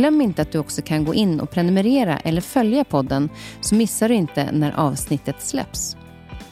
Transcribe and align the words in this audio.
Glöm 0.00 0.20
inte 0.20 0.42
att 0.42 0.52
du 0.52 0.58
också 0.58 0.82
kan 0.82 1.04
gå 1.04 1.14
in 1.14 1.40
och 1.40 1.50
prenumerera 1.50 2.18
eller 2.18 2.40
följa 2.40 2.84
podden 2.84 3.28
så 3.60 3.74
missar 3.74 4.08
du 4.08 4.14
inte 4.14 4.52
när 4.52 4.72
avsnittet 4.72 5.42
släpps. 5.42 5.96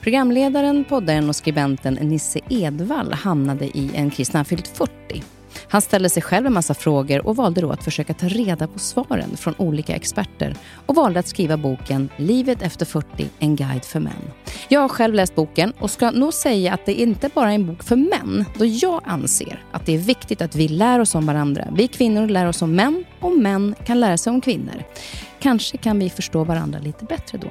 Programledaren, 0.00 0.84
poddaren 0.84 1.28
och 1.28 1.36
skribenten 1.36 1.94
Nisse 1.94 2.40
Edvall 2.48 3.12
hamnade 3.12 3.64
i 3.64 3.90
en 3.94 4.10
kris 4.10 4.32
när 4.32 4.38
han 4.38 4.44
fyllt 4.44 4.68
40. 4.68 5.22
Han 5.70 5.82
ställde 5.82 6.08
sig 6.08 6.22
själv 6.22 6.46
en 6.46 6.52
massa 6.52 6.74
frågor 6.74 7.26
och 7.26 7.36
valde 7.36 7.60
då 7.60 7.70
att 7.70 7.84
försöka 7.84 8.14
ta 8.14 8.28
reda 8.28 8.66
på 8.66 8.78
svaren 8.78 9.36
från 9.36 9.54
olika 9.58 9.94
experter 9.94 10.54
och 10.86 10.94
valde 10.94 11.20
att 11.20 11.28
skriva 11.28 11.56
boken 11.56 12.08
Livet 12.16 12.62
efter 12.62 12.86
40, 12.86 13.26
en 13.38 13.56
guide 13.56 13.84
för 13.84 14.00
män. 14.00 14.30
Jag 14.68 14.80
har 14.80 14.88
själv 14.88 15.14
läst 15.14 15.34
boken 15.34 15.72
och 15.78 15.90
ska 15.90 16.10
nog 16.10 16.34
säga 16.34 16.74
att 16.74 16.86
det 16.86 16.94
inte 16.94 17.30
bara 17.34 17.50
är 17.50 17.54
en 17.54 17.66
bok 17.66 17.82
för 17.82 17.96
män, 17.96 18.44
då 18.58 18.64
jag 18.64 19.02
anser 19.04 19.62
att 19.72 19.86
det 19.86 19.94
är 19.94 19.98
viktigt 19.98 20.42
att 20.42 20.56
vi 20.56 20.68
lär 20.68 21.00
oss 21.00 21.14
om 21.14 21.26
varandra. 21.26 21.68
Vi 21.72 21.88
kvinnor 21.88 22.28
lär 22.28 22.46
oss 22.46 22.62
om 22.62 22.72
män 22.72 23.04
och 23.20 23.32
män 23.32 23.74
kan 23.84 24.00
lära 24.00 24.16
sig 24.16 24.30
om 24.30 24.40
kvinnor. 24.40 24.82
Kanske 25.40 25.76
kan 25.76 25.98
vi 25.98 26.10
förstå 26.10 26.44
varandra 26.44 26.78
lite 26.78 27.04
bättre 27.04 27.38
då. 27.38 27.48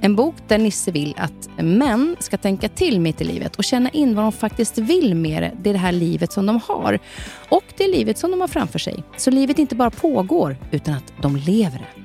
En 0.00 0.16
bok 0.16 0.34
där 0.48 0.58
Nisse 0.58 0.90
vill 0.90 1.14
att 1.16 1.48
män 1.58 2.16
ska 2.20 2.36
tänka 2.36 2.68
till 2.68 3.00
mitt 3.00 3.20
i 3.20 3.24
livet 3.24 3.56
och 3.56 3.64
känna 3.64 3.90
in 3.90 4.14
vad 4.14 4.24
de 4.24 4.32
faktiskt 4.32 4.78
vill 4.78 5.14
med 5.14 5.42
det, 5.42 5.72
det 5.72 5.78
här 5.78 5.92
livet 5.92 6.32
som 6.32 6.46
de 6.46 6.60
har. 6.64 6.98
Och 7.48 7.64
det 7.76 7.88
livet 7.88 8.18
som 8.18 8.30
de 8.30 8.40
har 8.40 8.48
framför 8.48 8.78
sig. 8.78 9.04
Så 9.16 9.30
livet 9.30 9.58
inte 9.58 9.74
bara 9.74 9.90
pågår, 9.90 10.56
utan 10.70 10.94
att 10.94 11.12
de 11.22 11.36
lever 11.36 11.78
det. 11.78 12.02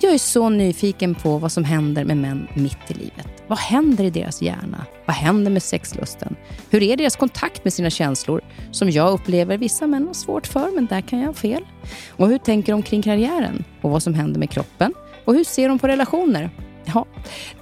Jag 0.00 0.14
är 0.14 0.18
så 0.18 0.48
nyfiken 0.48 1.14
på 1.14 1.38
vad 1.38 1.52
som 1.52 1.64
händer 1.64 2.04
med 2.04 2.16
män 2.16 2.48
mitt 2.54 2.90
i 2.90 2.94
livet. 2.94 3.42
Vad 3.46 3.58
händer 3.58 4.04
i 4.04 4.10
deras 4.10 4.42
hjärna? 4.42 4.86
Vad 5.06 5.16
händer 5.16 5.50
med 5.50 5.62
sexlusten? 5.62 6.36
Hur 6.70 6.82
är 6.82 6.96
deras 6.96 7.16
kontakt 7.16 7.64
med 7.64 7.72
sina 7.72 7.90
känslor? 7.90 8.40
Som 8.70 8.90
jag 8.90 9.12
upplever 9.12 9.58
vissa 9.58 9.86
män 9.86 10.06
har 10.06 10.14
svårt 10.14 10.46
för, 10.46 10.70
men 10.74 10.86
där 10.86 11.00
kan 11.00 11.18
jag 11.18 11.26
ha 11.26 11.34
fel. 11.34 11.64
Och 12.10 12.28
hur 12.28 12.38
tänker 12.38 12.72
de 12.72 12.82
kring 12.82 13.02
karriären? 13.02 13.64
Och 13.82 13.90
vad 13.90 14.02
som 14.02 14.14
händer 14.14 14.40
med 14.40 14.50
kroppen? 14.50 14.94
Och 15.24 15.34
hur 15.34 15.44
ser 15.44 15.68
de 15.68 15.78
på 15.78 15.88
relationer? 15.88 16.50
Ja, 16.94 17.06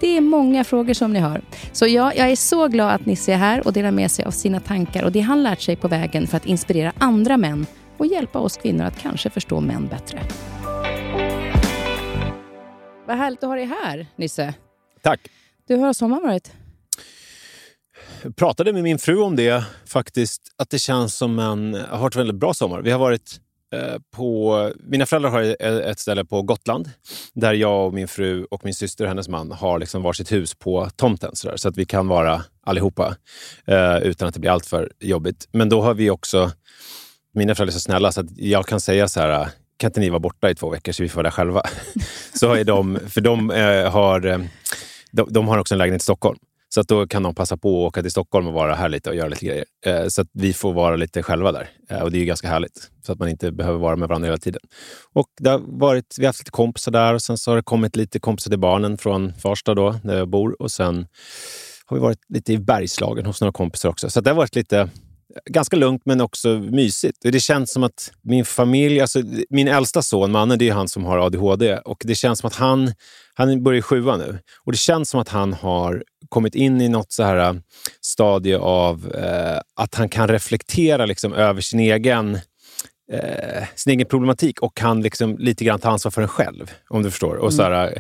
det 0.01 0.17
är 0.17 0.21
många 0.21 0.65
frågor 0.65 0.95
som 0.95 1.13
ni 1.13 1.19
hör. 1.19 1.43
Så 1.73 1.87
ja, 1.87 2.13
jag 2.15 2.31
är 2.31 2.37
så 2.37 2.69
glad 2.69 2.95
att 2.95 3.07
Nisse 3.07 3.33
är 3.33 3.37
här 3.37 3.67
och 3.67 3.73
delar 3.73 3.91
med 3.91 4.11
sig 4.11 4.25
av 4.25 4.31
sina 4.31 4.61
tankar 4.61 5.03
och 5.03 5.13
det 5.13 5.21
han 5.21 5.43
lärt 5.43 5.61
sig 5.61 5.77
på 5.77 5.89
vägen 5.89 6.27
för 6.27 6.37
att 6.37 6.47
inspirera 6.47 6.93
andra 6.99 7.37
män 7.37 7.67
och 7.97 8.07
hjälpa 8.07 8.39
oss 8.39 8.57
kvinnor 8.57 8.85
att 8.85 8.99
kanske 8.99 9.31
förstå 9.31 9.61
män 9.61 9.89
bättre. 9.89 10.21
Vad 13.07 13.17
härligt 13.17 13.43
att 13.43 13.49
ha 13.49 13.57
dig 13.57 13.65
här, 13.65 14.07
Nisse. 14.17 14.55
Tack. 15.03 15.21
Du, 15.69 15.77
hur 15.77 15.85
har 15.85 15.93
sommaren 15.93 16.23
varit? 16.23 16.53
Jag 18.23 18.37
pratade 18.37 18.73
med 18.73 18.83
min 18.83 18.99
fru 18.99 19.19
om 19.19 19.37
det 19.37 19.65
faktiskt, 19.87 20.43
att 20.57 20.71
det 20.71 20.79
känns 20.79 21.17
som 21.17 21.39
en... 21.39 21.75
har 21.75 21.99
varit 21.99 22.15
en 22.15 22.19
väldigt 22.19 22.37
bra 22.37 22.55
sommar. 22.55 22.83
Vi 22.83 22.91
har 22.91 22.99
varit 22.99 23.41
Eh, 23.75 23.99
på... 24.17 24.73
Mina 24.77 25.07
föräldrar 25.07 25.31
har 25.31 25.43
ett 25.63 25.99
ställe 25.99 26.25
på 26.25 26.43
Gotland 26.43 26.91
där 27.33 27.53
jag 27.53 27.87
och 27.87 27.95
min 27.95 28.09
fru 28.09 28.45
och 28.45 28.65
min 28.65 28.75
syster 28.75 29.05
och 29.05 29.09
hennes 29.09 29.29
man 29.29 29.53
har 29.53 29.79
liksom 29.79 30.03
varsitt 30.03 30.33
hus 30.33 30.55
på 30.55 30.91
tomten 30.97 31.37
så, 31.37 31.49
där, 31.49 31.57
så 31.57 31.69
att 31.69 31.77
vi 31.77 31.85
kan 31.85 32.09
vara 32.09 32.45
allihopa 32.67 33.17
eh, 33.65 33.99
utan 33.99 34.29
att 34.29 34.35
det 34.35 34.41
blir 34.41 34.51
alltför 34.51 34.93
jobbigt. 35.01 35.49
Men 35.53 35.69
då 35.69 35.83
har 35.83 35.95
vi 35.95 36.11
också... 36.11 36.51
Mina 37.35 37.55
föräldrar 37.55 37.73
är 37.73 37.75
så 37.75 37.81
snälla 37.81 38.13
så 38.13 38.21
att 38.21 38.39
jag 38.39 38.67
kan 38.67 38.81
säga 38.81 39.09
så 39.09 39.21
här 39.21 39.31
ah, 39.31 39.49
kan 39.77 39.89
inte 39.89 40.01
ni 40.01 40.11
vara 40.11 40.21
borta 40.21 40.51
i 40.51 40.55
två 40.55 40.71
veckor 40.71 40.93
så 40.93 41.03
vi 41.03 41.09
får 41.09 41.17
vara 41.17 41.23
där 41.23 41.31
själva? 41.31 41.63
så 42.35 42.53
är 42.53 42.65
de, 42.65 42.99
för 43.09 43.21
de, 43.21 43.51
eh, 43.51 43.91
har, 43.91 44.27
eh, 44.27 44.39
de, 45.13 45.33
de, 45.33 45.49
har 45.49 45.59
också 45.59 45.75
en 45.75 45.79
lägenhet 45.79 46.03
i 46.03 46.05
Stockholm. 46.05 46.39
Så 46.75 46.81
att 46.81 46.89
då 46.89 47.07
kan 47.07 47.23
de 47.23 47.35
passa 47.35 47.57
på 47.57 47.69
att 47.69 47.89
åka 47.89 48.03
till 48.03 48.11
Stockholm 48.11 48.47
och 48.47 48.53
vara 48.53 48.75
här 48.75 48.89
lite 48.89 49.11
och 49.11 49.17
göra 49.17 49.29
lite 49.29 49.47
grejer. 49.47 49.65
Eh, 49.87 50.07
så 50.09 50.23
att 50.23 50.29
vi 50.33 50.53
får 50.53 50.73
vara 50.73 50.97
lite 50.97 51.23
själva 51.23 51.53
där. 51.53 51.71
Eh, 51.91 52.03
och 52.03 52.11
det 52.11 52.17
är 52.17 52.21
ju 52.21 52.25
ganska 52.25 52.49
härligt. 52.49 52.91
Så 53.07 53.13
att 53.13 53.19
man 53.19 53.29
inte 53.29 53.53
behöver 53.53 53.79
vara 53.79 53.97
med 53.97 54.09
varandra 54.09 54.27
hela 54.27 54.39
tiden. 54.39 54.61
Och 55.13 55.27
det 55.41 55.51
har 55.51 55.63
varit, 55.67 56.17
vi 56.19 56.25
har 56.25 56.29
haft 56.29 56.41
lite 56.41 56.51
kompisar 56.51 56.93
där 56.93 57.15
och 57.15 57.23
sen 57.23 57.39
så 57.39 57.51
har 57.51 57.57
det 57.57 57.63
kommit 57.63 57.97
lite 57.97 58.21
kompisar 58.21 58.51
till 58.51 58.59
barnen 58.59 58.99
från 58.99 59.35
Farsta 59.35 59.75
då, 59.75 59.97
där 60.03 60.19
jag 60.19 60.29
bor. 60.29 60.63
Och 60.63 60.71
sen 60.71 61.07
har 61.87 61.97
vi 61.97 62.01
varit 62.01 62.21
lite 62.29 62.53
i 62.53 62.59
Bergslagen 62.59 63.27
hos 63.27 63.41
några 63.41 63.53
kompisar 63.53 63.89
också. 63.89 64.11
Så 64.11 64.21
det 64.21 64.31
har 64.31 64.37
varit 64.37 64.57
lite 64.57 64.91
ganska 65.51 65.77
lugnt 65.77 66.03
men 66.05 66.21
också 66.21 66.49
mysigt. 66.49 67.19
Det 67.23 67.41
känns 67.41 67.73
som 67.73 67.83
att 67.83 68.13
min 68.23 68.45
familj, 68.45 69.01
alltså 69.01 69.23
min 69.51 69.69
äldsta 69.69 70.03
son, 70.03 70.33
Manne, 70.33 70.57
det 70.57 70.69
är 70.69 70.73
han 70.73 70.89
som 70.89 71.05
har 71.05 71.19
ADHD 71.19 71.77
och 71.77 72.03
det 72.05 72.15
känns 72.15 72.39
som 72.39 72.47
att 72.47 72.55
han, 72.55 72.93
han 73.35 73.63
börjar 73.63 73.79
i 73.79 73.83
sjuan 73.83 74.19
nu 74.19 74.39
och 74.65 74.73
det 74.73 74.79
känns 74.79 75.11
som 75.11 75.21
att 75.21 75.29
han 75.29 75.53
har 75.53 76.05
kommit 76.29 76.55
in 76.55 76.81
i 76.81 76.89
något 76.89 77.13
så 77.13 77.23
här 77.23 77.37
äh, 77.37 77.55
stadie 78.01 78.59
av 78.59 79.13
eh, 79.15 79.61
att 79.75 79.95
han 79.95 80.09
kan 80.09 80.29
reflektera 80.29 81.07
liksom 81.07 81.33
över 81.33 81.61
sin 81.61 81.81
egen 81.81 82.39
eh, 83.13 83.65
sin 83.75 83.93
egen 83.93 84.07
problematik 84.07 84.61
och 84.61 84.77
kan 84.77 85.01
liksom 85.01 85.39
lite 85.39 85.65
grann 85.65 85.79
ta 85.81 85.91
ansvar 85.91 86.11
för 86.11 86.21
den 86.21 86.29
själv. 86.29 86.71
Om 86.89 87.03
du 87.03 87.11
förstår. 87.11 87.35
Och 87.35 87.55
så 87.55 87.63
här, 87.63 87.87
äh, 87.87 87.93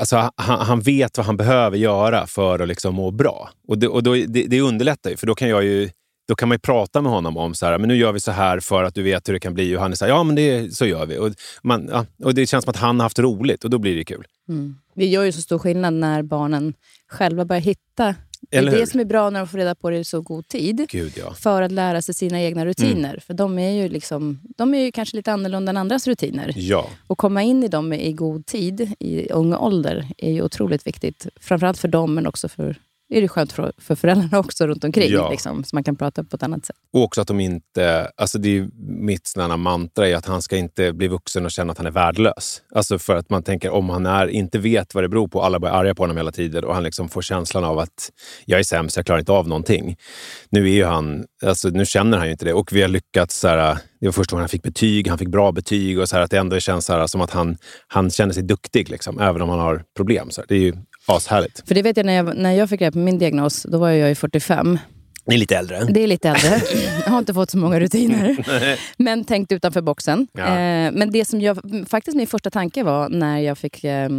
alltså, 0.00 0.30
han, 0.36 0.60
han, 0.66 0.80
vet 0.80 1.16
vad 1.16 1.26
han 1.26 1.36
behöver 1.36 1.76
göra 1.76 2.26
för 2.26 2.58
att 2.58 2.68
liksom 2.68 2.94
må 2.94 3.10
bra. 3.10 3.50
Och, 3.68 3.78
det, 3.78 3.88
och 3.88 4.02
då, 4.02 4.14
det, 4.14 4.46
det 4.46 4.60
underlättar 4.60 5.10
ju, 5.10 5.16
för 5.16 5.26
då 5.26 5.34
kan 5.34 5.48
jag 5.48 5.64
ju 5.64 5.90
då 6.28 6.34
kan 6.34 6.48
man 6.48 6.54
ju 6.54 6.58
prata 6.58 7.02
med 7.02 7.12
honom 7.12 7.36
om 7.36 7.54
så 7.54 7.66
här, 7.66 7.78
men 7.78 7.88
nu 7.88 7.96
gör 7.96 8.12
vi 8.12 8.20
så 8.20 8.30
här 8.30 8.60
för 8.60 8.84
att 8.84 8.94
du 8.94 9.02
vet 9.02 9.28
hur 9.28 9.32
det 9.32 9.40
kan 9.40 9.54
bli. 9.54 9.76
Och 9.76 9.80
han 9.80 9.92
är 9.92 9.96
så 9.96 10.04
här, 10.04 10.12
ja 10.12 10.22
men 10.22 10.36
det, 10.36 10.76
så 10.76 10.86
gör 10.86 11.06
vi. 11.06 11.18
Och, 11.18 11.30
man, 11.62 11.88
ja, 11.92 12.06
och 12.24 12.34
det 12.34 12.46
känns 12.46 12.64
som 12.64 12.70
att 12.70 12.76
han 12.76 13.00
har 13.00 13.04
haft 13.04 13.18
roligt 13.18 13.64
och 13.64 13.70
då 13.70 13.78
blir 13.78 13.96
det 13.96 14.04
kul. 14.04 14.26
Mm. 14.48 14.76
Det 14.94 15.06
gör 15.06 15.24
ju 15.24 15.32
så 15.32 15.40
stor 15.40 15.58
skillnad 15.58 15.94
när 15.94 16.22
barnen 16.22 16.74
själva 17.08 17.44
börjar 17.44 17.62
hitta 17.62 18.14
det 18.50 18.56
är 18.56 18.70
det 18.70 18.90
som 18.90 19.00
är 19.00 19.04
bra 19.04 19.30
när 19.30 19.40
de 19.40 19.48
får 19.48 19.58
reda 19.58 19.74
på 19.74 19.90
det 19.90 19.98
i 19.98 20.04
så 20.04 20.20
god 20.20 20.48
tid. 20.48 20.86
Gud, 20.88 21.12
ja. 21.16 21.34
För 21.34 21.62
att 21.62 21.72
lära 21.72 22.02
sig 22.02 22.14
sina 22.14 22.42
egna 22.42 22.66
rutiner. 22.66 23.08
Mm. 23.08 23.20
För 23.20 23.34
de 23.34 23.58
är, 23.58 23.70
ju 23.70 23.88
liksom, 23.88 24.40
de 24.56 24.74
är 24.74 24.78
ju 24.78 24.92
kanske 24.92 25.16
lite 25.16 25.32
annorlunda 25.32 25.70
än 25.70 25.76
andras 25.76 26.06
rutiner. 26.06 26.52
Ja. 26.56 26.88
Och 27.06 27.18
komma 27.18 27.42
in 27.42 27.64
i 27.64 27.68
dem 27.68 27.92
i 27.92 28.12
god 28.12 28.46
tid, 28.46 28.92
i 28.98 29.30
ung 29.30 29.54
ålder, 29.54 30.08
är 30.18 30.32
ju 30.32 30.42
otroligt 30.42 30.86
viktigt. 30.86 31.26
Framförallt 31.40 31.78
för 31.78 31.88
dem, 31.88 32.14
men 32.14 32.26
också 32.26 32.48
för 32.48 32.76
är 33.08 33.20
det 33.20 33.28
skönt 33.28 33.52
för, 33.52 33.72
för 33.78 33.94
föräldrarna 33.94 34.38
också 34.38 34.66
runt 34.66 34.84
omkring. 34.84 35.12
Ja. 35.12 35.30
Liksom, 35.30 35.64
så 35.64 35.76
man 35.76 35.84
kan 35.84 35.96
prata 35.96 36.24
på 36.24 36.36
ett 36.36 36.42
annat 36.42 36.66
sätt. 36.66 36.76
Och 36.92 37.02
också 37.02 37.20
att 37.20 37.28
de 37.28 37.40
inte... 37.40 38.10
Alltså 38.16 38.38
det 38.38 38.58
är 38.58 38.68
mitt 38.88 39.26
sådana 39.26 39.56
mantra 39.56 40.08
är 40.08 40.16
att 40.16 40.26
han 40.26 40.42
ska 40.42 40.56
inte 40.56 40.92
bli 40.92 41.08
vuxen 41.08 41.44
och 41.44 41.50
känna 41.50 41.72
att 41.72 41.78
han 41.78 41.86
är 41.86 41.90
värdelös. 41.90 42.62
Alltså 42.74 42.98
för 42.98 43.16
att 43.16 43.30
man 43.30 43.42
tänker 43.42 43.70
om 43.70 43.88
han 43.88 44.06
är, 44.06 44.26
inte 44.26 44.58
vet 44.58 44.94
vad 44.94 45.04
det 45.04 45.08
beror 45.08 45.28
på, 45.28 45.42
alla 45.42 45.58
blir 45.58 45.70
arga 45.70 45.94
på 45.94 46.02
honom 46.02 46.16
hela 46.16 46.32
tiden 46.32 46.64
och 46.64 46.74
han 46.74 46.82
liksom 46.82 47.08
får 47.08 47.22
känslan 47.22 47.64
av 47.64 47.78
att 47.78 48.12
jag 48.44 48.60
är 48.60 48.64
sämst, 48.64 48.96
jag 48.96 49.06
klarar 49.06 49.18
inte 49.18 49.32
av 49.32 49.48
någonting. 49.48 49.96
Nu 50.50 50.74
är 50.74 50.86
han, 50.86 51.24
alltså 51.42 51.68
nu 51.68 51.86
känner 51.86 52.18
han 52.18 52.26
ju 52.26 52.32
inte 52.32 52.44
det 52.44 52.52
och 52.52 52.72
vi 52.72 52.82
har 52.82 52.88
lyckats 52.88 53.38
så 53.38 53.48
här, 53.48 53.78
det 54.00 54.06
var 54.06 54.12
första 54.12 54.36
gången 54.36 54.42
han 54.42 54.48
fick 54.48 54.62
betyg, 54.62 55.08
han 55.08 55.18
fick 55.18 55.28
bra 55.28 55.52
betyg 55.52 55.98
och 55.98 56.08
så 56.08 56.16
här, 56.16 56.22
att 56.22 56.30
det 56.30 56.38
ändå 56.38 56.60
känns 56.60 56.84
så 56.84 56.92
här, 56.92 57.06
som 57.06 57.20
att 57.20 57.30
han, 57.30 57.56
han 57.88 58.10
känner 58.10 58.32
sig 58.32 58.42
duktig, 58.42 58.90
liksom, 58.90 59.20
även 59.20 59.42
om 59.42 59.48
han 59.48 59.58
har 59.58 59.84
problem. 59.96 60.30
Så 60.30 60.40
här, 60.40 60.46
det 60.48 60.54
är 60.54 60.60
ju 60.60 60.72
Ashärligt. 61.06 61.68
För 61.68 61.74
det 61.74 61.82
vet 61.82 61.96
jag 61.96 62.06
när 62.06 62.12
jag, 62.12 62.36
när 62.36 62.52
jag 62.52 62.68
fick 62.68 62.80
reda 62.80 62.92
på 62.92 62.98
min 62.98 63.18
diagnos, 63.18 63.62
då 63.62 63.78
var 63.78 63.90
jag 63.90 64.08
ju 64.08 64.14
45. 64.14 64.78
Ni 65.26 65.34
är 65.34 65.38
lite 65.38 65.56
äldre. 65.56 65.84
Det 65.84 66.02
är 66.02 66.06
lite 66.06 66.28
äldre. 66.28 66.60
Jag 67.04 67.10
har 67.10 67.18
inte 67.18 67.34
fått 67.34 67.50
så 67.50 67.58
många 67.58 67.80
rutiner. 67.80 68.36
men 69.02 69.24
tänkt 69.24 69.52
utanför 69.52 69.80
boxen. 69.80 70.26
Ja. 70.32 70.46
Eh, 70.46 70.92
men 70.92 71.10
det 71.10 71.24
som 71.24 71.40
jag, 71.40 71.58
faktiskt 71.88 72.16
min 72.16 72.26
första 72.26 72.50
tanke 72.50 72.82
var 72.82 73.08
när 73.08 73.38
jag 73.38 73.58
fick 73.58 73.84
eh, 73.84 74.10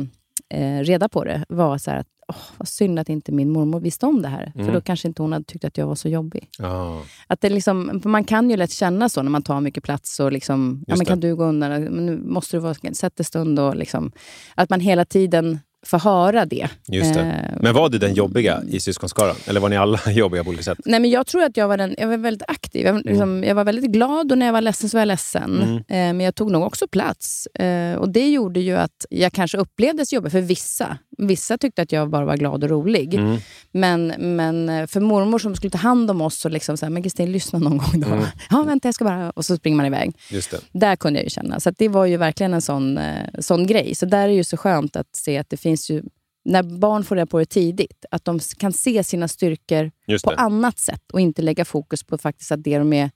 eh, 0.53 0.79
reda 0.79 1.09
på 1.09 1.23
det, 1.23 1.45
var 1.49 1.77
så 1.77 1.91
här 1.91 1.97
att 1.97 2.07
åh, 2.27 2.35
vad 2.57 2.67
synd 2.67 2.99
att 2.99 3.09
inte 3.09 3.31
min 3.31 3.49
mormor 3.49 3.79
visste 3.79 4.05
om 4.05 4.21
det 4.21 4.27
här. 4.27 4.51
Mm. 4.55 4.67
För 4.67 4.73
då 4.73 4.81
kanske 4.81 5.07
inte 5.07 5.21
hon 5.21 5.33
hade 5.33 5.45
tyckt 5.45 5.65
att 5.65 5.77
jag 5.77 5.87
var 5.87 5.95
så 5.95 6.09
jobbig. 6.09 6.49
Ja. 6.59 7.01
Att 7.27 7.41
det 7.41 7.49
liksom, 7.49 8.01
man 8.05 8.23
kan 8.23 8.49
ju 8.49 8.57
lätt 8.57 8.71
känna 8.71 9.09
så 9.09 9.21
när 9.21 9.29
man 9.29 9.43
tar 9.43 9.61
mycket 9.61 9.83
plats. 9.83 10.19
Och 10.19 10.31
liksom, 10.31 10.83
ja, 10.87 10.95
men 10.95 11.05
kan 11.05 11.19
det. 11.19 11.27
du 11.27 11.35
gå 11.35 11.43
undan? 11.43 11.83
Men 11.83 12.05
nu 12.05 12.17
måste 12.17 12.57
du 12.57 12.61
vara, 12.61 12.93
sätt 12.93 13.19
en 13.19 13.25
stund. 13.25 13.59
Och 13.59 13.75
liksom, 13.75 14.11
att 14.55 14.69
man 14.69 14.79
hela 14.79 15.05
tiden 15.05 15.59
får 15.87 15.99
höra 15.99 16.45
det. 16.45 16.67
Just 16.87 17.13
det. 17.13 17.19
Eh, 17.21 17.57
Men 17.61 17.73
var 17.73 17.89
du 17.89 17.97
den 17.97 18.13
jobbiga 18.13 18.61
i 18.69 18.79
syskonskaran? 18.79 19.35
Eller 19.47 19.59
var 19.59 19.69
ni 19.69 19.77
alla 19.77 19.99
jobbiga 20.11 20.43
på 20.43 20.49
olika 20.49 20.63
sätt? 20.63 20.77
Nej, 20.85 20.99
men 20.99 21.09
jag 21.09 21.27
tror 21.27 21.43
att 21.43 21.57
jag 21.57 21.67
var, 21.67 21.77
den, 21.77 21.95
jag 21.97 22.07
var 22.07 22.17
väldigt 22.17 22.49
aktiv. 22.49 22.85
Jag, 22.85 23.05
liksom, 23.05 23.43
jag 23.43 23.55
var 23.55 23.63
väldigt 23.63 23.91
glad 23.91 24.31
och 24.31 24.37
när 24.37 24.45
jag 24.45 24.53
var 24.53 24.61
ledsen 24.61 24.89
så 24.89 24.97
var 24.97 25.01
jag 25.01 25.07
ledsen. 25.07 25.61
Mm. 25.61 25.75
Eh, 25.77 25.83
men 25.87 26.19
jag 26.21 26.35
tog 26.35 26.51
nog 26.51 26.63
också 26.63 26.87
plats. 26.87 27.47
Eh, 27.47 27.95
och 27.95 28.09
Det 28.09 28.29
gjorde 28.29 28.59
ju 28.59 28.75
att 28.75 29.05
jag 29.09 29.33
kanske 29.33 29.57
upplevdes 29.57 30.13
jobbig 30.13 30.31
för 30.31 30.41
vissa. 30.41 30.97
Vissa 31.17 31.57
tyckte 31.57 31.81
att 31.81 31.91
jag 31.91 32.09
bara 32.09 32.25
var 32.25 32.37
glad 32.37 32.63
och 32.63 32.69
rolig. 32.69 33.13
Mm. 33.13 33.37
Men, 33.71 34.07
men 34.17 34.69
eh, 34.69 34.87
för 34.87 34.99
mormor 34.99 35.39
som 35.39 35.55
skulle 35.55 35.71
ta 35.71 35.77
hand 35.77 36.11
om 36.11 36.21
oss 36.21 36.45
och 36.45 36.51
liksom 36.51 36.77
så 36.77 36.85
här, 36.85 36.89
men 36.91 37.03
Kristin, 37.03 37.31
lyssna 37.31 37.59
någon 37.59 37.77
gång 37.77 37.99
då. 37.99 38.07
Mm. 38.07 38.25
Ja, 38.49 38.63
vänta, 38.63 38.87
jag 38.87 38.95
ska 38.95 39.05
bara... 39.05 39.29
Och 39.29 39.45
så 39.45 39.57
springer 39.57 39.77
man 39.77 39.85
iväg. 39.85 40.17
Just 40.31 40.51
det. 40.51 40.59
Där 40.71 40.95
kunde 40.95 41.19
jag 41.19 41.23
ju 41.23 41.29
känna. 41.29 41.59
Så 41.59 41.71
det 41.71 41.89
var 41.89 42.05
ju 42.05 42.17
verkligen 42.17 42.53
en 42.53 42.61
sån, 42.61 42.97
eh, 42.97 43.25
sån 43.39 43.67
grej. 43.67 43.95
Så 43.95 44.05
där 44.05 44.23
är 44.23 44.27
det 44.27 44.33
ju 44.33 44.43
så 44.43 44.57
skönt 44.57 44.95
att 44.95 45.15
se 45.15 45.37
att 45.37 45.49
det 45.49 45.57
finns 45.57 45.89
ju... 45.89 46.03
När 46.45 46.63
barn 46.63 47.03
får 47.03 47.15
reda 47.15 47.25
på 47.25 47.39
det 47.39 47.45
tidigt, 47.45 48.05
att 48.11 48.25
de 48.25 48.39
kan 48.57 48.73
se 48.73 49.03
sina 49.03 49.27
styrkor 49.27 49.91
på 50.23 50.31
annat 50.31 50.79
sätt 50.79 51.01
och 51.13 51.21
inte 51.21 51.41
lägga 51.41 51.65
fokus 51.65 52.03
på 52.03 52.17
faktiskt 52.17 52.51
att 52.51 52.63
det 52.63 52.77
de 52.77 52.93
är 52.93 53.11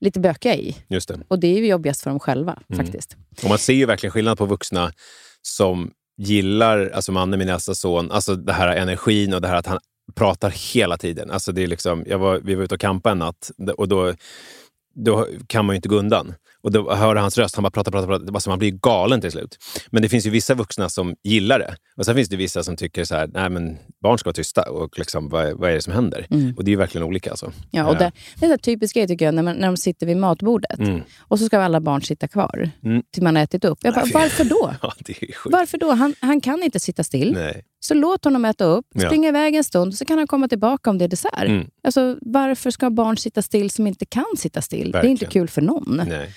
lite 0.00 0.20
bökiga 0.20 0.54
i. 0.56 0.76
Just 0.88 1.08
det. 1.08 1.20
Och 1.28 1.38
det 1.40 1.46
är 1.46 1.58
ju 1.58 1.66
jobbigast 1.66 2.02
för 2.02 2.10
dem 2.10 2.20
själva 2.20 2.58
Mm. 2.72 2.86
faktiskt. 2.86 3.16
Och 3.42 3.48
man 3.48 3.58
ser 3.58 3.72
ju 3.72 3.86
verkligen 3.86 4.10
skillnad 4.12 4.38
på 4.38 4.46
vuxna 4.46 4.92
som 5.42 5.90
gillar, 6.20 6.90
alltså 6.94 7.12
Manne, 7.12 7.36
min 7.36 7.48
äldsta 7.48 7.74
son, 7.74 8.10
alltså 8.10 8.36
det 8.36 8.52
här 8.52 8.76
energin 8.76 9.34
och 9.34 9.40
det 9.40 9.48
här 9.48 9.56
att 9.56 9.66
han 9.66 9.78
pratar 10.14 10.50
hela 10.74 10.96
tiden. 10.96 11.30
Alltså 11.30 11.52
det 11.52 11.62
är 11.62 11.66
liksom, 11.66 12.04
jag 12.06 12.18
var, 12.18 12.40
vi 12.44 12.54
var 12.54 12.64
ute 12.64 12.74
och 12.74 12.80
campade 12.80 13.12
en 13.12 13.18
natt 13.18 13.50
och 13.76 13.88
då, 13.88 14.14
då 14.94 15.26
kan 15.46 15.64
man 15.64 15.74
ju 15.74 15.76
inte 15.76 15.88
gå 15.88 15.96
undan. 15.96 16.34
Och 16.62 16.72
då 16.72 16.94
hör 16.94 17.16
hans 17.16 17.38
röst, 17.38 17.54
han 17.56 17.62
bara 17.62 17.70
pratar, 17.70 17.90
pratar, 17.92 18.06
pratar. 18.08 18.34
Alltså 18.34 18.50
man 18.50 18.58
blir 18.58 18.70
galen 18.70 19.20
till 19.20 19.30
slut. 19.32 19.58
Men 19.90 20.02
det 20.02 20.08
finns 20.08 20.26
ju 20.26 20.30
vissa 20.30 20.54
vuxna 20.54 20.88
som 20.88 21.14
gillar 21.22 21.58
det. 21.58 21.76
Och 21.96 22.04
sen 22.04 22.14
finns 22.14 22.28
det 22.28 22.36
vissa 22.36 22.64
som 22.64 22.76
tycker 22.76 23.04
så 23.04 23.14
här, 23.14 23.30
nej 23.32 23.50
men 23.50 23.76
barn 24.02 24.18
ska 24.18 24.28
vara 24.28 24.34
tysta 24.34 24.62
och 24.70 24.98
liksom, 24.98 25.28
vad, 25.28 25.52
vad 25.52 25.70
är 25.70 25.74
det 25.74 25.82
som 25.82 25.92
händer? 25.92 26.26
Mm. 26.30 26.54
Och 26.56 26.64
det 26.64 26.68
är 26.68 26.72
ju 26.72 26.76
verkligen 26.76 27.06
olika. 27.06 27.30
Alltså. 27.30 27.52
Ja, 27.70 27.84
och 27.86 27.94
Ja. 27.94 27.98
det, 27.98 28.12
det 28.40 28.46
är 28.46 28.52
en 28.52 28.58
typisk 28.58 28.94
grej 28.94 29.06
tycker 29.08 29.24
jag, 29.24 29.34
när, 29.34 29.42
man, 29.42 29.56
när 29.56 29.66
de 29.66 29.76
sitter 29.76 30.06
vid 30.06 30.16
matbordet 30.16 30.78
Mm. 30.78 31.00
och 31.20 31.38
så 31.38 31.44
ska 31.46 31.58
alla 31.58 31.80
barn 31.80 32.02
sitta 32.02 32.28
kvar 32.28 32.70
Mm. 32.84 33.02
till 33.14 33.22
man 33.22 33.36
har 33.36 33.42
ätit 33.42 33.64
upp. 33.64 33.78
Jag 33.82 33.94
bara, 33.94 34.06
varför 34.14 34.44
då? 34.44 34.74
Ja, 34.82 34.92
det 34.98 35.12
är 35.12 35.16
sjukt. 35.34 35.52
Varför 35.52 35.78
då? 35.78 35.90
Han, 35.92 36.14
han 36.20 36.40
kan 36.40 36.62
inte 36.62 36.80
sitta 36.80 37.04
still. 37.04 37.32
Nej. 37.32 37.64
Så 37.80 37.94
låt 37.94 38.24
honom 38.24 38.44
äta 38.44 38.64
upp, 38.64 38.86
Ja. 38.94 39.06
springa 39.06 39.28
iväg 39.28 39.54
en 39.54 39.64
stund, 39.64 39.94
så 39.94 40.04
kan 40.04 40.18
han 40.18 40.26
komma 40.26 40.48
tillbaka 40.48 40.90
om 40.90 40.98
det 40.98 41.04
är 41.04 41.08
dessert. 41.08 41.42
Mm. 41.42 41.66
Alltså, 41.84 42.18
varför 42.20 42.70
ska 42.70 42.90
barn 42.90 43.16
sitta 43.16 43.42
still 43.42 43.70
som 43.70 43.86
inte 43.86 44.06
kan 44.06 44.24
sitta 44.38 44.62
still? 44.62 44.90
Det 44.92 44.98
är 44.98 45.04
inte 45.04 45.24
Verkligen. 45.24 45.30
kul 45.46 45.48
för 45.48 45.62
någon. 45.62 46.02
Nej. 46.08 46.34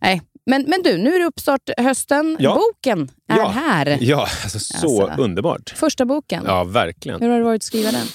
Nej. 0.00 0.22
Men, 0.46 0.64
men 0.68 0.82
du, 0.82 0.98
nu 0.98 1.14
är 1.14 1.18
det 1.18 1.24
uppstart 1.24 1.70
hösten. 1.78 2.36
Ja. 2.40 2.54
Boken 2.54 3.10
är 3.28 3.36
Ja. 3.36 3.48
här. 3.48 3.98
Ja, 4.00 4.20
alltså, 4.42 4.58
så 4.58 5.02
Alltså. 5.02 5.22
underbart. 5.22 5.74
Första 5.76 6.04
boken. 6.04 6.44
Ja, 6.46 6.64
verkligen. 6.64 7.20
Hur 7.20 7.28
har 7.28 7.38
det 7.38 7.44
varit 7.44 7.58
att 7.58 7.62
skriva 7.62 7.90
den? 7.90 8.06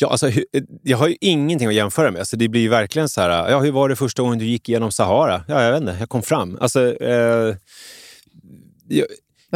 Ja, 0.00 0.10
alltså, 0.10 0.26
hu- 0.26 0.44
jag 0.82 0.98
har 0.98 1.08
ju 1.08 1.16
ingenting 1.20 1.68
att 1.68 1.74
jämföra 1.74 2.10
med. 2.10 2.18
Alltså, 2.18 2.36
det 2.36 2.48
blir 2.48 2.60
ju 2.60 2.68
verkligen 2.68 3.08
så 3.08 3.20
här, 3.20 3.50
ja, 3.50 3.60
hur 3.60 3.72
var 3.72 3.88
det 3.88 3.96
första 3.96 4.22
gången 4.22 4.38
du 4.38 4.44
gick 4.44 4.68
igenom 4.68 4.92
Sahara? 4.92 5.44
Ja, 5.48 5.62
jag 5.62 5.72
vet 5.72 5.80
inte, 5.80 5.96
jag 6.00 6.08
kom 6.08 6.22
fram. 6.22 6.58
Alltså, 6.60 6.94
eh, 7.02 7.56
jag, 8.88 9.06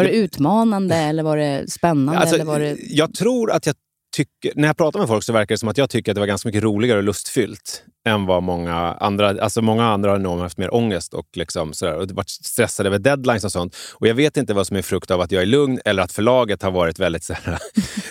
Var 0.05 0.13
det 0.13 0.17
utmanande 0.17 0.97
eller 0.97 1.23
var 1.23 1.37
det 1.37 1.71
spännande? 1.71 2.21
alltså, 2.21 2.35
eller 2.35 2.45
var 2.45 2.61
det... 2.61 2.77
jag 2.81 3.15
tror 3.15 3.53
att 3.53 3.67
jag 3.67 3.75
tycker, 4.17 4.53
när 4.57 4.69
jag 4.69 4.77
pratar 4.77 4.99
med 4.99 5.09
folk 5.09 5.25
så 5.25 5.33
verkar 5.33 5.55
det 5.55 5.59
som 5.59 5.69
att 5.69 5.79
jag 5.79 5.91
tycker 5.91 6.13
att 6.13 6.15
det 6.15 6.21
var 6.21 6.27
ganska 6.27 6.49
mycket 6.49 6.63
roligare 6.63 6.99
och 6.99 7.05
lustfyllt 7.05 7.85
än 8.07 8.27
vad 8.27 8.43
många 8.43 8.77
andra... 8.77 9.29
Alltså 9.29 9.63
många 9.63 9.85
andra 9.87 10.11
har 10.11 10.19
nog 10.19 10.39
haft 10.39 10.59
mer 10.59 10.75
ångest 10.75 11.15
och, 11.15 11.27
liksom 11.37 11.73
sådär, 11.73 11.95
och 11.95 12.11
varit 12.11 12.31
stressade 12.31 12.89
över 12.89 12.99
deadlines 12.99 13.45
och 13.45 13.53
sånt. 13.53 13.77
Och 13.95 14.07
jag 14.07 14.15
vet 14.15 14.37
inte 14.37 14.55
vad 14.55 14.67
som 14.67 14.77
är 14.77 14.83
frukt 14.83 15.11
av 15.11 15.21
att 15.21 15.33
jag 15.33 15.43
är 15.43 15.47
lugn 15.47 15.81
eller 15.85 16.03
att 16.03 16.13
förlaget 16.13 16.63
har 16.63 16.71
varit 16.71 16.99
väldigt 16.99 17.25
såhär, 17.25 17.59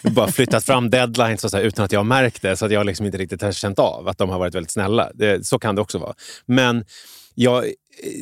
bara 0.11 0.27
flyttat 0.27 0.63
fram 0.63 0.89
deadlines 0.89 1.43
och 1.43 1.51
sådär, 1.51 1.63
utan 1.63 1.85
att 1.85 1.91
jag 1.91 1.99
har 1.99 2.05
märkt 2.05 2.41
det. 2.41 2.55
Så 2.55 2.65
att 2.65 2.71
jag 2.71 2.85
liksom 2.85 3.05
inte 3.05 3.17
riktigt 3.17 3.41
har 3.41 3.51
känt 3.51 3.79
av 3.79 4.07
att 4.07 4.17
de 4.17 4.29
har 4.29 4.39
varit 4.39 4.55
väldigt 4.55 4.71
snälla. 4.71 5.11
Det, 5.13 5.47
så 5.47 5.59
kan 5.59 5.75
det 5.75 5.81
också 5.81 5.97
vara. 5.97 6.13
Men 6.45 6.85
jag, 7.41 7.65
eh, 7.65 7.71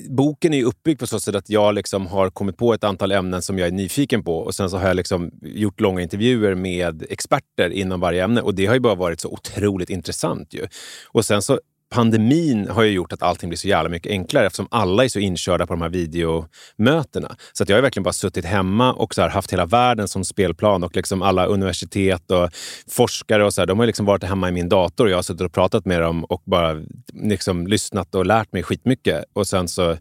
boken 0.10 0.54
är 0.54 0.64
uppbyggd 0.64 1.00
på 1.00 1.08
så 1.08 1.20
sätt 1.20 1.36
att 1.36 1.50
jag 1.50 1.76
liksom 1.76 2.08
har 2.08 2.30
kommit 2.30 2.58
på 2.58 2.74
ett 2.74 2.84
antal 2.84 3.12
ämnen 3.12 3.42
som 3.42 3.60
jag 3.60 3.68
är 3.68 3.72
nyfiken 3.72 4.24
på 4.24 4.38
och 4.38 4.56
sen 4.56 4.70
så 4.70 4.78
har 4.78 4.88
jag 4.88 4.96
liksom 4.96 5.32
gjort 5.42 5.80
långa 5.80 6.02
intervjuer 6.02 6.56
med 6.56 7.06
experter 7.10 7.70
inom 7.70 8.00
varje 8.00 8.24
ämne 8.24 8.42
och 8.42 8.56
det 8.56 8.66
har 8.66 8.74
ju 8.74 8.80
bara 8.80 8.96
varit 8.96 9.20
så 9.20 9.30
otroligt 9.30 9.90
intressant. 9.90 10.54
Ju. 10.54 10.68
Och 11.08 11.26
sen 11.26 11.42
så 11.42 11.60
Pandemin 11.90 12.70
har 12.70 12.84
ju 12.84 12.92
gjort 12.92 13.14
att 13.14 13.22
allting 13.22 13.50
blir 13.50 13.58
så 13.58 13.68
jävla 13.68 13.90
mycket 13.90 14.12
enklare 14.12 14.46
eftersom 14.46 14.68
alla 14.72 15.04
är 15.04 15.10
så 15.10 15.20
inkörda 15.20 15.68
på 15.68 15.74
de 15.74 15.82
här 15.82 15.90
videomötena. 15.90 17.36
Så 17.54 17.64
att 17.64 17.70
jag 17.70 17.78
har 17.78 17.82
verkligen 17.82 18.04
bara 18.04 18.14
suttit 18.14 18.46
hemma 18.46 18.94
och 18.94 19.16
så 19.16 19.28
haft 19.28 19.54
hela 19.54 19.66
världen 19.66 20.08
som 20.08 20.24
spelplan 20.24 20.84
och 20.84 20.96
liksom 20.96 21.22
alla 21.22 21.46
universitet 21.46 22.32
och 22.32 22.50
forskare 22.90 23.46
och 23.46 23.54
så 23.54 23.62
här, 23.62 23.66
de 23.66 23.80
har 23.80 23.86
liksom 23.86 24.06
varit 24.06 24.24
hemma 24.24 24.50
i 24.50 24.52
min 24.52 24.70
dator 24.70 25.06
och 25.06 25.12
jag 25.12 25.18
har 25.18 25.24
suttit 25.24 25.42
och 25.42 25.54
pratat 25.54 25.86
med 25.86 26.02
dem 26.02 26.24
och 26.24 26.42
bara 26.46 26.84
liksom 27.14 27.68
lyssnat 27.68 28.16
och 28.16 28.26
lärt 28.26 28.54
mig 28.54 28.64
skitmycket. 28.64 29.24
Och 29.34 29.48
sen 29.48 29.68
så, 29.68 29.98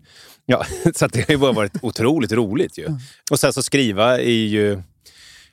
ja, 0.46 0.64
så 0.94 1.04
att 1.04 1.12
det 1.12 1.26
har 1.28 1.32
ju 1.32 1.38
bara 1.38 1.52
varit 1.52 1.72
otroligt 1.82 2.32
roligt 2.32 2.78
ju. 2.78 2.88
Och 3.30 3.40
sen 3.40 3.52
så 3.52 3.62
skriva 3.62 4.18
är 4.18 4.46
ju 4.46 4.82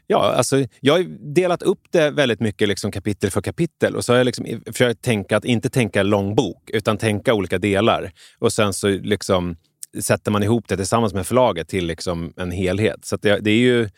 Ja, 0.08 0.34
alltså, 0.34 0.66
jag 0.80 0.94
har 0.94 1.34
delat 1.34 1.62
upp 1.62 1.82
det 1.92 2.10
väldigt 2.10 2.40
mycket 2.40 2.68
liksom 2.68 2.92
kapitel 2.92 3.32
för 3.32 3.42
kapitel 3.42 3.96
och 3.96 4.06
så 4.06 4.14
har 4.14 4.18
jag 4.18 4.26
liksom 4.26 4.46
försökt 4.66 5.02
tänka 5.02 5.38
att 5.38 5.46
inte 5.46 5.70
tänka 5.70 6.04
lång 6.04 6.36
bok 6.36 6.70
utan 6.74 6.98
tänka 6.98 7.34
olika 7.34 7.58
delar. 7.58 8.12
Och 8.40 8.54
sen 8.54 8.74
så 8.74 8.88
liksom 8.88 9.56
sätter 10.02 10.32
man 10.32 10.44
ihop 10.44 10.68
det 10.68 10.78
tillsammans 10.78 11.14
med 11.14 11.28
förlaget 11.28 11.68
till 11.68 11.88
liksom 11.88 12.34
en 12.38 12.52
helhet. 12.52 13.06
Så 13.06 13.18
det, 13.18 13.40
det 13.40 13.52
är 13.52 13.58
ju 13.58 13.90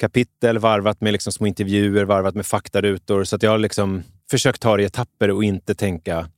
kapitel 0.00 0.58
varvat 0.58 1.00
med 1.00 1.12
liksom 1.12 1.32
små 1.32 1.46
intervjuer, 1.46 2.04
varvat 2.04 2.34
med 2.34 2.46
faktarutor. 2.46 3.24
Så 3.24 3.36
att 3.36 3.42
jag 3.42 3.50
har 3.50 3.58
liksom 3.58 4.02
försökt 4.30 4.62
ta 4.62 4.76
det 4.76 4.82
i 4.82 4.86
etapper 4.86 5.30
och 5.30 5.44
inte 5.44 5.74
tänka 5.74 6.28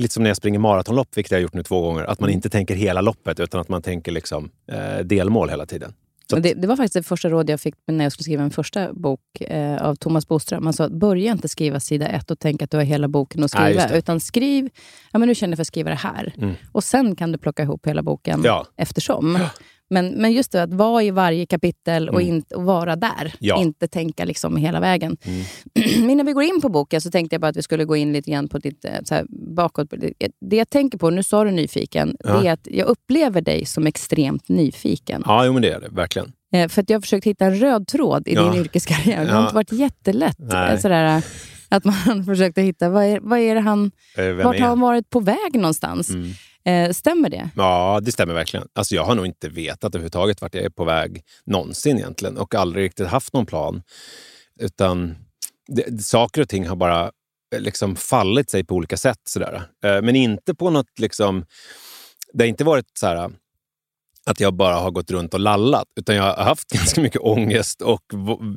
Lite 0.00 0.14
som 0.14 0.22
när 0.22 0.30
jag 0.30 0.36
springer 0.36 0.58
maratonlopp, 0.58 1.16
vilket 1.16 1.30
jag 1.30 1.38
har 1.38 1.42
gjort 1.42 1.54
nu 1.54 1.62
två 1.62 1.80
gånger. 1.80 2.04
Att 2.04 2.20
man 2.20 2.30
inte 2.30 2.50
tänker 2.50 2.74
hela 2.74 3.00
loppet 3.00 3.40
utan 3.40 3.60
att 3.60 3.68
man 3.68 3.82
tänker 3.82 4.12
liksom, 4.12 4.50
eh, 4.72 4.98
delmål 4.98 5.50
hela 5.50 5.66
tiden. 5.66 5.94
Men 6.32 6.42
det, 6.42 6.54
det 6.54 6.66
var 6.66 6.76
faktiskt 6.76 6.94
det 6.94 7.02
första 7.02 7.28
råd 7.28 7.50
jag 7.50 7.60
fick 7.60 7.74
när 7.86 8.04
jag 8.04 8.12
skulle 8.12 8.24
skriva 8.24 8.42
en 8.42 8.50
första 8.50 8.92
bok 8.92 9.20
eh, 9.40 9.82
av 9.82 9.94
Thomas 9.94 10.28
Boström. 10.28 10.64
Han 10.64 10.72
sa 10.72 10.84
att 10.84 10.92
börja 10.92 11.32
inte 11.32 11.48
skriva 11.48 11.80
sida 11.80 12.08
ett 12.08 12.30
och 12.30 12.38
tänka 12.38 12.64
att 12.64 12.70
du 12.70 12.76
har 12.76 12.84
hela 12.84 13.08
boken 13.08 13.44
att 13.44 13.54
Nej, 13.54 13.72
skriva. 13.74 13.88
det. 13.88 13.98
utan 13.98 14.20
skriv, 14.20 14.68
ja 15.12 15.18
men 15.18 15.28
nu 15.28 15.34
känner 15.34 15.52
jag 15.52 15.56
för 15.58 15.62
att 15.62 15.66
skriva 15.66 15.90
det 15.90 15.96
här. 15.96 16.34
Mm. 16.38 16.54
Och 16.72 16.84
sen 16.84 17.16
kan 17.16 17.32
du 17.32 17.38
plocka 17.38 17.62
ihop 17.62 17.86
hela 17.86 18.02
boken 18.02 18.40
Ja. 18.44 18.66
eftersom. 18.76 19.38
Men, 19.90 20.08
men 20.08 20.32
just 20.32 20.52
det, 20.52 20.62
att 20.62 20.74
vara 20.74 21.02
i 21.02 21.10
varje 21.10 21.46
kapitel 21.46 22.08
och, 22.08 22.20
Mm. 22.22 22.34
inte, 22.34 22.54
och 22.54 22.64
vara 22.64 22.96
där. 22.96 23.34
Ja. 23.38 23.62
Inte 23.62 23.88
tänka 23.88 24.24
liksom 24.24 24.56
hela 24.56 24.80
vägen. 24.80 25.16
Mm. 25.22 25.44
Innan 26.10 26.26
vi 26.26 26.32
går 26.32 26.42
in 26.42 26.60
på 26.60 26.68
boken 26.68 27.00
så 27.00 27.10
tänkte 27.10 27.34
jag 27.34 27.40
bara 27.40 27.48
att 27.48 27.56
vi 27.56 27.62
skulle 27.62 27.84
gå 27.84 27.96
in 27.96 28.12
lite 28.12 28.30
grann 28.30 28.48
på 28.48 28.58
ditt 28.58 28.84
eh, 28.84 28.90
så 29.04 29.14
här, 29.14 29.26
bakåt. 29.56 29.88
Det 30.40 30.56
jag 30.56 30.70
tänker 30.70 30.98
på, 30.98 31.10
nu 31.10 31.22
sa 31.22 31.44
du 31.44 31.50
nyfiken, 31.50 32.16
Ja. 32.24 32.40
det 32.40 32.48
är 32.48 32.52
att 32.52 32.68
jag 32.70 32.86
upplever 32.88 33.40
dig 33.40 33.64
som 33.64 33.86
extremt 33.86 34.48
nyfiken. 34.48 35.22
Ja, 35.26 35.44
jo, 35.46 35.52
men 35.52 35.62
det 35.62 35.70
är 35.70 35.80
det 35.80 35.88
verkligen. 35.88 36.32
Eh, 36.52 36.68
För 36.68 36.82
att 36.82 36.90
jag 36.90 36.96
har 36.96 37.00
försökt 37.00 37.26
hitta 37.26 37.44
en 37.44 37.54
röd 37.58 37.86
tråd 37.86 38.28
i 38.28 38.34
Ja. 38.34 38.42
din 38.50 38.60
yrkeskarriär. 38.60 39.24
Det 39.24 39.32
har 39.32 39.42
inte 39.42 39.54
varit 39.54 39.72
jättelätt. 39.72 40.36
Nej. 40.38 40.72
eh, 40.72 40.78
Sådär, 40.78 41.22
att 41.68 41.84
man 41.84 42.24
försökte 42.26 42.62
hitta, 42.62 42.88
vad 42.88 43.04
är, 43.04 43.20
vad 43.22 43.38
är 43.38 43.54
det 43.54 43.60
han, 43.60 43.90
vart 44.16 44.44
har 44.44 44.54
han? 44.54 44.62
han 44.62 44.80
varit 44.80 45.10
på 45.10 45.20
väg 45.20 45.54
någonstans? 45.54 46.10
Mm. 46.10 46.30
Eh, 46.68 46.90
stämmer 46.90 47.30
det? 47.30 47.50
Ja, 47.56 48.00
det 48.02 48.12
stämmer 48.12 48.34
verkligen. 48.34 48.68
Alltså, 48.72 48.94
jag 48.94 49.04
har 49.04 49.14
nog 49.14 49.26
inte 49.26 49.48
vetat 49.48 49.94
överhuvudtaget 49.94 50.42
vart 50.42 50.54
jag 50.54 50.64
är 50.64 50.70
på 50.70 50.84
väg 50.84 51.22
någonsin 51.44 51.98
egentligen 51.98 52.36
och 52.38 52.54
aldrig 52.54 52.84
riktigt 52.84 53.06
haft 53.06 53.32
någon 53.32 53.46
plan. 53.46 53.82
Utan 54.60 55.16
det, 55.68 56.02
saker 56.04 56.42
och 56.42 56.48
ting 56.48 56.66
har 56.66 56.76
bara 56.76 57.10
eh, 57.54 57.60
liksom 57.60 57.96
fallit 57.96 58.50
sig 58.50 58.64
på 58.64 58.74
olika 58.74 58.96
sätt. 58.96 59.20
Sådär. 59.24 59.62
Eh, 59.84 60.02
Men 60.02 60.16
inte 60.16 60.54
på 60.54 60.70
något... 60.70 60.98
Liksom, 60.98 61.44
det 62.32 62.44
har 62.44 62.48
inte 62.48 62.64
varit 62.64 62.86
så 62.98 63.06
här 63.06 63.30
att 64.26 64.40
jag 64.40 64.54
bara 64.54 64.74
har 64.74 64.90
gått 64.90 65.10
runt 65.10 65.34
och 65.34 65.40
lallat. 65.40 65.88
Utan 65.96 66.16
jag 66.16 66.22
har 66.22 66.44
haft 66.44 66.68
ganska 66.72 67.00
mycket 67.00 67.20
ångest 67.20 67.82
och 67.82 68.02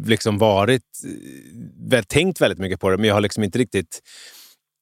liksom 0.05 0.37
varit, 0.37 0.83
eh, 1.05 1.89
väl, 1.89 2.03
tänkt 2.03 2.41
väldigt 2.41 2.59
mycket 2.59 2.79
på 2.79 2.89
det. 2.89 2.97
Men 2.97 3.07
jag 3.07 3.13
har 3.13 3.21
liksom 3.21 3.43
inte 3.43 3.59
riktigt 3.59 4.01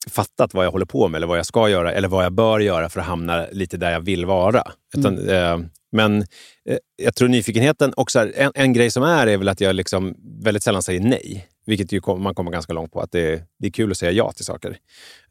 fattat 0.07 0.53
vad 0.53 0.65
jag 0.65 0.71
håller 0.71 0.85
på 0.85 1.07
med 1.07 1.17
eller 1.19 1.27
vad 1.27 1.37
jag 1.37 1.45
ska 1.45 1.69
göra 1.69 1.93
eller 1.93 2.07
vad 2.07 2.25
jag 2.25 2.33
bör 2.33 2.59
göra 2.59 2.89
för 2.89 2.99
att 2.99 3.05
hamna 3.05 3.45
lite 3.51 3.77
där 3.77 3.91
jag 3.91 3.99
vill 3.99 4.25
vara. 4.25 4.63
Utan, 4.97 5.29
eh, 5.29 5.59
men 5.91 6.21
eh, 6.69 6.77
jag 6.95 7.15
tror 7.15 7.27
nyfikenheten, 7.27 7.93
också 7.97 8.19
en, 8.35 8.51
en 8.55 8.73
grej 8.73 8.91
som 8.91 9.03
är 9.03 9.27
är 9.27 9.37
väl 9.37 9.49
att 9.49 9.61
jag 9.61 9.75
liksom 9.75 10.15
väldigt 10.43 10.63
sällan 10.63 10.83
säger 10.83 10.99
nej. 10.99 11.47
vilket 11.65 11.91
ju 11.91 12.01
kom, 12.01 12.23
man 12.23 12.35
kommer 12.35 12.51
ganska 12.51 12.73
långt 12.73 12.91
på. 12.91 13.01
Att 13.01 13.11
det, 13.11 13.43
det 13.59 13.67
är 13.67 13.71
kul 13.71 13.91
att 13.91 13.97
säga 13.97 14.11
ja 14.11 14.31
till 14.31 14.45
saker. 14.45 14.77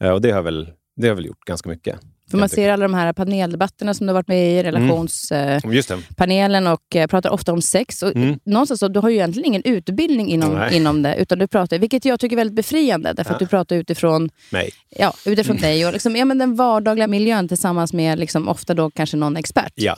Eh, 0.01 0.11
och 0.11 0.21
det 0.21 0.31
har, 0.31 0.43
väl, 0.43 0.73
det 0.97 1.09
har 1.09 1.15
väl 1.15 1.27
gjort 1.27 1.45
ganska 1.45 1.69
mycket. 1.69 2.01
För 2.31 2.39
man 2.39 2.49
ser 2.49 2.71
alla 2.71 2.83
de 2.83 2.95
här 2.95 3.13
paneldebatterna 3.13 3.95
som 3.95 4.07
du 4.07 4.11
har 4.11 4.15
varit 4.15 4.29
med 4.29 4.61
i, 4.61 4.63
relationspanelen 4.63 6.63
Mm. 6.63 6.73
och 6.73 6.97
eh, 6.97 7.07
pratar 7.07 7.31
ofta 7.31 7.53
om 7.53 7.63
sex. 7.63 8.03
Och 8.03 8.17
Mm. 8.17 8.39
Någonstans 8.45 8.81
så, 8.81 8.89
du 8.89 9.01
har 9.01 9.09
ju 9.09 9.15
egentligen 9.15 9.47
ingen 9.47 9.63
utbildning 9.65 10.31
inom, 10.31 10.55
Nej. 10.55 10.77
inom 10.77 11.03
det, 11.03 11.17
utan 11.17 11.39
du 11.39 11.47
pratar, 11.47 11.79
vilket 11.79 12.05
jag 12.05 12.21
tycker 12.21 12.37
är 12.37 12.39
väldigt 12.39 12.57
befriande, 12.57 13.13
därför 13.13 13.35
att 13.35 13.41
Ja. 13.41 13.47
du 13.47 13.51
pratar 13.51 13.77
utifrån, 13.77 14.31
Nej. 14.53 14.71
ja, 14.99 15.13
utifrån 15.25 15.57
dig 15.57 15.87
och 15.87 15.93
liksom, 15.93 16.17
ja, 16.17 16.25
men 16.25 16.39
den 16.39 16.55
vardagliga 16.57 17.07
miljön 17.07 17.49
tillsammans 17.49 17.93
med 17.93 18.19
liksom, 18.19 18.49
ofta 18.49 18.75
då 18.75 18.91
kanske 18.91 19.17
någon 19.17 19.37
expert. 19.37 19.73
Ja. 19.75 19.97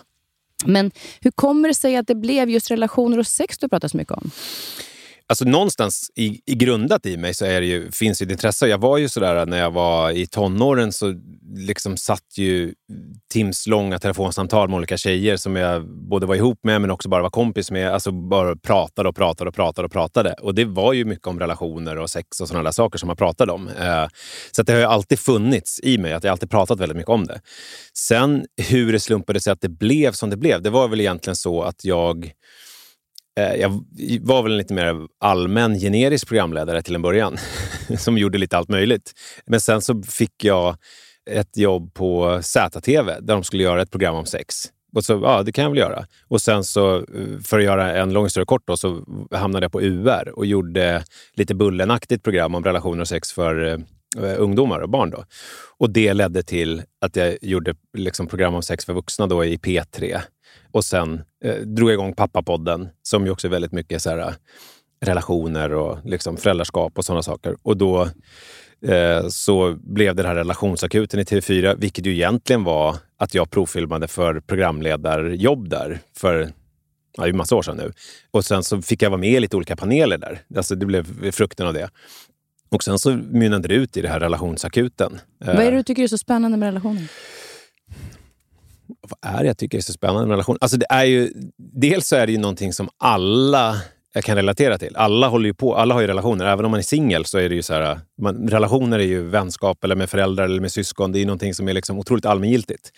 Men 0.65 0.91
hur 1.21 1.31
kommer 1.31 1.69
det 1.69 1.75
sig 1.75 1.97
att 1.97 2.07
det 2.07 2.15
blev 2.15 2.51
just 2.51 2.71
relationer 2.71 3.19
och 3.19 3.27
sex 3.27 3.59
du 3.59 3.69
pratar 3.69 3.89
så 3.89 3.97
mycket 3.97 4.13
om? 4.15 4.31
Alltså 5.31 5.45
någonstans 5.45 6.11
i, 6.17 6.41
i 6.47 6.55
grundat 6.55 7.07
i 7.07 7.17
mig 7.17 7.35
så 7.35 7.45
är 7.45 7.61
det 7.61 7.67
ju, 7.67 7.91
finns 7.91 8.19
det 8.19 8.25
ett 8.25 8.31
intresse. 8.31 8.67
Jag 8.67 8.79
var 8.79 8.99
ju 8.99 9.09
sådär 9.09 9.47
när 9.47 9.59
jag 9.59 9.71
var 9.71 10.11
i 10.11 10.27
tonåren 10.27 10.93
så 10.93 11.15
liksom 11.57 11.97
satt 11.97 12.39
ju 12.39 12.75
timslånga 13.33 13.99
telefonsamtal 13.99 14.69
med 14.69 14.77
olika 14.77 14.97
tjejer 14.97 15.37
som 15.37 15.57
jag 15.57 15.89
både 15.89 16.27
var 16.27 16.35
ihop 16.35 16.59
med 16.63 16.81
men 16.81 16.91
också 16.91 17.09
bara 17.09 17.23
var 17.23 17.31
kompis 17.31 17.71
med. 17.71 17.93
Alltså 17.93 18.13
bara 18.13 18.57
pratade 18.57 19.09
och 19.09 19.17
pratade 19.17 19.49
och 19.49 19.55
pratade 19.55 19.87
och 19.87 19.93
pratade. 19.93 20.33
Och 20.33 20.55
det 20.55 20.65
var 20.65 20.93
ju 20.93 21.05
mycket 21.05 21.27
om 21.27 21.41
relationer 21.41 21.99
och 21.99 22.11
sex 22.11 22.41
och 22.41 22.49
sådana 22.49 22.65
där 22.65 22.73
saker 22.73 22.99
som 22.99 23.07
man 23.07 23.17
pratade 23.17 23.53
om. 23.53 23.69
Eh, 23.69 24.07
så 24.53 24.61
att 24.61 24.67
det 24.67 24.73
har 24.73 24.81
ju 24.81 24.87
alltid 24.87 25.19
funnits 25.19 25.81
i 25.83 25.99
mig, 25.99 26.13
att 26.13 26.25
jag 26.25 26.33
alltid 26.33 26.51
pratat 26.51 26.81
väldigt 26.81 26.97
mycket 26.97 27.11
om 27.11 27.27
det. 27.27 27.41
Sen 27.95 28.45
hur 28.69 28.93
det 28.93 29.01
slumpade 29.01 29.41
sig 29.41 29.53
att 29.53 29.61
det 29.61 29.69
blev 29.69 30.13
som 30.13 30.31
det 30.31 30.37
blev, 30.37 30.63
det 30.63 30.71
var 30.71 30.89
väl 30.89 31.01
egentligen 31.01 31.37
så 31.37 31.63
att 31.63 31.85
jag 31.85 32.33
Eh, 33.41 33.61
jag 33.61 33.83
var 34.21 34.43
väl 34.43 34.53
en 34.53 34.59
lite 34.59 34.75
mer 34.75 34.97
allmän 35.21 35.79
generisk 35.79 36.29
programledare 36.29 36.83
till 36.83 36.95
en 36.95 37.03
början 37.03 37.37
som 37.99 38.19
gjorde 38.19 38.39
lite 38.39 38.57
allt 38.57 38.69
möjligt. 38.69 39.13
Men 39.47 39.61
sen 39.61 39.83
så 39.83 40.03
fick 40.03 40.45
jag 40.45 40.77
ett 41.31 41.57
jobb 41.57 41.95
på 41.95 42.41
ZTV 42.43 43.21
där 43.21 43.35
de 43.35 43.45
skulle 43.45 43.63
göra 43.63 43.83
ett 43.83 43.91
program 43.91 44.15
om 44.15 44.27
sex. 44.27 44.55
Och 44.95 45.05
så, 45.05 45.21
ja, 45.23 45.43
det 45.43 45.53
kan 45.53 45.65
jag 45.65 45.71
väl 45.71 45.79
göra. 45.79 46.07
Och 46.29 46.41
sen 46.41 46.65
så, 46.65 46.97
eh, 46.97 47.03
för 47.45 47.59
att 47.59 47.65
göra 47.65 47.97
en 47.97 48.13
lång 48.13 48.25
historia 48.25 48.47
kort, 48.47 48.67
då, 48.67 48.77
så 48.77 49.05
hamnade 49.31 49.65
jag 49.65 49.73
på 49.73 49.83
UR 49.83 50.39
och 50.39 50.47
gjorde 50.47 51.05
lite 51.35 51.55
bullenaktigt 51.55 52.23
program 52.25 52.55
om 52.55 52.65
relationer 52.65 53.01
och 53.01 53.09
sex 53.09 53.33
för 53.33 53.67
eh, 53.67 53.79
Eh, 54.17 54.35
ungdomar 54.38 54.81
och 54.81 54.88
barn. 54.88 55.11
Då. 55.11 55.25
Och 55.79 55.90
det 55.90 56.14
ledde 56.14 56.43
till 56.43 56.83
att 57.00 57.17
jag 57.17 57.38
gjorde 57.43 57.75
liksom 57.97 58.26
program 58.26 58.55
om 58.55 58.62
sex 58.62 58.85
för 58.85 58.93
vuxna 58.93 59.26
då 59.26 59.45
i 59.45 59.57
P3. 59.57 60.21
Och 60.73 60.85
sen 60.85 61.23
eh, 61.45 61.57
drog 61.57 61.88
jag 61.88 61.95
igång 61.95 62.14
Pappapodden 62.14 62.88
som 63.02 63.25
ju 63.25 63.31
också 63.31 63.47
är 63.47 63.50
väldigt 63.50 63.73
mycket 63.73 64.02
så 64.02 64.11
här, 64.11 64.19
eh, 64.19 64.33
relationer 65.00 65.73
och 65.73 65.99
liksom 66.05 66.37
föräldraskap 66.37 66.99
och 66.99 67.05
sådana 67.05 67.23
saker. 67.23 67.57
Och 67.62 67.76
då 67.76 68.09
eh, 68.87 69.29
så 69.29 69.76
blev 69.81 70.14
det 70.14 70.23
den 70.23 70.31
här 70.31 70.37
relationsakuten 70.37 71.21
i 71.21 71.25
TV4, 71.25 71.76
vilket 71.79 72.07
ju 72.07 72.12
egentligen 72.12 72.64
var 72.64 72.97
att 73.17 73.35
jag 73.35 73.50
provfilmade 73.50 74.09
för 74.09 74.40
programledarjobb 74.40 75.69
där 75.69 75.99
för 76.17 76.52
ja, 77.17 77.23
det 77.23 77.29
är 77.29 77.33
massa 77.33 77.57
år 77.57 77.62
sedan 77.62 77.76
nu. 77.76 77.93
Och 78.31 78.45
sen 78.45 78.62
så 78.62 78.83
fick 78.83 79.02
jag 79.02 79.11
vara 79.11 79.21
med 79.21 79.31
i 79.31 79.40
lite 79.40 79.57
olika 79.57 79.76
paneler 79.76 80.19
där. 80.19 80.43
Alltså 80.57 80.75
det 80.75 80.87
blev 80.87 81.33
frukten 81.33 81.67
av 81.67 81.75
det. 81.75 81.90
Och 82.71 82.85
sen 82.85 82.99
så 82.99 83.11
mynnade 83.11 83.69
det 83.69 83.75
ut 83.75 83.97
i 83.97 84.00
det 84.00 84.09
här 84.09 84.21
relationsakuten. 84.21 85.21
Vad 85.39 85.57
är 85.57 85.71
det 85.71 85.77
du 85.77 85.83
tycker 85.83 86.03
är 86.03 86.09
så 86.09 86.19
spännande 86.19 86.59
med 86.59 86.67
relationer? 86.67 87.09
vad 89.00 89.35
är 89.35 89.41
det 89.41 89.47
jag 89.47 89.59
tycker 89.59 89.79
är 89.79 89.83
så 89.83 89.93
spännande 89.93 90.27
med 90.27 90.35
relation? 90.35 90.59
Alltså 90.61 90.77
det 90.77 90.87
är 90.91 91.05
ju, 91.05 91.33
dels 91.59 92.09
så 92.09 92.17
är 92.17 92.27
det 92.27 92.33
ju 92.33 92.39
någonting 92.39 92.73
som 92.73 92.89
alla 92.99 93.77
jag 94.15 94.25
kan 94.25 94.37
relatera 94.37 94.79
till. 94.79 94.97
Alla 94.97 95.29
håller 95.29 95.47
ju 95.47 95.55
på, 95.55 95.77
alla 95.77 95.95
har 95.95 96.00
ju 96.00 96.07
relationer. 96.07 96.47
Även 96.47 96.65
om 96.65 96.71
man 96.71 96.79
är 96.79 96.85
singel 96.85 97.25
så 97.25 97.39
är 97.39 97.49
det 97.49 97.55
ju 97.55 97.62
så 97.62 97.75
här, 97.75 98.00
man, 98.23 98.49
relationer 98.49 98.99
är 98.99 99.05
ju 99.05 99.23
vänskap 99.23 99.85
eller 99.85 99.97
med 99.97 100.11
föräldrar 100.11 100.45
eller 100.45 100.61
med 100.61 100.73
syskon. 100.73 101.12
Det 101.12 101.19
är 101.19 101.21
ju 101.21 101.27
någonting 101.27 101.55
som 101.55 101.69
är 101.69 101.73
liksom 101.73 101.99
otroligt 101.99 102.27
allmängiltigt. 102.27 102.91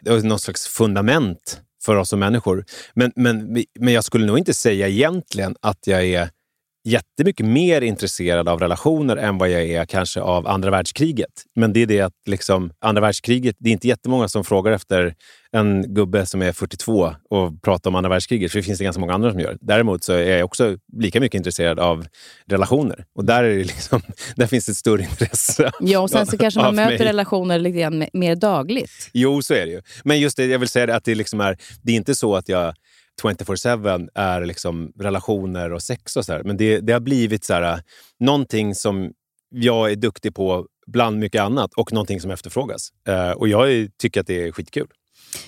Det 0.00 0.10
är 0.10 0.22
något 0.22 0.40
slags 0.40 0.66
fundament 0.66 1.60
för 1.84 1.96
oss 1.96 2.08
som 2.08 2.18
människor. 2.18 2.64
Men, 2.94 3.12
men, 3.16 3.64
men 3.78 3.94
jag 3.94 4.04
skulle 4.04 4.26
nog 4.26 4.38
inte 4.38 4.54
säga 4.54 4.88
egentligen 4.88 5.56
att 5.60 5.86
jag 5.86 6.04
är 6.04 6.30
jättemycket 6.84 7.46
mer 7.46 7.80
intresserad 7.80 8.48
av 8.48 8.60
relationer 8.60 9.16
än 9.16 9.38
vad 9.38 9.50
jag 9.50 9.62
är 9.62 9.84
kanske 9.84 10.20
av 10.20 10.46
andra 10.46 10.70
världskriget. 10.70 11.30
Men 11.56 11.72
det 11.72 11.82
är 11.82 11.86
det 11.86 12.00
att 12.00 12.12
liksom, 12.26 12.70
andra 12.80 13.00
världskriget, 13.00 13.56
det 13.58 13.70
är 13.70 13.72
inte 13.72 13.88
jättemånga 13.88 14.28
som 14.28 14.44
frågar 14.44 14.72
efter 14.72 15.14
en 15.52 15.94
gubbe 15.94 16.26
som 16.26 16.42
är 16.42 16.52
42 16.52 17.14
och 17.30 17.62
pratar 17.62 17.90
om 17.90 17.94
andra 17.94 18.10
världskriget, 18.10 18.52
för 18.52 18.58
det 18.58 18.62
finns 18.62 18.78
det 18.78 18.84
ganska 18.84 19.00
många 19.00 19.14
andra 19.14 19.30
som 19.30 19.40
gör. 19.40 19.56
Däremot 19.60 20.04
så 20.04 20.12
är 20.12 20.36
jag 20.36 20.44
också 20.44 20.76
lika 20.92 21.20
mycket 21.20 21.38
intresserad 21.38 21.80
av 21.80 22.06
relationer. 22.46 23.04
Och 23.14 23.24
där, 23.24 23.44
är 23.44 23.56
det 23.58 23.64
liksom, 23.64 24.02
där 24.36 24.46
finns 24.46 24.68
ett 24.68 24.76
större 24.76 25.02
intresse. 25.02 25.70
Ja, 25.80 26.00
och 26.00 26.10
sen 26.10 26.26
så 26.26 26.38
kanske 26.38 26.60
man 26.60 26.74
möter 26.74 26.98
mig. 26.98 27.08
relationer 27.08 27.58
lite 27.58 27.78
grann 27.78 28.02
me- 28.02 28.10
mer 28.12 28.36
dagligt. 28.36 29.10
Jo, 29.12 29.42
så 29.42 29.54
är 29.54 29.66
det 29.66 29.72
ju. 29.72 29.82
Men 30.04 30.20
just 30.20 30.36
det, 30.36 30.46
jag 30.46 30.58
vill 30.58 30.68
säga 30.68 30.86
det, 30.86 30.96
att 30.96 31.04
det, 31.04 31.14
liksom 31.14 31.40
är, 31.40 31.56
det 31.82 31.92
är 31.92 31.96
inte 31.96 32.14
så 32.14 32.36
att 32.36 32.48
jag 32.48 32.74
24-7 33.22 34.08
är 34.14 34.44
liksom 34.44 34.92
relationer 34.98 35.72
och 35.72 35.82
sex 35.82 36.16
och 36.16 36.24
sådär. 36.24 36.42
Men 36.44 36.56
det, 36.56 36.80
det 36.80 36.92
har 36.92 37.00
blivit 37.00 37.44
så 37.44 37.52
här, 37.54 37.82
någonting 38.20 38.74
som 38.74 39.12
jag 39.50 39.90
är 39.90 39.96
duktig 39.96 40.34
på 40.34 40.66
bland 40.86 41.18
mycket 41.18 41.42
annat 41.42 41.74
och 41.74 41.92
någonting 41.92 42.20
som 42.20 42.30
efterfrågas. 42.30 42.88
Eh, 43.08 43.30
och 43.30 43.48
jag 43.48 43.88
tycker 43.98 44.20
att 44.20 44.26
det 44.26 44.42
är 44.48 44.52
skitkul. 44.52 44.86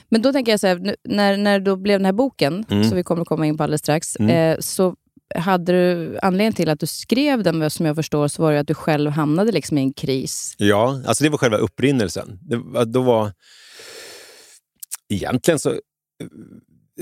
Men 0.08 0.22
då 0.22 0.32
tänker 0.32 0.52
jag 0.52 0.60
så 0.60 0.66
här, 0.66 0.96
när, 1.04 1.36
när 1.36 1.60
då 1.60 1.76
blev 1.76 1.98
den 1.98 2.04
här 2.06 2.12
boken, 2.12 2.64
Mm. 2.70 2.84
som 2.84 2.96
vi 2.96 3.02
kommer 3.02 3.24
komma 3.24 3.46
in 3.46 3.56
på 3.56 3.62
alldeles 3.62 3.80
strax, 3.80 4.16
Mm. 4.16 4.30
eh, 4.52 4.58
så 4.60 4.94
hade 5.34 5.72
du 5.72 6.18
anledningen 6.22 6.52
till 6.52 6.68
att 6.68 6.80
du 6.80 6.86
skrev 6.86 7.42
den, 7.42 7.70
som 7.70 7.86
jag 7.86 7.96
förstår, 7.96 8.28
så 8.28 8.42
var 8.42 8.52
det 8.52 8.60
att 8.60 8.66
du 8.66 8.74
själv 8.74 9.10
hamnade 9.10 9.52
liksom 9.52 9.78
i 9.78 9.80
en 9.80 9.92
kris. 9.92 10.54
Ja, 10.58 11.02
alltså 11.06 11.24
det 11.24 11.30
var 11.30 11.38
själva 11.38 11.56
upprinnelsen. 11.56 12.38
Det, 12.42 12.84
då 12.84 13.02
var... 13.02 13.32
Egentligen 15.08 15.58
så... 15.58 15.74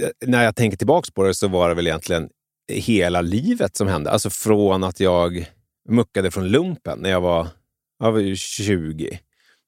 Eh, 0.01 0.29
när 0.29 0.45
jag 0.45 0.57
tänker 0.57 0.77
tillbaka 0.77 1.11
på 1.15 1.23
det 1.23 1.35
så 1.35 1.49
var 1.49 1.69
det 1.69 1.75
väl 1.75 1.87
egentligen 1.87 2.29
hela 2.73 3.21
livet 3.21 3.77
som 3.77 3.89
hände. 3.89 4.11
Alltså 4.11 4.31
från 4.31 4.85
att 4.85 5.01
jag 5.01 5.47
muckade 5.89 6.31
från 6.31 6.49
lumpen 6.49 6.99
när 6.99 7.11
jag 7.11 7.21
var, 7.21 7.49
jag 7.99 8.13
var 8.13 8.35
20. 8.35 9.19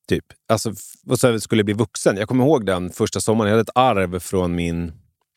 Typ. 0.09 0.25
Alltså, 0.49 0.75
och 1.07 1.19
så 1.19 1.41
skulle 1.41 1.61
jag 1.61 1.67
bli 1.67 1.75
vuxen. 1.75 2.17
Jag 2.17 2.29
kommer 2.29 2.45
ihåg 2.45 2.67
den 2.67 2.91
första 2.91 3.21
sommaren. 3.21 3.51
Jag 3.51 3.59
hade 3.59 3.71
ett 3.71 3.77
arv 3.77 4.19
från 4.19 4.55
min 4.55 4.93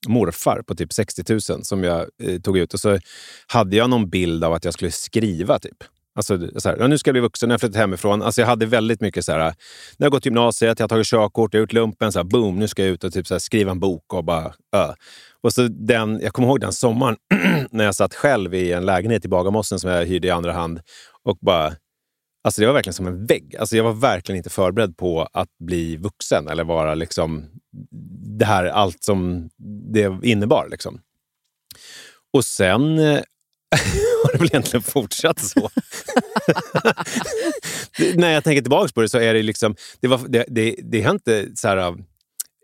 morfar 0.07 0.61
på 0.67 0.75
typ 0.75 0.93
60 0.93 1.23
000 1.29 1.41
som 1.41 1.83
jag 1.83 2.07
eh, 2.23 2.39
tog 2.41 2.57
ut. 2.57 2.73
Och 2.73 2.79
så 2.79 2.99
hade 3.47 3.75
jag 3.75 3.89
någon 3.89 4.09
bild 4.09 4.43
av 4.43 4.53
att 4.53 4.65
jag 4.65 4.73
skulle 4.73 4.91
skriva. 4.91 5.59
typ. 5.59 5.83
Alltså, 6.15 6.59
så 6.59 6.69
här, 6.69 6.87
nu 6.87 6.97
ska 6.97 7.09
jag 7.09 7.13
bli 7.13 7.21
vuxen, 7.21 7.49
jag 7.49 7.53
har 7.53 7.59
flyttat 7.59 7.77
hemifrån. 7.77 8.21
Alltså, 8.21 8.41
jag 8.41 8.47
hade 8.47 8.65
väldigt 8.65 9.01
mycket 9.01 9.25
så 9.25 9.31
här, 9.31 9.39
när 9.39 9.53
jag 9.97 10.05
har 10.05 10.11
gått 10.11 10.25
gymnasiet, 10.25 10.79
jag 10.79 10.83
har 10.83 10.89
tagit 10.89 11.07
körkort, 11.07 11.53
jag 11.53 11.59
har 11.59 11.61
gjort 11.61 11.73
lumpen. 11.73 12.11
Så 12.11 12.19
här, 12.19 12.23
boom, 12.23 12.59
nu 12.59 12.67
ska 12.67 12.83
jag 12.83 12.91
ut 12.91 13.03
och 13.03 13.13
typ, 13.13 13.27
så 13.27 13.33
här, 13.33 13.39
skriva 13.39 13.71
en 13.71 13.79
bok. 13.79 14.13
och 14.13 14.23
bara... 14.23 14.53
ö. 14.75 14.93
Och 15.41 15.53
så 15.53 15.67
den, 15.67 16.19
jag 16.21 16.33
kommer 16.33 16.47
ihåg 16.47 16.59
den 16.59 16.73
sommaren 16.73 17.17
när 17.71 17.85
jag 17.85 17.95
satt 17.95 18.15
själv 18.15 18.53
i 18.53 18.71
en 18.71 18.85
lägenhet 18.85 19.25
i 19.25 19.27
Bagarmossen 19.27 19.79
som 19.79 19.89
jag 19.89 20.05
hyrde 20.05 20.27
i 20.27 20.31
andra 20.31 20.53
hand. 20.53 20.81
Och 21.23 21.37
bara... 21.41 21.73
Alltså 22.43 22.61
det 22.61 22.67
var 22.67 22.73
verkligen 22.73 22.93
som 22.93 23.07
en 23.07 23.25
vägg. 23.25 23.55
Alltså 23.59 23.77
jag 23.77 23.83
var 23.83 23.93
verkligen 23.93 24.37
inte 24.37 24.49
förberedd 24.49 24.97
på 24.97 25.27
att 25.33 25.57
bli 25.59 25.97
vuxen 25.97 26.47
eller 26.47 26.63
vara 26.63 26.95
liksom 26.95 27.45
det 28.39 28.45
här 28.45 28.65
allt 28.65 29.03
som 29.03 29.49
det 29.93 30.19
innebar. 30.23 30.67
Liksom. 30.71 31.01
Och 32.33 32.45
sen 32.45 32.99
eh, 32.99 33.19
har 34.23 34.31
det 34.31 34.37
väl 34.37 34.47
egentligen 34.47 34.83
fortsatt 34.83 35.39
så. 35.39 35.69
När 38.15 38.33
jag 38.33 38.43
tänker 38.43 38.61
tillbaka 38.61 38.91
på 38.93 39.01
det 39.01 39.09
så 39.09 39.17
är 39.17 39.33
det 39.33 39.43
liksom, 39.43 39.75
det, 39.99 40.07
var, 40.07 40.19
det, 40.27 40.45
det, 40.47 40.75
det 40.83 41.01
har 41.01 41.11
inte 41.11 41.47
så 41.55 41.67
här, 41.67 41.95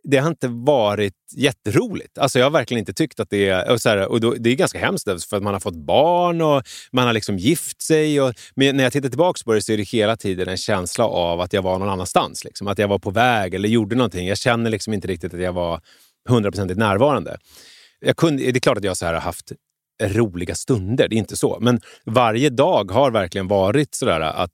det 0.03 0.17
har 0.17 0.27
inte 0.27 0.47
varit 0.47 1.13
jätteroligt. 1.35 2.17
Alltså 2.17 2.39
jag 2.39 2.45
har 2.45 2.51
verkligen 2.51 2.79
inte 2.79 2.93
tyckt 2.93 3.19
att 3.19 3.29
det 3.29 3.49
är... 3.49 3.71
Och 3.71 3.81
så 3.81 3.89
här, 3.89 4.07
och 4.07 4.19
då, 4.19 4.33
det 4.33 4.49
är 4.49 4.55
ganska 4.55 4.79
hemskt 4.79 5.29
för 5.29 5.37
att 5.37 5.43
man 5.43 5.53
har 5.53 5.59
fått 5.59 5.75
barn 5.75 6.41
och 6.41 6.63
man 6.91 7.05
har 7.05 7.13
liksom 7.13 7.37
gift 7.37 7.81
sig. 7.81 8.21
Och, 8.21 8.33
men 8.55 8.77
när 8.77 8.83
jag 8.83 8.93
tittar 8.93 9.09
tillbaka 9.09 9.41
på 9.45 9.53
det 9.53 9.61
så 9.61 9.73
är 9.73 9.77
det 9.77 9.83
hela 9.83 10.17
tiden 10.17 10.49
en 10.49 10.57
känsla 10.57 11.05
av 11.05 11.41
att 11.41 11.53
jag 11.53 11.61
var 11.61 11.79
någon 11.79 11.89
annanstans. 11.89 12.43
Liksom. 12.43 12.67
Att 12.67 12.77
jag 12.77 12.87
var 12.87 12.99
på 12.99 13.11
väg 13.11 13.53
eller 13.53 13.69
gjorde 13.69 13.95
någonting. 13.95 14.27
Jag 14.27 14.37
känner 14.37 14.69
liksom 14.69 14.93
inte 14.93 15.07
riktigt 15.07 15.33
att 15.33 15.41
jag 15.41 15.53
var 15.53 15.81
hundraprocentigt 16.29 16.79
närvarande. 16.79 17.37
Jag 17.99 18.17
kunde, 18.17 18.43
det 18.43 18.57
är 18.57 18.59
klart 18.59 18.77
att 18.77 18.83
jag 18.83 18.97
så 18.97 19.05
här 19.05 19.13
har 19.13 19.21
haft 19.21 19.51
roliga 20.03 20.55
stunder, 20.55 21.07
det 21.07 21.15
är 21.15 21.17
inte 21.17 21.35
så. 21.37 21.57
Men 21.61 21.81
varje 22.05 22.49
dag 22.49 22.91
har 22.91 23.11
verkligen 23.11 23.47
varit 23.47 23.95
sådär 23.95 24.21
att 24.21 24.51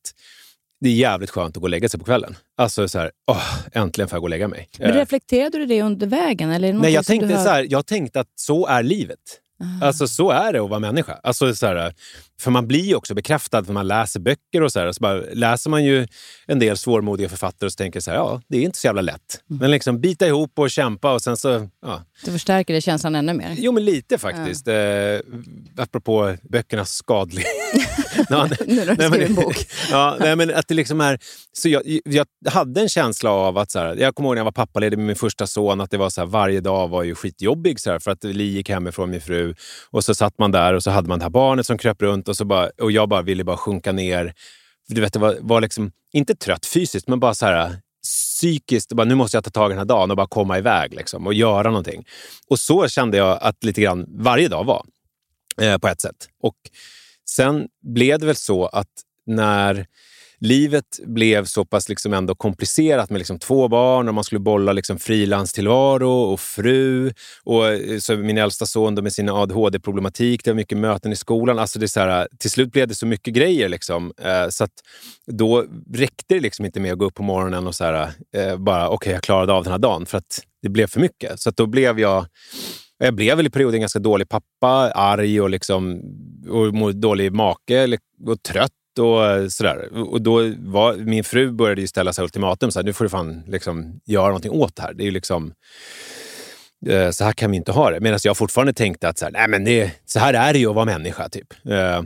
det 0.82 0.90
är 0.90 0.94
jävligt 0.94 1.30
skönt 1.30 1.58
att 1.58 1.62
gå 1.62 1.66
och 1.66 1.70
lägga 1.70 1.90
sig 1.90 2.00
på 2.00 2.06
kvällen. 2.06 2.36
Alltså 2.58 2.88
så 2.88 3.00
här, 3.00 3.12
åh, 3.32 3.44
äntligen 3.74 4.08
får 4.10 4.16
jag 4.16 4.22
gå 4.22 4.26
och 4.26 4.30
lägga 4.30 4.48
mig. 4.48 4.70
Men 4.80 4.90
Eh, 4.90 4.96
reflekterade 4.96 5.58
du 5.58 5.66
det 5.66 5.82
under 5.82 6.08
vägen? 6.08 6.52
Eller 6.52 6.74
Nej, 6.74 6.94
jag 6.94 7.06
tänkte, 7.06 7.36
har- 7.36 7.44
så 7.44 7.50
här, 7.50 7.68
jag 7.70 7.86
tänkte 7.86 8.20
att 8.20 8.28
så 8.36 8.68
är 8.68 8.84
livet. 8.84 9.20
Ah. 9.82 9.86
Alltså 9.86 10.08
så 10.08 10.32
är 10.32 10.54
det 10.54 10.60
att 10.64 10.70
vara 10.70 10.80
människa. 10.80 11.20
Alltså, 11.24 11.56
så 11.56 11.66
här, 11.66 11.94
för 12.42 12.52
man 12.52 12.68
blir 12.68 12.86
ju 12.86 12.96
också 12.96 13.14
bekräftad 13.14 13.64
för 13.64 13.74
man 13.74 13.88
läser 13.88 14.20
böcker 14.20 14.62
och 14.64 14.72
så, 14.72 14.80
här, 14.80 14.92
så 14.92 15.00
bara, 15.00 15.22
läser 15.34 15.70
man 15.70 15.84
ju 15.84 16.08
en 16.48 16.60
del 16.60 16.78
svårmodiga 16.78 17.30
författare 17.30 17.66
och 17.66 17.72
så 17.72 17.78
tänker 17.78 18.00
så 18.00 18.12
här, 18.12 18.18
ja, 18.18 18.42
det 18.48 18.58
är 18.58 18.62
inte 18.62 18.78
så 18.78 18.88
jävla 18.88 19.02
lätt. 19.02 19.42
Mm. 19.50 19.60
Men 19.60 19.72
liksom 19.72 20.02
bita 20.02 20.28
ihop 20.28 20.60
och 20.60 20.72
kämpa 20.72 21.14
och 21.14 21.22
sen 21.22 21.38
så, 21.38 21.70
ja. 21.82 22.04
Det 22.26 22.32
förstärker 22.32 22.74
det 22.74 22.82
känslan 22.82 23.16
ännu 23.16 23.34
mer. 23.34 23.56
Jo, 23.58 23.72
men 23.72 23.86
lite 23.86 24.18
faktiskt. 24.18 24.68
Eh, 24.68 24.76
apropå 25.78 26.36
böckernas 26.50 26.92
skadlig, 26.92 27.46
Ja, 28.30 28.50
nu 28.68 28.76
när 28.76 28.86
du 28.86 28.96
skriver 28.96 29.10
men- 29.10 29.22
en 29.22 29.36
bok. 29.36 29.56
ja, 29.92 30.18
nej, 30.20 30.36
men 30.36 30.54
att 30.54 30.68
det 30.68 30.74
liksom 30.74 31.02
är, 31.02 31.20
så 31.54 31.70
jag, 31.70 31.82
jag 32.06 32.26
hade 32.52 32.82
en 32.82 32.90
känsla 32.90 33.32
av 33.32 33.58
att... 33.58 33.72
Så 33.72 33.80
här, 33.80 33.96
jag 33.96 34.16
kommer 34.16 34.30
ihåg 34.30 34.36
när 34.36 34.40
jag 34.40 34.46
var 34.46 34.52
pappaledig 34.52 34.98
med 34.98 35.08
min 35.08 35.16
första 35.16 35.48
son, 35.48 35.82
att 35.82 35.92
det 35.92 35.98
var 35.98 36.10
så 36.10 36.22
här, 36.22 36.28
varje 36.28 36.62
dag 36.62 36.88
var 36.88 37.04
ju 37.04 37.16
skitjobbig 37.16 37.80
så 37.80 37.92
här, 37.92 38.00
för 38.00 38.12
att 38.12 38.24
Li 38.24 38.44
gick 38.44 38.70
hemifrån 38.70 39.10
min 39.10 39.22
fru 39.22 39.56
och 39.92 40.04
så 40.04 40.16
satt 40.16 40.38
man 40.40 40.52
där 40.52 40.74
och 40.74 40.84
så 40.84 40.92
hade 40.92 41.08
man 41.10 41.20
det 41.20 41.26
här 41.26 41.30
barnet 41.30 41.66
som 41.66 41.78
kröp 41.78 42.02
runt 42.02 42.28
och, 42.32 42.38
så 42.38 42.46
bara, 42.46 42.70
och 42.82 42.92
jag 42.92 43.10
bara 43.10 43.22
ville 43.22 43.44
bara 43.44 43.58
sjunka 43.58 43.92
ner. 43.92 44.34
Du 44.88 45.02
vet, 45.02 45.14
det 45.14 45.20
var, 45.20 45.38
var 45.42 45.62
liksom, 45.62 45.92
inte 46.14 46.36
trött 46.36 46.66
fysiskt, 46.66 47.08
men 47.08 47.20
bara 47.20 47.34
så 47.34 47.46
här 47.46 47.76
psykiskt. 48.04 48.94
Bara, 48.94 49.04
nu 49.04 49.16
måste 49.16 49.38
jag 49.38 49.44
ta 49.44 49.50
tag 49.50 49.72
i 49.72 49.74
den 49.74 49.78
här 49.78 49.86
dagen 49.86 50.12
och 50.12 50.18
bara 50.18 50.28
komma 50.28 50.58
iväg 50.58 50.94
liksom, 50.94 51.28
och 51.28 51.34
göra 51.34 51.68
någonting. 51.70 52.06
Och 52.48 52.60
så 52.60 52.88
kände 52.88 53.18
jag 53.18 53.38
att 53.42 53.64
lite 53.64 53.82
grann 53.82 54.06
varje 54.10 54.48
dag 54.48 54.64
var, 54.64 54.86
eh, 55.62 55.78
på 55.78 55.88
ett 55.88 56.02
sätt. 56.02 56.30
Och 56.42 56.56
sen 57.30 57.68
blev 57.84 58.20
det 58.20 58.26
väl 58.26 58.36
så 58.36 58.66
att 58.66 58.90
när 59.26 59.88
livet 60.42 61.00
blev 61.06 61.46
så 61.46 61.66
pass 61.66 61.90
liksom 61.90 62.14
ändå 62.14 62.36
komplicerat 62.36 63.10
med 63.10 63.20
liksom 63.20 63.40
två 63.40 63.68
barn 63.68 64.08
och 64.08 64.14
man 64.14 64.24
skulle 64.24 64.40
bolla 64.40 64.74
liksom 64.74 65.00
frilanstillvaro 65.00 66.12
och 66.12 66.40
fru. 66.40 67.12
Och 67.44 67.68
eh, 67.68 67.98
så 68.00 68.18
min 68.18 68.38
äldsta 68.38 68.66
son 68.66 68.96
då 68.96 69.02
med 69.02 69.14
sin 69.14 69.30
ADHD-problematik, 69.30 70.44
det 70.44 70.52
var 70.52 70.56
mycket 70.56 70.78
möten 70.78 71.12
i 71.12 71.16
skolan. 71.16 71.60
Alltså 71.60 71.80
det 71.80 71.86
är 71.86 71.88
så 71.88 72.00
här, 72.00 72.22
eh, 72.22 72.26
till 72.40 72.52
slut 72.52 72.72
blev 72.72 72.88
det 72.88 72.96
så 72.96 73.06
mycket 73.06 73.34
grejer. 73.34 73.70
Liksom, 73.70 74.14
eh, 74.22 74.50
så 74.50 74.64
att 74.64 74.74
då 75.28 75.66
räckte 75.94 76.36
det 76.36 76.40
liksom 76.40 76.66
inte 76.66 76.80
med 76.80 76.94
att 76.94 77.00
gå 77.00 77.06
upp 77.06 77.16
på 77.16 77.24
morgonen 77.24 77.68
och 77.68 77.76
så 77.76 77.84
här, 77.84 78.10
eh, 78.36 78.58
bara 78.58 78.86
okej, 78.88 78.96
okay, 78.96 79.14
jag 79.14 79.24
klarade 79.24 79.54
av 79.54 79.64
den 79.64 79.72
här 79.72 79.80
dagen. 79.80 80.06
För 80.06 80.18
att 80.18 80.42
det 80.62 80.70
blev 80.70 80.88
för 80.88 81.00
mycket. 81.00 81.40
Så 81.40 81.50
att 81.50 81.58
då 81.58 81.66
blev 81.66 82.00
jag 82.00 82.26
jag 82.98 83.16
blev 83.16 83.38
väl 83.38 83.48
i 83.48 83.50
perioden 83.50 83.80
ganska 83.80 84.00
dålig 84.00 84.30
pappa, 84.30 84.92
arg 84.92 85.42
och, 85.42 85.50
liksom, 85.50 86.02
och 86.50 86.96
dålig 86.96 87.34
make 87.34 87.98
och 88.28 88.44
trött 88.44 88.72
och 89.00 89.52
sådär. 89.52 89.94
Och 89.94 90.22
då 90.22 90.54
var, 90.58 90.96
min 90.96 91.24
fru 91.24 91.52
började 91.52 91.82
ju 91.82 91.88
ställa 91.88 92.14
sig 92.14 92.24
ultimatum. 92.24 92.72
Så 92.72 92.80
här, 92.80 92.84
nu 92.84 92.94
får 92.94 93.06
du 93.06 93.10
fan 93.10 93.44
liksom 93.48 94.02
göra 94.06 94.28
någonting 94.28 94.52
åt 94.52 94.76
det 94.76 94.82
här. 94.82 94.94
Det 94.94 95.04
är 95.04 95.06
ju 95.06 95.12
liksom, 95.12 95.54
eh, 96.88 97.12
så 97.12 97.24
här 97.24 97.34
kan 97.34 97.52
vi 97.52 97.58
inte 97.58 97.72
ha 97.72 97.92
det. 97.92 98.00
Medan 98.00 98.20
jag 98.24 98.38
fortfarande 98.38 98.74
tänkte 98.74 99.10
att 99.10 99.18
så 99.18 99.26
här, 99.26 99.32
Nej, 99.32 99.48
men 99.48 99.64
det, 99.64 99.92
så 100.06 100.20
här 100.20 100.34
är 100.34 100.54
det 100.54 100.60
ju 100.60 100.70
att 100.70 100.76
vara 100.76 100.86
människa. 100.86 101.30
Typ. 101.30 101.54
Eh, 101.66 102.02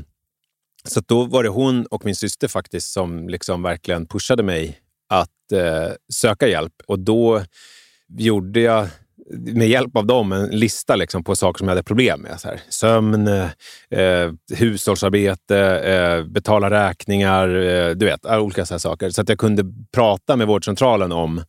så 0.83 0.99
då 0.99 1.25
var 1.25 1.43
det 1.43 1.49
hon 1.49 1.85
och 1.85 2.05
min 2.05 2.15
syster 2.15 2.47
faktiskt 2.47 2.91
som 2.91 3.29
liksom 3.29 3.63
verkligen 3.63 4.07
pushade 4.07 4.43
mig 4.43 4.79
att 5.09 5.51
eh, 5.51 5.91
söka 6.13 6.47
hjälp. 6.47 6.73
Och 6.87 6.99
då 6.99 7.43
gjorde 8.17 8.59
jag 8.59 8.87
med 9.33 9.67
hjälp 9.67 9.97
av 9.97 10.05
dem 10.05 10.31
en 10.31 10.47
lista 10.47 10.95
liksom 10.95 11.23
på 11.23 11.35
saker 11.35 11.57
som 11.57 11.67
jag 11.67 11.71
hade 11.71 11.83
problem 11.83 12.21
med. 12.21 12.39
Så 12.39 12.47
här, 12.47 12.61
sömn, 12.69 13.27
eh, 13.27 14.31
hushållsarbete, 14.53 15.59
eh, 15.59 16.23
betala 16.23 16.69
räkningar, 16.69 17.47
eh, 17.47 17.89
du 17.89 18.05
vet, 18.05 18.25
olika 18.25 18.65
så 18.65 18.73
här 18.73 18.79
saker. 18.79 19.09
Så 19.09 19.21
att 19.21 19.29
jag 19.29 19.37
kunde 19.37 19.63
prata 19.93 20.35
med 20.35 20.47
vårdcentralen 20.47 21.11
om 21.11 21.43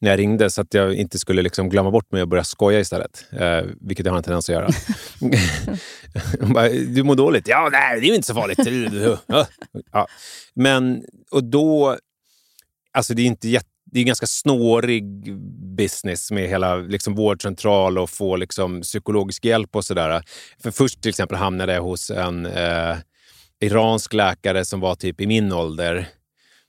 när 0.00 0.10
jag 0.10 0.18
ringde 0.18 0.50
så 0.50 0.60
att 0.60 0.74
jag 0.74 0.94
inte 0.94 1.18
skulle 1.18 1.42
liksom 1.42 1.68
glömma 1.68 1.90
bort 1.90 2.12
mig 2.12 2.22
och 2.22 2.28
börja 2.28 2.44
skoja 2.44 2.80
istället. 2.80 3.24
Eh, 3.32 3.60
vilket 3.80 4.06
jag 4.06 4.12
har 4.12 4.18
en 4.18 4.24
tendens 4.24 4.48
att 4.48 4.54
göra. 4.54 4.68
Bara, 6.54 6.68
du 6.68 7.02
mår 7.02 7.14
dåligt? 7.14 7.48
Ja, 7.48 7.68
nej, 7.72 8.00
det 8.00 8.06
är 8.06 8.08
ju 8.08 8.14
inte 8.14 8.26
så 8.26 8.34
farligt. 8.34 8.58
ja. 9.92 10.06
Men, 10.54 11.04
och 11.30 11.44
då... 11.44 11.96
Alltså 12.94 13.14
det 13.14 13.22
är 13.22 13.26
inte 13.26 13.48
jätte 13.48 13.71
det 13.92 13.98
är 13.98 14.02
en 14.02 14.06
ganska 14.06 14.26
snårig 14.26 15.34
business 15.76 16.30
med 16.30 16.48
hela 16.48 16.76
liksom, 16.76 17.14
vårdcentral 17.14 17.98
och 17.98 18.10
få 18.10 18.36
liksom, 18.36 18.80
psykologisk 18.80 19.44
hjälp 19.44 19.76
och 19.76 19.84
sådär. 19.84 20.22
För 20.62 20.70
först 20.70 21.02
till 21.02 21.08
exempel 21.08 21.38
hamnade 21.38 21.74
jag 21.74 21.82
hos 21.82 22.10
en 22.10 22.46
eh, 22.46 22.96
iransk 23.60 24.12
läkare 24.12 24.64
som 24.64 24.80
var 24.80 24.94
typ 24.94 25.20
i 25.20 25.26
min 25.26 25.52
ålder. 25.52 26.08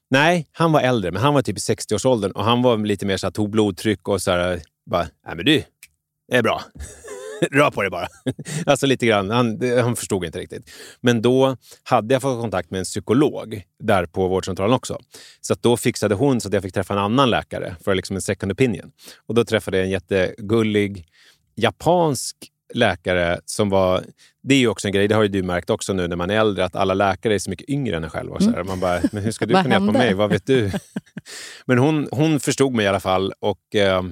Nej, 0.10 0.48
han 0.52 0.72
var 0.72 0.82
äldre, 0.82 1.12
men 1.12 1.22
han 1.22 1.34
var 1.34 1.42
typ 1.42 1.58
i 1.58 1.60
60-årsåldern 1.60 2.32
och 2.32 2.44
han 2.44 2.62
var 2.62 2.78
lite 2.78 3.06
mer 3.06 3.18
så 3.18 3.28
här, 3.28 3.32
tog 3.32 3.50
blodtryck 3.50 4.08
och 4.08 4.22
så 4.22 4.32
här, 4.32 4.62
bara, 4.90 5.08
nej 5.28 5.36
men 5.36 5.46
du, 5.46 5.64
det 6.28 6.38
är 6.38 6.44
bra. 6.44 6.62
Rör 7.52 7.72
på 7.72 7.82
dig 7.82 7.92
bara. 7.92 8.08
alltså 8.66 8.86
lite 8.86 9.06
grann. 9.06 9.30
Han, 9.30 9.62
han 9.82 9.96
förstod 9.96 10.26
inte 10.26 10.40
riktigt. 10.40 10.72
Men 11.02 11.22
då 11.22 11.58
hade 11.84 12.14
jag 12.14 12.22
fått 12.22 12.42
kontakt 12.42 12.72
med 12.72 12.80
en 12.80 12.86
psykolog 12.86 13.64
där 13.80 14.06
på 14.06 14.28
vårdcentralen 14.28 14.76
också. 14.76 15.00
Så 15.42 15.56
då 15.62 15.78
fixade 15.78 16.16
hon 16.16 16.42
så 16.42 16.48
att 16.48 16.54
jag 16.54 16.64
fick 16.64 16.74
träffa 16.74 16.94
en 16.94 17.00
annan 17.00 17.30
läkare 17.30 17.76
för 17.84 17.96
liksom 17.96 18.16
en 18.16 18.22
second 18.22 18.52
opinion. 18.52 18.92
Och 19.28 19.36
då 19.36 19.46
träffade 19.46 19.78
jag 19.78 19.86
en 19.86 19.92
jättegullig 19.92 21.06
japansk 21.56 22.38
läkare 22.74 23.40
som 23.46 23.70
var... 23.70 24.04
Det 24.44 24.56
är 24.56 24.60
ju 24.60 24.68
också 24.68 24.88
en 24.88 24.92
grej, 24.94 25.08
det 25.08 25.16
har 25.16 25.24
ju 25.24 25.28
du 25.28 25.44
märkt 25.44 25.70
också 25.70 25.94
nu 25.94 26.08
när 26.08 26.16
man 26.16 26.30
är 26.30 26.40
äldre, 26.40 26.66
att 26.66 26.76
alla 26.76 26.94
läkare 26.94 27.36
är 27.36 27.40
så 27.40 27.50
mycket 27.50 27.70
yngre 27.70 27.98
än 27.98 28.04
en 28.04 28.10
själv. 28.10 28.32
Och 28.32 28.44
så 28.44 28.52
här. 28.52 28.64
Man 28.64 28.80
bara, 28.80 29.02
men 29.12 29.24
hur 29.24 29.32
ska 29.32 29.46
du 29.46 29.54
kunna 29.54 29.70
hjälpa 29.70 29.92
mig? 29.92 30.14
Vad 30.14 30.30
vet 30.30 30.46
du? 30.46 30.72
men 31.66 31.78
hon, 31.78 32.08
hon 32.12 32.40
förstod 32.40 32.74
mig 32.74 32.86
i 32.86 32.88
alla 32.88 33.00
fall. 33.00 33.34
och... 33.40 33.76
Eh, 33.76 34.04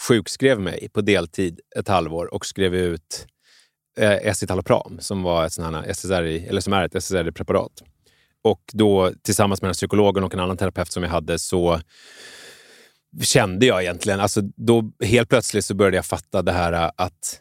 sjukskrev 0.00 0.60
mig 0.60 0.88
på 0.92 1.00
deltid 1.00 1.60
ett 1.76 1.88
halvår 1.88 2.34
och 2.34 2.46
skrev 2.46 2.74
ut 2.74 3.26
eh, 3.98 4.12
Escitalopram 4.12 4.98
som, 5.00 5.22
var 5.22 5.46
ett 5.46 5.52
sån 5.52 5.74
SSRI, 5.74 6.46
eller 6.46 6.60
som 6.60 6.72
är 6.72 6.84
ett 6.84 6.94
SSRI-preparat. 6.94 7.82
Och 8.42 8.62
då 8.72 9.12
tillsammans 9.22 9.62
med 9.62 9.66
den 9.66 9.70
här 9.70 9.74
psykologen 9.74 10.24
och 10.24 10.34
en 10.34 10.40
annan 10.40 10.56
terapeut 10.56 10.92
som 10.92 11.02
jag 11.02 11.10
hade 11.10 11.38
så 11.38 11.80
kände 13.22 13.66
jag 13.66 13.82
egentligen, 13.82 14.20
alltså 14.20 14.40
då 14.40 14.92
helt 15.04 15.28
plötsligt 15.28 15.64
så 15.64 15.74
började 15.74 15.96
jag 15.96 16.06
fatta 16.06 16.42
det 16.42 16.52
här 16.52 16.72
eh, 16.72 16.90
att 16.96 17.40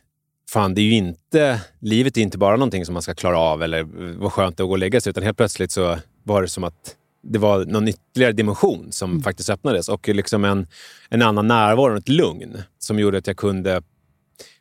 fan, 0.49 0.73
det 0.73 0.81
är 0.81 0.85
ju 0.85 0.93
inte, 0.93 1.61
livet 1.79 2.17
är 2.17 2.21
inte 2.21 2.37
bara 2.37 2.55
någonting 2.55 2.85
som 2.85 2.93
man 2.93 3.01
ska 3.01 3.13
klara 3.13 3.39
av 3.39 3.63
eller 3.63 3.79
eh, 3.79 4.15
vad 4.17 4.33
skönt 4.33 4.57
det 4.57 4.61
är 4.61 4.63
att 4.65 4.67
gå 4.67 4.71
och 4.71 4.79
lägga 4.79 5.01
sig, 5.01 5.09
utan 5.09 5.23
helt 5.23 5.37
plötsligt 5.37 5.71
så 5.71 5.97
var 6.23 6.41
det 6.41 6.47
som 6.47 6.63
att 6.63 6.95
det 7.25 7.39
var 7.39 7.65
någon 7.65 7.87
ytterligare 7.87 8.33
dimension 8.33 8.91
som 8.91 9.23
faktiskt 9.23 9.49
öppnades 9.49 9.89
och 9.89 10.07
liksom 10.07 10.45
en, 10.45 10.67
en 11.09 11.21
annan 11.21 11.47
närvaro, 11.47 11.97
ett 11.97 12.09
lugn 12.09 12.57
som 12.79 12.99
gjorde 12.99 13.17
att 13.17 13.27
jag 13.27 13.37
kunde 13.37 13.81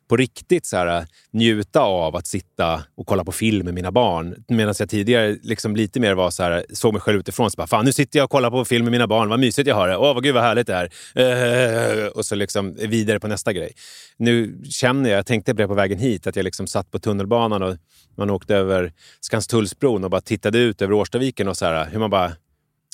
på 0.08 0.16
riktigt 0.16 0.66
så 0.66 0.76
här, 0.76 1.06
njuta 1.30 1.80
av 1.80 2.16
att 2.16 2.26
sitta 2.26 2.82
och 2.96 3.06
kolla 3.06 3.24
på 3.24 3.32
film 3.32 3.64
med 3.64 3.74
mina 3.74 3.92
barn. 3.92 4.44
Medan 4.48 4.74
jag 4.78 4.88
tidigare 4.88 5.36
liksom 5.42 5.76
lite 5.76 6.00
mer 6.00 6.14
var 6.14 6.30
så 6.30 6.42
här, 6.42 6.64
såg 6.72 6.92
mig 6.92 7.02
själv 7.02 7.18
utifrån. 7.18 7.50
Så 7.50 7.56
bara, 7.56 7.66
Fan, 7.66 7.84
nu 7.84 7.92
sitter 7.92 8.18
jag 8.18 8.24
och 8.24 8.30
kollar 8.30 8.50
på 8.50 8.64
film 8.64 8.84
med 8.84 8.92
mina 8.92 9.06
barn. 9.06 9.28
Vad 9.28 9.40
mysigt 9.40 9.68
jag 9.68 9.74
har 9.74 9.88
det. 9.88 9.96
Åh, 9.96 10.14
vad 10.14 10.22
gud 10.22 10.34
vad 10.34 10.42
härligt 10.42 10.66
det 10.66 10.90
är. 11.14 12.02
Eh, 12.02 12.06
och 12.06 12.26
så 12.26 12.34
liksom 12.34 12.74
vidare 12.74 13.20
på 13.20 13.28
nästa 13.28 13.52
grej. 13.52 13.72
Nu 14.16 14.60
känner 14.70 15.10
jag, 15.10 15.18
jag 15.18 15.26
tänkte 15.26 15.54
på 15.54 15.62
det 15.62 15.68
på 15.68 15.74
vägen 15.74 15.98
hit, 15.98 16.26
att 16.26 16.36
jag 16.36 16.44
liksom 16.44 16.66
satt 16.66 16.90
på 16.90 16.98
tunnelbanan 16.98 17.62
och 17.62 17.76
man 18.16 18.30
åkte 18.30 18.56
över 18.56 18.92
Skanstullsbron 19.20 20.04
och 20.04 20.10
bara 20.10 20.20
tittade 20.20 20.58
ut 20.58 20.82
över 20.82 20.92
Årstaviken 20.92 21.48
och 21.48 21.56
så 21.56 21.64
här, 21.64 21.90
hur 21.90 21.98
man 21.98 22.10
bara 22.10 22.32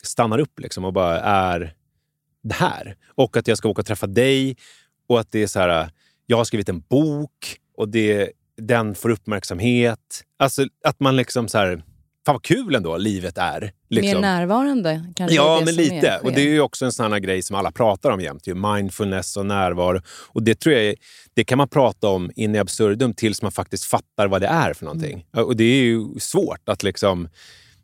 stannar 0.03 0.39
upp 0.39 0.61
liksom 0.61 0.85
och 0.85 0.93
bara 0.93 1.21
är 1.21 1.75
det 2.43 2.55
här. 2.55 2.97
Och 3.15 3.37
att 3.37 3.49
jag 3.49 3.59
ska 3.59 3.69
åka 3.69 3.81
och 3.81 3.87
träffa 3.87 4.07
dig 4.07 4.57
och 5.09 5.21
att 5.21 5.33
det 5.33 5.43
är 5.43 5.47
så 5.47 5.61
här, 5.61 5.91
jag 6.27 6.37
har 6.37 6.45
skrivit 6.45 6.69
en 6.69 6.81
bok 6.81 7.57
och 7.77 7.89
det, 7.89 8.31
den 8.57 8.95
får 8.95 9.11
uppmärksamhet. 9.11 10.25
Alltså 10.39 10.67
att 10.85 11.01
man 11.01 11.17
liksom 11.17 11.49
så 11.49 11.59
här, 11.59 11.83
fan 12.27 12.35
vad 12.35 12.43
kul 12.43 12.75
ändå 12.75 12.97
livet 12.97 13.39
är. 13.39 13.73
Liksom. 13.91 14.15
Mer 14.15 14.21
närvarande 14.21 15.13
kanske 15.17 15.37
Ja, 15.37 15.63
men 15.65 15.75
lite. 15.75 16.09
är, 16.09 16.25
och 16.25 16.33
det 16.33 16.41
är 16.41 16.49
ju 16.49 16.61
också 16.61 16.85
en 16.85 16.93
sån 16.93 17.23
grej 17.23 17.43
som 17.43 17.57
alla 17.57 17.73
pratar 17.73 18.11
om 18.11 18.21
jämt. 18.21 18.47
Ju. 18.47 18.55
Mindfulness 18.55 19.37
och 19.37 19.47
närvaro. 19.47 20.01
Och 20.07 20.43
det 20.43 20.61
tror 20.61 20.75
jag 20.75 20.95
det 21.35 21.45
kan 21.45 21.59
man 21.59 21.69
prata 21.69 22.09
om 22.09 22.31
in 22.37 22.55
i 22.55 22.59
absurdum 22.59 23.15
tills 23.15 23.43
man 23.43 23.53
faktiskt 23.53 23.85
fattar 23.85 24.29
vad 24.29 24.41
det 24.41 24.47
är 24.47 24.75
för 24.75 24.85
någonting. 24.85 25.27
Mm. 25.33 25.47
Och 25.47 25.57
det 25.57 25.65
är 25.65 25.83
ju 25.83 26.19
svårt 26.19 26.69
att 26.69 26.83
liksom... 26.83 27.29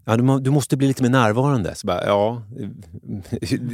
Ja, 0.09 0.17
du, 0.17 0.23
må, 0.23 0.39
du 0.39 0.51
måste 0.51 0.77
bli 0.77 0.87
lite 0.87 1.03
mer 1.03 1.11
närvarande. 1.11 1.75
Så 1.75 1.87
bara, 1.87 2.07
ja, 2.07 2.43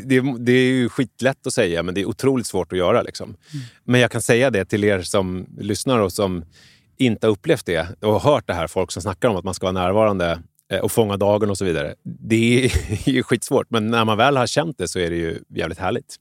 det, 0.05 0.21
det 0.38 0.53
är 0.53 0.73
ju 0.73 0.88
skitlätt 0.88 1.47
att 1.47 1.53
säga, 1.53 1.83
men 1.83 1.95
det 1.95 2.01
är 2.01 2.05
otroligt 2.05 2.47
svårt 2.47 2.73
att 2.73 2.79
göra. 2.79 3.03
Liksom. 3.03 3.29
Mm. 3.29 3.64
Men 3.85 4.01
jag 4.01 4.11
kan 4.11 4.23
säga 4.23 4.51
det 4.51 4.64
till 4.64 4.85
er 4.85 5.03
som 5.03 5.47
lyssnar 5.59 5.99
och 5.99 6.12
som 6.12 6.45
inte 6.99 7.27
har 7.27 7.33
upplevt 7.33 7.66
det 7.66 7.87
och 8.01 8.12
har 8.12 8.33
hört 8.33 8.47
det 8.47 8.55
här, 8.55 8.66
folk 8.66 8.92
som 8.92 9.03
snackar 9.03 9.29
om 9.29 9.37
att 9.37 9.45
man 9.45 9.55
ska 9.55 9.66
vara 9.66 9.83
närvarande 9.83 10.42
eh, 10.73 10.79
och 10.79 10.92
fånga 10.92 11.16
dagen 11.16 11.51
och 11.51 11.59
så 11.59 11.64
vidare. 11.64 11.95
Det 12.05 12.64
är 12.64 13.09
ju 13.11 13.23
skitsvårt, 13.23 13.66
men 13.71 13.87
när 13.87 14.05
man 14.05 14.18
väl 14.18 14.37
har 14.37 14.47
känt 14.47 14.79
det 14.79 14.88
så 14.88 14.99
är 14.99 15.11
det 15.11 15.16
ju 15.16 15.38
jävligt 15.55 15.79
härligt. 15.79 16.16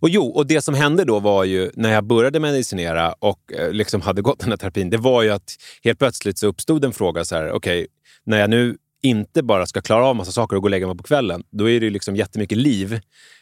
Och 0.00 0.08
jo, 0.08 0.26
och 0.26 0.46
det 0.46 0.60
som 0.60 0.74
hände 0.74 1.04
då 1.04 1.20
var 1.20 1.44
ju 1.44 1.70
när 1.74 1.92
jag 1.92 2.04
började 2.04 2.40
medicinera 2.40 3.12
och 3.12 3.52
eh, 3.52 3.72
liksom 3.72 4.00
hade 4.00 4.22
gått 4.22 4.38
den 4.38 4.50
här 4.50 4.56
terapin, 4.56 4.90
det 4.90 4.96
var 4.96 5.22
ju 5.22 5.30
att 5.30 5.56
helt 5.84 5.98
plötsligt 5.98 6.38
så 6.38 6.46
uppstod 6.46 6.84
en 6.84 6.92
fråga 6.92 7.24
så 7.24 7.34
här, 7.34 7.50
okej, 7.50 7.86
när 8.24 8.38
jag 8.38 8.50
nu 8.50 8.76
inte 9.02 9.42
bara 9.42 9.66
ska 9.66 9.80
klara 9.80 10.06
av 10.06 10.16
massa 10.16 10.32
saker 10.32 10.56
och 10.56 10.62
gå 10.62 10.66
och 10.66 10.70
lägga 10.70 10.86
mig 10.86 10.96
på 10.96 11.02
kvällen, 11.02 11.42
då 11.50 11.70
är 11.70 11.80
det 11.80 11.90
liksom 11.90 12.16
jättemycket 12.16 12.58
liv 12.58 13.00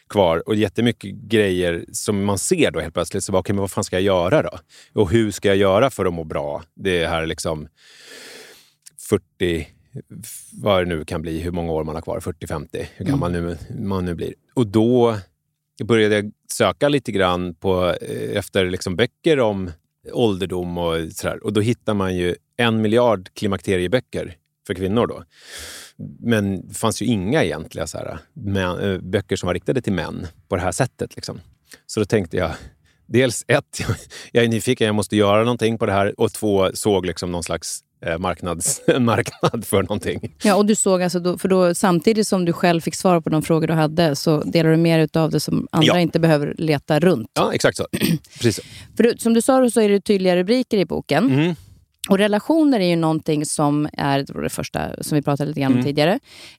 kvar 0.09 0.43
och 0.49 0.55
jättemycket 0.55 1.11
grejer 1.11 1.85
som 1.91 2.25
man 2.25 2.37
ser 2.37 2.71
då 2.71 2.79
helt 2.79 2.93
plötsligt. 2.93 3.23
Så 3.23 3.31
bara, 3.31 3.39
okay, 3.39 3.53
men 3.53 3.61
vad 3.61 3.71
fan 3.71 3.83
ska 3.83 3.95
jag 3.95 4.03
göra 4.03 4.41
då? 4.41 4.59
Och 4.93 5.11
hur 5.11 5.31
ska 5.31 5.47
jag 5.47 5.57
göra 5.57 5.89
för 5.89 6.05
att 6.05 6.13
må 6.13 6.23
bra? 6.23 6.63
Det 6.75 7.07
här 7.07 7.25
liksom 7.25 7.67
40, 9.09 9.67
vad 10.61 10.81
det 10.81 10.85
nu 10.85 11.05
kan 11.05 11.21
bli, 11.21 11.39
hur 11.39 11.51
många 11.51 11.71
år 11.71 11.83
man 11.83 11.95
har 11.95 12.01
kvar, 12.01 12.19
40-50, 12.19 12.85
hur 12.95 13.05
gammal 13.05 13.31
nu, 13.31 13.57
man 13.79 14.05
nu 14.05 14.15
blir. 14.15 14.33
Och 14.53 14.67
då 14.67 15.17
började 15.83 16.15
jag 16.15 16.31
söka 16.51 16.89
lite 16.89 17.11
grann 17.11 17.55
på, 17.55 17.95
eh, 18.01 18.37
efter 18.37 18.69
liksom 18.69 18.95
böcker 18.95 19.39
om 19.39 19.71
ålderdom 20.11 20.77
och 20.77 21.11
sådär. 21.11 21.43
Och 21.43 21.53
då 21.53 21.61
hittar 21.61 21.93
man 21.93 22.15
ju 22.15 22.35
en 22.57 22.81
miljard 22.81 23.29
klimakterieböcker 23.33 24.35
för 24.69 24.73
kvinnor 24.73 25.07
då. 25.07 25.23
Men 26.19 26.67
det 26.67 26.73
fanns 26.73 27.01
ju 27.01 27.05
inga 27.05 27.43
egentliga 27.43 27.87
så 27.87 27.97
här, 27.97 28.17
män, 28.33 28.79
äh, 28.79 28.97
böcker 29.01 29.35
som 29.35 29.47
var 29.47 29.53
riktade 29.53 29.81
till 29.81 29.93
män 29.93 30.27
på 30.47 30.55
det 30.55 30.61
här 30.61 30.71
sättet. 30.71 31.15
Liksom. 31.15 31.39
Så 31.85 31.99
då 31.99 32.05
tänkte 32.05 32.37
jag, 32.37 32.51
dels 33.05 33.45
ett, 33.47 33.81
jag 34.31 34.43
är 34.43 34.47
nyfiken, 34.47 34.85
jag 34.85 34.95
måste 34.95 35.15
göra 35.17 35.39
någonting 35.43 35.77
på 35.77 35.85
det 35.85 35.91
här. 35.91 36.19
Och 36.19 36.33
två, 36.33 36.69
såg 36.73 37.05
liksom 37.05 37.31
någon 37.31 37.43
slags 37.43 37.79
eh, 38.05 38.17
marknads, 38.17 38.81
marknad 38.99 39.65
för 39.65 39.81
någonting. 39.81 40.35
Ja, 40.43 40.55
och 40.55 40.65
du 40.65 40.75
såg 40.75 41.01
alltså 41.01 41.19
då, 41.19 41.37
för 41.37 41.47
då, 41.47 41.75
samtidigt 41.75 42.27
som 42.27 42.45
du 42.45 42.53
själv 42.53 42.81
fick 42.81 42.95
svar 42.95 43.21
på 43.21 43.29
de 43.29 43.41
frågor 43.41 43.67
du 43.67 43.73
hade 43.73 44.15
så 44.15 44.43
delar 44.43 44.69
du 44.69 44.83
dig 44.83 45.07
av 45.13 45.31
det 45.31 45.39
som 45.39 45.67
andra 45.71 45.87
Ja. 45.87 45.99
inte 45.99 46.19
behöver 46.19 46.55
leta 46.57 46.99
runt. 46.99 47.31
Ja, 47.33 47.53
exakt 47.53 47.77
så. 47.77 47.87
Precis. 48.41 48.65
För 48.97 49.17
som 49.17 49.33
du 49.33 49.41
sa 49.41 49.69
så 49.69 49.81
är 49.81 49.89
det 49.89 50.01
tydliga 50.01 50.35
rubriker 50.35 50.77
i 50.77 50.85
boken. 50.85 51.31
Mm. 51.31 51.55
Och 52.09 52.17
relationer 52.17 52.79
är 52.79 52.87
ju 52.87 52.95
någonting 52.95 53.45
som 53.45 53.89
är 53.93 54.41
det 54.43 54.49
första 54.49 55.03
som 55.03 55.15
vi 55.15 55.21
pratade 55.21 55.47
lite 55.47 55.59
grann 55.59 55.71
om 55.71 55.77
Mm. 55.77 55.85
tidigare. 55.85 56.13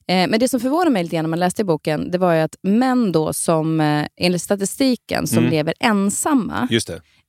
Eh, 0.07 0.27
men 0.27 0.39
det 0.39 0.47
som 0.47 0.59
förvånade 0.59 0.89
mig 0.91 1.03
lite 1.03 1.15
grann 1.15 1.23
när 1.23 1.29
man 1.29 1.39
läste 1.39 1.61
i 1.61 1.65
boken, 1.65 2.11
det 2.11 2.17
var 2.17 2.33
ju 2.33 2.39
att 2.41 2.55
män 2.63 3.11
då 3.11 3.33
som 3.33 3.81
eh, 3.81 4.05
enligt 4.17 4.41
statistiken 4.41 5.27
som 5.27 5.37
Mm. 5.37 5.51
lever 5.51 5.73
ensamma 5.79 6.67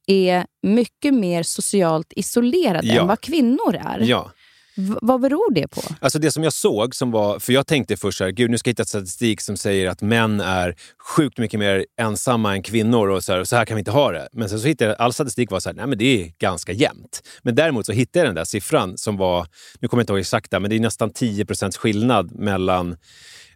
är 0.06 0.46
mycket 0.62 1.14
mer 1.14 1.42
socialt 1.42 2.12
isolerade 2.16 2.86
Ja. 2.86 3.00
än 3.00 3.06
vad 3.06 3.20
kvinnor 3.20 3.74
är. 3.74 3.98
Ja. 4.00 4.30
V- 4.76 4.94
vad 5.02 5.20
beror 5.20 5.54
det 5.54 5.68
på? 5.68 5.82
Alltså 6.00 6.18
det 6.18 6.30
som 6.30 6.44
jag 6.44 6.52
såg, 6.52 6.94
som 6.94 7.10
var, 7.10 7.38
för 7.38 7.52
jag 7.52 7.66
tänkte 7.66 7.96
först 7.96 8.18
så 8.18 8.24
här, 8.24 8.30
gud 8.30 8.50
nu 8.50 8.58
ska 8.58 8.68
jag 8.68 8.72
hitta 8.72 8.84
statistik 8.84 9.40
som 9.40 9.56
säger 9.56 9.88
att 9.88 10.02
män 10.02 10.40
är 10.40 10.74
sjukt 11.16 11.38
mycket 11.38 11.60
mer 11.60 11.86
ensamma 12.00 12.52
än 12.54 12.62
kvinnor 12.62 13.08
och 13.08 13.24
så 13.24 13.32
här, 13.32 13.44
så 13.44 13.56
här 13.56 13.64
kan 13.64 13.74
vi 13.74 13.78
inte 13.78 13.90
ha 13.90 14.12
det. 14.12 14.28
Men 14.32 14.48
sen 14.48 14.60
så 14.60 14.66
hittade 14.66 14.90
jag, 14.90 15.00
all 15.00 15.12
statistik 15.12 15.50
var 15.50 15.60
så 15.60 15.68
här, 15.68 15.76
nej 15.76 15.86
men 15.86 15.98
det 15.98 16.04
är 16.22 16.32
ganska 16.38 16.72
jämnt. 16.72 17.22
Men 17.42 17.54
däremot 17.54 17.86
så 17.86 17.92
hittade 17.92 18.18
jag 18.18 18.28
den 18.28 18.34
där 18.34 18.44
siffran 18.44 18.98
som 18.98 19.16
var, 19.16 19.46
nu 19.80 19.88
kommer 19.88 20.00
jag 20.00 20.02
inte 20.02 20.12
ihåg 20.12 20.20
exakt 20.20 20.52
men 20.52 20.70
det 20.70 20.76
är 20.76 20.80
nästan 20.80 21.10
10% 21.10 21.76
skillnad 21.78 22.32
mellan 22.34 22.96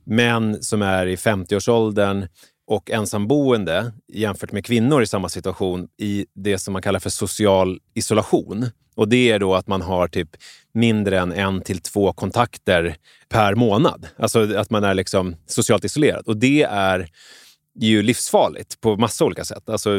män 0.05 0.63
som 0.63 0.83
är 0.83 1.07
i 1.07 1.17
50-årsåldern 1.17 2.27
och 2.67 2.91
ensamboende 2.91 3.93
jämfört 4.13 4.53
med 4.53 4.65
kvinnor 4.65 5.03
i 5.03 5.07
samma 5.07 5.29
situation 5.29 5.89
i 5.99 6.27
det 6.35 6.59
som 6.59 6.73
man 6.73 6.83
kallar 6.83 7.01
för 7.01 7.11
social 7.11 7.79
isolation. 7.95 8.67
Och 8.97 9.09
Det 9.09 9.31
är 9.31 9.39
då 9.39 9.55
att 9.55 9.67
man 9.67 9.83
har 9.83 10.09
typ 10.09 10.29
mindre 10.75 11.21
än 11.21 11.33
en 11.33 11.61
till 11.61 11.81
två 11.81 12.13
kontakter 12.13 12.97
per 13.29 13.55
månad. 13.55 14.07
Alltså 14.19 14.57
att 14.57 14.71
man 14.71 14.85
är 14.85 14.95
liksom 14.95 15.37
socialt 15.47 15.85
isolerad. 15.85 16.27
Och 16.27 16.37
det 16.37 16.63
är 16.63 17.09
ju 17.81 18.03
livsfarligt 18.03 18.81
på 18.81 18.97
massa 18.97 19.25
olika 19.25 19.45
sätt. 19.45 19.69
Alltså, 19.69 19.91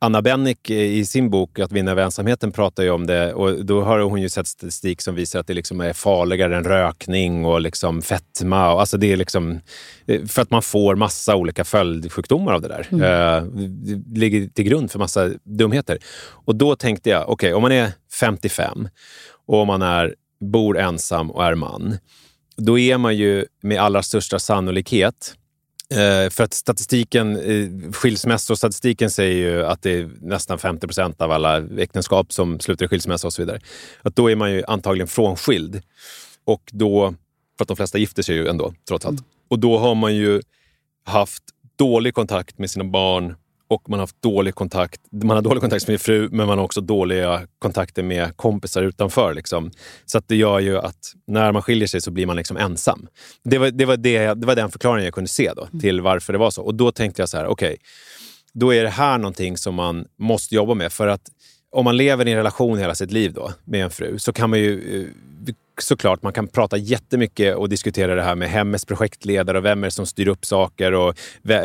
Anna 0.00 0.22
Bennick 0.22 0.70
i 0.70 1.04
sin 1.04 1.30
bok 1.30 1.58
Att 1.58 1.72
vinna 1.72 1.90
över 1.90 2.02
ensamheten 2.02 2.52
pratar 2.52 2.82
ju 2.82 2.90
om 2.90 3.06
det 3.06 3.34
och 3.34 3.64
då 3.64 3.82
har 3.82 4.00
hon 4.00 4.22
ju 4.22 4.28
sett 4.28 4.46
statistik 4.46 5.00
som 5.00 5.14
visar 5.14 5.40
att 5.40 5.46
det 5.46 5.54
liksom 5.54 5.80
är 5.80 5.92
farligare 5.92 6.56
än 6.56 6.64
rökning 6.64 7.44
och 7.44 7.60
liksom 7.60 8.02
fetma. 8.02 8.72
Och 8.72 8.80
Alltså 8.80 8.96
det 8.96 9.12
är 9.12 9.16
liksom, 9.16 9.60
eh, 10.06 10.24
för 10.24 10.42
att 10.42 10.50
man 10.50 10.62
får 10.62 10.96
massa 10.96 11.36
olika 11.36 11.64
följdsjukdomar 11.64 12.52
av 12.52 12.60
det 12.60 12.68
där. 12.68 12.86
Eh, 12.92 13.42
Det 13.44 14.18
ligger 14.20 14.48
till 14.48 14.64
grund 14.64 14.90
för 14.90 14.98
massa 14.98 15.30
dumheter. 15.44 15.98
Och 16.44 16.56
då 16.56 16.76
tänkte 16.76 17.10
jag, 17.10 17.28
okej, 17.28 17.54
om 17.54 17.62
man 17.62 17.72
är 17.72 17.92
55 18.20 18.88
och 19.46 19.58
om 19.60 19.66
man 19.66 19.82
är, 19.82 20.14
bor 20.40 20.78
ensam 20.78 21.30
och 21.30 21.44
är 21.44 21.54
man, 21.54 21.98
då 22.56 22.78
är 22.78 22.98
man 22.98 23.16
ju 23.16 23.44
med 23.62 23.78
allra 23.80 24.02
största 24.02 24.38
sannolikhet 24.38 25.34
för 26.30 26.42
att 26.42 26.54
statistiken, 26.54 27.36
eh, 27.36 27.92
skilsmässostatistiken 27.92 29.10
säger 29.10 29.36
ju 29.36 29.66
att 29.66 29.82
det 29.82 29.90
är 29.90 30.10
nästan 30.20 30.58
50 30.58 30.86
procent 30.86 31.20
av 31.20 31.32
alla 31.32 31.66
äktenskap 31.78 32.32
som 32.32 32.60
slutar 32.60 32.86
i 32.86 32.88
skilsmässa 32.88 33.26
och 33.26 33.32
så 33.32 33.42
vidare. 33.42 33.60
Att 34.02 34.16
då 34.16 34.30
är 34.30 34.36
man 34.36 34.52
ju 34.52 34.62
antagligen 34.66 35.08
frånskild. 35.08 35.82
Och 36.44 36.62
då, 36.72 37.14
för 37.58 37.64
att 37.64 37.68
de 37.68 37.76
flesta 37.76 37.98
gifter 37.98 38.22
sig 38.22 38.34
ju 38.34 38.48
ändå, 38.48 38.74
trots 38.88 39.06
allt. 39.06 39.22
Och 39.48 39.58
då 39.58 39.78
har 39.78 39.94
man 39.94 40.14
ju 40.16 40.42
haft 41.04 41.42
dålig 41.76 42.14
kontakt 42.14 42.58
med 42.58 42.70
sina 42.70 42.84
barn 42.84 43.34
och 43.68 43.90
man 43.90 43.98
har 43.98 44.02
haft 44.02 44.22
dålig 44.22 44.54
kontakt. 44.54 45.00
Man 45.10 45.36
har 45.36 45.42
dålig 45.42 45.60
kontakt 45.60 45.88
med 45.88 46.00
sin 46.00 46.04
fru, 46.04 46.28
men 46.32 46.46
man 46.46 46.58
har 46.58 46.64
också 46.64 46.80
dåliga 46.80 47.42
kontakter 47.58 48.02
med 48.02 48.36
kompisar 48.36 48.82
utanför. 48.82 49.34
Liksom. 49.34 49.70
Så 50.06 50.18
att 50.18 50.28
det 50.28 50.36
gör 50.36 50.58
ju 50.58 50.78
att 50.78 51.12
när 51.26 51.52
man 51.52 51.62
skiljer 51.62 51.88
sig 51.88 52.00
så 52.00 52.10
blir 52.10 52.26
man 52.26 52.36
liksom 52.36 52.56
ensam. 52.56 53.08
Det 53.44 53.58
var, 53.58 53.70
det 53.70 53.84
var, 53.84 53.96
det, 53.96 54.34
det 54.34 54.46
var 54.46 54.54
den 54.54 54.70
förklaringen 54.70 55.04
jag 55.04 55.14
kunde 55.14 55.28
se 55.28 55.52
då, 55.56 55.68
till 55.80 56.00
varför 56.00 56.32
det 56.32 56.38
var 56.38 56.50
så. 56.50 56.62
Och 56.62 56.74
då 56.74 56.92
tänkte 56.92 57.22
jag 57.22 57.28
så 57.28 57.36
här, 57.36 57.46
okej, 57.46 57.76
då 58.52 58.74
är 58.74 58.82
det 58.82 58.88
här 58.88 59.18
någonting 59.18 59.56
som 59.56 59.74
man 59.74 60.06
måste 60.18 60.54
jobba 60.54 60.74
med. 60.74 60.92
För 60.92 61.06
att 61.06 61.28
om 61.70 61.84
man 61.84 61.96
lever 61.96 62.28
i 62.28 62.30
en 62.30 62.36
relation 62.36 62.78
hela 62.78 62.94
sitt 62.94 63.10
liv 63.10 63.32
då, 63.32 63.52
med 63.64 63.84
en 63.84 63.90
fru 63.90 64.18
så 64.18 64.32
kan 64.32 64.50
man 64.50 64.58
ju 64.58 65.08
och 65.78 65.82
såklart 65.82 66.22
man 66.22 66.32
kan 66.32 66.48
prata 66.48 66.76
jättemycket 66.76 67.56
och 67.56 67.68
diskutera 67.68 68.14
det 68.14 68.22
här 68.22 68.34
med 68.34 68.50
hemmets 68.50 68.84
projektledare 68.84 69.58
och 69.58 69.64
vem 69.64 69.82
är 69.84 69.86
det 69.86 69.90
som 69.90 70.06
styr 70.06 70.28
upp 70.28 70.44
saker 70.44 70.94
och 70.94 71.14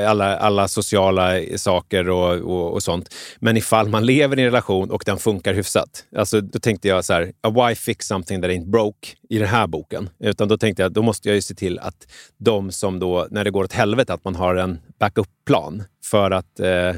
alla, 0.08 0.38
alla 0.38 0.68
sociala 0.68 1.40
saker 1.58 2.10
och, 2.10 2.36
och, 2.36 2.74
och 2.74 2.84
sånt. 2.84 3.16
Men 3.40 3.58
ifall 3.58 3.90
man 3.90 4.06
lever 4.06 4.40
i 4.40 4.42
en 4.42 4.46
relation 4.46 4.92
och 4.92 5.04
den 5.06 5.18
funkar 5.18 5.54
hyfsat. 5.54 6.06
Alltså, 6.16 6.42
då 6.42 6.60
tänkte 6.60 6.88
jag 6.88 7.06
så 7.06 7.14
här, 7.14 7.34
why 7.68 7.76
fix 7.76 8.08
something 8.08 8.42
that 8.42 8.52
ain't 8.52 8.70
broke 8.70 9.08
i 9.30 9.38
den 9.38 9.48
här 9.48 9.68
boken? 9.68 10.10
Utan 10.20 10.48
då 10.48 10.58
tänkte 10.58 10.84
jag, 10.84 10.92
då 10.92 11.02
måste 11.02 11.30
jag 11.30 11.36
ju 11.36 11.42
se 11.42 11.56
till 11.56 11.80
att 11.80 12.08
de 12.38 12.72
som 12.72 13.00
då, 13.00 13.28
när 13.32 13.44
det 13.44 13.52
går 13.52 13.64
åt 13.64 13.74
helvete, 13.74 14.14
att 14.14 14.24
man 14.24 14.36
har 14.36 14.56
en 14.56 14.80
backup-plan 15.00 15.84
för 16.06 16.32
att 16.32 16.60
eh, 16.60 16.96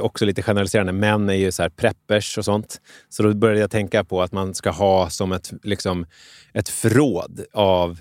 också 0.00 0.24
lite 0.24 0.42
generaliserande, 0.42 0.92
män 0.92 1.30
är 1.30 1.34
ju 1.34 1.52
så 1.52 1.62
här 1.62 1.70
preppers 1.70 2.38
och 2.38 2.44
sånt. 2.44 2.80
Så 3.08 3.22
då 3.22 3.34
började 3.34 3.60
jag 3.60 3.70
tänka 3.70 4.04
på 4.04 4.22
att 4.22 4.32
man 4.32 4.54
ska 4.54 4.70
ha 4.70 5.10
som 5.10 5.32
ett, 5.32 5.52
liksom, 5.62 6.06
ett 6.52 6.68
förråd 6.68 7.44
av 7.52 7.98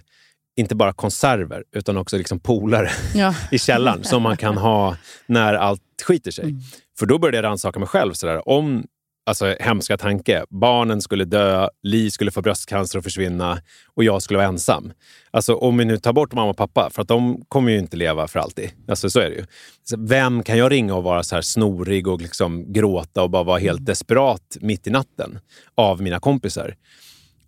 inte 0.58 0.76
bara 0.76 0.94
konserver 0.94 1.64
utan 1.76 1.98
också 1.98 2.18
liksom 2.18 2.40
polare 2.40 2.90
Ja. 3.16 3.36
i 3.52 3.60
källaren 3.60 4.04
som 4.04 4.22
man 4.24 4.38
kan 4.38 4.58
ha 4.58 4.98
när 5.26 5.54
allt 5.54 5.82
skiter 6.04 6.32
sig. 6.32 6.56
För 7.00 7.06
då 7.06 7.18
började 7.18 7.38
jag 7.38 7.44
rannsaka 7.44 7.80
mig 7.80 7.88
själv. 7.88 8.14
Så 8.14 8.28
där, 8.28 8.50
om, 8.50 8.86
alltså 9.30 9.56
hemska 9.60 9.98
tanke, 9.98 10.46
barnen 10.50 11.02
skulle 11.02 11.26
dö, 11.26 11.68
Li 11.84 12.12
skulle 12.12 12.32
få 12.32 12.42
bröstcancer 12.42 12.98
och 12.98 13.04
försvinna 13.04 13.62
och 13.96 14.04
jag 14.04 14.22
skulle 14.22 14.38
vara 14.38 14.48
ensam. 14.48 14.92
Alltså 15.32 15.56
om 15.56 15.78
vi 15.78 15.86
nu 15.86 15.98
tar 15.98 16.14
bort 16.14 16.34
mamma 16.34 16.50
och 16.50 16.58
pappa, 16.58 16.90
för 16.90 17.02
att 17.02 17.08
de 17.08 17.46
kommer 17.50 17.72
ju 17.72 17.80
inte 17.80 17.98
leva 17.98 18.28
för 18.28 18.40
alltid. 18.40 18.70
Alltså 18.88 19.10
så 19.10 19.20
är 19.20 19.30
det 19.30 19.36
ju. 19.36 19.46
Så 19.84 19.96
vem 20.00 20.44
kan 20.44 20.58
jag 20.58 20.72
ringa 20.72 20.96
och 20.96 21.04
vara 21.04 21.24
så 21.24 21.36
här 21.36 21.42
snorig 21.42 22.08
och 22.08 22.22
liksom 22.22 22.74
gråta 22.74 23.24
och 23.24 23.30
bara 23.30 23.44
vara 23.44 23.60
helt 23.60 23.86
desperat 23.86 24.58
mitt 24.62 24.88
i 24.88 24.90
natten 24.90 25.40
av 25.76 26.02
mina 26.02 26.20
kompisar? 26.20 26.76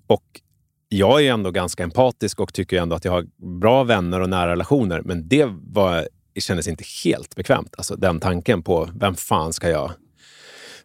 Och 0.07 0.41
jag 0.89 1.25
är 1.25 1.33
ändå 1.33 1.51
ganska 1.51 1.83
empatisk 1.83 2.39
och 2.39 2.53
tycker 2.53 2.81
ändå 2.81 2.95
att 2.95 3.05
jag 3.05 3.11
har 3.11 3.25
bra 3.59 3.83
vänner 3.83 4.19
och 4.19 4.29
nära 4.29 4.51
relationer. 4.51 5.01
Men 5.05 5.27
det 5.27 5.45
var, 5.49 6.07
det 6.33 6.41
kändes 6.41 6.67
inte 6.67 6.83
helt 7.03 7.35
bekvämt. 7.35 7.75
Alltså 7.77 7.95
den 7.95 8.19
tanken 8.19 8.63
på 8.63 8.89
vem 8.95 9.15
fan 9.15 9.53
ska 9.53 9.69
jag... 9.69 9.91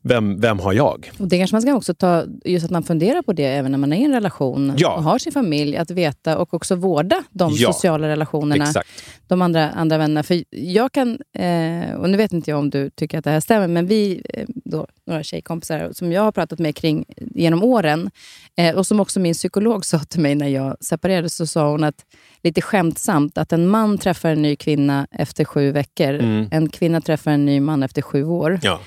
Vem, 0.08 0.40
vem 0.40 0.58
har 0.58 0.72
jag? 0.72 1.10
Och 1.18 1.28
det 1.28 1.38
kanske 1.38 1.54
man 1.54 1.62
ska 1.62 1.74
också 1.74 1.94
ta, 1.94 2.24
just 2.44 2.64
att 2.64 2.70
man 2.70 2.82
funderar 2.82 3.22
på 3.22 3.32
det 3.32 3.44
även 3.44 3.70
när 3.72 3.78
man 3.78 3.92
är 3.92 3.96
i 3.96 4.04
en 4.04 4.12
relation 4.12 4.72
Ja. 4.76 4.96
och 4.96 5.02
har 5.02 5.18
sin 5.18 5.32
familj, 5.32 5.76
att 5.76 5.90
veta 5.90 6.38
och 6.38 6.54
också 6.54 6.74
vårda 6.74 7.22
de 7.30 7.52
Ja, 7.56 7.72
sociala 7.72 8.08
relationerna, 8.08 8.64
Exakt. 8.64 8.88
de 9.26 9.42
andra, 9.42 9.70
andra 9.70 9.98
vännerna. 9.98 10.22
För 10.22 10.44
jag 10.50 10.92
kan, 10.92 11.18
eh, 11.38 11.94
och 11.94 12.10
nu 12.10 12.16
vet 12.16 12.32
inte 12.32 12.50
jag 12.50 12.58
om 12.58 12.70
du 12.70 12.90
tycker 12.90 13.18
att 13.18 13.24
det 13.24 13.30
här 13.30 13.40
stämmer, 13.40 13.68
men 13.68 13.86
vi, 13.86 14.22
eh, 14.34 14.44
då, 14.64 14.86
några 15.06 15.22
tjejkompisar 15.22 15.90
som 15.92 16.12
jag 16.12 16.22
har 16.22 16.32
pratat 16.32 16.58
med 16.58 16.76
kring 16.76 17.04
genom 17.16 17.62
åren, 17.64 18.10
eh, 18.56 18.76
och 18.76 18.86
som 18.86 19.00
också 19.00 19.20
min 19.20 19.34
psykolog 19.34 19.84
sa 19.84 19.98
till 19.98 20.20
mig 20.20 20.34
när 20.34 20.48
jag 20.48 20.76
separerade, 20.80 21.30
så 21.30 21.46
sa 21.46 21.70
hon 21.70 21.84
att 21.84 22.04
lite 22.42 22.60
skämtsamt 22.62 23.38
att 23.38 23.52
en 23.52 23.68
man 23.68 23.98
träffar 23.98 24.28
en 24.30 24.42
ny 24.42 24.56
kvinna 24.56 25.06
efter 25.10 25.44
sju 25.44 25.72
veckor, 25.72 26.14
Mm. 26.14 26.48
en 26.50 26.68
kvinna 26.68 27.00
träffar 27.00 27.30
en 27.30 27.44
ny 27.46 27.60
man 27.60 27.82
efter 27.82 28.02
sju 28.02 28.24
år 28.24 28.60
Ja. 28.62 28.80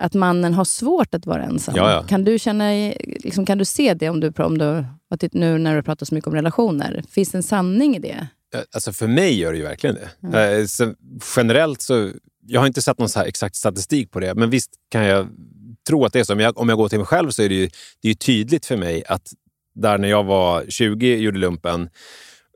Att 0.00 0.14
mannen 0.14 0.54
har 0.54 0.64
svårt 0.64 1.14
att 1.14 1.26
vara 1.26 1.42
ensam. 1.42 1.74
Ja, 1.76 1.92
ja. 1.92 2.02
Kan, 2.02 2.24
du 2.24 2.38
känna, 2.38 2.92
liksom, 3.00 3.46
kan 3.46 3.58
du 3.58 3.64
se 3.64 3.94
det 3.94 4.08
om 4.08 4.20
du, 4.20 4.32
om 4.36 4.58
du, 4.58 4.84
nu 5.32 5.58
när 5.58 5.76
du 5.76 5.82
pratar 5.82 6.06
så 6.06 6.14
mycket 6.14 6.28
om 6.28 6.34
relationer? 6.34 7.04
Finns 7.10 7.30
det 7.30 7.38
en 7.38 7.42
sanning 7.42 7.96
i 7.96 7.98
det? 7.98 8.26
Eh, 8.54 8.60
Alltså 8.74 8.92
för 8.92 9.06
mig 9.06 9.38
gör 9.38 9.52
det 9.52 9.58
ju 9.58 9.64
verkligen 9.64 9.96
det. 10.20 10.58
Eh, 10.58 10.66
Så 10.66 10.94
generellt 11.36 11.82
så... 11.82 12.10
Jag 12.46 12.60
har 12.60 12.66
inte 12.66 12.82
sett 12.82 12.98
någon 12.98 13.08
exakt 13.26 13.56
statistik 13.56 14.10
på 14.10 14.20
det, 14.20 14.34
men 14.34 14.50
visst 14.50 14.70
kan 14.90 15.04
jag 15.04 15.28
tro 15.88 16.04
att 16.04 16.12
det 16.12 16.20
är 16.20 16.24
så. 16.24 16.34
Men 16.34 16.44
jag, 16.44 16.58
om 16.58 16.68
jag 16.68 16.78
går 16.78 16.88
till 16.88 16.98
mig 16.98 17.06
själv 17.06 17.30
så 17.30 17.42
är 17.42 17.48
det 17.48 17.54
ju, 17.54 17.68
det 18.02 18.10
är 18.10 18.14
tydligt 18.14 18.66
för 18.66 18.76
mig 18.76 19.04
att 19.08 19.32
där 19.74 19.98
när 19.98 20.08
jag 20.08 20.24
var 20.24 20.64
20 20.68 21.16
gjorde 21.16 21.38
lumpen, 21.38 21.88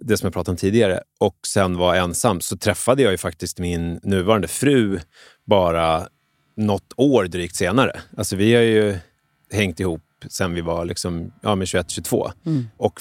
det 0.00 0.16
som 0.16 0.26
jag 0.26 0.32
pratade 0.32 0.50
om 0.50 0.56
tidigare, 0.56 1.00
och 1.20 1.36
sen 1.46 1.76
var 1.76 1.94
ensam, 1.94 2.40
så 2.40 2.56
träffade 2.56 3.02
jag 3.02 3.12
ju 3.12 3.18
faktiskt 3.18 3.58
min 3.58 4.00
nuvarande 4.02 4.48
fru 4.48 4.98
bara 5.46 6.08
något 6.56 6.92
år 6.96 7.24
drygt 7.24 7.56
senare. 7.56 8.00
Alltså 8.16 8.36
vi 8.36 8.54
har 8.54 8.62
ju 8.62 8.98
hängt 9.52 9.80
ihop 9.80 10.02
sen 10.28 10.54
vi 10.54 10.60
var 10.60 10.84
liksom, 10.84 11.32
ja, 11.42 11.54
21-22. 11.54 12.30
Och 12.76 13.00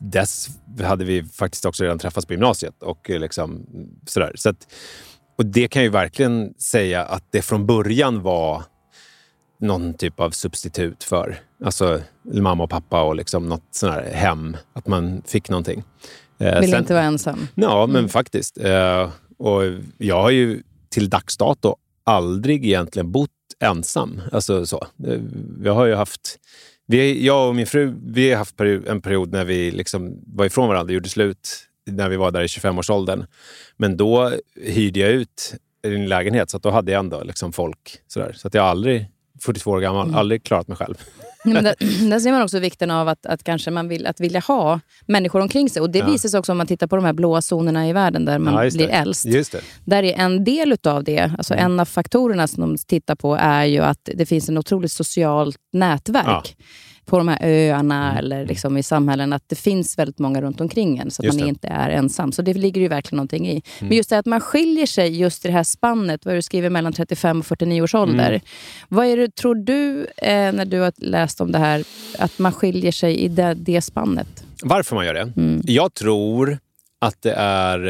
dess 0.00 0.48
hade 0.82 1.04
vi 1.04 1.24
faktiskt 1.24 1.64
också 1.64 1.84
redan 1.84 1.98
träffats 1.98 2.26
på 2.26 2.32
gymnasiet. 2.32 2.82
Och 2.82 3.08
liksom, 3.08 3.66
sådär. 4.06 4.32
Så 4.34 4.48
att, 4.48 4.72
och 5.38 5.46
det 5.46 5.68
kan 5.68 5.82
ju 5.82 5.88
verkligen 5.88 6.54
säga 6.58 7.04
att 7.04 7.24
det 7.30 7.42
från 7.42 7.66
början 7.66 8.22
var 8.22 8.62
någon 9.60 9.94
typ 9.94 10.20
av 10.20 10.30
substitut 10.30 11.04
för 11.04 11.40
Alltså 11.64 12.00
mamma 12.24 12.64
och 12.64 12.70
pappa 12.70 13.02
och 13.02 13.16
liksom 13.16 13.48
något 13.48 13.64
sånt 13.70 13.94
här 13.94 14.12
hem. 14.12 14.56
Att 14.72 14.86
man 14.86 15.22
fick 15.26 15.48
någonting. 15.48 15.82
Eh, 16.38 16.60
Vill 16.60 16.70
sen, 16.70 16.80
inte 16.80 16.94
vara 16.94 17.04
ensam? 17.04 17.48
Ja, 17.54 17.86
men 17.86 17.96
mm. 17.96 18.08
faktiskt. 18.08 18.58
Eh, 18.58 19.10
och 19.38 19.62
jag 19.98 20.22
har 20.22 20.30
ju 20.30 20.62
till 20.88 21.10
dags 21.10 21.36
dato 21.36 21.76
aldrig 22.10 22.66
egentligen 22.66 23.12
bott 23.12 23.30
ensam. 23.60 24.20
Alltså 24.32 24.66
så. 24.66 24.86
Eh, 25.06 25.18
vi 25.60 25.68
har 25.68 25.86
ju 25.86 25.94
haft... 25.94 26.38
Vi, 26.86 27.26
jag 27.26 27.48
och 27.48 27.54
min 27.54 27.66
fru 27.66 27.94
vi 28.06 28.30
har 28.30 28.38
haft 28.38 28.60
en 28.60 29.02
period 29.02 29.32
när 29.32 29.44
vi 29.44 29.70
liksom 29.70 30.20
var 30.26 30.44
ifrån 30.44 30.68
varandra, 30.68 30.94
gjorde 30.94 31.08
slut 31.08 31.66
när 31.86 32.08
vi 32.08 32.16
var 32.16 32.30
där 32.30 32.42
i 32.42 32.46
25-årsåldern. 32.46 33.26
Men 33.76 33.96
då 33.96 34.32
hyrde 34.62 35.00
jag 35.00 35.10
ut 35.10 35.54
en 35.82 36.08
lägenhet, 36.08 36.50
så 36.50 36.58
då 36.58 36.70
hade 36.70 36.92
jag 36.92 36.98
ändå 36.98 37.22
liksom 37.22 37.52
folk. 37.52 37.98
Sådär. 38.06 38.32
Så 38.36 38.48
att 38.48 38.54
jag 38.54 38.64
aldrig, 38.64 39.06
42 39.40 39.70
år 39.70 39.80
gammal, 39.80 40.06
mm. 40.06 40.18
aldrig 40.18 40.44
klarat 40.44 40.68
mig 40.68 40.76
själv. 40.76 40.94
Men 41.44 41.64
där, 41.64 41.74
där 42.10 42.20
ser 42.20 42.32
man 42.32 42.42
också 42.42 42.58
vikten 42.58 42.90
av 42.90 43.08
att, 43.08 43.26
att 43.26 43.44
kanske 43.44 43.70
man 43.70 43.88
vill 43.88 44.06
att 44.06 44.20
vilja 44.20 44.40
ha 44.40 44.80
människor 45.06 45.40
omkring 45.40 45.70
sig. 45.70 45.82
Och 45.82 45.90
Det 45.90 45.98
ja. 45.98 46.06
visar 46.06 46.28
sig 46.28 46.38
också 46.38 46.52
om 46.52 46.58
man 46.58 46.66
tittar 46.66 46.86
på 46.86 46.96
de 46.96 47.04
här 47.04 47.12
blåa 47.12 47.42
zonerna 47.42 47.88
i 47.88 47.92
världen 47.92 48.24
där 48.24 48.38
man 48.38 48.64
ja, 48.64 48.70
blir 48.70 48.88
äldst. 48.88 49.26
Där 49.84 50.02
är 50.02 50.18
en 50.18 50.44
del 50.44 50.76
av 50.84 51.04
det, 51.04 51.32
alltså 51.38 51.54
mm. 51.54 51.64
en 51.64 51.80
av 51.80 51.84
faktorerna 51.84 52.46
som 52.46 52.60
de 52.60 52.76
tittar 52.86 53.14
på 53.14 53.36
är 53.40 53.64
ju 53.64 53.80
att 53.80 54.08
det 54.14 54.26
finns 54.26 54.48
en 54.48 54.58
otroligt 54.58 54.92
socialt 54.92 55.56
nätverk. 55.72 56.56
Ja 56.58 56.64
på 57.10 57.18
de 57.18 57.28
här 57.28 57.38
öarna 57.42 58.10
mm. 58.10 58.16
eller 58.16 58.46
liksom 58.46 58.76
i 58.76 58.82
samhällen 58.82 59.32
att 59.32 59.48
det 59.48 59.56
finns 59.56 59.98
väldigt 59.98 60.18
många 60.18 60.40
runt 60.40 60.60
omkring 60.60 60.98
en 60.98 61.10
så 61.10 61.28
att 61.28 61.34
man 61.34 61.48
inte 61.48 61.68
är 61.68 61.90
ensam. 61.90 62.32
Så 62.32 62.42
det 62.42 62.54
ligger 62.54 62.80
ju 62.80 62.88
verkligen 62.88 63.16
någonting 63.16 63.48
i. 63.48 63.50
Mm. 63.50 63.62
Men 63.88 63.96
just 63.96 64.10
det 64.10 64.18
att 64.18 64.26
man 64.26 64.40
skiljer 64.40 64.86
sig 64.86 65.20
just 65.20 65.44
i 65.44 65.48
det 65.48 65.54
här 65.54 65.62
spannet, 65.62 66.24
vad 66.24 66.34
du 66.34 66.42
skriver 66.42 66.70
mellan 66.70 66.92
35 66.92 67.40
och 67.40 67.46
49 67.46 67.82
års 67.82 67.94
ålder. 67.94 68.28
Mm. 68.28 68.40
Vad 68.88 69.06
är 69.06 69.16
det, 69.16 69.34
tror 69.34 69.54
du, 69.54 70.06
eh, 70.16 70.52
när 70.52 70.64
du 70.64 70.80
har 70.80 70.92
läst 70.96 71.40
om 71.40 71.52
det 71.52 71.58
här, 71.58 71.84
att 72.18 72.38
man 72.38 72.52
skiljer 72.52 72.92
sig 72.92 73.18
i 73.18 73.28
det, 73.28 73.54
det 73.54 73.82
spannet? 73.82 74.44
Varför 74.62 74.96
man 74.96 75.06
gör 75.06 75.14
det? 75.14 75.32
Mm. 75.36 75.60
Jag 75.64 75.94
tror 75.94 76.58
att 77.00 77.22
det 77.22 77.32
är 77.32 77.86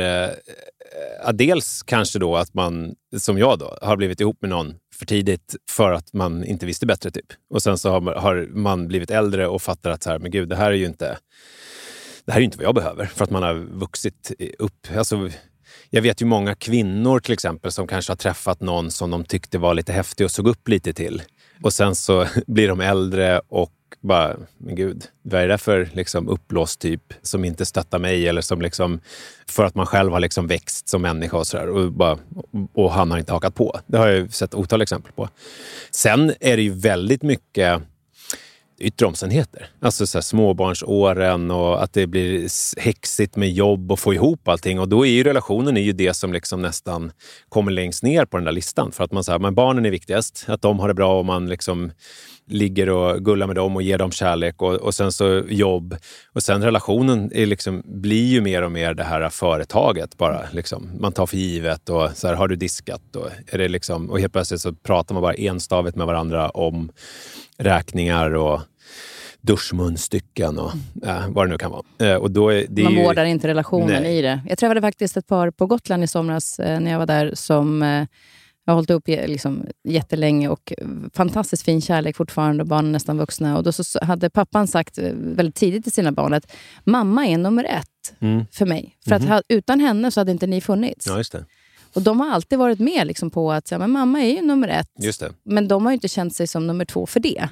eh, 1.25 1.33
dels 1.33 1.83
kanske 1.83 2.19
då 2.19 2.37
att 2.37 2.55
man, 2.55 2.95
som 3.17 3.39
jag 3.39 3.59
då, 3.59 3.79
har 3.83 3.97
blivit 3.97 4.21
ihop 4.21 4.37
med 4.41 4.51
någon 4.51 4.75
för 5.01 5.07
tidigt 5.07 5.57
för 5.71 5.93
att 5.93 6.13
man 6.13 6.45
inte 6.45 6.67
visste 6.67 6.87
bättre. 6.87 7.11
typ. 7.11 7.27
Och 7.51 7.63
sen 7.63 7.79
så 7.79 7.91
har, 7.91 8.15
har 8.15 8.49
man 8.53 8.89
blivit 8.89 9.11
äldre 9.11 9.47
och 9.47 9.63
fattar 9.63 9.91
att 9.91 10.03
så 10.03 10.11
här, 10.11 10.19
men 10.19 10.31
gud, 10.31 10.49
det 10.49 10.57
här 10.57 10.71
är 10.71 10.77
ju 10.77 10.87
inte 10.87 11.19
det 12.25 12.33
här 12.33 12.41
är 12.41 12.45
inte 12.45 12.59
vad 12.59 12.67
jag 12.67 12.75
behöver 12.75 13.07
för 13.07 13.25
att 13.25 13.31
man 13.31 13.43
har 13.43 13.55
vuxit 13.55 14.33
upp. 14.59 14.87
Alltså, 14.97 15.31
jag 15.91 16.03
vet 16.03 16.23
ju 16.23 16.27
många 16.27 16.55
kvinnor 16.55 17.21
till 17.21 17.33
exempel 17.33 17.73
som 17.73 17.87
kanske 17.87 18.11
har 18.13 18.17
träffat 18.17 18.61
någon 18.61 18.91
som 18.91 19.11
de 19.11 19.25
tyckte 19.25 19.59
var 19.59 19.75
lite 19.75 19.93
häftig 19.93 20.25
och 20.25 20.31
såg 20.31 20.49
upp 20.49 20.69
lite 20.69 20.93
till. 20.93 21.23
Och 21.63 21.73
sen 21.73 21.95
så 21.95 22.27
blir 22.47 22.69
de 22.69 22.81
äldre 22.81 23.41
och 23.49 23.73
bara, 24.01 24.37
men 24.59 24.75
gud, 24.75 25.05
vad 25.23 25.43
är 25.43 25.49
det 25.49 25.59
för 25.59 25.89
liksom, 25.93 26.29
uppblåst 26.29 26.81
typ 26.81 27.15
som 27.23 27.45
inte 27.45 27.67
stöttar 27.67 27.99
mig 27.99 28.29
eller 28.29 28.41
som 28.41 28.63
liksom, 28.63 29.01
för 29.47 29.65
att 29.65 29.75
man 29.75 29.87
själv 29.87 30.13
har 30.13 30.21
liksom 30.21 30.47
växt 30.47 30.89
som 30.89 31.03
människa 31.03 31.37
och 31.37 31.47
sådär 31.47 31.69
och, 31.69 31.93
bara, 31.93 32.19
och 32.73 32.93
han 32.93 33.11
har 33.11 33.19
inte 33.19 33.33
hakat 33.33 33.55
på. 33.55 33.81
Det 33.87 33.99
har 33.99 34.09
jag 34.09 34.33
sett 34.33 34.55
otal 34.55 34.83
exempel 34.83 35.13
på. 35.13 35.29
Sen 35.91 36.33
är 36.41 36.57
det 36.57 36.63
ju 36.63 36.71
väldigt 36.71 37.23
mycket 37.23 37.83
yttre 38.81 39.07
omständigheter. 39.07 39.67
Alltså 39.81 40.07
så 40.07 40.19
här, 40.19 40.23
småbarnsåren 40.23 41.51
och 41.51 41.83
att 41.83 41.93
det 41.93 42.07
blir 42.07 42.49
häxigt 42.81 43.37
med 43.37 43.51
jobb 43.51 43.93
och 43.93 43.99
få 43.99 44.15
ihop 44.15 44.49
allting. 44.49 44.81
Och 44.81 44.89
då 44.89 45.07
är 45.07 45.11
ju 45.11 45.25
relationen 45.25 45.77
är 45.77 45.81
ju 45.81 45.93
det 45.93 46.15
som 46.15 46.33
liksom 46.33 46.63
nästan 46.63 47.13
kommer 47.49 47.73
längst 47.73 48.03
ner 48.03 48.25
på 48.25 48.37
den 48.37 48.45
där 48.45 48.53
listan. 48.53 48.93
För 48.93 49.05
att 49.05 49.13
man 49.13 49.25
säger 49.25 49.39
men 49.39 49.55
barnen 49.55 49.87
är 49.87 49.91
viktigast, 49.91 50.45
att 50.49 50.63
de 50.63 50.79
har 50.79 50.89
det 50.89 50.95
bra 50.95 51.19
och 51.19 51.25
man 51.25 51.49
liksom 51.49 51.93
ligger 52.51 52.89
och 52.89 53.25
gullar 53.25 53.47
med 53.47 53.57
dem 53.57 53.77
och 53.77 53.83
ger 53.83 53.99
dem 53.99 54.11
kärlek 54.11 54.63
och, 54.63 54.75
och 54.75 54.95
sen 54.95 55.13
så 55.13 55.43
jobb. 55.49 55.97
Och 56.33 56.43
sen 56.43 56.65
relationen 56.65 57.33
är 57.35 57.47
liksom, 57.47 57.83
blir 57.85 58.27
ju 58.27 58.41
mer 58.41 58.63
och 58.63 58.73
mer 58.73 58.95
det 58.95 59.05
här 59.05 59.29
företaget 59.29 60.17
bara. 60.17 60.41
Liksom. 60.53 60.91
Man 61.01 61.13
tar 61.13 61.27
för 61.27 61.37
givet 61.37 61.89
och 61.89 62.11
så 62.15 62.29
här, 62.29 62.35
har 62.35 62.49
du 62.49 62.57
diskat? 62.57 63.17
Och, 63.17 63.29
är 63.47 63.59
det 63.59 63.69
liksom, 63.69 64.11
och 64.11 64.21
helt 64.21 64.33
plötsligt 64.33 64.61
så 64.61 64.73
pratar 64.73 65.15
man 65.15 65.23
bara 65.23 65.35
enstavigt 65.35 65.97
med 65.97 66.07
varandra 66.07 66.49
om 66.49 66.93
räkningar 67.59 68.35
och 68.35 68.61
duschmunstycken 69.41 70.59
och 70.59 70.73
äh, 71.07 71.29
vad 71.29 71.47
det 71.47 71.51
nu 71.51 71.59
kan 71.59 71.71
vara. 71.71 72.13
Äh, 72.13 72.17
och 72.17 72.31
då 72.31 72.49
är 72.49 72.67
det 72.69 72.83
Man 72.83 72.93
ju... 72.93 73.05
vårdar 73.05 73.25
inte 73.25 73.49
relationen 73.49 74.03
Nej. 74.03 74.19
i 74.19 74.23
det. 74.23 74.41
Jag 74.49 74.59
träffade 74.59 74.81
faktiskt 74.81 75.17
ett 75.17 75.27
par 75.27 75.51
på 75.51 75.67
Gotland 75.67 76.05
i 76.05 76.07
somras 76.07 76.59
äh, 76.59 76.81
när 76.81 76.91
jag 76.91 76.99
var 76.99 77.07
där 77.07 77.33
som 77.35 77.83
jag 77.83 78.07
har 78.71 78.75
hållit 78.75 78.91
upp 78.91 79.09
liksom, 79.09 79.67
jättelänge 79.89 80.49
och 80.49 80.73
fantastiskt 81.15 81.63
fin 81.63 81.81
kärlek 81.81 82.17
fortfarande 82.17 82.63
och 82.63 82.69
barnen 82.69 82.89
är 82.89 82.93
nästan 82.93 83.19
vuxna. 83.19 83.57
Och 83.57 83.63
då 83.63 83.73
så 83.73 84.05
hade 84.05 84.31
pappan 84.31 84.67
sagt 84.67 84.99
väldigt 85.15 85.55
tidigt 85.55 85.83
till 85.83 85.93
sina 85.93 86.13
barn 86.13 86.35
att 86.35 86.53
mamma 86.85 87.27
är 87.27 87.39
nummer 87.39 87.65
ett 87.65 88.21
mm. 88.21 88.45
för 88.53 88.67
mig. 88.67 88.97
För 89.05 89.13
mm 89.13 89.29
-hmm. 89.29 89.35
att 89.35 89.45
mhm. 89.49 89.59
utan 89.59 89.81
henne 89.81 90.11
så 90.11 90.21
hade 90.21 90.33
inte 90.33 90.47
ni 90.47 90.61
funnits. 90.61 91.07
Ja, 91.07 91.17
just 91.17 91.33
det. 91.33 91.45
Och 91.95 92.03
De 92.03 92.21
har 92.21 92.31
alltid 92.31 92.59
varit 92.59 92.79
med 92.79 93.07
liksom 93.07 93.31
på 93.31 93.53
att 93.53 93.71
ja, 93.71 93.79
men 93.79 93.91
mamma 93.91 94.21
är 94.21 94.35
ju 94.35 94.43
nummer 94.43 94.69
ett. 94.69 94.89
Just 94.99 95.21
det. 95.21 95.33
Men 95.45 95.69
de 95.69 95.87
har 95.87 95.93
inte 95.93 96.09
känt 96.09 96.37
sig 96.37 96.47
som 96.47 96.67
nummer 96.67 96.85
två 96.85 97.07
för 97.07 97.21
det. 97.21 97.49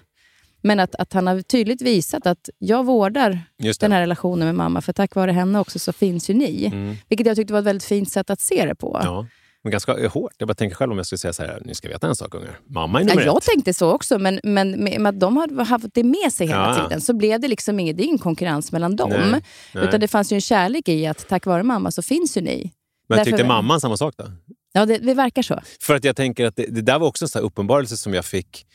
Men 0.60 0.80
att, 0.80 0.94
att 0.94 1.12
han 1.12 1.26
har 1.26 1.42
tydligt 1.42 1.82
visat 1.82 2.26
att 2.26 2.48
jag 2.58 2.86
vårdar 2.86 3.40
den 3.80 3.92
här 3.92 4.00
relationen 4.00 4.46
med 4.46 4.54
mamma, 4.54 4.80
för 4.80 4.92
tack 4.92 5.14
vare 5.14 5.32
henne 5.32 5.60
också 5.60 5.78
så 5.78 5.92
finns 5.92 6.30
ju 6.30 6.34
ni. 6.34 6.66
Mm. 6.66 6.96
Vilket 7.08 7.26
jag 7.26 7.36
tyckte 7.36 7.52
var 7.52 7.60
ett 7.60 7.66
väldigt 7.66 7.84
fint 7.84 8.10
sätt 8.10 8.30
att 8.30 8.40
se 8.40 8.66
det 8.66 8.74
på. 8.74 9.00
Ja. 9.04 9.26
Men 9.64 9.70
ganska 9.70 10.08
hårt. 10.08 10.32
Jag 10.38 10.48
bara 10.48 10.54
tänker 10.54 10.76
själv 10.76 10.92
om 10.92 10.98
jag 10.98 11.06
skulle 11.06 11.18
säga 11.18 11.32
så 11.32 11.42
här, 11.42 11.62
ni 11.64 11.74
ska 11.74 11.88
veta 11.88 12.06
en 12.06 12.16
sak 12.16 12.34
ungar. 12.34 12.60
Mamma 12.66 13.00
är 13.00 13.04
nummer 13.04 13.20
ja, 13.22 13.26
Jag 13.26 13.36
ett. 13.36 13.44
tänkte 13.44 13.74
så 13.74 13.90
också, 13.92 14.18
men, 14.18 14.40
men 14.42 14.70
med 14.70 15.06
att 15.06 15.20
de 15.20 15.36
har 15.36 15.64
haft 15.64 15.86
det 15.94 16.04
med 16.04 16.32
sig 16.32 16.46
hela 16.46 16.76
ja. 16.76 16.82
tiden 16.82 17.00
så 17.00 17.14
blev 17.14 17.40
det 17.40 17.48
liksom 17.48 17.80
ingen, 17.80 17.96
det 17.96 18.02
ingen 18.02 18.18
konkurrens 18.18 18.72
mellan 18.72 18.96
dem. 18.96 19.10
Nej, 19.10 19.42
nej. 19.74 19.84
Utan 19.84 20.00
det 20.00 20.08
fanns 20.08 20.32
ju 20.32 20.34
en 20.34 20.40
kärlek 20.40 20.88
i 20.88 21.06
att 21.06 21.28
tack 21.28 21.46
vare 21.46 21.62
mamma 21.62 21.90
så 21.90 22.02
finns 22.02 22.36
ju 22.36 22.40
ni. 22.40 22.72
Men 23.08 23.16
Därför... 23.16 23.30
tyckte 23.30 23.46
mamman 23.46 23.80
samma 23.80 23.96
sak 23.96 24.14
då? 24.16 24.24
Ja, 24.72 24.86
det, 24.86 24.98
det 24.98 25.14
verkar 25.14 25.42
så. 25.42 25.60
För 25.82 25.94
att 25.94 26.04
jag 26.04 26.16
tänker 26.16 26.46
att 26.46 26.56
det, 26.56 26.66
det 26.66 26.82
där 26.82 26.98
var 26.98 27.06
också 27.06 27.24
en 27.24 27.28
sån 27.28 27.42
uppenbarelse 27.42 27.96
som 27.96 28.14
jag 28.14 28.24
fick 28.24 28.66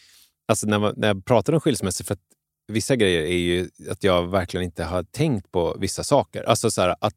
alltså 0.47 0.67
när, 0.67 0.79
man, 0.79 0.93
när 0.97 1.07
jag 1.07 1.25
pratade 1.25 1.55
om 1.55 1.61
skilsmässor. 1.61 2.05
För 2.05 2.13
att 2.13 2.19
vissa 2.67 2.95
grejer 2.95 3.21
är 3.21 3.37
ju 3.37 3.69
att 3.89 4.03
jag 4.03 4.27
verkligen 4.27 4.63
inte 4.63 4.83
har 4.83 5.03
tänkt 5.03 5.51
på 5.51 5.77
vissa 5.79 6.03
saker. 6.03 6.43
Alltså 6.43 6.71
så 6.71 6.81
här, 6.81 6.95
att 7.01 7.15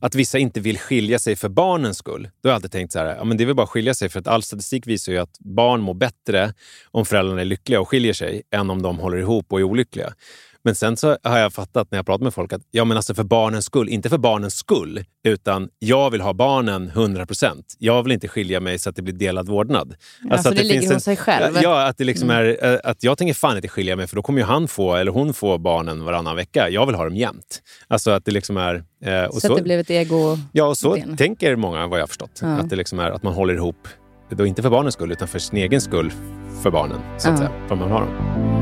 att 0.00 0.14
vissa 0.14 0.38
inte 0.38 0.60
vill 0.60 0.78
skilja 0.78 1.18
sig 1.18 1.36
för 1.36 1.48
barnens 1.48 1.98
skull. 1.98 2.22
Då 2.42 2.48
har 2.48 2.50
jag 2.50 2.54
alltid 2.54 2.72
tänkt 2.72 2.92
så 2.92 2.98
här, 2.98 3.16
ja, 3.16 3.24
men 3.24 3.36
det 3.36 3.44
är 3.44 3.46
väl 3.46 3.54
bara 3.54 3.62
att 3.62 3.68
skilja 3.68 3.94
sig 3.94 4.08
för 4.08 4.20
att 4.20 4.26
all 4.26 4.42
statistik 4.42 4.86
visar 4.86 5.12
ju 5.12 5.18
att 5.18 5.38
barn 5.38 5.80
mår 5.80 5.94
bättre 5.94 6.54
om 6.90 7.04
föräldrarna 7.04 7.40
är 7.40 7.44
lyckliga 7.44 7.80
och 7.80 7.88
skiljer 7.88 8.12
sig 8.12 8.42
än 8.50 8.70
om 8.70 8.82
de 8.82 8.98
håller 8.98 9.16
ihop 9.18 9.52
och 9.52 9.60
är 9.60 9.64
olyckliga. 9.64 10.12
Men 10.64 10.74
sen 10.74 10.96
så 10.96 11.16
har 11.22 11.38
jag 11.38 11.52
fattat 11.52 11.90
när 11.90 11.98
jag 11.98 12.06
pratar 12.06 12.24
med 12.24 12.34
folk 12.34 12.52
att 12.52 12.62
ja, 12.70 12.84
men 12.84 12.96
alltså 12.96 13.14
för 13.14 13.24
barnens 13.24 13.64
skull, 13.64 13.88
inte 13.88 14.08
för 14.08 14.18
barnens 14.18 14.54
skull, 14.54 15.04
utan 15.24 15.68
jag 15.78 16.10
vill 16.10 16.20
ha 16.20 16.32
barnen 16.32 16.88
100 16.88 17.26
procent. 17.26 17.74
Jag 17.78 18.02
vill 18.02 18.12
inte 18.12 18.28
skilja 18.28 18.60
mig 18.60 18.78
så 18.78 18.90
att 18.90 18.96
det 18.96 19.02
blir 19.02 19.14
delad 19.14 19.48
vårdnad. 19.48 19.94
Ja, 20.22 20.32
alltså 20.32 20.48
att 20.48 20.56
det, 20.56 20.62
det 20.62 20.68
ligger 20.68 20.94
hos 20.94 21.04
sig 21.04 21.16
själv? 21.16 21.58
Ja, 21.62 21.86
att, 21.86 21.98
det 21.98 22.04
liksom 22.04 22.30
mm. 22.30 22.56
är, 22.60 22.72
eh, 22.72 22.80
att 22.84 23.02
jag 23.02 23.18
tänker 23.18 23.34
fan 23.34 23.56
inte 23.56 23.68
skilja 23.68 23.96
mig 23.96 24.06
för 24.06 24.16
då 24.16 24.22
kommer 24.22 24.40
ju 24.40 24.46
han 24.46 24.68
få, 24.68 24.94
eller 24.94 25.12
hon 25.12 25.34
få 25.34 25.58
barnen 25.58 26.04
varannan 26.04 26.36
vecka. 26.36 26.68
Jag 26.68 26.86
vill 26.86 26.94
ha 26.94 27.04
dem 27.04 27.16
jämt. 27.16 27.62
Alltså 27.88 28.10
att 28.10 28.24
det 28.24 28.30
liksom 28.30 28.56
är... 28.56 28.74
Eh, 29.04 29.30
så, 29.30 29.40
så 29.40 29.52
att 29.52 29.58
det 29.58 29.64
blev 29.64 29.80
ett 29.80 29.90
ego 29.90 30.38
Ja, 30.52 30.64
och 30.64 30.78
så 30.78 30.94
ben. 30.94 31.16
tänker 31.16 31.56
många 31.56 31.86
vad 31.86 31.98
jag 31.98 32.02
har 32.02 32.08
förstått. 32.08 32.38
Ja. 32.42 32.48
Att 32.48 32.70
det 32.70 32.76
liksom 32.76 32.98
är 32.98 33.10
att 33.10 33.22
man 33.22 33.32
håller 33.32 33.54
ihop, 33.54 33.88
då 34.30 34.46
inte 34.46 34.62
för 34.62 34.70
barnens 34.70 34.94
skull 34.94 35.12
utan 35.12 35.28
för 35.28 35.38
sin 35.38 35.58
egen 35.58 35.80
skull 35.80 36.12
för 36.62 36.70
barnen. 36.70 37.00
Så 37.18 37.28
att 37.28 37.40
ja. 37.40 37.46
säga, 37.46 37.68
för 37.68 37.74
man 37.74 37.90
har 37.90 38.00
dem. 38.00 38.57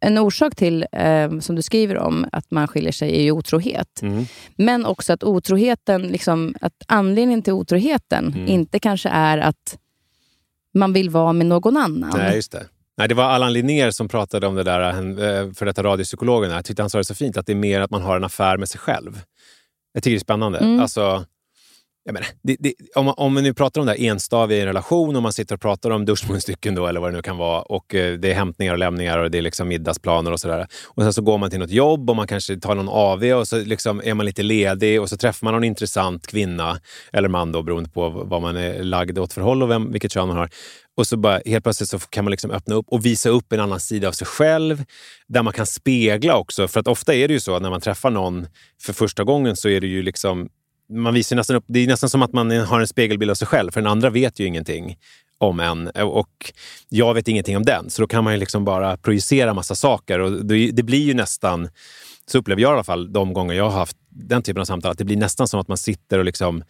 En 0.00 0.18
orsak 0.18 0.56
till, 0.56 0.86
eh, 0.92 1.38
som 1.38 1.56
du 1.56 1.62
skriver 1.62 1.98
om, 1.98 2.26
att 2.32 2.50
man 2.50 2.68
skiljer 2.68 2.92
sig 2.92 3.16
är 3.16 3.22
ju 3.22 3.30
otrohet. 3.30 4.02
Mm. 4.02 4.26
Men 4.56 4.86
också 4.86 5.12
att 5.12 5.24
otroheten, 5.24 6.02
liksom, 6.02 6.54
att 6.60 6.72
anledningen 6.86 7.42
till 7.42 7.52
otroheten 7.52 8.26
mm. 8.26 8.46
inte 8.48 8.78
kanske 8.78 9.08
är 9.08 9.38
att 9.38 9.78
man 10.74 10.92
vill 10.92 11.10
vara 11.10 11.32
med 11.32 11.46
någon 11.46 11.76
annan. 11.76 12.10
Nej, 12.16 12.36
just 12.36 12.52
det. 12.52 12.66
Nej, 12.96 13.08
det 13.08 13.14
var 13.14 13.24
Allan 13.24 13.52
Linnér 13.52 13.90
som 13.90 14.08
pratade 14.08 14.46
om 14.46 14.54
det 14.54 14.62
där, 14.62 14.80
eh, 14.80 15.52
för 15.52 15.66
detta 15.66 15.82
radiopsykologen. 15.82 16.50
Jag 16.50 16.64
tyckte 16.64 16.82
han 16.82 16.90
sa 16.90 16.98
det 16.98 17.04
så 17.04 17.14
fint, 17.14 17.36
att 17.36 17.46
det 17.46 17.52
är 17.52 17.56
mer 17.56 17.80
att 17.80 17.90
man 17.90 18.02
har 18.02 18.16
en 18.16 18.24
affär 18.24 18.56
med 18.56 18.68
sig 18.68 18.80
själv. 18.80 19.22
Jag 19.92 20.02
tycker 20.02 20.14
det 20.14 20.18
är 20.18 20.20
spännande. 20.20 20.58
Mm. 20.58 20.80
Alltså, 20.80 21.24
jag 22.10 22.14
menar, 22.14 22.28
det, 22.42 22.56
det, 22.60 22.74
om, 22.94 23.04
man, 23.04 23.14
om 23.16 23.34
man 23.34 23.42
nu 23.42 23.54
pratar 23.54 23.80
om 23.80 23.86
det 23.86 23.92
här 23.92 24.00
enstaviga 24.00 24.58
i 24.58 24.60
en 24.60 24.66
relation, 24.66 25.16
om 25.16 25.22
man 25.22 25.32
sitter 25.32 25.54
och 25.54 25.60
pratar 25.60 25.90
om 25.90 26.04
duschmunstycken 26.04 26.74
då, 26.74 26.86
eller 26.86 27.00
vad 27.00 27.12
det 27.12 27.16
nu 27.16 27.22
kan 27.22 27.36
vara, 27.36 27.62
och 27.62 27.94
eh, 27.94 28.18
det 28.18 28.30
är 28.30 28.34
hämtningar 28.34 28.72
och 28.72 28.78
lämningar 28.78 29.18
och 29.18 29.30
det 29.30 29.38
är 29.38 29.42
liksom 29.42 29.68
middagsplaner 29.68 30.32
och 30.32 30.40
sådär. 30.40 30.66
Och 30.86 31.02
sen 31.02 31.12
så 31.12 31.22
går 31.22 31.38
man 31.38 31.50
till 31.50 31.58
något 31.58 31.70
jobb 31.70 32.10
och 32.10 32.16
man 32.16 32.26
kanske 32.26 32.56
tar 32.56 32.74
någon 32.74 32.88
AV 32.88 33.24
och 33.24 33.48
så 33.48 33.58
liksom 33.64 34.00
är 34.04 34.14
man 34.14 34.26
lite 34.26 34.42
ledig 34.42 35.00
och 35.00 35.08
så 35.08 35.16
träffar 35.16 35.44
man 35.44 35.54
någon 35.54 35.64
intressant 35.64 36.26
kvinna 36.26 36.80
eller 37.12 37.28
man 37.28 37.52
då, 37.52 37.62
beroende 37.62 37.90
på 37.90 38.08
vad 38.08 38.42
man 38.42 38.56
är 38.56 38.82
lagd 38.82 39.18
åt 39.18 39.32
för 39.32 39.40
håll 39.40 39.62
och 39.62 39.70
vem, 39.70 39.92
vilket 39.92 40.12
kön 40.12 40.28
man 40.28 40.36
har. 40.36 40.50
Och 40.96 41.06
så 41.06 41.16
bara, 41.16 41.40
helt 41.46 41.64
plötsligt 41.64 41.88
så 41.88 41.98
kan 41.98 42.24
man 42.24 42.30
liksom 42.30 42.50
öppna 42.50 42.74
upp 42.74 42.86
och 42.88 43.06
visa 43.06 43.28
upp 43.28 43.52
en 43.52 43.60
annan 43.60 43.80
sida 43.80 44.08
av 44.08 44.12
sig 44.12 44.26
själv 44.26 44.84
där 45.28 45.42
man 45.42 45.52
kan 45.52 45.66
spegla 45.66 46.36
också. 46.36 46.68
För 46.68 46.80
att 46.80 46.88
ofta 46.88 47.14
är 47.14 47.28
det 47.28 47.34
ju 47.34 47.40
så 47.40 47.56
att 47.56 47.62
när 47.62 47.70
man 47.70 47.80
träffar 47.80 48.10
någon 48.10 48.46
för 48.82 48.92
första 48.92 49.24
gången 49.24 49.56
så 49.56 49.68
är 49.68 49.80
det 49.80 49.86
ju 49.86 50.02
liksom 50.02 50.48
man 50.90 51.14
visar 51.14 51.36
nästan 51.36 51.56
upp, 51.56 51.64
det 51.66 51.80
är 51.80 51.86
nästan 51.86 52.10
som 52.10 52.22
att 52.22 52.32
man 52.32 52.50
har 52.50 52.80
en 52.80 52.86
spegelbild 52.86 53.30
av 53.30 53.34
sig 53.34 53.48
själv, 53.48 53.70
för 53.70 53.80
den 53.80 53.90
andra 53.90 54.10
vet 54.10 54.38
ju 54.38 54.46
ingenting 54.46 54.96
om 55.38 55.60
en 55.60 55.90
eh, 55.94 56.02
och 56.04 56.52
jag 56.88 57.14
vet 57.14 57.28
ingenting 57.28 57.56
om 57.56 57.62
den. 57.62 57.90
Så 57.90 58.02
då 58.02 58.08
kan 58.08 58.24
man 58.24 58.32
ju 58.32 58.38
liksom 58.38 58.64
bara 58.64 58.96
projicera 58.96 59.54
massa 59.54 59.74
saker 59.74 60.18
och 60.18 60.44
det 60.46 60.82
blir 60.82 61.02
ju 61.02 61.14
nästan, 61.14 61.68
så 62.26 62.38
upplever 62.38 62.62
jag 62.62 62.70
i 62.70 62.74
alla 62.74 62.84
fall 62.84 63.12
de 63.12 63.32
gånger 63.32 63.54
jag 63.54 63.64
har 63.64 63.78
haft 63.78 63.96
den 64.08 64.42
typen 64.42 64.60
av 64.60 64.64
samtal, 64.64 64.92
att 64.92 64.98
det 64.98 65.04
blir 65.04 65.16
nästan 65.16 65.48
som 65.48 65.60
att 65.60 65.68
man 65.68 65.78
sitter 65.78 66.18
och 66.18 66.24
liksom 66.24 66.64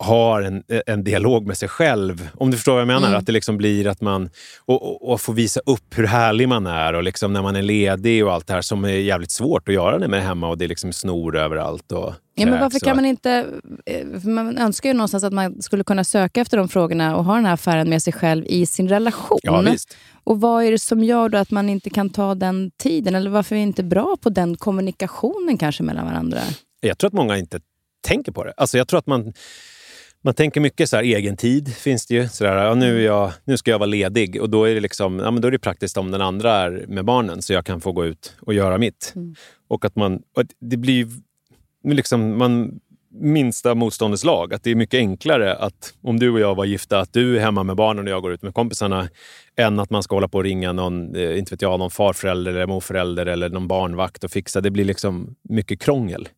har 0.00 0.42
en, 0.42 0.62
en 0.86 1.04
dialog 1.04 1.46
med 1.46 1.58
sig 1.58 1.68
själv. 1.68 2.28
Om 2.34 2.50
du 2.50 2.56
förstår 2.56 2.72
vad 2.72 2.80
jag 2.80 2.86
menar? 2.86 3.08
Mm. 3.08 3.18
Att 3.18 3.26
det 3.26 3.32
liksom 3.32 3.56
blir 3.56 3.86
att 3.86 4.00
man 4.00 4.30
och, 4.58 4.82
och, 4.82 5.12
och 5.12 5.20
får 5.20 5.32
visa 5.32 5.60
upp 5.66 5.98
hur 5.98 6.06
härlig 6.06 6.48
man 6.48 6.66
är 6.66 6.92
och 6.92 7.02
liksom 7.02 7.32
när 7.32 7.42
man 7.42 7.56
är 7.56 7.62
ledig 7.62 8.24
och 8.24 8.32
allt 8.32 8.46
det 8.46 8.52
här 8.52 8.62
som 8.62 8.84
är 8.84 8.88
jävligt 8.88 9.30
svårt 9.30 9.68
att 9.68 9.74
göra 9.74 9.98
när 9.98 10.08
man 10.08 10.18
är 10.18 10.22
hemma 10.22 10.48
och 10.48 10.58
det 10.58 10.64
är 10.64 10.68
liksom 10.68 10.92
snor 10.92 11.36
överallt. 11.36 11.92
Och 11.92 12.14
ja, 12.34 12.46
men 12.46 12.60
varför 12.60 12.80
kan 12.80 12.96
man 12.96 13.04
inte... 13.04 13.46
Eh, 13.86 14.24
man 14.24 14.58
önskar 14.58 14.88
ju 14.88 14.94
någonstans 14.94 15.24
att 15.24 15.32
man 15.32 15.62
skulle 15.62 15.84
kunna 15.84 16.04
söka 16.04 16.40
efter 16.40 16.56
de 16.56 16.68
frågorna 16.68 17.16
och 17.16 17.24
ha 17.24 17.34
den 17.34 17.46
här 17.46 17.52
affären 17.52 17.90
med 17.90 18.02
sig 18.02 18.12
själv 18.12 18.44
i 18.46 18.66
sin 18.66 18.88
relation. 18.88 19.38
Ja. 19.42 19.76
Och 20.24 20.40
vad 20.40 20.64
är 20.64 20.70
det 20.70 20.78
som 20.78 21.04
gör 21.04 21.28
då 21.28 21.38
att 21.38 21.50
man 21.50 21.68
inte 21.68 21.90
kan 21.90 22.10
ta 22.10 22.34
den 22.34 22.70
tiden? 22.82 23.14
Eller 23.14 23.30
varför 23.30 23.54
är 23.54 23.58
vi 23.58 23.62
inte 23.62 23.82
bra 23.82 24.16
på 24.20 24.30
den 24.30 24.56
kommunikationen 24.56 25.58
kanske 25.58 25.82
mellan 25.82 26.06
varandra? 26.06 26.38
Jag 26.80 26.98
tror 26.98 27.08
att 27.08 27.14
många 27.14 27.38
inte 27.38 27.60
tänker 28.04 28.32
på 28.32 28.44
det. 28.44 28.52
Alltså 28.56 28.78
jag 28.78 28.88
tror 28.88 28.98
att 28.98 29.06
man, 29.06 29.32
man 30.22 30.34
tänker 30.34 30.60
mycket 30.60 30.90
så 30.90 30.96
här, 30.96 31.02
egen 31.02 31.36
tid 31.36 31.76
finns 31.76 32.06
det 32.06 32.14
ju. 32.14 32.28
Så 32.28 32.44
där, 32.44 32.56
ja, 32.56 32.74
nu, 32.74 33.02
jag, 33.02 33.32
nu 33.44 33.56
ska 33.56 33.70
jag 33.70 33.78
vara 33.78 33.86
ledig 33.86 34.42
och 34.42 34.50
då 34.50 34.64
är 34.64 34.74
det 34.74 34.80
liksom, 34.80 35.18
ja, 35.18 35.30
men 35.30 35.42
då 35.42 35.48
är 35.48 35.52
det 35.52 35.58
praktiskt 35.58 35.96
om 35.96 36.10
den 36.10 36.20
andra 36.20 36.52
är 36.52 36.84
med 36.88 37.04
barnen 37.04 37.42
så 37.42 37.52
jag 37.52 37.66
kan 37.66 37.80
få 37.80 37.92
gå 37.92 38.06
ut 38.06 38.36
och 38.40 38.54
göra 38.54 38.78
mitt. 38.78 39.12
Mm. 39.16 39.34
Och 39.68 39.84
att 39.84 39.96
man, 39.96 40.22
och 40.36 40.44
det 40.60 40.76
blir 40.76 41.08
liksom, 41.84 42.38
man 42.38 42.80
minsta 43.14 43.74
motståndets 43.74 44.24
lag. 44.24 44.54
Att 44.54 44.62
det 44.62 44.70
är 44.70 44.74
mycket 44.74 44.98
enklare 44.98 45.56
att 45.56 45.94
om 46.02 46.18
du 46.18 46.30
och 46.30 46.40
jag 46.40 46.54
var 46.54 46.64
gifta, 46.64 47.00
att 47.00 47.12
du 47.12 47.36
är 47.36 47.40
hemma 47.40 47.62
med 47.62 47.76
barnen 47.76 48.04
och 48.04 48.10
jag 48.10 48.22
går 48.22 48.32
ut 48.32 48.42
med 48.42 48.54
kompisarna, 48.54 49.08
än 49.56 49.78
att 49.78 49.90
man 49.90 50.02
ska 50.02 50.16
hålla 50.16 50.28
på 50.28 50.38
och 50.38 50.44
ringa 50.44 50.72
någon, 50.72 51.16
eh, 51.16 51.38
inte 51.38 51.54
vet 51.54 51.62
jag, 51.62 51.78
någon 51.78 51.90
farförälder 51.90 52.50
eller 52.50 52.66
morförälder 52.66 53.26
eller 53.26 53.48
någon 53.48 53.68
barnvakt 53.68 54.24
och 54.24 54.30
fixa. 54.30 54.60
Det 54.60 54.70
blir 54.70 54.84
liksom 54.84 55.34
mycket 55.48 55.80
krångel. 55.80 56.28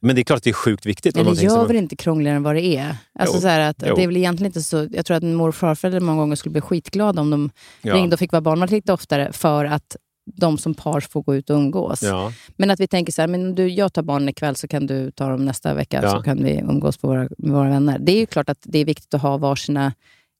Men 0.00 0.14
det 0.14 0.22
är 0.22 0.24
klart 0.24 0.36
att 0.36 0.44
det 0.44 0.50
är 0.50 0.54
sjukt 0.54 0.86
viktigt. 0.86 1.16
Men 1.16 1.24
det 1.24 1.42
gör 1.42 1.50
som... 1.50 1.66
väl 1.66 1.76
inte 1.76 1.96
krångligare 1.96 2.36
än 2.36 2.42
vad 2.42 2.54
det 2.54 2.76
är? 2.76 2.96
Alltså 3.18 3.40
så 3.40 3.48
att, 3.48 3.78
det 3.78 4.02
är 4.02 4.06
väl 4.06 4.16
egentligen 4.16 4.46
inte 4.46 4.62
så... 4.62 4.88
Jag 4.90 5.06
tror 5.06 5.16
att 5.16 5.22
en 5.22 5.34
mor 5.34 5.48
och 5.48 5.54
farförälder 5.54 6.00
många 6.00 6.18
gånger 6.18 6.36
skulle 6.36 6.52
bli 6.52 6.60
skitglada 6.60 7.20
om 7.20 7.30
de 7.30 7.50
ja. 7.82 7.94
ringde 7.94 8.14
och 8.14 8.20
fick 8.20 8.32
vara 8.32 8.40
barnvakt 8.40 8.72
lite 8.72 8.92
oftare 8.92 9.32
för 9.32 9.64
att 9.64 9.96
de 10.24 10.58
som 10.58 10.74
par 10.74 11.00
får 11.00 11.22
gå 11.22 11.34
ut 11.34 11.50
och 11.50 11.56
umgås. 11.56 12.02
Ja. 12.02 12.32
Men 12.56 12.70
att 12.70 12.80
vi 12.80 12.86
tänker 12.86 13.12
så 13.12 13.22
här, 13.22 13.28
men 13.28 13.54
du, 13.54 13.68
jag 13.68 13.92
tar 13.92 14.02
barnen 14.02 14.28
ikväll 14.28 14.56
så 14.56 14.68
kan 14.68 14.86
du 14.86 15.10
ta 15.10 15.28
dem 15.28 15.44
nästa 15.44 15.74
vecka 15.74 16.00
ja. 16.02 16.10
så 16.10 16.22
kan 16.22 16.44
vi 16.44 16.58
umgås 16.58 16.96
på 16.96 17.08
våra, 17.08 17.28
med 17.38 17.52
våra 17.52 17.68
vänner. 17.68 17.98
Det 17.98 18.12
är 18.12 18.20
ju 18.20 18.26
klart 18.26 18.48
att 18.48 18.58
det 18.62 18.78
är 18.78 18.84
viktigt 18.84 19.14
att 19.14 19.22
ha 19.22 19.36
varsina 19.36 19.92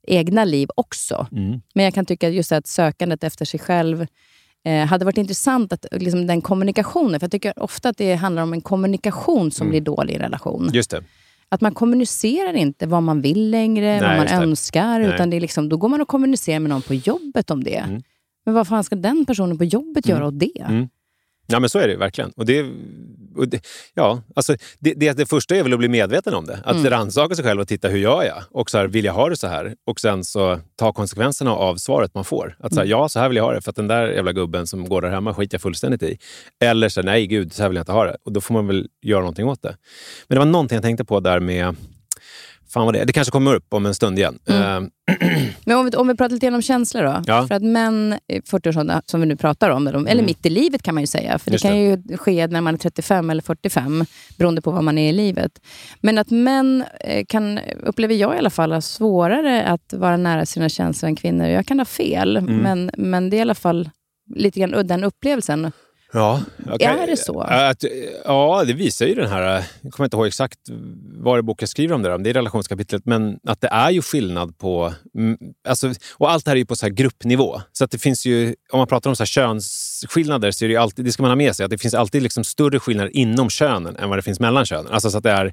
egna 0.07 0.45
liv 0.45 0.69
också. 0.77 1.27
Mm. 1.33 1.61
Men 1.75 1.85
jag 1.85 1.95
kan 1.95 2.07
tycka 2.07 2.29
just 2.29 2.53
att 2.53 2.67
sökandet 2.67 3.25
efter 3.25 3.45
sig 3.45 3.61
själv 3.61 4.07
eh, 4.65 4.87
hade 4.87 5.05
varit 5.05 5.19
intressant, 5.19 5.73
att, 5.73 5.87
liksom, 5.93 6.27
den 6.27 6.41
kommunikationen. 6.41 7.21
För 7.21 7.25
jag 7.25 7.33
tycker 7.33 7.63
ofta 7.63 7.89
att 7.89 7.97
det 7.97 8.15
handlar 8.15 8.43
om 8.43 8.53
en 8.53 8.61
kommunikation 8.61 9.51
som 9.51 9.67
mm. 9.67 9.71
blir 9.71 9.81
dålig 9.81 10.13
i 10.13 10.17
en 10.17 10.23
relation. 10.23 10.71
Just 10.73 10.91
det. 10.91 11.05
Att 11.49 11.61
man 11.61 11.75
kommunicerar 11.75 12.53
inte 12.53 12.87
vad 12.87 13.03
man 13.03 13.21
vill 13.21 13.51
längre, 13.51 14.01
Nej, 14.01 14.01
vad 14.01 14.17
man 14.17 14.43
önskar. 14.43 14.99
Nej. 14.99 15.09
Utan 15.09 15.31
det 15.31 15.37
är 15.37 15.41
liksom, 15.41 15.69
då 15.69 15.77
går 15.77 15.89
man 15.89 16.01
och 16.01 16.09
kommunicerar 16.09 16.61
med 16.61 16.71
någon 16.71 16.83
på 16.83 16.95
jobbet 16.95 17.51
om 17.51 17.65
det. 17.65 17.77
Mm. 17.77 18.03
Men 18.45 18.55
vad 18.55 18.69
fan 18.69 18.85
ska 18.85 18.97
den 18.97 19.27
personen 19.27 19.59
på 19.59 19.65
jobbet 19.65 20.07
mm. 20.07 20.17
göra 20.17 20.29
åt 20.29 20.39
det? 20.39 20.61
Mm. 20.61 20.89
Ja, 21.47 21.61
men 21.61 21.71
så 21.71 21.79
är 21.79 21.89
det 21.89 21.97
verkligen. 21.97 22.31
Och 22.37 22.47
det, 22.47 22.67
och 23.37 23.49
det, 23.49 23.67
ja, 23.95 24.23
alltså 24.37 24.57
det, 24.79 24.95
det, 24.95 25.13
det, 25.13 25.27
första 25.27 25.57
är 25.57 25.63
väl 25.63 25.73
att 25.73 25.79
bli 25.79 25.89
medveten 25.89 26.35
om 26.35 26.47
det. 26.47 26.59
Att 26.65 26.77
mm. 26.77 26.91
rannsaka 26.91 27.35
sig 27.35 27.45
själv 27.45 27.61
och 27.61 27.69
titta 27.69 27.89
hur 27.89 27.99
gör 27.99 28.23
jag? 28.23 28.43
Och 28.51 28.71
så 28.71 28.79
här, 28.79 28.87
vill 28.87 29.05
jag 29.05 29.13
ha 29.13 29.29
det 29.29 29.37
så 29.37 29.47
här? 29.47 29.75
Och 29.87 30.01
sen 30.01 30.25
så 30.25 30.61
ta 30.77 30.93
konsekvenserna 30.93 31.53
av 31.53 31.77
svaret 31.77 32.15
man 32.15 32.25
får. 32.25 32.57
Att 32.59 32.75
så 32.75 32.81
här, 32.81 32.87
mm. 32.87 32.91
ja, 32.91 33.09
så 33.09 33.21
här 33.21 33.29
vill 33.29 33.37
jag 33.37 33.45
ha 33.45 33.53
det 33.53 33.61
för 33.61 33.71
att 33.71 33.77
den 33.77 33.89
där 33.89 34.09
jävla 34.09 34.33
gubben 34.33 34.67
som 34.67 34.89
går 34.89 35.03
där 35.03 35.11
hemma 35.11 35.35
skiter 35.35 35.55
jag 35.55 35.63
fullständigt 35.63 36.03
i. 36.03 36.19
Eller 36.65 36.89
så 36.89 37.01
här, 37.01 37.07
nej 37.07 37.27
gud, 37.27 37.53
så 37.53 37.63
här 37.63 37.69
vill 37.69 37.77
jag 37.77 37.83
inte 37.83 37.93
ha 37.93 38.05
det. 38.05 38.17
Och 38.25 38.33
då 38.33 38.41
får 38.41 38.55
man 38.55 38.67
väl 38.67 38.89
göra 39.03 39.21
någonting 39.21 39.49
åt 39.49 39.63
det. 39.63 39.77
Men 40.29 40.37
det 40.37 40.39
var 40.39 40.47
någonting 40.47 40.77
jag 40.77 40.83
tänkte 40.83 41.05
på 41.05 41.21
där 41.21 41.41
med 41.41 41.77
Fan 42.73 42.85
vad 42.85 42.95
det, 42.95 43.05
det 43.05 43.13
kanske 43.13 43.31
kommer 43.31 43.55
upp 43.55 43.75
om 43.75 43.87
en 43.87 43.95
stund 43.95 44.19
igen. 44.19 44.39
Mm. 44.47 44.83
Uh. 44.83 44.89
Men 45.65 45.77
om 45.77 45.85
vi, 45.85 45.97
om 45.97 46.09
vi 46.09 46.15
pratar 46.15 46.35
lite 46.35 46.49
om 46.49 46.63
känslor 46.63 47.03
då. 47.03 47.23
Ja. 47.27 47.47
För 47.47 47.55
att 47.55 47.63
män 47.63 48.19
i 48.29 48.41
40-årsåldern, 48.41 49.03
som 49.07 49.21
vi 49.21 49.27
nu 49.27 49.37
pratar 49.37 49.71
om, 49.71 49.87
eller 49.87 50.13
mm. 50.13 50.25
mitt 50.25 50.47
i 50.47 50.51
livet 50.51 50.83
kan 50.83 50.95
man 50.95 51.03
ju 51.03 51.07
säga. 51.07 51.39
För 51.39 51.51
Just 51.51 51.63
det 51.63 51.69
kan 51.69 51.79
det. 51.79 51.83
ju 51.83 52.17
ske 52.17 52.47
när 52.47 52.61
man 52.61 52.75
är 52.75 52.79
35 52.79 53.31
eller 53.31 53.43
45, 53.43 54.05
beroende 54.39 54.63
på 54.63 54.71
vad 54.71 54.85
man 54.85 54.99
är 54.99 55.09
i 55.09 55.13
livet. 55.13 55.53
Men 56.01 56.19
att 56.19 56.31
män 56.31 56.85
eh, 57.01 57.25
kan, 57.29 57.59
upplever 57.83 58.15
jag 58.15 58.35
i 58.35 58.39
alla 58.39 58.51
fall, 58.51 58.73
ha 58.73 58.81
svårare 58.81 59.65
att 59.65 59.93
vara 59.93 60.17
nära 60.17 60.47
sina 60.47 60.69
känslor 60.69 61.09
än 61.09 61.17
kvinnor. 61.17 61.47
Jag 61.47 61.67
kan 61.67 61.79
ha 61.79 61.85
fel, 61.85 62.37
mm. 62.37 62.57
men, 62.57 62.91
men 62.97 63.31
det 63.31 63.37
är 63.37 63.39
i 63.39 63.43
alla 63.43 63.55
fall 63.55 63.91
lite 64.35 64.61
grann 64.61 64.87
den 64.87 65.05
upplevelsen. 65.05 65.73
Ja, 66.13 66.41
okay. 66.73 66.87
Är 66.87 67.07
det 67.07 67.17
så? 67.17 67.41
Att, 67.41 67.85
ja, 68.25 68.65
det 68.67 68.73
visar 68.73 69.07
ju 69.07 69.15
den 69.15 69.29
här... 69.29 69.65
Jag 69.81 69.93
kommer 69.93 70.07
inte 70.07 70.17
ihåg 70.17 70.27
exakt 70.27 70.59
vad 71.17 71.39
det 71.39 71.43
boken 71.43 71.69
skriver 71.69 71.95
om 71.95 72.03
det, 72.03 72.19
det 72.19 72.31
är 72.31 72.35
relationskapitlet, 72.35 73.07
men 73.07 73.39
att 73.47 73.61
det 73.61 73.69
är 73.69 73.91
ju 73.91 74.03
skillnad 74.03 74.59
på... 74.59 74.95
Mm, 75.15 75.39
alltså, 75.69 75.93
och 76.17 76.31
allt 76.31 76.45
det 76.45 76.51
här 76.51 76.57
är 76.57 76.59
ju 76.59 76.67
på 76.67 76.77
så 76.77 76.89
gruppnivå. 76.89 77.61
Så 77.73 77.85
att 77.85 77.91
det 77.91 77.99
finns 77.99 78.27
ju, 78.27 78.55
om 78.73 78.79
man 78.79 78.87
pratar 78.87 79.11
om 79.11 79.17
så 79.17 79.25
könsskillnader 79.25 80.51
så 80.51 80.65
är 80.65 80.69
det 80.69 80.77
alltid, 80.77 81.05
det 81.05 81.13
ska 81.13 81.23
man 81.23 81.31
ha 81.31 81.37
med 81.37 81.57
sig, 81.57 81.65
att 81.65 81.71
det 81.71 81.79
finns 81.79 81.95
alltid 81.95 82.23
liksom 82.23 82.45
större 82.45 82.81
skillnader 82.81 83.17
inom 83.17 83.51
könen 83.51 83.97
än 83.97 84.09
vad 84.09 84.19
det 84.19 84.23
finns 84.23 84.41
mellan 84.41 84.67
könen. 84.67 84.93
Alltså 84.93 85.11
så 85.11 85.19
att 85.19 85.25
det 85.25 85.31
är 85.31 85.53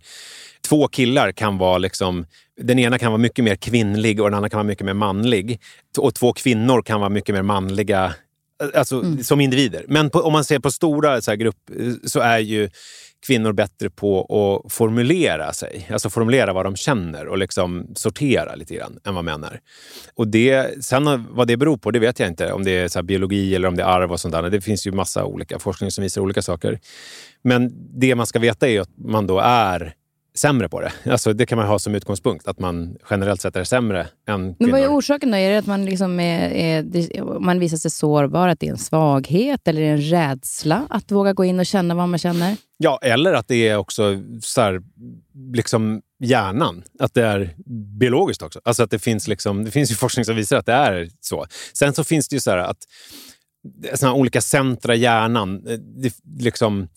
två 0.67 0.87
killar 0.87 1.31
kan 1.31 1.57
vara 1.57 1.77
liksom, 1.77 2.25
den 2.61 2.79
ena 2.79 2.99
kan 2.99 3.11
vara 3.11 3.21
mycket 3.21 3.45
mer 3.45 3.55
kvinnlig 3.55 4.21
och 4.21 4.29
den 4.29 4.37
andra 4.37 4.49
kan 4.49 4.57
vara 4.57 4.67
mycket 4.67 4.85
mer 4.85 4.93
manlig. 4.93 5.61
Och 5.97 6.15
två 6.15 6.33
kvinnor 6.33 6.81
kan 6.81 6.99
vara 6.99 7.09
mycket 7.09 7.35
mer 7.35 7.41
manliga 7.41 8.13
Alltså 8.73 8.95
mm. 8.95 9.23
som 9.23 9.41
individer. 9.41 9.85
Men 9.87 10.09
på, 10.09 10.19
om 10.19 10.33
man 10.33 10.43
ser 10.43 10.59
på 10.59 10.71
stora 10.71 11.21
så 11.21 11.35
grupp 11.35 11.57
så 12.05 12.19
är 12.19 12.39
ju 12.39 12.69
kvinnor 13.27 13.51
bättre 13.51 13.89
på 13.89 14.21
att 14.21 14.73
formulera 14.73 15.53
sig. 15.53 15.87
Alltså 15.91 16.09
formulera 16.09 16.53
vad 16.53 16.65
de 16.65 16.75
känner 16.75 17.27
och 17.27 17.37
liksom 17.37 17.87
sortera 17.95 18.55
lite 18.55 18.75
grann 18.75 18.99
än 19.05 19.15
vad 19.15 19.23
män 19.25 19.43
är. 19.43 19.59
Och 20.15 20.27
det, 20.27 20.85
sen 20.85 21.27
vad 21.29 21.47
det 21.47 21.57
beror 21.57 21.77
på, 21.77 21.91
det 21.91 21.99
vet 21.99 22.19
jag 22.19 22.29
inte. 22.29 22.51
Om 22.51 22.63
det 22.63 22.71
är 22.71 22.87
så 22.87 23.03
biologi 23.03 23.55
eller 23.55 23.67
om 23.67 23.75
det 23.75 23.83
är 23.83 23.87
arv 23.87 24.11
och 24.11 24.19
sånt 24.19 24.31
där. 24.31 24.49
Det 24.49 24.61
finns 24.61 24.87
ju 24.87 24.91
massa 24.91 25.25
olika 25.25 25.59
forskning 25.59 25.91
som 25.91 26.01
visar 26.01 26.21
olika 26.21 26.41
saker. 26.41 26.79
Men 27.41 27.71
det 27.99 28.15
man 28.15 28.27
ska 28.27 28.39
veta 28.39 28.67
är 28.67 28.81
att 28.81 28.97
man 28.97 29.27
då 29.27 29.39
är 29.39 29.93
sämre 30.33 30.69
på 30.69 30.81
det. 30.81 30.91
Alltså, 31.11 31.33
det 31.33 31.45
kan 31.45 31.57
man 31.57 31.67
ha 31.67 31.79
som 31.79 31.95
utgångspunkt, 31.95 32.47
att 32.47 32.59
man 32.59 32.97
generellt 33.09 33.41
sett 33.41 33.55
är 33.55 33.63
sämre 33.63 34.07
än 34.27 34.55
kvinnor. 34.55 34.55
Men 34.59 34.71
vad 34.71 34.81
är 34.81 34.87
orsaken 34.87 35.31
då? 35.31 35.37
Är 35.37 35.51
det 35.51 35.57
att 35.57 35.65
man, 35.65 35.85
liksom 35.85 36.19
är, 36.19 36.49
är, 36.49 37.39
man 37.39 37.59
visar 37.59 37.77
sig 37.77 37.91
sårbar, 37.91 38.47
att 38.47 38.59
det 38.59 38.67
är 38.67 38.71
en 38.71 38.77
svaghet 38.77 39.67
eller 39.67 39.81
en 39.81 40.01
rädsla 40.01 40.87
att 40.89 41.11
våga 41.11 41.33
gå 41.33 41.45
in 41.45 41.59
och 41.59 41.65
känna 41.65 41.95
vad 41.95 42.09
man 42.09 42.19
känner? 42.19 42.55
Ja, 42.77 42.99
eller 43.01 43.33
att 43.33 43.47
det 43.47 43.67
är 43.67 43.77
också 43.77 44.21
så 44.41 44.61
här, 44.61 44.81
liksom 45.53 46.01
hjärnan. 46.19 46.83
Att 46.99 47.13
det 47.13 47.25
är 47.25 47.55
biologiskt 47.99 48.41
också. 48.41 48.61
Alltså 48.63 48.83
att 48.83 48.91
det 48.91 48.99
finns, 48.99 49.27
liksom, 49.27 49.63
det 49.63 49.71
finns 49.71 49.91
ju 49.91 49.95
forskning 49.95 50.25
som 50.25 50.35
visar 50.35 50.57
att 50.57 50.65
det 50.65 50.73
är 50.73 51.09
så. 51.21 51.45
Sen 51.73 51.93
så 51.93 52.03
finns 52.03 52.27
det 52.27 52.35
ju 52.35 52.39
så 52.39 52.51
här 52.51 52.57
att 52.57 52.77
såna 53.95 54.13
olika 54.13 54.41
centra 54.41 54.95
i 54.95 54.99
hjärnan, 54.99 55.61
det, 56.01 56.13
liksom, 56.39 56.87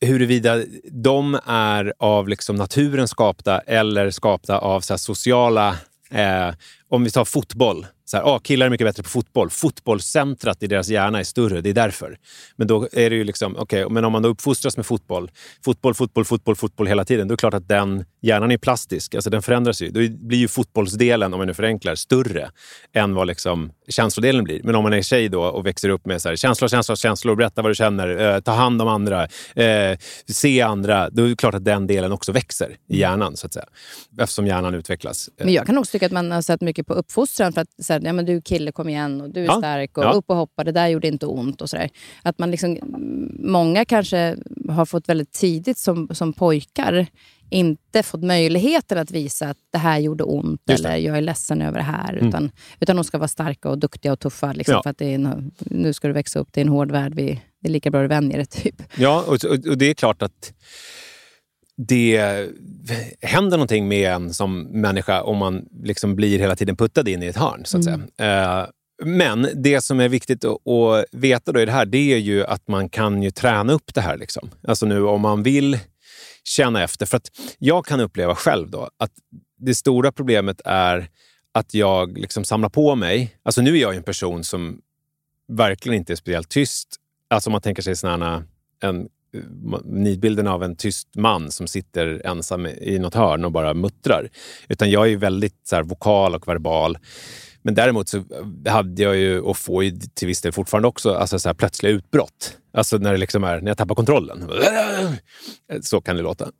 huruvida 0.00 0.62
de 0.84 1.38
är 1.46 1.92
av 1.98 2.28
liksom 2.28 2.56
naturen 2.56 3.08
skapta 3.08 3.58
eller 3.58 4.10
skapta 4.10 4.58
av 4.58 4.80
så 4.80 4.98
sociala 4.98 5.76
eh, 6.10 6.50
om 6.90 7.04
vi 7.04 7.10
tar 7.10 7.24
fotboll. 7.24 7.86
Så 8.04 8.16
här, 8.16 8.24
ah, 8.24 8.38
killar 8.38 8.66
är 8.66 8.70
mycket 8.70 8.86
bättre 8.86 9.02
på 9.02 9.08
fotboll. 9.08 9.50
Fotbollscentrat 9.50 10.62
i 10.62 10.66
deras 10.66 10.88
hjärna 10.88 11.18
är 11.18 11.24
större, 11.24 11.60
det 11.60 11.70
är 11.70 11.74
därför. 11.74 12.18
Men 12.56 12.66
då 12.66 12.88
är 12.92 13.10
det 13.10 13.16
ju 13.16 13.24
liksom, 13.24 13.56
okay, 13.56 13.88
men 13.88 14.04
om 14.04 14.12
man 14.12 14.22
då 14.22 14.28
uppfostras 14.28 14.76
med 14.76 14.86
fotboll, 14.86 15.30
fotboll, 15.64 15.94
fotboll, 15.94 16.24
fotboll, 16.24 16.56
fotboll 16.56 16.86
hela 16.86 17.04
tiden, 17.04 17.28
då 17.28 17.32
är 17.32 17.36
det 17.36 17.40
klart 17.40 17.54
att 17.54 17.68
den 17.68 18.04
hjärnan 18.22 18.50
är 18.50 18.58
plastisk. 18.58 19.14
Alltså 19.14 19.30
den 19.30 19.42
förändras 19.42 19.82
ju. 19.82 19.90
Då 19.90 20.00
blir 20.26 20.38
ju 20.38 20.48
fotbollsdelen, 20.48 21.34
om 21.34 21.38
man 21.38 21.46
nu 21.46 21.54
förenklar, 21.54 21.94
större 21.94 22.50
än 22.92 23.14
vad 23.14 23.26
liksom 23.26 23.72
känslodelen 23.88 24.44
blir. 24.44 24.60
Men 24.64 24.74
om 24.74 24.82
man 24.82 24.92
är 24.92 25.02
tjej 25.02 25.28
då 25.28 25.42
och 25.42 25.66
växer 25.66 25.88
upp 25.88 26.06
med 26.06 26.22
så 26.22 26.28
här, 26.28 26.36
känslor, 26.36 26.68
känslor, 26.68 26.96
känslor, 26.96 27.36
berätta 27.36 27.62
vad 27.62 27.70
du 27.70 27.74
känner, 27.74 28.34
eh, 28.34 28.40
ta 28.40 28.52
hand 28.52 28.82
om 28.82 28.88
andra, 28.88 29.22
eh, 29.54 29.98
se 30.28 30.60
andra, 30.60 31.10
då 31.10 31.24
är 31.24 31.28
det 31.28 31.36
klart 31.36 31.54
att 31.54 31.64
den 31.64 31.86
delen 31.86 32.12
också 32.12 32.32
växer 32.32 32.76
i 32.88 32.98
hjärnan, 32.98 33.36
så 33.36 33.46
att 33.46 33.52
säga. 33.52 33.66
Eftersom 34.20 34.46
hjärnan 34.46 34.74
utvecklas. 34.74 35.28
Men 35.38 35.52
jag 35.52 35.66
kan 35.66 35.78
också 35.78 35.92
tycka 35.92 36.06
att 36.06 36.12
man 36.12 36.32
har 36.32 36.42
sett 36.42 36.60
mycket 36.60 36.79
på 36.82 36.94
uppfostran. 36.94 37.52
För 37.52 37.60
att 37.60 37.84
så 37.84 37.92
här, 37.92 38.00
ja, 38.04 38.12
men 38.12 38.24
du 38.24 38.40
kille, 38.40 38.72
kom 38.72 38.88
igen, 38.88 39.20
och 39.20 39.30
du 39.30 39.40
är 39.40 39.46
ja. 39.46 39.58
stark, 39.58 39.98
och 39.98 40.04
ja. 40.04 40.12
upp 40.12 40.30
och 40.30 40.36
hoppa, 40.36 40.64
det 40.64 40.72
där 40.72 40.88
gjorde 40.88 41.08
inte 41.08 41.26
ont. 41.26 41.62
och 41.62 41.70
så 41.70 41.76
där. 41.76 41.90
Att 42.22 42.38
man 42.38 42.50
liksom, 42.50 42.78
Många 43.42 43.84
kanske 43.84 44.36
har 44.68 44.86
fått 44.86 45.08
väldigt 45.08 45.32
tidigt 45.32 45.78
som, 45.78 46.08
som 46.12 46.32
pojkar 46.32 47.06
inte 47.50 48.02
fått 48.02 48.22
möjligheten 48.22 48.98
att 48.98 49.10
visa 49.10 49.48
att 49.48 49.56
det 49.72 49.78
här 49.78 49.98
gjorde 49.98 50.24
ont 50.24 50.70
eller 50.70 50.96
jag 50.96 51.16
är 51.16 51.20
ledsen 51.20 51.62
över 51.62 51.78
det 51.78 51.84
här. 51.84 52.12
Mm. 52.12 52.28
Utan, 52.28 52.50
utan 52.80 52.96
de 52.96 53.04
ska 53.04 53.18
vara 53.18 53.28
starka 53.28 53.68
och 53.68 53.78
duktiga 53.78 54.12
och 54.12 54.20
tuffa. 54.20 54.52
Liksom, 54.52 54.74
ja. 54.74 54.82
för 54.82 54.90
att 54.90 54.98
det 54.98 55.14
är, 55.14 55.50
nu 55.58 55.92
ska 55.92 56.08
du 56.08 56.14
växa 56.14 56.38
upp, 56.38 56.48
det 56.52 56.60
är 56.60 56.64
en 56.64 56.68
hård 56.68 56.90
värld. 56.90 57.14
Vi, 57.14 57.42
det 57.60 57.68
är 57.68 57.72
lika 57.72 57.90
bra 57.90 58.02
du 58.02 58.08
vänjer 58.08 58.36
dig. 58.36 58.46
Typ. 58.46 58.82
Ja, 58.96 59.24
och, 59.26 59.44
och, 59.44 59.78
det 59.78 59.90
är 59.90 59.94
klart 59.94 60.22
att 60.22 60.52
det 61.88 62.48
händer 63.20 63.56
någonting 63.56 63.88
med 63.88 64.12
en 64.12 64.34
som 64.34 64.62
människa 64.62 65.22
om 65.22 65.36
man 65.36 65.68
liksom 65.82 66.16
blir 66.16 66.38
hela 66.38 66.56
tiden 66.56 66.76
puttad 66.76 67.08
in 67.08 67.22
i 67.22 67.26
ett 67.26 67.36
hörn. 67.36 67.64
så 67.64 67.78
att 67.78 67.86
mm. 67.86 68.02
säga. 68.18 68.62
Uh, 68.62 68.68
men 69.02 69.48
det 69.54 69.80
som 69.80 70.00
är 70.00 70.08
viktigt 70.08 70.44
att, 70.44 71.04
veta 71.12 71.52
då 71.52 71.60
i 71.60 71.64
det 71.64 71.72
här, 71.72 71.86
det 71.86 72.12
är 72.12 72.18
ju 72.18 72.44
att 72.44 72.68
man 72.68 72.88
kan 72.88 73.22
ju 73.22 73.30
träna 73.30 73.72
upp 73.72 73.94
det 73.94 74.00
här. 74.00 74.16
Liksom. 74.16 74.50
Alltså 74.68 74.86
nu 74.86 75.04
om 75.04 75.20
man 75.20 75.42
vill 75.42 75.78
känna 76.44 76.82
efter. 76.82 77.06
För 77.06 77.16
att 77.16 77.30
jag 77.58 77.86
kan 77.86 78.00
uppleva 78.00 78.34
själv 78.34 78.70
då 78.70 78.90
att 78.98 79.12
det 79.58 79.74
stora 79.74 80.12
problemet 80.12 80.60
är 80.64 81.08
att 81.52 81.74
jag 81.74 82.18
liksom 82.18 82.44
samlar 82.44 82.68
på 82.68 82.94
mig. 82.94 83.36
Alltså 83.42 83.62
nu 83.62 83.76
är 83.76 83.80
jag 83.80 83.96
en 83.96 84.02
person 84.02 84.44
som 84.44 84.80
verkligen 85.48 85.98
inte 85.98 86.12
är 86.12 86.16
speciellt 86.16 86.48
tyst. 86.48 86.96
Alltså 87.28 87.50
om 87.50 87.52
man 87.52 87.60
tänker 87.60 87.82
sig 87.82 87.96
såna 87.96 88.44
en 88.82 89.08
nidbilden 89.84 90.46
av 90.46 90.62
en 90.62 90.76
tyst 90.76 91.08
man 91.16 91.50
som 91.50 91.66
sitter 91.66 92.22
ensam 92.26 92.66
i 92.66 92.98
något 92.98 93.14
hörn 93.14 93.44
och 93.44 93.52
bara 93.52 93.74
muttrar. 93.74 94.28
Utan 94.68 94.90
jag 94.90 95.12
är 95.12 95.16
väldigt 95.16 95.60
så 95.64 95.76
här, 95.76 95.82
vokal 95.82 96.34
och 96.34 96.48
verbal. 96.48 96.98
Men 97.62 97.74
däremot 97.74 98.08
så 98.08 98.24
hade 98.66 99.02
jag 99.02 99.16
ju, 99.16 99.40
och 99.40 99.56
får 99.56 99.84
ju 99.84 99.98
till 100.14 100.28
viss 100.28 100.40
del 100.40 100.52
fortfarande 100.52 100.88
också, 100.88 101.14
alltså 101.14 101.38
så 101.38 101.48
här 101.48 101.54
plötsliga 101.54 101.92
utbrott. 101.92 102.56
Alltså 102.72 102.96
när, 102.96 103.12
det 103.12 103.18
liksom 103.18 103.44
är, 103.44 103.60
när 103.60 103.70
jag 103.70 103.78
tappar 103.78 103.94
kontrollen. 103.94 104.50
Så 105.82 106.00
kan 106.00 106.16
det 106.16 106.22
låta. 106.22 106.44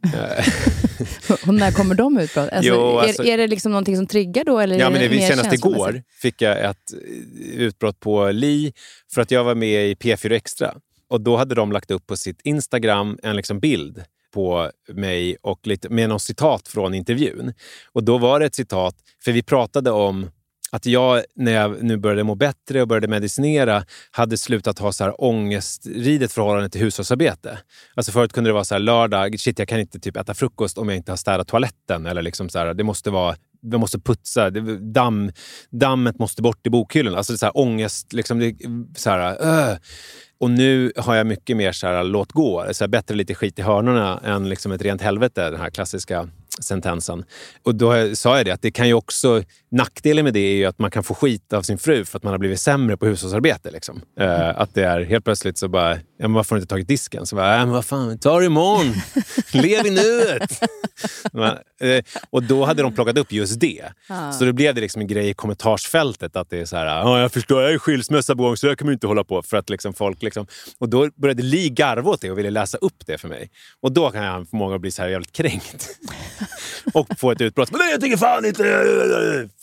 och 1.47 1.55
när 1.55 1.73
kommer 1.73 1.95
de 1.95 2.19
utbrott? 2.19 2.49
Alltså, 2.53 2.73
jo, 2.73 2.99
alltså, 2.99 3.23
är, 3.23 3.33
är 3.33 3.39
det 3.39 3.47
liksom 3.47 3.73
någonting 3.73 3.97
som 3.97 4.07
triggar 4.07 4.45
då? 4.45 4.59
Eller 4.59 4.79
ja, 4.79 4.91
men 4.91 5.01
det, 5.01 5.27
senast 5.27 5.53
igår 5.53 6.03
fick 6.23 6.43
jag 6.43 6.65
ett 6.71 6.95
utbrott 7.53 8.01
på 8.01 8.31
Li 8.31 8.73
för 9.15 9.23
att 9.23 9.31
jag 9.31 9.45
var 9.45 9.55
med 9.55 9.91
i 9.91 9.95
P4 9.95 10.33
Extra. 10.33 10.75
Och 11.11 11.21
då 11.21 11.37
hade 11.37 11.55
de 11.55 11.73
lagt 11.73 11.91
upp 11.91 12.07
på 12.07 12.17
sitt 12.17 12.41
Instagram 12.45 13.19
en 13.23 13.37
liksom 13.37 13.61
bild 13.61 14.05
på 14.35 14.71
mig 14.89 15.37
och 15.43 15.67
lite, 15.67 15.89
med 15.89 16.09
något 16.09 16.23
citat 16.23 16.69
från 16.69 16.95
intervjun. 16.95 17.53
Och 17.93 18.05
då 18.05 18.19
var 18.19 18.41
det 18.41 18.47
ett 18.47 18.55
citat, 18.55 18.95
för 19.25 19.33
vi 19.33 19.43
pratade 19.43 19.91
om 19.91 20.31
att 20.73 20.87
jag, 20.87 21.25
när 21.35 21.53
jag 21.53 21.83
nu 21.83 21.97
började 21.97 22.25
må 22.25 22.35
bättre 22.35 22.83
och 22.83 22.89
började 22.89 23.09
medicinera, 23.09 23.85
hade 24.11 24.39
slutat 24.39 24.79
ha 24.79 24.93
så 24.93 25.05
här 25.05 25.25
ångestridet 25.25 26.33
förhållande 26.33 26.71
till 26.71 26.81
hushållsarbete. 26.81 27.59
Alltså 27.95 28.13
förut 28.13 28.33
kunde 28.33 28.51
det 28.51 28.55
vara 28.55 28.65
så 28.65 28.75
här 28.75 28.81
lördag, 28.81 29.41
shit 29.41 29.59
jag 29.59 29.69
kan 29.69 29.81
inte 29.81 30.01
typ 30.01 30.17
äta 30.17 30.35
frukost 30.35 30.79
om 30.79 30.89
jag 30.89 30.97
inte 30.97 31.13
har 31.13 31.17
städat 31.17 31.49
toaletten. 31.49 32.07
Eller 32.07 32.23
liksom 32.23 32.49
så 32.49 32.59
här, 32.59 32.75
det 32.75 32.85
måste 32.85 33.11
vara 33.11 33.37
vi 33.63 33.79
måste 33.79 33.99
putsa, 33.99 34.51
damm, 34.81 35.33
dammet 35.71 36.19
måste 36.19 36.43
bort 36.43 36.67
i 36.67 36.71
bokhyllan. 36.71 37.15
Alltså 37.15 37.37
så 37.37 37.47
här, 37.47 37.59
ångest. 37.59 38.13
Liksom, 38.13 38.39
det, 38.39 38.55
så 38.97 39.11
här, 39.11 39.43
uh. 39.43 39.77
Och 40.41 40.51
nu 40.51 40.93
har 40.97 41.15
jag 41.15 41.27
mycket 41.27 41.57
mer 41.57 41.73
så 41.73 41.87
här, 41.87 42.05
låt 42.05 42.33
gå. 42.33 42.67
Så 42.73 42.85
här, 42.85 42.89
bättre 42.89 43.15
lite 43.15 43.35
skit 43.35 43.59
i 43.59 43.63
hörnorna 43.63 44.21
än 44.25 44.49
liksom 44.49 44.73
ett 44.73 44.83
rent 44.83 45.03
helvete. 45.03 45.51
Den 45.51 45.61
här 45.61 45.71
klassiska 45.71 46.29
sentensen. 46.61 47.25
Och 47.63 47.75
då 47.75 48.15
sa 48.15 48.37
jag 48.37 48.47
det 48.47 48.51
att 48.51 48.63
det 48.63 48.71
kan 48.71 48.89
ju 48.89 48.95
också, 48.95 49.43
nackdelen 49.71 50.25
med 50.25 50.35
det 50.35 50.41
är 50.41 50.55
ju 50.55 50.65
att 50.65 50.79
man 50.79 50.91
kan 50.91 51.03
få 51.03 51.15
skit 51.15 51.53
av 51.53 51.63
sin 51.63 51.79
fru 51.79 52.05
för 52.05 52.19
att 52.19 52.23
man 52.23 52.33
har 52.33 52.39
blivit 52.39 52.61
sämre 52.61 52.97
på 52.97 53.07
hushållsarbete. 53.07 53.71
Liksom. 53.71 54.01
Mm. 54.21 54.57
att 54.57 54.75
det 54.75 54.85
är 54.85 55.01
helt 55.01 55.25
plötsligt 55.25 55.59
så 55.59 55.69
bara, 55.69 55.99
ja, 56.21 56.29
men 56.29 56.33
varför 56.33 56.51
har 56.51 56.57
du 56.57 56.63
inte 56.63 56.71
tagit 56.71 56.89
disken? 56.89 57.27
Så 57.27 57.37
bara, 57.37 57.55
äh, 57.55 57.61
men 57.61 57.71
vad 57.71 57.85
fan, 57.85 58.19
ta 58.19 58.39
det 58.39 58.47
imorgon! 58.47 58.95
Lev 59.53 59.87
i 59.87 59.91
nuet! 59.91 60.63
Eh, 61.81 62.05
och 62.31 62.43
då 62.43 62.65
hade 62.65 62.83
de 62.83 62.95
plockat 62.95 63.19
upp 63.19 63.33
just 63.33 63.61
det. 63.61 63.85
Ah. 64.09 64.33
Så 64.33 64.45
då 64.45 64.53
blev 64.53 64.75
det 64.75 64.81
liksom 64.81 65.03
en 65.03 65.09
grej 65.09 65.29
i 65.29 65.35
kommentarsfältet 65.35 66.37
att 66.37 66.51
det 66.51 66.59
är 66.59 66.65
så 66.65 66.77
här, 66.77 66.87
ja, 66.87 67.21
jag 67.21 67.33
förstår, 67.33 67.63
jag 67.63 67.73
är 67.73 67.79
skilsmässa 67.79 68.37
på 68.37 68.43
gång 68.43 68.57
så 68.57 68.67
jag 68.67 68.85
man 68.85 68.93
inte 68.93 69.07
hålla 69.07 69.25
på. 69.25 69.43
För 69.43 69.57
att 69.57 69.71
liksom 69.71 69.95
folk 69.95 70.23
liksom, 70.23 70.47
och 70.79 70.89
då 70.89 71.11
började 71.17 71.43
Li 71.43 71.69
garva 71.69 72.11
åt 72.11 72.21
det 72.21 72.31
och 72.31 72.39
ville 72.39 72.51
läsa 72.51 72.79
upp 72.79 73.07
det 73.07 73.19
för 73.19 73.29
mig. 73.29 73.51
Och 73.81 73.93
då 73.93 74.11
kan 74.11 74.25
jag 74.25 74.47
många 74.53 74.79
bli 74.79 74.91
så 74.91 75.03
här 75.03 75.09
jävligt 75.09 75.33
kränkt. 75.33 75.89
och 76.95 77.19
få 77.19 77.31
ett 77.31 77.41
utbrott. 77.41 77.71
Men 77.73 77.91
jag 77.91 78.01
tycker 78.01 78.17
fan 78.17 78.45
inte... 78.45 78.63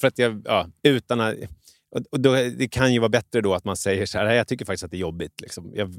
För 0.02 0.08
att 0.08 0.18
jag, 0.18 0.42
ja, 0.46 0.68
utan 0.84 1.22
att, 1.22 1.36
och 2.12 2.20
då, 2.20 2.34
det 2.34 2.68
kan 2.68 2.94
ju 2.94 3.00
vara 3.00 3.10
bättre 3.10 3.42
då 3.42 3.54
att 3.54 3.66
man 3.66 3.78
säger 3.78 4.06
så 4.06 4.18
här, 4.18 4.34
jag 4.34 4.48
tycker 4.48 4.66
faktiskt 4.66 4.84
att 4.84 4.92
det 4.92 4.98
är 4.98 5.00
jobbigt. 5.00 5.42
Liksom. 5.42 5.72
Jag, 5.74 5.94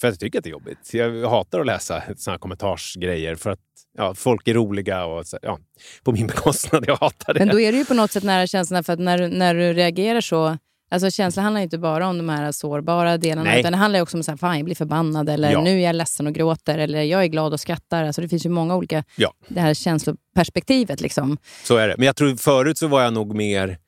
för 0.00 0.08
att 0.08 0.12
jag 0.12 0.20
tycker 0.20 0.38
att 0.38 0.44
det 0.44 0.50
är 0.50 0.52
jobbigt. 0.52 0.94
Jag 0.94 1.30
hatar 1.30 1.60
att 1.60 1.66
läsa 1.66 2.02
såna 2.16 2.38
kommentarsgrejer 2.38 3.34
för 3.34 3.50
att 3.50 3.60
ja, 3.96 4.14
folk 4.14 4.48
är 4.48 4.54
roliga 4.54 5.04
och 5.04 5.24
ja, 5.42 5.58
på 6.02 6.12
min 6.12 6.26
bekostnad. 6.34 6.84
Jag 6.86 6.96
hatar 6.96 7.34
det. 7.34 7.40
Men 7.40 7.48
då 7.48 7.60
är 7.60 7.72
det 7.72 7.78
ju 7.78 7.84
på 7.84 7.94
något 7.94 8.10
sätt 8.10 8.24
nära 8.24 8.46
känslorna. 8.46 8.82
För 8.82 8.92
att 8.92 8.98
när, 8.98 9.28
när 9.28 9.54
du 9.54 9.72
reagerar 9.72 10.20
så 10.20 10.58
Alltså 10.90 11.10
känslan 11.10 11.44
handlar 11.44 11.60
inte 11.60 11.78
bara 11.78 12.08
om 12.08 12.18
de 12.18 12.28
här 12.28 12.52
sårbara 12.52 13.18
delarna, 13.18 13.50
Nej. 13.50 13.60
utan 13.60 13.72
det 13.72 13.78
handlar 13.78 14.00
också 14.00 14.16
om 14.16 14.20
att 14.20 14.56
jag 14.56 14.64
blir 14.64 14.74
förbannad, 14.74 15.28
eller 15.28 15.52
ja. 15.52 15.62
nu 15.62 15.80
är 15.80 15.84
jag 15.86 15.96
ledsen 15.96 16.26
och 16.26 16.32
gråter, 16.32 16.78
eller 16.78 17.02
jag 17.02 17.22
är 17.22 17.26
glad 17.26 17.52
och 17.52 17.60
skrattar. 17.60 18.04
Alltså 18.04 18.20
det 18.20 18.28
finns 18.28 18.46
ju 18.46 18.50
många 18.50 18.76
olika, 18.76 19.04
ja. 19.16 19.32
det 19.48 19.60
här 19.60 19.74
känsloperspektivet. 19.74 21.00
Liksom. 21.00 21.38
Så 21.64 21.76
är 21.76 21.88
det. 21.88 21.94
Men 21.98 22.06
jag 22.06 22.16
tror 22.16 22.36
förut 22.36 22.78
så 22.78 22.86
var 22.86 23.02
jag 23.02 23.12
nog 23.12 23.34
mer 23.34 23.78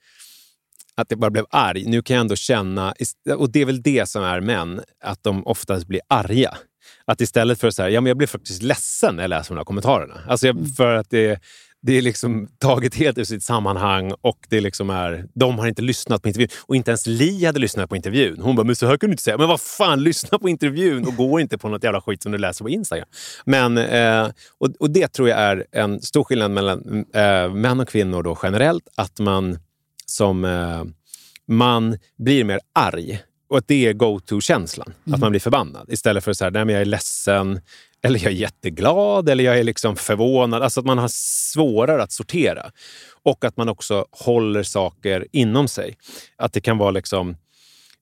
att 1.01 1.11
jag 1.11 1.19
bara 1.21 1.31
blev 1.31 1.45
arg. 1.51 1.85
Nu 1.87 2.03
kan 2.03 2.17
jag 2.17 2.21
ändå 2.21 2.37
känna, 2.37 2.95
och 3.37 3.53
det 3.53 3.61
är 3.61 3.65
väl 3.65 3.83
det 3.83 4.09
som 4.09 4.25
är 4.25 4.41
män, 4.41 4.81
att 5.05 5.23
de 5.23 5.47
oftast 5.47 5.87
blir 5.87 6.01
arga. 6.09 6.57
Att 7.05 7.21
istället 7.21 7.61
för 7.61 7.69
att 7.69 7.75
säga, 7.75 7.91
ja 7.91 8.01
men 8.01 8.09
jag 8.09 8.17
blir 8.17 8.29
faktiskt 8.29 8.63
ledsen 8.63 9.17
när 9.17 9.23
jag 9.23 9.29
läser 9.29 9.55
de 9.55 9.59
här 9.59 9.65
kommentarerna. 9.65 10.21
Alltså 10.29 10.47
jag, 10.47 10.57
mm. 10.57 10.69
för 10.69 10.95
att 10.95 11.11
det 11.11 11.41
det 11.83 11.99
är 11.99 12.03
liksom 12.03 12.49
taget 12.59 12.95
helt 12.95 13.19
ur 13.19 13.25
sitt 13.25 13.43
sammanhang 13.43 14.13
och 14.21 14.39
det 14.49 14.61
liksom 14.61 14.91
är, 14.91 15.25
de 15.35 15.59
har 15.59 15.67
inte 15.67 15.83
lyssnat 15.83 16.23
på 16.23 16.29
intervjun. 16.29 16.49
Och 16.67 16.77
inte 16.77 16.91
ens 16.91 17.07
Li 17.07 17.45
hade 17.45 17.59
lyssnat 17.59 17.89
på 17.89 17.97
intervjun. 17.97 18.41
Hon 18.41 18.57
bara, 18.57 18.65
men 18.65 18.77
så 18.77 18.87
här 18.87 18.97
kan 18.97 19.11
du 19.11 19.13
inte 19.13 19.23
säga. 19.23 19.39
Men 19.39 19.49
vad 19.49 19.61
fan, 19.61 20.03
lyssna 20.03 20.39
på 20.39 20.49
intervjun 20.49 21.07
och 21.07 21.17
gå 21.17 21.41
inte 21.41 21.59
på 21.59 21.69
något 21.69 21.85
jävla 21.85 22.01
skit 22.01 22.23
som 22.23 22.33
du 22.33 22.39
läser 22.39 22.65
på 22.65 22.71
Instagram. 22.71 23.09
Men, 23.45 23.79
eh, 23.79 24.29
och, 24.59 24.69
och, 24.79 24.91
det 24.91 25.09
tror 25.09 25.29
jag 25.29 25.39
är 25.39 25.67
en 25.73 26.03
stor 26.03 26.25
skillnad 26.25 26.51
mellan 26.51 27.05
eh, 27.15 27.53
män 27.53 27.81
och 27.81 27.89
kvinnor 27.89 28.23
då 28.23 28.39
generellt. 28.43 28.89
Att 28.97 29.19
man 29.19 29.59
som 30.11 30.45
eh, 30.45 30.85
man 31.49 31.99
blir 32.19 32.45
mer 32.45 32.61
arg 32.75 33.23
och 33.49 33.59
att 33.59 33.69
det 33.69 33.87
är 33.87 33.93
go-to-känslan. 33.93 34.93
Mm. 35.07 35.15
Att 35.15 35.21
man 35.21 35.31
blir 35.31 35.41
förbannad. 35.41 35.93
Istället 35.93 36.25
för 36.25 36.31
att 36.31 36.37
säga, 36.37 36.51
nej 36.51 36.65
men 36.65 36.75
jag 36.75 36.81
är 36.81 36.87
ledsen, 36.87 37.61
eller 38.03 38.19
jag 38.19 38.33
är 38.33 38.37
jätteglad 38.37 39.29
eller 39.29 39.45
jag 39.45 39.59
är 39.59 39.65
liksom 39.65 39.97
förvånad. 39.97 40.63
Alltså 40.63 40.81
att 40.81 40.87
man 40.87 40.99
har 40.99 41.11
svårare 41.53 42.03
att 42.03 42.13
sortera. 42.13 42.71
Och 43.23 43.45
att 43.45 43.57
man 43.57 43.69
också 43.69 44.07
håller 44.11 44.63
saker 44.63 45.27
inom 45.33 45.69
sig. 45.69 45.97
Att 46.37 46.53
det 46.53 46.61
kan 46.61 46.79
vara 46.79 46.91
liksom 46.91 47.37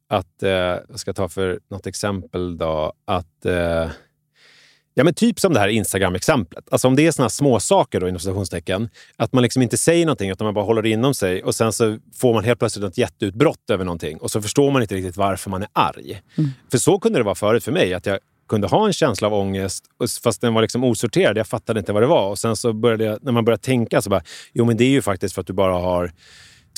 att, 0.08 0.42
eh, 0.42 0.50
jag 0.50 0.98
ska 0.98 1.12
ta 1.12 1.28
för 1.28 1.60
något 1.70 1.86
exempel 1.86 2.58
då, 2.58 2.92
att 3.04 3.46
eh, 3.46 3.90
Ja, 4.98 5.04
men 5.04 5.14
typ 5.14 5.40
som 5.40 5.54
det 5.54 5.60
här 5.60 5.68
Instagram-exemplet. 5.68 6.64
Alltså 6.70 6.88
om 6.88 6.96
det 6.96 7.06
är 7.06 7.10
såna 7.10 7.28
små 7.28 7.60
saker 7.60 8.00
då, 8.00 8.08
inom 8.08 8.20
citationstecken, 8.20 8.88
att 9.16 9.32
man 9.32 9.42
liksom 9.42 9.62
inte 9.62 9.76
säger 9.76 10.06
någonting 10.06 10.30
utan 10.30 10.44
man 10.44 10.54
bara 10.54 10.64
håller 10.64 10.82
det 10.82 10.88
inom 10.88 11.14
sig 11.14 11.42
och 11.42 11.54
sen 11.54 11.72
så 11.72 11.98
får 12.16 12.34
man 12.34 12.44
helt 12.44 12.58
plötsligt 12.58 12.84
ett 12.84 12.98
jätteutbrott 12.98 13.70
över 13.70 13.84
någonting 13.84 14.18
och 14.18 14.30
så 14.30 14.42
förstår 14.42 14.70
man 14.70 14.82
inte 14.82 14.94
riktigt 14.94 15.16
varför 15.16 15.50
man 15.50 15.62
är 15.62 15.68
arg. 15.72 16.20
Mm. 16.38 16.50
För 16.70 16.78
så 16.78 16.98
kunde 16.98 17.18
det 17.18 17.22
vara 17.22 17.34
förut 17.34 17.64
för 17.64 17.72
mig, 17.72 17.94
att 17.94 18.06
jag 18.06 18.18
kunde 18.48 18.66
ha 18.66 18.86
en 18.86 18.92
känsla 18.92 19.26
av 19.26 19.34
ångest 19.34 19.84
fast 20.22 20.40
den 20.40 20.54
var 20.54 20.62
liksom 20.62 20.84
osorterad. 20.84 21.36
Jag 21.36 21.46
fattade 21.46 21.80
inte 21.80 21.92
vad 21.92 22.02
det 22.02 22.06
var. 22.06 22.28
Och 22.28 22.38
sen 22.38 22.56
så 22.56 22.72
började 22.72 23.04
jag, 23.04 23.18
när 23.22 23.32
man 23.32 23.44
började 23.44 23.62
tänka 23.62 24.02
så 24.02 24.10
bara, 24.10 24.22
jo 24.52 24.64
men 24.64 24.76
det 24.76 24.84
är 24.84 24.90
ju 24.90 25.02
faktiskt 25.02 25.34
för 25.34 25.40
att 25.40 25.46
du 25.46 25.52
bara 25.52 25.74
har 25.74 26.12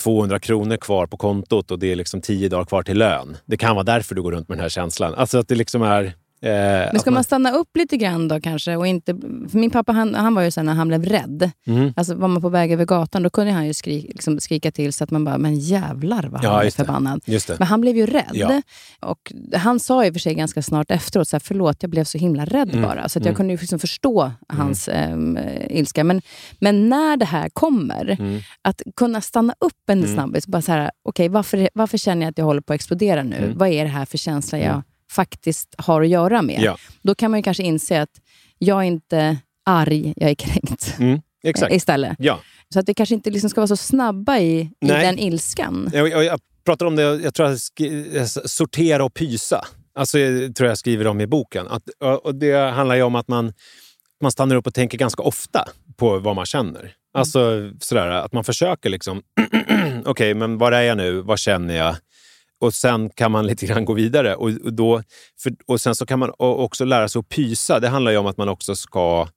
200 0.03 0.39
kronor 0.39 0.77
kvar 0.77 1.07
på 1.07 1.16
kontot 1.16 1.71
och 1.71 1.79
det 1.79 1.93
är 1.93 1.97
liksom 1.97 2.21
10 2.21 2.49
dagar 2.49 2.64
kvar 2.64 2.83
till 2.83 2.99
lön. 2.99 3.37
Det 3.47 3.57
kan 3.57 3.75
vara 3.75 3.85
därför 3.85 4.14
du 4.14 4.23
går 4.23 4.33
runt 4.33 4.49
med 4.49 4.59
den 4.59 4.62
här 4.62 4.68
känslan. 4.68 5.14
Alltså 5.14 5.39
att 5.39 5.49
det 5.49 5.55
liksom 5.55 5.83
är 5.83 6.14
Eh, 6.43 6.51
Men 6.93 6.99
ska 7.01 7.11
man 7.11 7.24
stanna 7.24 7.53
upp 7.53 7.76
lite 7.76 7.97
grann 7.97 8.28
då 8.28 8.41
kanske? 8.41 8.76
Och 8.76 8.86
inte, 8.86 9.14
för 9.51 9.59
min 9.59 9.70
pappa 9.70 9.93
han, 9.93 10.14
han 10.14 10.34
var 10.34 10.43
ju 10.43 10.51
här 10.57 10.62
när 10.62 10.74
han 10.74 10.88
blev 10.88 11.05
rädd. 11.05 11.51
Mm. 11.66 11.93
Alltså 11.97 12.14
var 12.14 12.28
man 12.28 12.43
på 12.43 12.49
väg 12.49 12.72
över 12.72 12.84
gatan 12.84 13.22
då 13.22 13.30
kunde 13.30 13.53
han 13.53 13.66
ju 13.66 13.74
skri, 13.74 14.01
liksom 14.14 14.41
skrika 14.41 14.70
till 14.70 14.93
så 14.93 15.05
att 15.05 15.11
man 15.11 15.24
bara, 15.24 15.38
men 15.38 15.55
jävlar 15.59 16.22
vad 16.28 16.45
Ja, 16.45 16.51
han 16.57 16.66
är 16.66 16.70
förbannad. 16.70 17.20
Men 17.59 17.68
han 17.68 17.80
blev 17.80 17.97
ju 17.97 18.07
rädd. 18.07 18.30
Ja. 18.32 18.62
Och 19.01 19.32
han 19.55 19.80
sa 19.80 20.07
och 20.07 20.12
för 20.14 20.20
sig 20.20 20.34
ganska 20.34 20.62
snart 20.62 20.91
efteråt, 20.91 21.28
så 21.28 21.36
här, 21.36 21.41
förlåt 21.45 21.76
jag 21.82 21.91
blev 21.91 22.05
så 22.05 22.18
himla 22.18 22.45
rädd 22.45 22.70
Mm. 22.72 22.82
bara. 22.82 23.09
Så 23.09 23.18
att 23.18 23.24
jag 23.24 23.30
Mm. 23.30 23.36
kunde 23.36 23.53
ju 23.53 23.59
liksom 23.59 23.78
förstå 23.78 24.32
hans 24.49 24.88
ehm, 24.88 25.38
ilska. 25.70 26.05
Men, 26.05 26.22
men 26.59 26.88
när 26.88 27.16
det 27.16 27.24
här 27.24 27.49
kommer, 27.49 28.16
Mm. 28.20 28.41
att 28.62 28.82
kunna 28.97 29.20
stanna 29.20 29.55
upp 29.61 29.91
en 29.91 29.99
Mm. 29.99 30.14
snabbis. 30.14 30.47
Bara 30.47 30.62
så 30.62 30.72
här, 30.72 30.91
okej, 31.05 31.28
varför, 31.28 31.68
varför 31.74 31.99
känner 31.99 32.22
jag 32.26 32.30
att 32.30 32.38
jag 32.38 32.45
håller 32.45 32.61
på 32.61 32.72
att 32.72 32.74
explodera 32.74 33.22
nu? 33.22 33.36
Mm. 33.36 33.59
Vad 33.59 33.68
är 33.68 33.84
det 33.84 33.91
här 33.91 34.05
för 34.05 34.18
känsla 34.18 34.59
jag 34.59 34.66
Mm. 34.66 34.82
Faktiskt 35.11 35.74
har 35.78 36.02
att 36.02 36.08
göra 36.08 36.42
med? 36.42 36.61
Ja. 36.62 36.76
Då 37.02 37.14
kan 37.14 37.30
man 37.30 37.38
ju 37.38 37.42
kanske 37.42 37.62
inse 37.62 38.02
att 38.02 38.20
jag 38.58 38.78
är 38.78 38.82
inte 38.82 39.38
arg, 39.66 40.14
jag 40.16 40.30
är 40.30 40.34
kränkt 40.34 40.94
Mm. 40.98 41.20
Eh, 41.44 41.76
istället. 41.76 42.16
Ja. 42.18 42.40
Så 42.72 42.80
att 42.80 42.88
vi 42.88 42.94
kanske 42.94 43.14
inte 43.14 43.30
liksom 43.30 43.50
ska 43.50 43.61
vara 43.61 43.68
så 43.68 43.76
snabba 43.76 44.38
i, 44.38 44.61
i 44.80 44.86
den 44.86 45.18
ilskan. 45.18 45.90
Jag, 45.92 46.08
jag, 46.08 46.24
jag 46.24 46.40
pratar 46.64 46.86
om 46.86 46.96
det, 46.96 47.02
jag 47.02 47.34
tror 47.34 47.48
jag 47.48 47.61
skri, 47.61 48.24
sortera 48.44 49.04
och 49.04 49.14
pysa. 49.14 49.64
Alltså, 49.94 50.18
jag 50.18 50.54
tror 50.54 50.68
jag 50.68 50.78
skriver 50.78 51.06
om 51.06 51.20
i 51.20 51.26
boken. 51.26 51.66
Att, 51.68 51.82
och 52.22 52.34
det 52.34 52.70
handlar 52.70 52.96
ju 52.96 53.02
om 53.02 53.14
att 53.14 53.28
man, 53.28 53.52
man 54.22 54.32
stannar 54.32 54.56
upp 54.56 54.66
och 54.66 54.74
tänker 54.74 54.98
ganska 54.98 55.22
ofta 55.22 55.68
på 55.96 56.18
vad 56.18 56.36
man 56.36 56.46
känner. 56.46 56.92
Alltså 57.14 57.70
sådär, 57.80 58.06
att 58.08 58.32
man 58.32 58.44
försöker 58.44 58.90
liksom, 58.90 59.22
okej, 60.04 60.34
men 60.34 60.58
var 60.58 60.72
är 60.72 60.82
jag 60.82 60.96
nu? 60.96 61.20
Vad 61.20 61.38
känner 61.38 61.76
jag? 61.76 61.96
Och 62.61 62.74
sen 62.74 63.11
kan 63.11 63.32
man 63.32 63.46
lite 63.50 63.66
grann 63.66 63.84
gå 63.84 63.92
vidare. 63.92 64.34
Och, 64.34 64.50
och, 64.64 64.72
då, 64.72 65.02
för, 65.42 65.52
och 65.66 65.80
sen 65.80 65.94
så 65.94 66.06
kan 66.06 66.18
man 66.18 66.32
också 66.38 66.84
lära 66.84 67.08
sig 67.08 67.20
att 67.20 67.28
pysa. 67.28 67.80
Det 67.80 67.88
handlar 67.88 68.12
ju 68.12 68.18
om 68.18 68.26
att 68.26 68.36
man 68.36 68.48
också 68.48 68.76
ska 68.76 69.28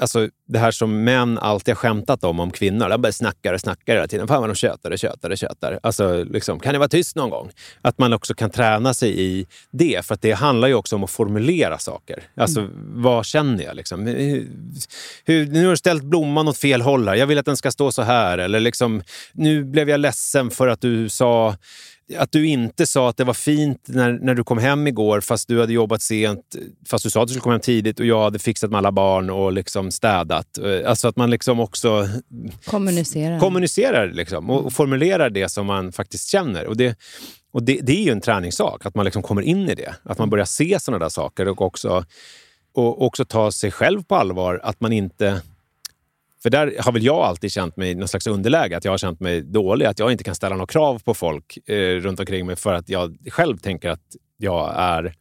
Alltså 0.00 0.28
det 0.48 0.58
här 0.58 0.70
som 0.70 1.04
män 1.04 1.38
alltid 1.38 1.74
har 1.74 1.76
skämtat 1.76 2.24
om, 2.24 2.40
om 2.40 2.50
kvinnor. 2.50 2.88
De 2.88 3.02
bara 3.02 3.12
snackar 3.12 3.54
och 3.54 3.60
snackar 3.60 3.94
hela 3.94 4.06
tiden. 4.06 4.28
Fan 4.28 4.40
vad 4.40 4.50
de 4.50 4.54
tjötar 4.54 4.90
och 4.90 4.98
tjötar 4.98 5.30
och 5.30 5.38
tjötar. 5.38 5.80
Alltså, 5.82 6.24
liksom, 6.24 6.60
kan 6.60 6.72
ni 6.72 6.78
vara 6.78 6.88
tyst 6.88 7.16
någon 7.16 7.30
gång? 7.30 7.50
Att 7.82 7.98
man 7.98 8.12
också 8.12 8.34
kan 8.34 8.50
träna 8.50 8.94
sig 8.94 9.20
i 9.20 9.46
det. 9.70 10.06
För 10.06 10.18
det 10.20 10.32
handlar 10.32 10.68
ju 10.68 10.74
också 10.74 10.96
om 10.96 11.04
att 11.04 11.10
formulera 11.10 11.78
saker. 11.78 12.22
Alltså, 12.36 12.68
vad 12.76 13.26
känner 13.26 13.64
jag? 13.64 13.76
Liksom? 13.76 14.06
Hur, 14.06 14.48
hur, 15.24 15.46
nu 15.46 15.64
har 15.64 15.70
du 15.70 15.76
ställt 15.76 16.02
blomman 16.02 16.48
åt 16.48 16.58
fel 16.58 16.82
håll 16.82 17.08
här. 17.08 17.14
Jag 17.14 17.26
vill 17.26 17.38
att 17.38 17.46
den 17.46 17.56
ska 17.56 17.70
stå 17.70 17.92
så 17.92 18.02
här. 18.02 18.38
Eller 18.38 18.60
liksom, 18.60 19.02
nu 19.32 19.64
blev 19.64 19.90
jag 19.90 20.00
ledsen 20.00 20.50
för 20.50 20.68
att 20.68 20.80
du 20.80 21.08
sa 21.08 21.56
att 22.18 22.32
du 22.32 22.46
inte 22.46 22.86
sa 22.86 23.08
att 23.08 23.16
det 23.16 23.24
var 23.24 23.34
fint 23.34 23.80
när, 23.88 24.12
när 24.12 24.34
du 24.34 24.44
kom 24.44 24.58
hem 24.58 24.86
igår 24.86 25.20
fast 25.20 25.48
du 25.48 25.60
hade 25.60 25.72
jobbat 25.72 26.02
sent, 26.02 26.56
fast 26.88 27.04
du 27.04 27.10
sa 27.10 27.22
att 27.22 27.28
du 27.28 27.32
skulle 27.34 27.42
komma 27.42 27.54
hem 27.54 27.60
tidigt 27.60 28.00
och 28.00 28.06
jag 28.06 28.22
hade 28.22 28.38
fixat 28.38 28.70
med 28.70 28.78
alla 28.78 28.92
barn 28.92 29.30
och 29.30 29.52
liksom 29.52 29.90
städat. 29.90 30.58
Eh, 30.58 30.88
Alltså 30.90 31.08
att 31.08 31.16
man 31.16 31.30
liksom 31.30 31.60
också 31.60 32.08
Kommunicera. 32.64 33.40
kommunicerar 33.40 34.12
liksom, 34.12 34.50
och, 34.50 34.64
och 34.64 34.72
formulerar 34.72 35.30
det 35.30 35.48
som 35.48 35.66
man 35.66 35.92
faktiskt 35.92 36.28
känner. 36.28 36.66
Och 36.66 36.76
det, 36.76 36.96
och 37.52 37.62
det, 37.62 37.80
det 37.82 37.92
är 37.92 38.02
ju 38.04 38.12
en 38.12 38.20
träningssak, 38.20 38.86
att 38.86 38.94
man 38.94 39.04
liksom 39.04 39.22
kommer 39.22 39.42
in 39.42 39.68
i 39.68 39.74
det. 39.74 39.94
Att 40.02 40.18
man 40.18 40.30
börjar 40.30 40.44
se 40.44 40.78
sådana 40.80 41.04
där 41.04 41.08
saker 41.08 41.48
och 41.48 41.62
också, 41.62 42.04
och 42.74 43.02
också 43.06 43.24
ta 43.24 43.52
sig 43.52 43.70
själv 43.70 44.02
på 44.02 44.14
allvar. 44.16 44.60
Att 44.62 44.80
man 44.80 44.92
inte... 44.92 45.40
För 46.42 46.50
där 46.50 46.74
har 46.78 46.92
väl 46.92 47.04
jag 47.04 47.16
alltid 47.16 47.52
känt 47.52 47.76
mig 47.76 47.90
i 47.90 47.94
någon 47.94 48.08
slags 48.08 48.26
underläge, 48.26 48.76
att 48.76 48.84
jag 48.84 48.92
har 48.92 48.98
känt 48.98 49.20
mig 49.20 49.42
dålig. 49.42 49.86
Att 49.86 49.98
jag 49.98 50.12
inte 50.12 50.24
kan 50.24 50.34
ställa 50.34 50.54
några 50.54 50.66
krav 50.66 51.02
på 51.04 51.14
folk 51.14 51.68
eh, 51.68 51.76
runt 51.76 52.20
omkring 52.20 52.46
mig 52.46 52.56
för 52.56 52.74
att 52.74 52.88
jag 52.88 53.16
själv 53.30 53.58
tänker 53.58 53.90
att 53.90 54.16
jag 54.36 54.72
är 54.76 55.14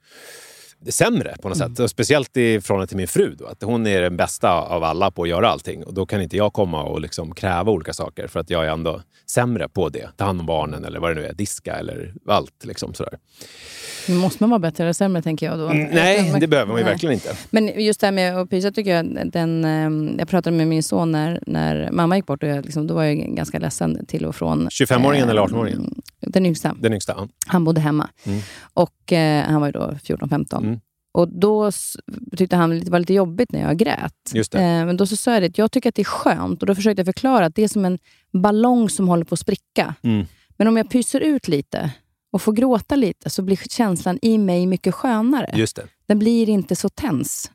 sämre 0.89 1.35
på 1.41 1.49
något 1.49 1.57
sätt. 1.57 1.79
Och 1.79 1.89
speciellt 1.89 2.37
i 2.37 2.61
förhållande 2.61 2.87
till 2.87 2.97
min 2.97 3.07
fru. 3.07 3.35
Då, 3.39 3.45
att 3.45 3.63
hon 3.63 3.87
är 3.87 4.01
den 4.01 4.17
bästa 4.17 4.51
av 4.51 4.83
alla 4.83 5.11
på 5.11 5.23
att 5.23 5.29
göra 5.29 5.49
allting. 5.49 5.83
Och 5.83 5.93
då 5.93 6.05
kan 6.05 6.21
inte 6.21 6.37
jag 6.37 6.53
komma 6.53 6.83
och 6.83 7.01
liksom 7.01 7.35
kräva 7.35 7.71
olika 7.71 7.93
saker 7.93 8.27
för 8.27 8.39
att 8.39 8.49
jag 8.49 8.65
är 8.65 8.69
ändå 8.69 9.01
sämre 9.29 9.69
på 9.69 9.89
det. 9.89 10.09
Ta 10.17 10.25
hand 10.25 10.39
om 10.39 10.45
barnen 10.45 10.85
eller 10.85 10.99
vad 10.99 11.11
det 11.11 11.21
nu 11.21 11.27
är, 11.27 11.33
diska 11.33 11.73
eller 11.73 12.13
allt. 12.27 12.65
Liksom 12.65 12.93
sådär. 12.93 13.17
Måste 14.09 14.43
man 14.43 14.49
vara 14.49 14.59
bättre 14.59 14.83
eller 14.83 14.93
sämre 14.93 15.21
tänker 15.21 15.45
jag 15.45 15.59
då? 15.59 15.67
Mm, 15.67 15.89
nej, 15.91 16.33
det 16.39 16.47
behöver 16.47 16.67
man 16.71 16.77
ju 16.77 16.83
Nej. 16.83 16.93
verkligen 16.93 17.13
inte. 17.13 17.37
Men 17.49 17.83
just 17.83 17.99
det 17.99 18.07
här 18.07 18.11
med 18.11 18.37
att 18.37 18.49
pysa 18.49 18.71
tycker 18.71 18.95
jag, 18.95 19.31
den, 19.31 19.65
eh, 19.65 20.15
jag 20.19 20.27
pratade 20.29 20.57
med 20.57 20.67
min 20.67 20.83
son 20.83 21.11
när, 21.11 21.39
när 21.47 21.91
mamma 21.91 22.15
gick 22.15 22.25
bort 22.25 22.43
och 22.43 22.49
jag, 22.49 22.65
liksom, 22.65 22.87
då 22.87 22.93
var 22.93 23.03
jag 23.03 23.17
ganska 23.17 23.59
ledsen 23.59 24.05
till 24.05 24.25
och 24.25 24.35
från. 24.35 24.67
25-åringen 24.67 25.29
eller 25.29 25.41
18-åringen? 25.41 26.01
Den 26.21 26.45
yngsta. 26.45 26.75
Den 26.79 26.93
yngsta. 26.93 27.13
ja. 27.17 27.27
Han 27.45 27.63
bodde 27.63 27.81
hemma. 27.81 28.09
Mm. 28.23 28.41
Och 28.73 29.13
eh, 29.13 29.45
han 29.45 29.61
var 29.61 29.67
ju 29.67 29.71
då 29.71 29.91
14-15. 30.03 30.57
Mm. 30.57 30.79
Och 31.13 31.27
då 31.27 31.71
tyckte 32.37 32.55
han 32.55 32.69
det 32.79 32.89
var 32.89 32.99
lite 32.99 33.13
jobbigt 33.13 33.51
när 33.51 33.61
jag 33.61 33.77
grät. 33.77 34.13
Just. 34.33 34.55
Eh, 34.55 34.61
men 34.61 34.97
då 34.97 35.05
så 35.05 35.15
sa 35.15 35.33
jag 35.33 35.43
att 35.43 35.57
jag 35.57 35.71
tycker 35.71 35.89
att 35.89 35.95
det 35.95 36.01
är 36.01 36.03
skönt. 36.03 36.61
Och 36.61 36.67
då 36.67 36.75
försökte 36.75 36.99
jag 36.99 37.07
förklara 37.07 37.45
att 37.45 37.55
det 37.55 37.63
är 37.63 37.67
som 37.67 37.85
en 37.85 37.99
ballong 38.31 38.89
som 38.89 39.07
håller 39.07 39.23
på 39.23 39.33
att 39.33 39.39
spricka. 39.39 39.95
Mm. 40.01 40.25
Men 40.57 40.67
om 40.67 40.77
jag 40.77 40.89
pyser 40.89 41.19
ut 41.19 41.47
lite 41.47 41.91
och 42.31 42.41
får 42.41 42.53
gråta 42.53 42.95
lite 42.95 43.29
så 43.29 43.41
blir 43.41 43.59
känslan 43.69 44.19
i 44.21 44.37
mig 44.37 44.65
mycket 44.65 44.93
skönare. 44.95 45.53
Just 45.55 45.75
det. 45.75 45.87
Den 46.05 46.19
blir 46.19 46.49
inte 46.49 46.75
så 46.75 46.89
tens. 46.89 47.51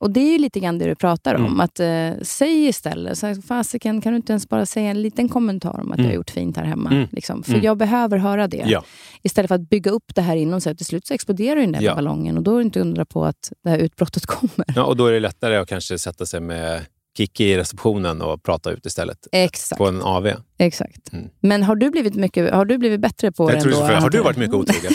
Och 0.00 0.10
det 0.10 0.20
är 0.20 0.32
ju 0.32 0.38
lite 0.38 0.60
grann 0.60 0.78
det 0.78 0.84
du 0.84 0.94
pratar 0.94 1.34
om. 1.34 1.44
Mm. 1.46 1.60
Att 1.60 1.80
eh, 1.80 2.10
Säg 2.22 2.66
istället, 2.66 3.18
så 3.18 3.34
fasiken 3.48 4.00
kan 4.00 4.12
du 4.12 4.16
inte 4.16 4.32
ens 4.32 4.48
bara 4.48 4.66
säga 4.66 4.90
en 4.90 5.02
liten 5.02 5.28
kommentar 5.28 5.80
om 5.80 5.92
att 5.92 5.98
Mm. 5.98 6.06
har 6.10 6.14
gjort 6.14 6.30
fint 6.30 6.56
här 6.56 6.64
hemma? 6.64 6.90
Mm. 6.90 7.08
Liksom. 7.12 7.42
För 7.42 7.52
Mm. 7.52 7.64
jag 7.64 7.76
behöver 7.76 8.18
höra 8.18 8.48
det. 8.48 8.64
Ja. 8.66 8.84
Istället 9.22 9.48
för 9.48 9.54
att 9.54 9.68
bygga 9.70 9.90
upp 9.90 10.14
det 10.14 10.22
här 10.22 10.36
inom 10.36 10.60
sig. 10.60 10.76
Till 10.76 10.86
slut 10.86 11.06
så 11.06 11.14
exploderar 11.14 11.60
den 11.60 11.72
där 11.72 11.80
Ja. 11.80 11.94
ballongen 11.94 12.36
och 12.36 12.42
då 12.42 12.52
är 12.54 12.56
det 12.56 12.62
inte 12.64 12.80
undra 12.80 13.04
på 13.04 13.24
att 13.24 13.52
det 13.64 13.70
här 13.70 13.78
utbrottet 13.78 14.26
kommer. 14.26 14.64
ja, 14.74 14.84
och 14.84 14.96
då 14.96 15.06
är 15.06 15.12
det 15.12 15.20
lättare 15.20 15.56
att 15.56 15.68
kanske 15.68 15.98
sätta 15.98 16.26
sig 16.26 16.40
med 16.40 16.80
Kiki 17.16 17.44
i 17.44 17.56
receptionen 17.56 18.22
och 18.22 18.42
prata 18.42 18.70
ut 18.70 18.86
istället. 18.86 19.18
Exakt. 19.32 19.78
På 19.78 19.86
en 19.86 20.02
AV. 20.02 20.32
exakt. 20.58 21.12
Mm. 21.12 21.28
Men 21.40 21.62
har 21.62 21.76
du 21.76 21.90
blivit, 21.90 22.14
mycket, 22.14 22.54
har 22.54 22.64
du 22.64 22.78
blivit 22.78 23.00
bättre 23.00 23.32
på 23.32 23.48
det 23.48 23.54
Jag 23.54 23.62
tror 23.62 23.72
ändå? 23.72 23.86
så, 23.86 23.92
har 23.94 24.10
du 24.10 24.18
varit 24.20 24.36
mycket 24.36 24.54
otrogen? 24.60 24.92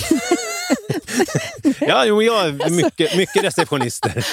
ja, 1.79 2.05
jo, 2.05 2.21
jag 2.21 2.47
är 2.47 2.69
mycket, 2.69 3.17
mycket 3.17 3.43
receptionister. 3.43 4.25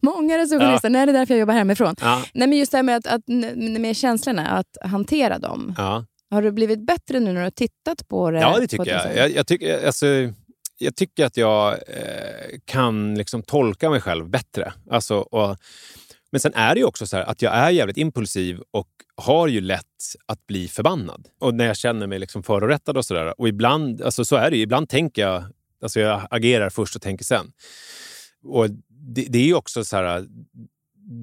Många 0.00 0.38
receptionister. 0.38 0.90
Nej, 0.90 1.06
det 1.06 1.12
är 1.12 1.18
därför 1.18 1.34
jag 1.34 1.40
jobbar 1.40 1.54
hemifrån. 1.54 1.94
Ja, 2.00 2.22
Nej, 2.34 2.48
men 2.48 2.58
just 2.58 2.72
det 2.72 2.78
här 2.78 2.82
med, 2.82 2.96
att, 2.96 3.06
att, 3.06 3.22
med 3.80 3.96
känslorna, 3.96 4.46
att 4.48 4.90
hantera 4.90 5.38
dem. 5.38 5.74
ja. 5.78 6.04
Har 6.30 6.42
du 6.42 6.52
blivit 6.52 6.86
bättre 6.86 7.20
nu 7.20 7.32
när 7.32 7.40
du 7.40 7.46
har 7.46 7.50
tittat 7.50 8.08
på 8.08 8.30
det? 8.30 8.40
ja 8.40 8.58
det 8.60 8.66
tycker 8.66 8.90
jag. 8.90 9.16
Jag, 9.16 9.30
jag, 9.30 9.46
tycker, 9.46 9.86
alltså, 9.86 10.06
jag 10.78 10.96
tycker 10.96 11.24
att 11.24 11.36
jag 11.36 11.72
eh, 11.72 12.58
kan 12.64 13.14
liksom 13.14 13.42
tolka 13.42 13.90
mig 13.90 14.00
själv 14.00 14.30
bättre. 14.30 14.72
Alltså, 14.90 15.16
och, 15.16 15.56
men 16.34 16.40
sen 16.40 16.54
är 16.54 16.74
det 16.74 16.78
ju 16.78 16.86
också 16.86 17.06
så 17.06 17.16
här 17.16 17.24
att 17.24 17.42
jag 17.42 17.54
är 17.54 17.70
jävligt 17.70 17.96
impulsiv 17.96 18.60
och 18.70 18.88
har 19.16 19.48
ju 19.48 19.60
lätt 19.60 19.84
att 20.26 20.46
bli 20.46 20.68
förbannad. 20.68 21.28
Och 21.40 21.54
när 21.54 21.66
jag 21.66 21.76
känner 21.76 22.06
mig 22.06 22.18
liksom 22.18 22.42
förorättad 22.42 22.96
och 22.96 23.04
sådär. 23.04 23.40
Och 23.40 23.48
ibland, 23.48 24.02
alltså 24.02 24.24
så 24.24 24.36
är 24.36 24.50
det 24.50 24.56
ju, 24.56 24.62
ibland 24.62 24.88
tänker 24.88 25.22
jag, 25.22 25.44
alltså 25.82 26.00
jag 26.00 26.26
agerar 26.30 26.70
först 26.70 26.96
och 26.96 27.02
tänker 27.02 27.24
sen. 27.24 27.52
Och 28.44 28.70
det, 28.88 29.26
det 29.28 29.38
är 29.38 29.44
ju 29.44 29.54
också 29.54 29.84
så 29.84 29.96
här, 29.96 30.26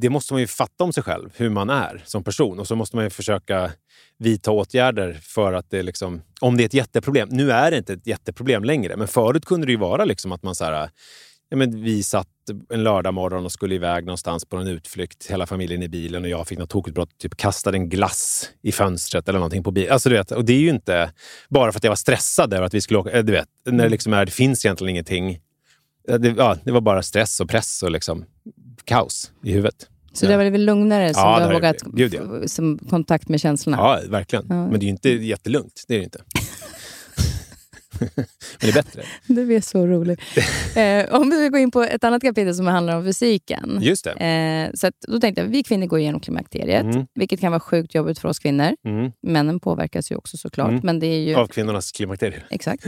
det 0.02 0.10
måste 0.10 0.34
man 0.34 0.42
ju 0.42 0.48
fatta 0.48 0.84
om 0.84 0.94
sig 0.94 1.04
själv, 1.04 1.30
hur 1.36 1.50
man 1.50 1.70
är 1.70 2.04
som 2.06 2.24
person. 2.24 2.60
Och 2.60 2.68
så 2.68 2.76
måste 2.76 2.96
man 2.96 3.06
ju 3.06 3.10
försöka 3.10 3.72
vidta 4.18 4.52
åtgärder 4.52 5.20
för 5.22 5.54
att 5.54 5.70
det 5.70 5.84
liksom, 5.84 6.22
om 6.42 6.58
det 6.58 6.64
är 6.64 6.66
ett 6.66 6.74
jätteproblem. 6.74 7.30
Nu 7.32 7.52
är 7.52 7.72
det 7.72 7.78
inte 7.78 7.94
ett 7.94 8.08
jätteproblem 8.08 8.64
längre, 8.64 8.98
men 8.98 9.08
förut 9.08 9.46
kunde 9.46 9.66
det 9.66 9.72
ju 9.72 9.78
vara 9.78 10.06
liksom 10.06 10.32
att 10.32 10.44
man 10.44 10.56
så 10.56 10.66
här, 10.66 10.90
ja, 11.50 11.58
men 11.58 11.84
vi 11.84 12.04
satt 12.04 12.28
en 12.70 12.84
lördag 12.84 13.14
morgon 13.14 13.46
och 13.46 13.52
skulle 13.52 13.76
iväg 13.76 14.06
någonstans 14.06 14.46
på 14.46 14.58
en 14.58 14.68
utflykt, 14.68 15.28
hela 15.32 15.46
familjen 15.48 15.84
i 15.84 15.88
bilen 15.88 16.24
och 16.24 16.30
jag 16.30 16.48
fick 16.48 16.60
något 16.60 16.70
tokutbrott, 16.70 17.18
typ 17.18 17.38
kastade 17.38 17.78
en 17.78 17.90
glass 17.90 18.50
i 18.62 18.72
fönstret 18.72 19.30
eller 19.30 19.40
någonting 19.40 19.64
på 19.64 19.72
bilen. 19.72 19.92
Alltså, 19.94 20.10
du 20.10 20.16
vet, 20.16 20.32
och 20.32 20.46
det 20.46 20.54
är 20.54 20.60
ju 20.60 20.70
inte 20.70 21.12
bara 21.50 21.72
för 21.72 21.80
att 21.80 21.84
jag 21.84 21.92
var 21.92 21.96
stressad 21.96 22.54
över 22.54 22.66
att 22.66 22.74
vi 22.74 22.82
skulle 22.82 23.00
åka, 23.00 23.12
eh, 23.12 23.24
du 23.24 23.32
vet, 23.32 23.48
när 23.66 23.84
det, 23.84 23.90
liksom 23.90 24.14
är, 24.14 24.26
det 24.26 24.32
finns 24.32 24.66
egentligen 24.66 24.90
ingenting. 24.90 25.40
Ja, 26.08 26.18
Det, 26.18 26.30
ja, 26.38 26.58
det 26.64 26.72
var 26.72 26.82
bara 26.82 27.04
stress 27.04 27.40
och 27.40 27.50
press 27.50 27.84
och 27.84 27.92
liksom 27.92 28.26
kaos 28.86 29.32
i 29.44 29.52
huvudet. 29.52 29.88
Så 30.14 30.26
det 30.26 30.38
var 30.38 30.44
lite 30.46 30.58
lugnare 30.58 31.14
som 31.14 31.24
Ja, 31.24 31.40
du 31.40 31.46
har 31.46 31.54
vågat. 31.54 31.82
Gud, 31.82 32.16
f- 32.16 32.52
som 32.52 32.80
kontakt 32.90 33.30
med 33.30 33.42
känslorna? 33.42 33.78
Ja, 33.78 34.00
verkligen. 34.10 34.46
Ja. 34.50 34.56
Men 34.68 34.72
det 34.80 34.84
är 34.84 34.88
ju 34.88 34.90
inte 34.90 35.10
jättelugnt. 35.10 35.84
Det 35.88 35.94
är 35.96 35.98
det 35.98 36.04
inte. 36.04 36.22
Men 38.16 38.26
det 38.62 38.68
är 38.70 38.74
bättre. 38.74 39.02
Du 39.28 39.56
är 39.56 39.62
så 39.62 39.88
rolig. 39.88 40.20
eh, 40.76 41.16
om 41.22 41.30
vi 41.30 41.50
går 41.50 41.60
in 41.60 41.72
på 41.72 41.84
ett 41.84 42.04
annat 42.04 42.22
kapitel 42.22 42.56
som 42.56 42.68
handlar 42.68 42.98
om 42.98 43.04
fysiken. 43.06 43.80
Just 43.82 44.04
det. 44.04 44.12
Eh, 44.12 44.72
så 44.74 44.88
att, 44.88 44.94
då 45.08 45.20
tänkte 45.20 45.42
jag, 45.42 45.48
vi 45.50 45.64
kvinnor 45.64 45.86
går 45.88 46.00
igenom 46.00 46.20
klimakteriet, 46.22 46.82
Mm. 46.84 47.06
vilket 47.16 47.40
kan 47.40 47.52
vara 47.52 47.60
sjukt 47.60 47.96
jobbigt 47.96 48.20
för 48.20 48.30
oss 48.30 48.40
kvinnor. 48.40 48.76
Mm. 48.88 49.12
Männen 49.28 49.60
påverkas 49.60 50.12
ju 50.12 50.16
också 50.16 50.38
såklart, 50.38 50.70
Mm. 50.70 50.82
men 50.84 51.00
det 51.00 51.08
är 51.08 51.20
ju... 51.20 51.36
Av 51.36 51.48
kvinnornas 51.48 51.92
klimakterier. 51.92 52.46
Exakt. 52.50 52.86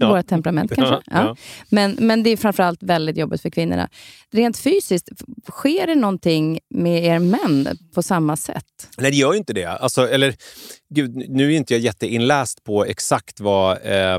Ja. 0.00 0.08
Våra 0.08 0.22
temperament 0.22 0.74
kanske. 0.74 0.94
Ja, 0.94 1.02
Ja. 1.06 1.24
ja. 1.24 1.36
Men, 1.70 1.96
men 2.00 2.22
det 2.22 2.30
är 2.30 2.36
framförallt 2.36 2.82
väldigt 2.82 3.16
jobbigt 3.16 3.42
för 3.42 3.50
kvinnorna. 3.50 3.88
Rent 4.32 4.58
fysiskt, 4.58 5.08
sker 5.50 5.86
det 5.86 5.94
någonting 5.94 6.58
med 6.74 7.04
er 7.04 7.18
män 7.18 7.68
på 7.94 8.02
samma 8.02 8.36
sätt? 8.36 8.64
Nej, 8.98 9.10
det 9.10 9.16
gör 9.16 9.32
ju 9.32 9.38
inte 9.38 9.52
det. 9.52 9.64
Alltså, 9.66 10.08
eller, 10.08 10.34
gud, 10.94 11.16
nu 11.30 11.52
är 11.52 11.56
inte 11.56 11.74
jag 11.74 11.80
jätteinläst 11.80 12.64
på 12.64 12.84
exakt 12.84 13.40
vad 13.40 13.72
eh, 13.82 14.18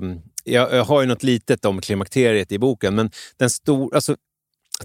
jag, 0.52 0.74
jag 0.74 0.84
har 0.84 1.02
ju 1.02 1.08
något 1.08 1.24
litet 1.24 1.66
om 1.66 1.82
klimakteriet 1.82 2.52
i 2.52 2.60
boken, 2.60 2.96
men 2.96 3.12
den 3.38 3.50
stor, 3.50 3.96
alltså, 3.96 4.16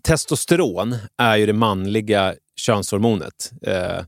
testosteron 0.03 0.97
är 1.19 1.37
ju 1.37 1.47
det 1.47 1.53
manliga 1.53 2.35
könshormonet. 2.57 3.51
Eh, 3.67 4.01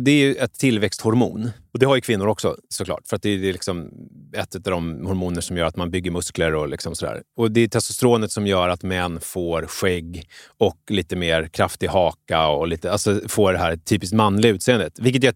det 0.00 0.10
är 0.10 0.16
ju 0.16 0.34
ett 0.34 0.54
tillväxthormon. 0.54 1.50
Och 1.72 1.78
det 1.78 1.86
har 1.86 1.94
ju 1.94 2.00
kvinnor 2.00 2.26
också 2.26 2.56
såklart. 2.68 3.08
För 3.08 3.16
att 3.16 3.22
det 3.22 3.30
är 3.30 3.52
liksom 3.52 3.90
ett 4.36 4.54
av 4.54 4.60
de 4.60 5.06
hormoner 5.06 5.40
som 5.40 5.56
gör 5.56 5.66
att 5.66 5.76
man 5.76 5.90
bygger 5.90 6.10
muskler 6.10 6.54
och 6.54 6.68
liksom 6.68 6.94
sådär. 6.94 7.22
Och 7.36 7.50
det 7.50 7.60
är 7.60 7.68
testosteronet 7.68 8.32
som 8.32 8.46
gör 8.46 8.68
att 8.68 8.82
män 8.82 9.20
får 9.20 9.66
skägg 9.66 10.28
och 10.58 10.78
lite 10.90 11.16
mer 11.16 11.48
kraftig 11.48 11.88
haka 11.88 12.48
och 12.48 12.68
lite, 12.68 12.92
alltså 12.92 13.20
får 13.28 13.52
det 13.52 13.58
här 13.58 13.76
typiskt 13.76 14.14
manliga 14.14 14.52
utseendet. 14.52 14.98
Vilket 14.98 15.22
jag, 15.22 15.34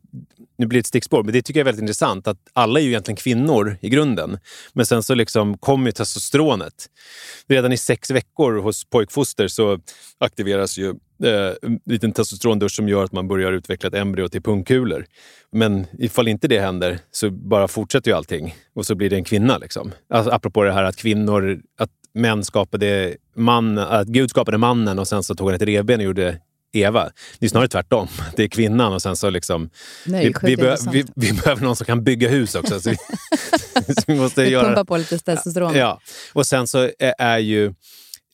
nu 0.59 0.66
blir 0.66 0.78
det 0.78 0.80
ett 0.80 0.86
stickspår, 0.86 1.22
men 1.22 1.32
det 1.32 1.42
tycker 1.42 1.61
jag 1.61 1.62
är 1.62 1.72
väldigt 1.72 1.82
intressant. 1.82 2.26
Att 2.26 2.38
alla 2.52 2.80
är 2.80 2.84
ju 2.84 2.90
egentligen 2.90 3.16
kvinnor 3.16 3.78
i 3.80 3.88
grunden. 3.88 4.38
Men 4.72 4.86
sen 4.86 5.02
så 5.02 5.14
liksom 5.14 5.59
kommer 5.59 5.90
testosteronet. 5.90 6.86
Redan 7.48 7.72
i 7.72 7.78
sex 7.78 8.11
veckor 8.11 8.59
hos 8.59 8.84
pojkfoster 8.84 9.48
så 9.48 9.78
aktiveras 10.18 10.78
ju 10.78 10.94
eh, 11.25 11.53
en 11.62 11.81
liten 11.85 12.12
testosterondusch 12.12 12.73
som 12.73 12.89
gör 12.89 13.05
att 13.05 13.12
man 13.12 13.29
börjar 13.29 13.53
utveckla 13.53 13.89
ett 13.89 13.95
embryo 13.95 14.29
till 14.29 14.43
pungkulor. 14.43 15.07
Men 15.53 15.87
ifall 15.99 16.29
inte 16.29 16.49
det 16.49 16.61
händer 16.61 16.99
så 17.11 17.31
bara 17.31 17.69
fortsätter 17.69 18.11
ju 18.11 18.17
allting 18.17 18.55
och 18.75 18.87
så 18.87 18.95
blir 18.95 19.11
det 19.11 19.17
en 19.17 19.25
kvinna. 19.25 19.59
Liksom. 19.59 19.93
Alltså, 20.11 20.31
apropå 20.31 20.62
det 20.62 20.73
här 20.73 20.85
att 20.85 20.97
kvinnor, 20.97 21.61
att 21.79 21.91
män 22.14 22.45
skapade 22.45 23.17
man, 23.35 23.79
att 23.79 24.09
Gud 24.09 24.31
skapade 24.31 24.59
mannen 24.59 24.99
och 24.99 25.09
sen 25.09 25.23
så 25.23 25.35
tog 25.35 25.49
han 25.49 25.55
ett 25.55 25.62
revben 25.62 26.01
och 26.01 26.07
gjorde 26.07 26.41
Eva. 26.73 27.11
Det 27.39 27.47
är 27.47 27.51
snarare 27.51 27.69
tvärtom. 27.69 28.09
Det 28.37 28.43
är 28.43 28.49
kvinnan 28.49 28.93
och 28.93 29.03
sen 29.03 29.17
så 29.17 29.31
liksom... 29.31 29.71
Nej, 30.07 30.33
vi, 30.43 30.57
vi, 30.57 30.57
be, 30.57 30.77
vi, 30.93 31.05
vi, 31.17 31.33
behöver 31.33 31.62
någon 31.62 31.77
som 31.77 31.87
kan 31.87 32.05
bygga 32.05 32.29
hus 32.29 32.55
också. 32.55 32.81
Så 32.81 32.91
vi, 32.91 32.97
så 33.95 34.03
vi 34.07 34.14
måste 34.14 34.43
göra... 34.43 34.85
på 34.85 34.97
lite 34.97 35.19
testosteron. 35.19 35.75
Ja. 35.75 36.01
Och 36.33 36.47
sen 36.47 36.67
så 36.67 36.91
är 37.19 37.39
ju 37.39 37.75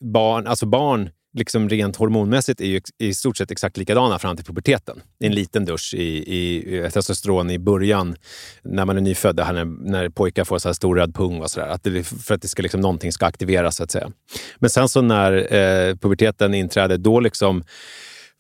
barn, 0.01 0.47
alltså 0.47 0.67
barn 0.67 1.11
liksom 1.35 1.69
rent 1.69 1.97
hormonmässigt 1.97 2.61
är 2.61 2.67
ju 2.67 2.81
i 2.99 3.15
stort 3.15 3.37
sett 3.37 3.51
exakt 3.51 3.77
likadana 3.77 4.19
fram 4.19 4.37
till 4.37 4.45
puberteten. 4.45 5.01
En 5.19 5.33
liten 5.33 5.65
dusch 5.65 5.95
i, 5.95 6.37
i 6.37 6.91
testosteron 6.91 7.51
i 7.51 7.59
början 7.59 8.17
när 8.63 8.85
man 8.85 8.97
är 8.97 9.01
nyfödd, 9.01 9.37
när, 9.37 9.65
när 9.65 10.09
pojkar 10.09 10.45
får 10.45 10.59
så 10.59 10.69
här 10.69 10.75
stor 10.75 10.97
röd 10.97 11.15
pung 11.15 11.41
och 11.41 11.51
sådär. 11.51 11.69
Att 11.69 11.87
för 12.25 12.35
att 12.35 12.43
det 12.43 12.49
ska 12.49 12.63
liksom, 12.63 12.81
någonting 12.81 13.13
ska 13.13 13.27
aktiveras 13.27 13.77
så 13.77 13.83
att 13.85 13.91
säga. 13.91 14.11
Men 14.59 14.71
sen 14.71 14.89
så 14.89 15.03
när 15.03 15.55
eh, 15.55 15.97
puberteten 15.97 16.55
inträder, 16.55 16.99
då 16.99 17.21
liksom 17.21 17.65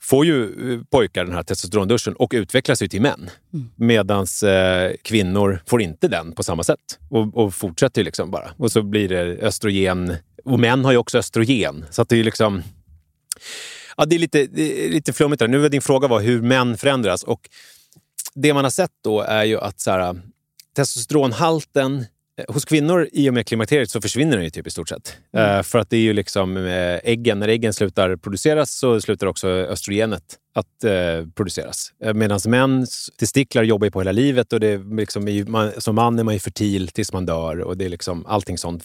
får 0.02 0.26
ju 0.26 0.44
eh, 0.44 0.80
pojkar 0.90 1.24
den 1.24 1.34
här 1.34 1.42
testosteronduschen 1.42 2.14
och 2.14 2.30
utvecklas 2.34 2.82
ju 2.82 2.88
till 2.88 3.02
män. 3.02 3.30
Mm. 3.54 3.70
Medan 3.76 4.26
eh, 4.44 4.92
kvinnor 5.02 5.62
får 5.66 5.82
inte 5.82 6.08
den 6.08 6.32
på 6.32 6.42
samma 6.42 6.64
sätt 6.64 6.98
och, 7.10 7.36
och 7.36 7.54
fortsätter 7.54 8.04
liksom 8.04 8.30
bara. 8.30 8.50
Och 8.56 8.72
så 8.72 8.82
blir 8.82 9.08
det 9.08 9.38
östrogen. 9.46 10.16
Och 10.44 10.60
män 10.60 10.84
har 10.84 10.92
ju 10.92 10.98
också 10.98 11.18
östrogen. 11.18 11.84
Så 11.90 12.02
att 12.02 12.08
det 12.08 12.16
är 12.16 12.24
liksom 12.24 12.62
Ja, 13.96 14.04
det 14.04 14.16
är 14.16 14.18
lite, 14.18 14.46
det 14.46 14.86
är 14.86 14.90
lite 14.90 15.12
flummigt. 15.12 15.40
Där. 15.40 15.48
Nu 15.48 15.68
din 15.68 15.82
fråga 15.82 16.08
var 16.08 16.20
hur 16.20 16.42
män 16.42 16.76
förändras. 16.76 17.22
Och 17.22 17.48
det 18.34 18.54
man 18.54 18.64
har 18.64 18.70
sett 18.70 18.90
då 19.04 19.20
är 19.20 19.44
ju 19.44 19.60
att 19.60 19.80
så 19.80 19.90
här, 19.90 20.20
testosteronhalten 20.76 22.06
eh, 22.38 22.54
Hos 22.54 22.64
kvinnor 22.64 23.08
i 23.12 23.30
och 23.30 23.34
med 23.34 23.46
klimakteriet 23.46 23.90
så 23.90 24.00
försvinner 24.00 24.36
den 24.36 24.44
ju 24.44 24.50
typ 24.50 24.66
i 24.66 24.70
stort 24.70 24.88
sett. 24.88 25.16
Mm. 25.36 25.56
Uh, 25.56 25.62
för 25.62 25.78
att 25.78 25.90
det 25.90 25.96
är 25.96 26.00
ju 26.00 26.12
liksom 26.12 26.56
uh, 26.56 26.98
äggen, 27.04 27.38
när 27.38 27.48
äggen 27.48 27.72
slutar 27.72 28.16
produceras 28.16 28.78
så 28.78 29.00
slutar 29.00 29.26
också 29.26 29.48
östrogenet 29.48 30.22
att 30.54 30.84
uh, 30.84 31.28
produceras. 31.34 31.92
Medan 32.14 32.40
mäns 32.46 33.10
testiklar 33.18 33.62
jobbar 33.62 33.86
ju 33.86 33.90
på 33.90 34.00
hela 34.00 34.12
livet 34.12 34.52
och 34.52 34.60
det 34.60 34.78
liksom 34.78 35.28
ju, 35.28 35.44
man, 35.44 35.72
som 35.78 35.94
man 35.94 36.18
är 36.18 36.24
man 36.24 36.34
ju 36.34 36.40
fertil 36.40 36.88
tills 36.88 37.12
man 37.12 37.26
dör 37.26 37.60
och 37.60 37.76
det 37.76 37.84
är 37.84 37.88
liksom, 37.88 38.26
allting 38.26 38.58
sånt 38.58 38.84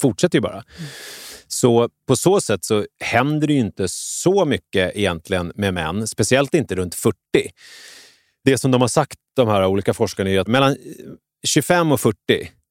fortsätter 0.00 0.36
ju 0.38 0.42
bara. 0.42 0.52
Mm. 0.52 0.90
Så 1.54 1.88
på 2.06 2.16
så 2.16 2.40
sätt 2.40 2.64
så 2.64 2.86
händer 3.00 3.46
det 3.46 3.52
ju 3.52 3.60
inte 3.60 3.88
så 3.88 4.44
mycket 4.44 4.96
egentligen 4.96 5.52
med 5.54 5.74
män, 5.74 6.06
speciellt 6.06 6.54
inte 6.54 6.74
runt 6.74 6.94
40. 6.94 7.16
Det 8.44 8.58
som 8.58 8.70
de 8.70 8.80
har 8.80 8.88
sagt, 8.88 9.18
de 9.36 9.48
här 9.48 9.66
olika 9.66 9.94
forskarna, 9.94 10.30
är 10.30 10.40
att 10.40 10.46
mellan 10.46 10.70
eh, 10.70 10.76
25 11.46 11.92
och 11.92 12.00
40 12.00 12.16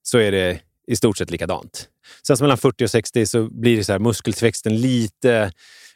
så 0.02 0.18
är 0.18 0.32
det 0.32 0.60
i 0.86 0.96
stort 0.96 1.18
sett 1.18 1.30
likadant. 1.30 1.88
Sen 2.26 2.36
mellan 2.40 2.58
40 2.58 2.84
och 2.84 2.90
60 2.90 3.26
så 3.26 3.48
blir 3.50 3.76
det 3.76 3.84
så 3.84 3.92
här, 3.92 3.98
muskeltillväxten 3.98 4.80
lite 4.80 5.52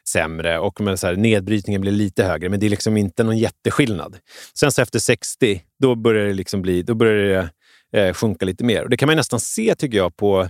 sämre 0.09 0.59
och 0.59 0.79
så 0.97 1.07
här, 1.07 1.17
nedbrytningen 1.17 1.81
blir 1.81 1.93
lite 1.93 2.25
högre, 2.25 2.49
men 2.49 2.61
det 2.61 2.67
är 2.67 2.71
liksom 2.71 2.97
inte 2.97 3.25
någon 3.25 3.39
jätteskillnad. 3.39 4.17
Sen 4.55 4.73
så 4.73 4.83
efter 4.83 4.99
60, 4.99 5.63
då 5.79 5.95
börjar 5.95 6.27
det, 6.27 6.33
liksom 6.33 6.63
bli, 6.63 6.83
då 6.83 6.95
börjar 6.95 7.51
det 7.93 8.01
eh, 8.01 8.15
sjunka 8.15 8.45
lite 8.45 8.65
mer. 8.65 8.83
Och 8.83 8.91
det 8.91 8.97
kan 8.97 9.07
man 9.07 9.17
nästan 9.17 9.41
se, 9.41 9.75
tycker 9.75 9.99
jag, 9.99 10.17
på 10.17 10.49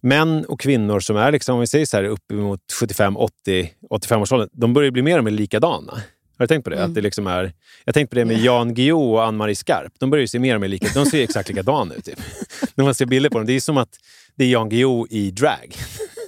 män 0.00 0.44
och 0.44 0.60
kvinnor 0.60 1.00
som 1.00 1.16
är 1.16 1.32
liksom, 1.32 1.54
om 1.54 1.60
vi 1.60 1.66
säger 1.66 1.86
så 1.86 1.96
här, 1.96 2.04
uppemot 2.04 2.60
75, 2.80 3.16
80, 3.16 3.70
85 3.90 4.22
års 4.22 4.32
ålder, 4.32 4.48
de 4.52 4.72
börjar 4.72 4.90
bli 4.90 5.02
mer 5.02 5.18
och 5.18 5.24
mer 5.24 5.30
likadana. 5.30 5.92
Har 6.38 6.46
du 6.46 6.46
tänkt 6.46 6.64
på 6.64 6.70
det? 6.70 6.76
Mm. 6.76 6.90
Att 6.90 6.94
det 6.94 7.00
liksom 7.00 7.26
är, 7.26 7.52
jag 7.84 7.94
tänkte 7.94 8.14
på 8.14 8.18
det 8.18 8.24
med 8.24 8.38
Jan 8.38 8.74
Guillou 8.74 9.12
och 9.12 9.24
Ann-Marie 9.24 9.56
Skarp. 9.56 9.92
De 9.98 10.10
börjar 10.10 10.26
se 10.26 10.38
mer 10.38 10.54
och 10.54 10.60
mer 10.60 10.68
lika 10.68 10.88
De 10.94 11.06
ser 11.06 11.22
exakt 11.22 11.48
likadana 11.48 11.94
ut. 11.94 12.04
Typ. 12.04 12.20
När 12.74 12.84
man 12.84 12.94
ser 12.94 13.06
bilder 13.06 13.30
på 13.30 13.38
dem. 13.38 13.46
Det 13.46 13.52
är 13.52 13.60
som 13.60 13.76
att 13.76 13.98
det 14.34 14.44
är 14.44 14.48
Jan 14.48 14.68
Guillou 14.68 15.06
i 15.10 15.30
drag. 15.30 15.76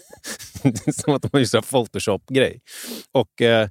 det 0.63 0.87
är 0.87 0.93
som 0.93 1.15
att 1.15 1.23
de 1.23 1.29
har 1.33 1.41
gjort 1.41 1.55
en 1.55 1.63
Photoshop-grej. 1.63 2.61
Och, 3.13 3.43
eh, 3.43 3.69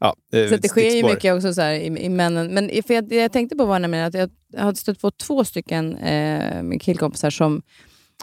ja, 0.00 0.16
eh, 0.32 0.48
så 0.48 0.56
det 0.56 0.68
sker 0.68 0.96
ju 0.96 1.02
mycket 1.02 1.34
också 1.34 1.54
så 1.54 1.62
i, 1.62 1.86
i 1.86 2.08
männen. 2.08 2.54
Men 2.54 2.82
för 2.86 2.94
jag, 2.94 3.12
jag 3.12 3.32
tänkte 3.32 3.56
på 3.56 3.64
var 3.64 3.78
nämligen 3.78 4.06
att 4.06 4.14
jag 4.14 4.30
har 4.56 4.74
stött 4.74 5.00
på 5.00 5.10
två 5.10 5.44
stycken 5.44 5.96
eh, 5.96 6.78
killkompisar 6.78 7.30
som 7.30 7.62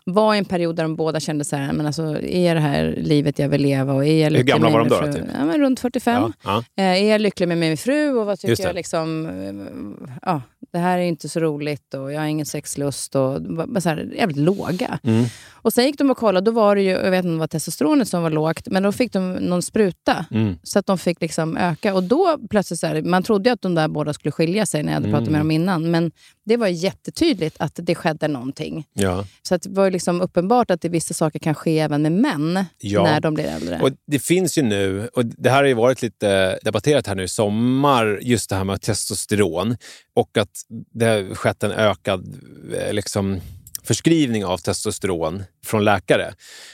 var 0.06 0.36
i 0.36 0.38
en 0.38 0.46
period 0.46 0.76
där 0.76 0.84
de 0.84 0.96
båda 0.96 1.20
kände 1.20 1.46
så 1.46 1.56
här, 1.56 1.74
men 1.74 1.86
alltså, 1.86 2.22
är 2.22 2.56
det 2.56 2.62
här 2.62 2.96
livet 2.98 3.40
jag 3.40 3.50
vill 3.50 3.62
leva? 3.62 3.94
Och 3.94 4.06
är 4.06 4.24
jag 4.24 4.32
Hur 4.32 4.44
gamla 4.44 4.70
var 4.70 4.80
de 4.80 4.88
då? 4.88 5.02
då 5.02 5.14
typ? 5.14 5.24
ja, 5.40 5.46
men 5.46 5.62
runt 5.62 5.80
45. 5.80 6.22
Ja, 6.22 6.32
ja. 6.76 6.84
Eh, 6.84 7.04
är 7.04 7.12
jag 7.12 7.22
lycklig 7.22 7.48
med 7.48 7.58
min 7.58 7.78
fru? 7.78 8.14
Och 8.14 8.26
vad 8.26 8.40
tycker 8.40 8.64
jag 8.64 8.76
liksom... 8.76 9.26
Eh, 9.26 10.16
ja, 10.22 10.42
det 10.72 10.80
här 10.80 10.98
är 10.98 11.04
inte 11.04 11.30
så 11.30 11.40
roligt 11.40 11.94
och 11.94 12.12
jag 12.12 12.20
har 12.20 12.28
ingen 12.28 12.46
sexlust. 12.46 13.16
Och, 13.16 13.40
så 13.80 13.90
här, 13.90 14.10
jävligt 14.18 14.38
låga. 14.38 15.00
Mm. 15.04 15.26
Och 15.52 15.74
sen 15.74 15.86
gick 15.86 15.98
de 15.98 16.12
och 16.12 16.18
kollade, 16.18 16.46
då 16.46 16.52
var 16.52 16.76
det 16.76 16.82
ju, 16.82 16.90
jag 16.90 17.12
vet 17.12 17.18
inte 17.18 17.28
om 17.28 17.34
det 17.34 17.40
var 17.40 17.48
testosteronet 17.48 18.08
som 18.08 18.24
var 18.24 18.30
lågt, 18.30 18.68
men 18.68 18.84
då 18.84 18.92
fick 18.92 19.14
de 19.14 19.34
någon 19.34 19.62
spruta. 19.62 20.26
Mm. 20.32 20.56
Så 20.64 20.80
att 20.80 20.86
de 20.86 20.98
fick 20.98 21.22
liksom 21.22 21.58
öka. 21.58 21.94
Och 21.94 22.04
då 22.04 22.38
plötsligt, 22.50 22.80
så 22.80 22.88
här, 22.88 23.02
man 23.02 23.24
trodde 23.24 23.52
att 23.52 23.62
de 23.62 23.76
där 23.76 23.88
båda 23.88 24.14
skulle 24.14 24.32
skilja 24.32 24.66
sig 24.66 24.84
när 24.84 24.92
jag 24.92 25.00
hade 25.00 25.10
pratat 25.10 25.30
med 25.30 25.42
mm. 25.42 25.48
dem 25.48 25.52
innan. 25.52 25.92
Men 25.92 26.12
det 26.46 26.58
var 26.58 26.68
jättetydligt 26.68 27.56
att 27.60 27.80
det 27.84 27.96
skedde 27.96 28.28
någonting. 28.28 28.88
Ja. 28.94 29.26
Så 29.42 29.56
att 29.56 29.68
var 29.68 29.92
liksom 29.94 30.22
uppenbart 30.22 30.72
att 30.72 30.82
det, 30.82 30.90
vissa 30.90 31.14
saker 31.14 31.40
kan 31.40 31.56
ske 31.56 31.80
även 31.80 32.02
med 32.02 32.12
män 32.12 32.66
ja. 32.78 33.04
när 33.04 33.22
de 33.22 33.34
blir 33.34 33.46
äldre. 33.46 33.80
Och 33.82 33.90
Det 34.08 34.20
finns 34.20 34.58
ju 34.58 34.62
nu, 34.62 35.10
och 35.14 35.26
det 35.26 35.50
här 35.50 35.58
har 35.58 35.64
ju 35.64 35.74
varit 35.74 36.02
lite 36.02 36.60
debatterat 36.64 37.08
här 37.08 37.16
nu 37.16 37.24
i 37.24 37.28
sommar, 37.28 38.20
just 38.22 38.50
det 38.50 38.56
här 38.56 38.64
med 38.64 38.82
testosteron. 38.82 39.78
Och 40.16 40.38
att 40.38 40.50
det 40.94 41.06
har 41.06 41.36
skett 41.36 41.64
en 41.64 41.72
ökad 41.72 42.36
eh, 42.76 42.94
liksom, 42.94 43.42
förskrivning 43.84 44.46
av 44.46 44.58
testosteron 44.58 45.44
från 45.66 45.84
läkare. 45.84 46.34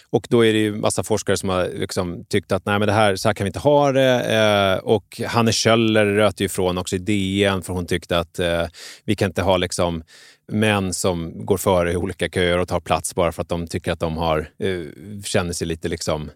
Och 0.10 0.28
då 0.30 0.46
är 0.46 0.54
det 0.54 0.60
ju 0.60 0.76
massa 0.76 1.04
forskare 1.04 1.38
som 1.38 1.50
har 1.50 1.70
liksom 1.80 2.26
tyckt 2.26 2.52
att 2.52 2.66
Nej, 2.66 2.80
men 2.80 2.88
det 2.88 2.94
här, 2.94 3.16
så 3.16 3.30
här 3.30 3.34
kan 3.34 3.46
vi 3.46 3.50
inte 3.50 3.60
ha 3.60 3.92
det. 3.92 4.24
Eh, 4.36 4.84
och 4.84 5.22
Hanne 5.28 5.52
Kjöller 5.52 6.06
röt 6.06 6.42
ju 6.42 6.46
ifrån 6.46 6.78
också 6.78 6.96
i 6.96 7.00
DN 7.00 7.62
för 7.62 7.74
hon 7.74 7.86
tyckte 7.86 8.20
att 8.20 8.40
eh, 8.40 8.66
vi 9.06 9.16
kan 9.16 9.30
inte 9.30 9.42
ha 9.42 9.58
liksom 9.58 10.04
män 10.50 10.94
som 10.94 11.46
går 11.46 11.58
före 11.58 11.92
i 11.92 11.96
olika 11.96 12.30
köer 12.30 12.58
och 12.58 12.68
tar 12.68 12.80
plats 12.80 13.16
bara 13.16 13.32
för 13.32 13.42
att 13.42 13.50
de 13.50 13.68
tycker 13.68 13.92
att 13.92 14.00
de 14.00 14.18
har, 14.18 14.50
eh, 14.60 15.22
känner 15.24 15.54
sig 15.54 15.68
lite 15.68 15.88
liksom 15.88 16.32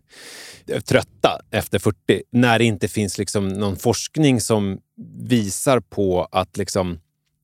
eh, 0.68 0.82
trötta 0.82 1.42
efter 1.52 1.80
40. 1.80 2.22
När 2.32 2.60
det 2.60 2.66
inte 2.66 2.88
finns 2.88 3.18
liksom 3.18 3.48
någon 3.48 3.76
forskning 3.76 4.42
som 4.42 4.80
visar 5.20 5.80
på 5.80 6.28
att 6.32 6.58
liksom 6.58 7.00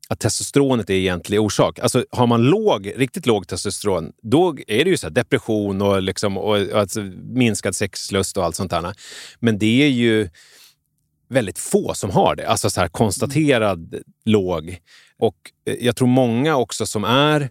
att 0.09 0.20
testosteronet 0.20 0.89
är 0.89 0.93
egentlig 0.93 1.41
orsak. 1.41 1.80
Alltså, 1.80 2.05
har 2.11 2.28
man 2.28 2.41
låg, 2.43 2.93
riktigt 2.95 3.26
låg 3.26 3.47
testosteron, 3.47 4.11
då 4.22 4.57
är 4.67 4.84
det 4.84 4.89
ju 4.89 4.97
så 4.97 5.09
depression 5.09 5.82
och, 5.82 6.01
liksom, 6.01 6.38
och, 6.38 6.57
och 6.57 6.80
alltså, 6.80 7.01
minskad 7.34 7.76
sexlust 7.76 8.38
och 8.38 8.45
allt 8.45 8.55
sånt 8.55 8.72
där. 8.72 8.93
Men 9.39 9.57
det 9.57 9.84
är 9.84 9.89
ju 9.89 10.30
väldigt 11.30 11.59
få 11.59 11.93
som 11.93 12.09
har 12.09 12.36
det. 12.36 12.47
Alltså 12.47 12.69
så 12.69 12.82
här 12.82 12.88
konstaterad 12.88 13.93
mm. 13.93 14.03
låg. 14.25 14.77
Och 15.17 15.36
eh, 15.65 15.75
jag 15.80 15.95
tror 15.95 16.07
många 16.07 16.57
också 16.57 16.86
som 16.86 17.03
är 17.03 17.49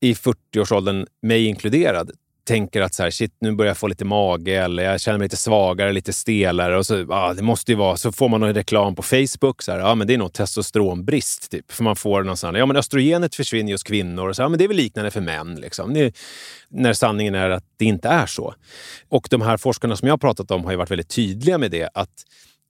i 0.00 0.12
40-årsåldern, 0.12 1.06
mig 1.22 1.46
inkluderad, 1.46 2.10
tänker 2.44 2.80
att 2.80 2.94
så 2.94 3.02
här, 3.02 3.10
shit, 3.10 3.36
nu 3.40 3.52
börjar 3.52 3.70
jag 3.70 3.78
få 3.78 3.86
lite 3.86 4.04
mage 4.04 4.64
eller 4.64 4.82
jag 4.82 5.00
känner 5.00 5.18
mig 5.18 5.24
lite 5.24 5.36
svagare, 5.36 5.92
lite 5.92 6.12
stelare. 6.12 6.78
Och 6.78 6.86
så, 6.86 7.12
ah, 7.12 7.34
det 7.34 7.42
måste 7.42 7.72
ju 7.72 7.78
vara, 7.78 7.96
så 7.96 8.12
får 8.12 8.28
man 8.28 8.40
någon 8.40 8.54
reklam 8.54 8.94
på 8.94 9.02
Facebook. 9.02 9.62
Så 9.62 9.72
här, 9.72 9.78
ah, 9.80 9.94
men 9.94 10.06
det 10.06 10.14
är 10.14 10.18
nog 10.18 10.32
testosteronbrist. 10.32 11.50
Typ. 11.50 11.72
För 11.72 11.84
man 11.84 11.96
får 11.96 12.22
någon 12.22 12.36
sån, 12.36 12.54
ja, 12.54 12.66
men 12.66 12.76
östrogenet 12.76 13.34
försvinner 13.34 13.72
hos 13.72 13.82
kvinnor. 13.82 14.28
Och 14.28 14.36
så, 14.36 14.42
ah, 14.42 14.48
men 14.48 14.58
det 14.58 14.64
är 14.64 14.68
väl 14.68 14.76
liknande 14.76 15.10
för 15.10 15.20
män. 15.20 15.54
Liksom. 15.54 15.94
Det, 15.94 16.16
när 16.68 16.92
sanningen 16.92 17.34
är 17.34 17.50
att 17.50 17.64
det 17.76 17.84
inte 17.84 18.08
är 18.08 18.26
så. 18.26 18.54
Och 19.08 19.26
de 19.30 19.42
här 19.42 19.56
forskarna 19.56 19.96
som 19.96 20.08
jag 20.08 20.12
har 20.12 20.18
pratat 20.18 20.50
om 20.50 20.64
har 20.64 20.70
ju 20.70 20.76
varit 20.76 20.90
väldigt 20.90 21.08
tydliga 21.08 21.58
med 21.58 21.70
det. 21.70 21.88
att 21.94 22.24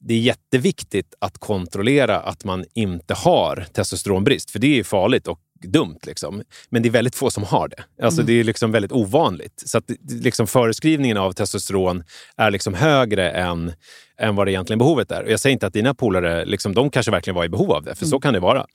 det 0.07 0.13
är 0.13 0.19
jätteviktigt 0.19 1.13
att 1.19 1.37
kontrollera 1.37 2.19
att 2.19 2.43
man 2.43 2.65
inte 2.73 3.13
har 3.13 3.65
testosteronbrist, 3.73 4.51
för 4.51 4.59
det 4.59 4.79
är 4.79 4.83
farligt 4.83 5.27
och 5.27 5.39
tokdumt. 5.63 6.05
Liksom. 6.05 6.43
Men 6.69 6.83
det 6.83 6.89
är 6.89 6.91
väldigt 6.91 7.15
få 7.15 7.31
som 7.31 7.43
har 7.43 7.67
det. 7.67 8.05
Alltså, 8.05 8.21
Mm. 8.21 8.27
Det 8.27 8.39
är 8.39 8.43
liksom 8.43 8.71
väldigt 8.71 8.91
ovanligt. 8.91 9.63
Så 9.65 9.77
att, 9.77 9.83
liksom, 10.09 10.47
föreskrivningen 10.47 11.17
av 11.17 11.31
testosteron 11.31 12.03
är 12.37 12.51
liksom 12.51 12.73
högre 12.73 13.31
än, 13.31 13.73
än 14.17 14.35
vad 14.35 14.47
det 14.47 14.51
egentligen 14.51 14.79
behovet 14.79 15.11
är. 15.11 15.23
Och 15.23 15.31
jag 15.31 15.39
säger 15.39 15.53
inte 15.53 15.67
att 15.67 15.73
dina 15.73 15.93
polare, 15.93 16.45
liksom, 16.45 16.73
de 16.73 16.89
kanske 16.89 17.11
verkligen 17.11 17.35
var 17.35 17.45
i 17.45 17.49
behov 17.49 17.71
av 17.71 17.83
det, 17.83 17.95
för 17.95 18.05
så 18.05 18.19
kan 18.19 18.33
det 18.33 18.39
vara. 18.39 18.65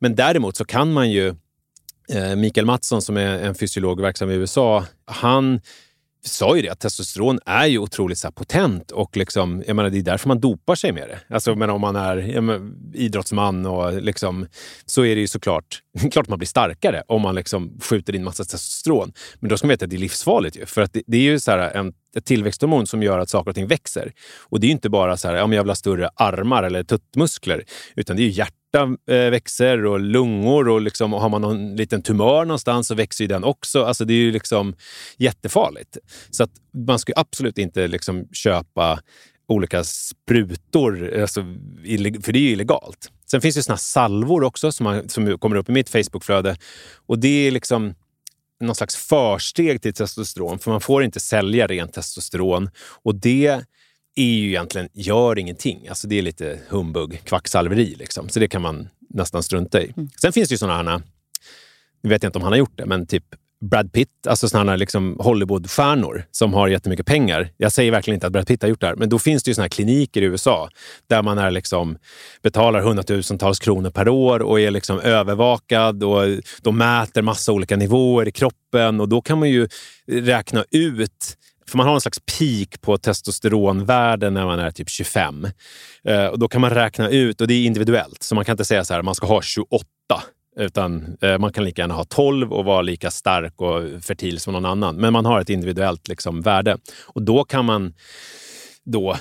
Men 0.00 0.14
däremot 0.14 0.56
så 0.56 0.64
kan 0.64 0.92
man 0.92 1.10
ju 1.10 1.34
Eh, 2.08 2.36
Mikael 2.36 2.66
Mattsson 2.66 3.02
som 3.02 3.16
är 3.16 3.38
en 3.38 3.54
fysiolog 3.54 4.00
verksam 4.00 4.30
i 4.30 4.34
USA, 4.34 4.84
han 5.06 5.60
sa 6.24 6.56
ju 6.56 6.62
det 6.62 6.68
att 6.68 6.80
testosteron 6.80 7.38
är 7.46 7.66
ju 7.66 7.78
otroligt 7.78 8.18
så 8.18 8.26
här, 8.26 8.32
potent 8.32 8.90
och 8.90 9.16
liksom, 9.16 9.64
jag 9.66 9.76
menar, 9.76 9.90
det 9.90 9.98
är 9.98 10.02
därför 10.02 10.28
man 10.28 10.40
dopar 10.40 10.74
sig 10.74 10.92
med 10.92 11.08
det. 11.08 11.34
Alltså, 11.34 11.54
men 11.54 11.70
om 11.70 11.80
man 11.80 11.96
är 11.96 12.16
jag 12.16 12.44
menar, 12.44 12.70
idrottsman 12.94 13.66
och 13.66 14.02
liksom, 14.02 14.46
så 14.86 15.04
är 15.04 15.14
det 15.14 15.20
ju 15.20 15.28
såklart 15.28 15.82
klart 16.12 16.28
man 16.28 16.38
blir 16.38 16.46
starkare 16.46 17.02
om 17.08 17.22
man 17.22 17.34
liksom 17.34 17.80
skjuter 17.80 18.14
in 18.14 18.24
massa 18.24 18.44
testosteron. 18.44 19.12
Men 19.40 19.48
då 19.48 19.56
ska 19.56 19.66
man 19.66 19.70
veta 19.70 19.84
att 19.84 19.90
det 19.90 19.96
är 19.96 19.98
livsfarligt. 19.98 20.56
Ju, 20.56 20.66
för 20.66 20.82
att 20.82 20.92
det, 20.92 21.02
det 21.06 21.16
är 21.16 21.22
ju 21.22 21.40
så 21.40 21.50
här 21.50 21.58
en, 21.58 21.92
ett 22.16 22.24
tillväxthormon 22.24 22.86
som 22.86 23.02
gör 23.02 23.18
att 23.18 23.30
saker 23.30 23.50
och 23.50 23.54
ting 23.54 23.66
växer. 23.66 24.12
Och 24.40 24.60
det 24.60 24.66
är 24.66 24.68
ju 24.68 24.72
inte 24.72 24.90
bara 24.90 25.16
så 25.16 25.28
här, 25.28 25.34
ja, 25.34 25.46
men 25.46 25.56
jag 25.56 25.62
vill 25.62 25.70
ha 25.70 25.76
större 25.76 26.08
armar 26.16 26.62
eller 26.62 26.82
tuttmuskler, 26.82 27.64
utan 27.96 28.16
det 28.16 28.22
är 28.22 28.24
ju 28.24 28.30
hjärtat 28.30 28.63
hjärta 28.74 29.12
eh, 29.12 29.30
växer 29.30 29.84
och 29.84 30.00
lungor 30.00 30.68
och, 30.68 30.80
liksom, 30.80 31.14
och 31.14 31.20
har 31.20 31.28
man 31.28 31.42
någon 31.42 31.76
liten 31.76 32.02
tumör 32.02 32.44
någonstans 32.44 32.86
så 32.86 32.94
växer 32.94 33.24
ju 33.24 33.28
den 33.28 33.44
också. 33.44 33.84
Alltså 33.84 34.04
det 34.04 34.14
är 34.14 34.18
ju 34.18 34.32
liksom 34.32 34.74
jättefarligt. 35.16 35.98
Så 36.30 36.44
att 36.44 36.50
man 36.86 36.98
ska 36.98 37.12
ju 37.12 37.20
absolut 37.20 37.58
inte 37.58 37.88
liksom 37.88 38.28
köpa 38.32 39.00
olika 39.48 39.84
sprutor, 39.84 41.20
alltså, 41.20 41.40
för 42.22 42.32
det 42.32 42.38
är 42.38 42.42
ju 42.42 42.50
illegalt. 42.50 43.10
Sen 43.30 43.40
finns 43.40 43.54
det 43.54 43.62
såna 43.62 43.74
här 43.74 43.78
salvor 43.78 44.44
också 44.44 44.72
som, 44.72 44.84
man, 44.84 45.08
som 45.08 45.38
kommer 45.38 45.56
upp 45.56 45.68
i 45.68 45.72
mitt 45.72 45.88
Facebookflöde. 45.88 46.56
Och 47.06 47.18
det 47.18 47.46
är 47.46 47.50
liksom 47.50 47.94
någon 48.60 48.74
slags 48.74 48.96
försteg 48.96 49.82
till 49.82 49.94
testosteron, 49.94 50.58
för 50.58 50.70
man 50.70 50.80
får 50.80 51.04
inte 51.04 51.20
sälja 51.20 51.66
rent 51.66 51.92
testosteron. 51.92 52.70
Och 53.02 53.14
det 53.14 53.64
är 54.14 54.34
ju 54.34 54.48
egentligen, 54.48 54.88
gör 54.92 55.38
ingenting. 55.38 55.88
Alltså 55.88 56.08
det 56.08 56.18
är 56.18 56.22
lite 56.22 56.58
humbug, 56.68 57.20
kvacksalveri. 57.24 57.94
Liksom. 57.98 58.28
Så 58.28 58.40
det 58.40 58.48
kan 58.48 58.62
man 58.62 58.88
nästan 59.10 59.42
strunta 59.42 59.82
i. 59.82 59.94
Sen 60.20 60.32
finns 60.32 60.48
det 60.48 60.52
ju 60.52 60.58
såna 60.58 60.76
här, 60.76 61.02
nu 62.02 62.10
vet 62.10 62.22
jag 62.22 62.28
inte 62.28 62.38
om 62.38 62.42
han 62.42 62.52
har 62.52 62.58
gjort 62.58 62.76
det, 62.76 62.86
men 62.86 63.06
typ 63.06 63.24
Brad 63.70 63.92
Pitt, 63.92 64.26
alltså 64.26 64.48
såna 64.48 64.70
här 64.70 64.78
liksom 64.78 65.16
Hollywoodstjärnor 65.20 66.24
som 66.30 66.54
har 66.54 66.68
jättemycket 66.68 67.06
pengar. 67.06 67.48
Jag 67.56 67.72
säger 67.72 67.90
verkligen 67.90 68.14
inte 68.14 68.26
att 68.26 68.32
Brad 68.32 68.46
Pitt 68.46 68.62
har 68.62 68.68
gjort 68.68 68.80
det 68.80 68.86
här, 68.86 68.96
men 68.96 69.08
då 69.08 69.18
finns 69.18 69.42
det 69.42 69.50
ju 69.50 69.54
såna 69.54 69.64
här 69.64 69.68
kliniker 69.68 70.22
i 70.22 70.24
USA 70.24 70.68
där 71.06 71.22
man 71.22 71.38
är 71.38 71.50
liksom, 71.50 71.98
betalar 72.42 72.80
hundratusentals 72.80 73.58
kronor 73.58 73.90
per 73.90 74.08
år 74.08 74.42
och 74.42 74.60
är 74.60 74.70
liksom 74.70 75.00
övervakad 75.00 76.04
och 76.04 76.22
de 76.62 76.78
mäter 76.78 77.22
massa 77.22 77.52
olika 77.52 77.76
nivåer 77.76 78.28
i 78.28 78.32
kroppen 78.32 79.00
och 79.00 79.08
då 79.08 79.20
kan 79.20 79.38
man 79.38 79.50
ju 79.50 79.68
räkna 80.06 80.64
ut 80.70 81.36
för 81.68 81.76
man 81.76 81.86
har 81.86 81.94
en 81.94 82.00
slags 82.00 82.20
peak 82.38 82.80
på 82.80 82.98
testosteronvärden 82.98 84.34
när 84.34 84.44
man 84.44 84.58
är 84.58 84.70
typ 84.70 84.88
25. 84.88 85.46
Eh, 86.04 86.26
och 86.26 86.38
då 86.38 86.48
kan 86.48 86.60
man 86.60 86.70
räkna 86.70 87.08
ut, 87.08 87.40
och 87.40 87.46
det 87.46 87.54
är 87.54 87.64
individuellt, 87.64 88.22
så 88.22 88.34
man 88.34 88.44
kan 88.44 88.52
inte 88.52 88.64
säga 88.64 88.84
så 88.84 88.94
här, 88.94 89.02
man 89.02 89.14
ska 89.14 89.26
ha 89.26 89.42
28. 89.42 89.86
Utan 90.56 91.16
eh, 91.20 91.38
man 91.38 91.52
kan 91.52 91.64
lika 91.64 91.82
gärna 91.82 91.94
ha 91.94 92.04
12 92.04 92.52
och 92.52 92.64
vara 92.64 92.82
lika 92.82 93.10
stark 93.10 93.60
och 93.60 94.02
fertil 94.02 94.40
som 94.40 94.52
någon 94.52 94.64
annan. 94.64 94.96
Men 94.96 95.12
man 95.12 95.26
har 95.26 95.40
ett 95.40 95.50
individuellt 95.50 96.08
liksom, 96.08 96.40
värde. 96.40 96.78
Och 97.04 97.22
då 97.22 97.44
kan 97.44 97.64
man 97.64 97.94
då 98.84 99.16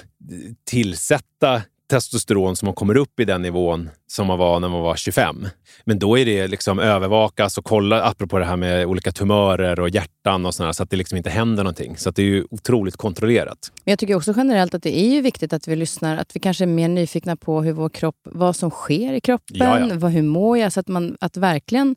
tillsätta 0.65 1.61
testosteron 1.93 2.55
så 2.55 2.65
man 2.65 2.75
kommer 2.75 2.97
upp 2.97 3.19
i 3.19 3.25
den 3.25 3.41
nivån 3.41 3.89
som 4.07 4.27
man 4.27 4.39
var 4.39 4.59
när 4.59 4.69
man 4.69 4.81
var 4.81 4.95
25. 4.95 5.47
Men 5.85 5.99
då 5.99 6.17
är 6.17 6.25
det 6.25 6.47
liksom 6.47 6.79
övervakas 6.79 7.57
och 7.57 7.65
kolla, 7.65 8.03
apropå 8.03 8.39
det 8.39 8.45
här 8.45 8.55
med 8.55 8.85
olika 8.85 9.11
tumörer 9.11 9.79
och 9.79 9.89
hjärtan 9.89 10.45
och 10.45 10.53
sådär, 10.53 10.71
så 10.71 10.83
att 10.83 10.89
det 10.89 10.97
liksom 10.97 11.17
inte 11.17 11.29
händer 11.29 11.63
någonting. 11.63 11.97
Så 11.97 12.09
att 12.09 12.15
det 12.15 12.21
är 12.21 12.25
ju 12.25 12.45
otroligt 12.51 12.97
kontrollerat. 12.97 13.71
Men 13.83 13.91
jag 13.91 13.99
tycker 13.99 14.15
också 14.15 14.33
generellt 14.37 14.73
att 14.73 14.83
det 14.83 14.99
är 14.99 15.09
ju 15.09 15.21
viktigt 15.21 15.53
att 15.53 15.67
vi 15.67 15.75
lyssnar, 15.75 16.17
att 16.17 16.35
vi 16.35 16.39
kanske 16.39 16.63
är 16.63 16.67
mer 16.67 16.87
nyfikna 16.87 17.35
på 17.35 17.61
hur 17.61 17.73
vår 17.73 17.89
kropp, 17.89 18.17
vad 18.23 18.55
som 18.55 18.69
sker 18.71 19.13
i 19.13 19.21
kroppen, 19.21 19.57
Ja, 19.57 19.79
ja. 19.79 19.95
Vad, 19.95 20.11
hur 20.11 20.23
mår 20.23 20.57
jag? 20.57 20.73
Så 20.73 20.79
att 20.79 20.87
man 20.87 21.17
att 21.21 21.37
verkligen 21.37 21.95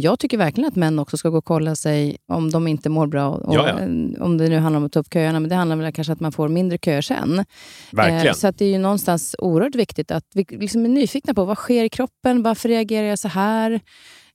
jag 0.00 0.18
tycker 0.18 0.38
verkligen 0.38 0.68
att 0.68 0.76
män 0.76 0.98
också 0.98 1.16
ska 1.16 1.28
gå 1.28 1.38
och 1.38 1.44
kolla 1.44 1.76
sig 1.76 2.16
om 2.28 2.50
de 2.50 2.66
inte 2.68 2.88
mår 2.88 3.06
bra. 3.06 3.28
Och, 3.28 3.54
Ja, 3.54 3.68
ja. 3.68 3.74
Om 4.24 4.38
det 4.38 4.48
nu 4.48 4.58
handlar 4.58 4.78
om 4.80 4.86
att 4.86 4.92
ta 4.92 5.00
upp 5.00 5.12
köerna, 5.12 5.40
men 5.40 5.48
det 5.48 5.54
handlar 5.54 5.76
väl 5.76 5.92
kanske 5.92 6.12
att 6.12 6.20
man 6.20 6.32
får 6.32 6.48
mindre 6.48 6.78
köer 6.78 7.02
sen. 7.02 7.44
Verkligen. 7.92 8.26
Eh, 8.26 8.32
så 8.32 8.50
det 8.50 8.64
är 8.64 8.68
ju 8.68 8.78
någonstans 8.78 9.36
oerhört 9.38 9.74
viktigt 9.74 10.10
att 10.10 10.24
vi 10.34 10.46
liksom 10.50 10.84
är 10.84 10.88
nyfikna 10.88 11.34
på 11.34 11.44
vad 11.44 11.58
sker 11.58 11.84
i 11.84 11.88
kroppen? 11.88 12.42
Varför 12.42 12.68
reagerar 12.68 13.06
jag 13.06 13.18
så 13.18 13.28
här? 13.28 13.80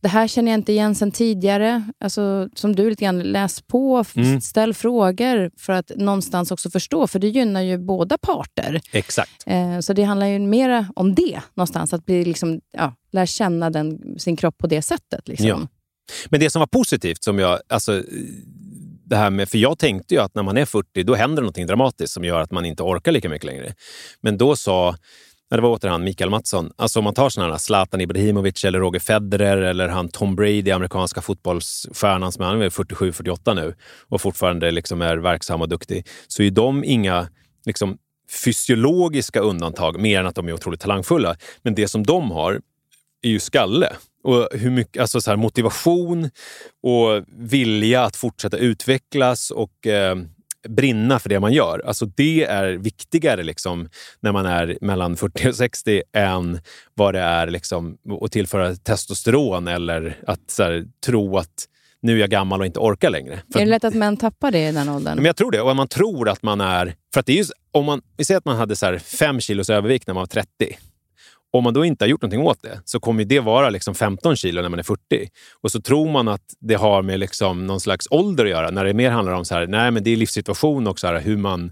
Det 0.05 0.09
här 0.09 0.27
känner 0.27 0.51
jag 0.51 0.59
inte 0.59 0.71
igen 0.71 0.95
sen 0.95 1.11
tidigare. 1.11 1.83
Alltså, 1.99 2.49
som 2.55 2.75
du 2.75 2.89
lite 2.89 3.03
grann, 3.05 3.19
läs 3.19 3.61
på, 3.61 4.05
Mm. 4.15 4.41
ställ 4.41 4.73
frågor 4.73 5.51
för 5.57 5.73
att 5.73 5.91
någonstans 5.95 6.51
också 6.51 6.69
förstå, 6.69 7.07
för 7.07 7.19
det 7.19 7.27
gynnar 7.27 7.61
ju 7.61 7.77
båda 7.77 8.17
parter. 8.17 8.81
Exakt. 8.91 9.43
Eh, 9.45 9.79
så 9.79 9.93
det 9.93 10.03
handlar 10.03 10.27
ju 10.27 10.39
mera 10.39 10.87
om 10.95 11.15
det 11.15 11.41
någonstans, 11.53 11.93
att 11.93 12.05
bli 12.05 12.25
liksom, 12.25 12.61
ja, 12.71 12.93
lära 13.11 13.25
känna 13.25 13.69
den, 13.69 14.15
sin 14.19 14.35
kropp 14.35 14.57
på 14.57 14.67
det 14.67 14.81
sättet. 14.81 15.27
Liksom. 15.27 15.47
Ja. 15.47 15.67
Men 16.29 16.39
det 16.39 16.49
som 16.49 16.59
var 16.59 16.67
positivt, 16.67 17.23
som 17.23 17.39
jag, 17.39 17.59
alltså, 17.69 18.03
det 19.05 19.15
här 19.15 19.29
med, 19.29 19.49
för 19.49 19.57
jag 19.57 19.79
tänkte 19.79 20.13
ju 20.13 20.21
att 20.21 20.35
när 20.35 20.43
man 20.43 20.57
är 20.57 20.65
40 20.65 21.03
då 21.03 21.15
händer 21.15 21.41
någonting 21.41 21.67
dramatiskt 21.67 22.13
som 22.13 22.23
gör 22.23 22.41
att 22.41 22.51
man 22.51 22.65
inte 22.65 22.83
orkar 22.83 23.11
lika 23.11 23.29
mycket 23.29 23.45
längre. 23.45 23.73
Men 24.21 24.37
då 24.37 24.55
sa, 24.55 24.95
Nej, 25.51 25.57
det 25.57 25.61
var 25.61 25.69
åter 25.69 25.89
han 25.89 26.03
Mikael 26.03 26.29
Mattsson, 26.29 26.71
alltså 26.75 26.99
om 26.99 27.03
man 27.03 27.13
tar 27.13 27.29
sådana 27.29 27.53
här 27.53 27.57
Zlatan 27.57 28.01
Ibrahimovic 28.01 28.63
eller 28.65 28.79
Roger 28.79 28.99
Federer 28.99 29.57
eller 29.57 29.87
han 29.87 30.09
Tom 30.09 30.35
Brady, 30.35 30.71
amerikanska 30.71 31.21
fotbollsstjärnan 31.21 32.31
som 32.31 32.43
är 32.43 32.47
han 32.47 32.61
är 32.61 32.69
47-48 32.69 33.55
nu 33.55 33.75
och 34.07 34.21
fortfarande 34.21 34.71
liksom 34.71 35.01
är 35.01 35.17
verksam 35.17 35.61
och 35.61 35.69
duktig, 35.69 36.07
så 36.27 36.43
är 36.43 36.51
de 36.51 36.83
inga 36.83 37.27
liksom, 37.65 37.97
fysiologiska 38.43 39.39
undantag 39.39 39.99
mer 39.99 40.19
än 40.19 40.27
att 40.27 40.35
de 40.35 40.47
är 40.47 40.53
otroligt 40.53 40.81
talangfulla. 40.81 41.35
Men 41.61 41.75
det 41.75 41.87
som 41.87 42.03
de 42.03 42.31
har 42.31 42.61
är 43.21 43.29
ju 43.29 43.39
skalle. 43.39 43.93
Och 44.23 44.49
hur 44.51 44.71
mycket, 44.71 45.01
alltså 45.01 45.21
så 45.21 45.31
här, 45.31 45.37
motivation 45.37 46.29
och 46.83 47.23
vilja 47.37 48.03
att 48.03 48.15
fortsätta 48.15 48.57
utvecklas 48.57 49.51
och 49.51 49.87
eh, 49.87 50.15
brinna 50.69 51.19
för 51.19 51.29
det 51.29 51.39
man 51.39 51.53
gör. 51.53 51.81
Alltså 51.85 52.05
det 52.05 52.43
är 52.43 52.67
viktigare 52.73 53.43
liksom, 53.43 53.89
när 54.19 54.31
man 54.31 54.45
är 54.45 54.77
mellan 54.81 55.15
40 55.15 55.49
och 55.49 55.55
60 55.55 56.03
än 56.13 56.59
vad 56.93 57.13
det 57.13 57.19
är 57.19 57.47
liksom, 57.47 57.97
att 58.21 58.31
tillföra 58.31 58.75
testosteron 58.75 59.67
eller 59.67 60.17
att 60.27 60.55
här, 60.59 60.85
tro 61.05 61.37
att 61.37 61.67
nu 62.01 62.15
är 62.15 62.19
jag 62.19 62.29
gammal 62.29 62.59
och 62.59 62.65
inte 62.65 62.79
orkar 62.79 63.09
längre. 63.09 63.39
För 63.53 63.59
Är 63.59 63.65
det 63.65 63.69
lätt 63.69 63.83
att 63.83 63.93
män 63.93 64.17
tappar 64.17 64.51
det 64.51 64.69
i 64.69 64.71
den 64.71 64.89
åldern? 64.89 65.15
men 65.15 65.25
jag 65.25 65.35
tror 65.35 65.51
det. 65.51 65.61
Och 65.61 65.75
man 65.75 65.87
tror 65.87 66.29
att 66.29 66.43
man 66.43 66.61
är... 66.61 66.95
För 67.13 67.19
att 67.19 67.25
det 67.25 67.33
är 67.33 67.37
ju, 67.37 67.45
om 67.71 67.85
man, 67.85 68.01
vi 68.17 68.25
säger 68.25 68.37
att 68.37 68.45
man 68.45 68.57
hade 68.57 68.75
så 68.75 68.85
här 68.85 68.97
fem 68.97 69.39
kilos 69.39 69.69
övervikt 69.69 70.07
när 70.07 70.13
man 70.13 70.21
var 70.21 70.27
30. 70.27 70.77
Om 71.55 71.63
man 71.63 71.73
då 71.73 71.85
inte 71.85 72.05
har 72.05 72.09
gjort 72.09 72.21
någonting 72.21 72.41
åt 72.41 72.61
det 72.61 72.79
så 72.85 72.99
kommer 72.99 73.25
det 73.25 73.39
vara 73.39 73.69
liksom 73.69 73.95
15 73.95 74.35
kilo 74.35 74.61
när 74.61 74.69
man 74.69 74.79
är 74.79 74.83
40. 74.83 75.29
Och 75.61 75.71
så 75.71 75.81
tror 75.81 76.11
man 76.11 76.27
att 76.27 76.41
det 76.59 76.75
har 76.75 77.01
med 77.01 77.19
liksom 77.19 77.67
någon 77.67 77.79
slags 77.79 78.07
ålder 78.09 78.45
att 78.45 78.51
göra 78.51 78.71
när 78.71 78.85
det 78.85 78.93
mer 78.93 79.09
handlar 79.11 79.33
om 79.33 79.45
så 79.45 79.55
här, 79.55 79.67
nej, 79.67 79.91
men 79.91 80.03
det 80.03 80.09
är 80.09 80.17
livssituation 80.17 80.87
och 80.87 80.99
så 80.99 81.07
här, 81.07 81.19
hur, 81.19 81.37
man, 81.37 81.71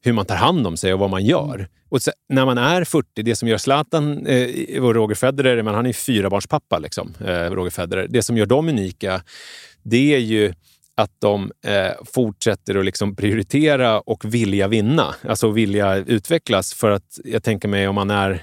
hur 0.00 0.12
man 0.12 0.26
tar 0.26 0.36
hand 0.36 0.66
om 0.66 0.76
sig 0.76 0.92
och 0.92 0.98
vad 0.98 1.10
man 1.10 1.24
gör. 1.24 1.68
Och 1.88 2.02
så, 2.02 2.10
när 2.28 2.46
man 2.46 2.58
är 2.58 2.84
40, 2.84 3.22
det 3.22 3.36
som 3.36 3.48
gör 3.48 3.58
Zlatan 3.58 4.26
eh, 4.26 4.82
och 4.82 4.94
Roger 4.94 5.14
Federer, 5.14 5.62
men 5.62 5.74
han 5.74 5.84
är 5.84 5.90
ju 5.90 5.94
fyrabarnspappa, 5.94 6.78
liksom, 6.78 7.14
eh, 7.20 7.50
Roger 7.50 7.70
Federer. 7.70 8.06
Det 8.10 8.22
som 8.22 8.36
gör 8.36 8.46
dem 8.46 8.68
unika, 8.68 9.22
det 9.82 10.14
är 10.14 10.18
ju 10.18 10.52
att 10.94 11.20
de 11.20 11.52
eh, 11.66 12.04
fortsätter 12.14 12.78
att 12.78 12.84
liksom 12.84 13.16
prioritera 13.16 14.00
och 14.00 14.34
vilja 14.34 14.68
vinna. 14.68 15.14
Alltså 15.28 15.50
vilja 15.50 15.96
utvecklas. 15.96 16.74
För 16.74 16.90
att 16.90 17.18
jag 17.24 17.42
tänker 17.42 17.68
mig 17.68 17.88
om 17.88 17.94
man 17.94 18.10
är 18.10 18.42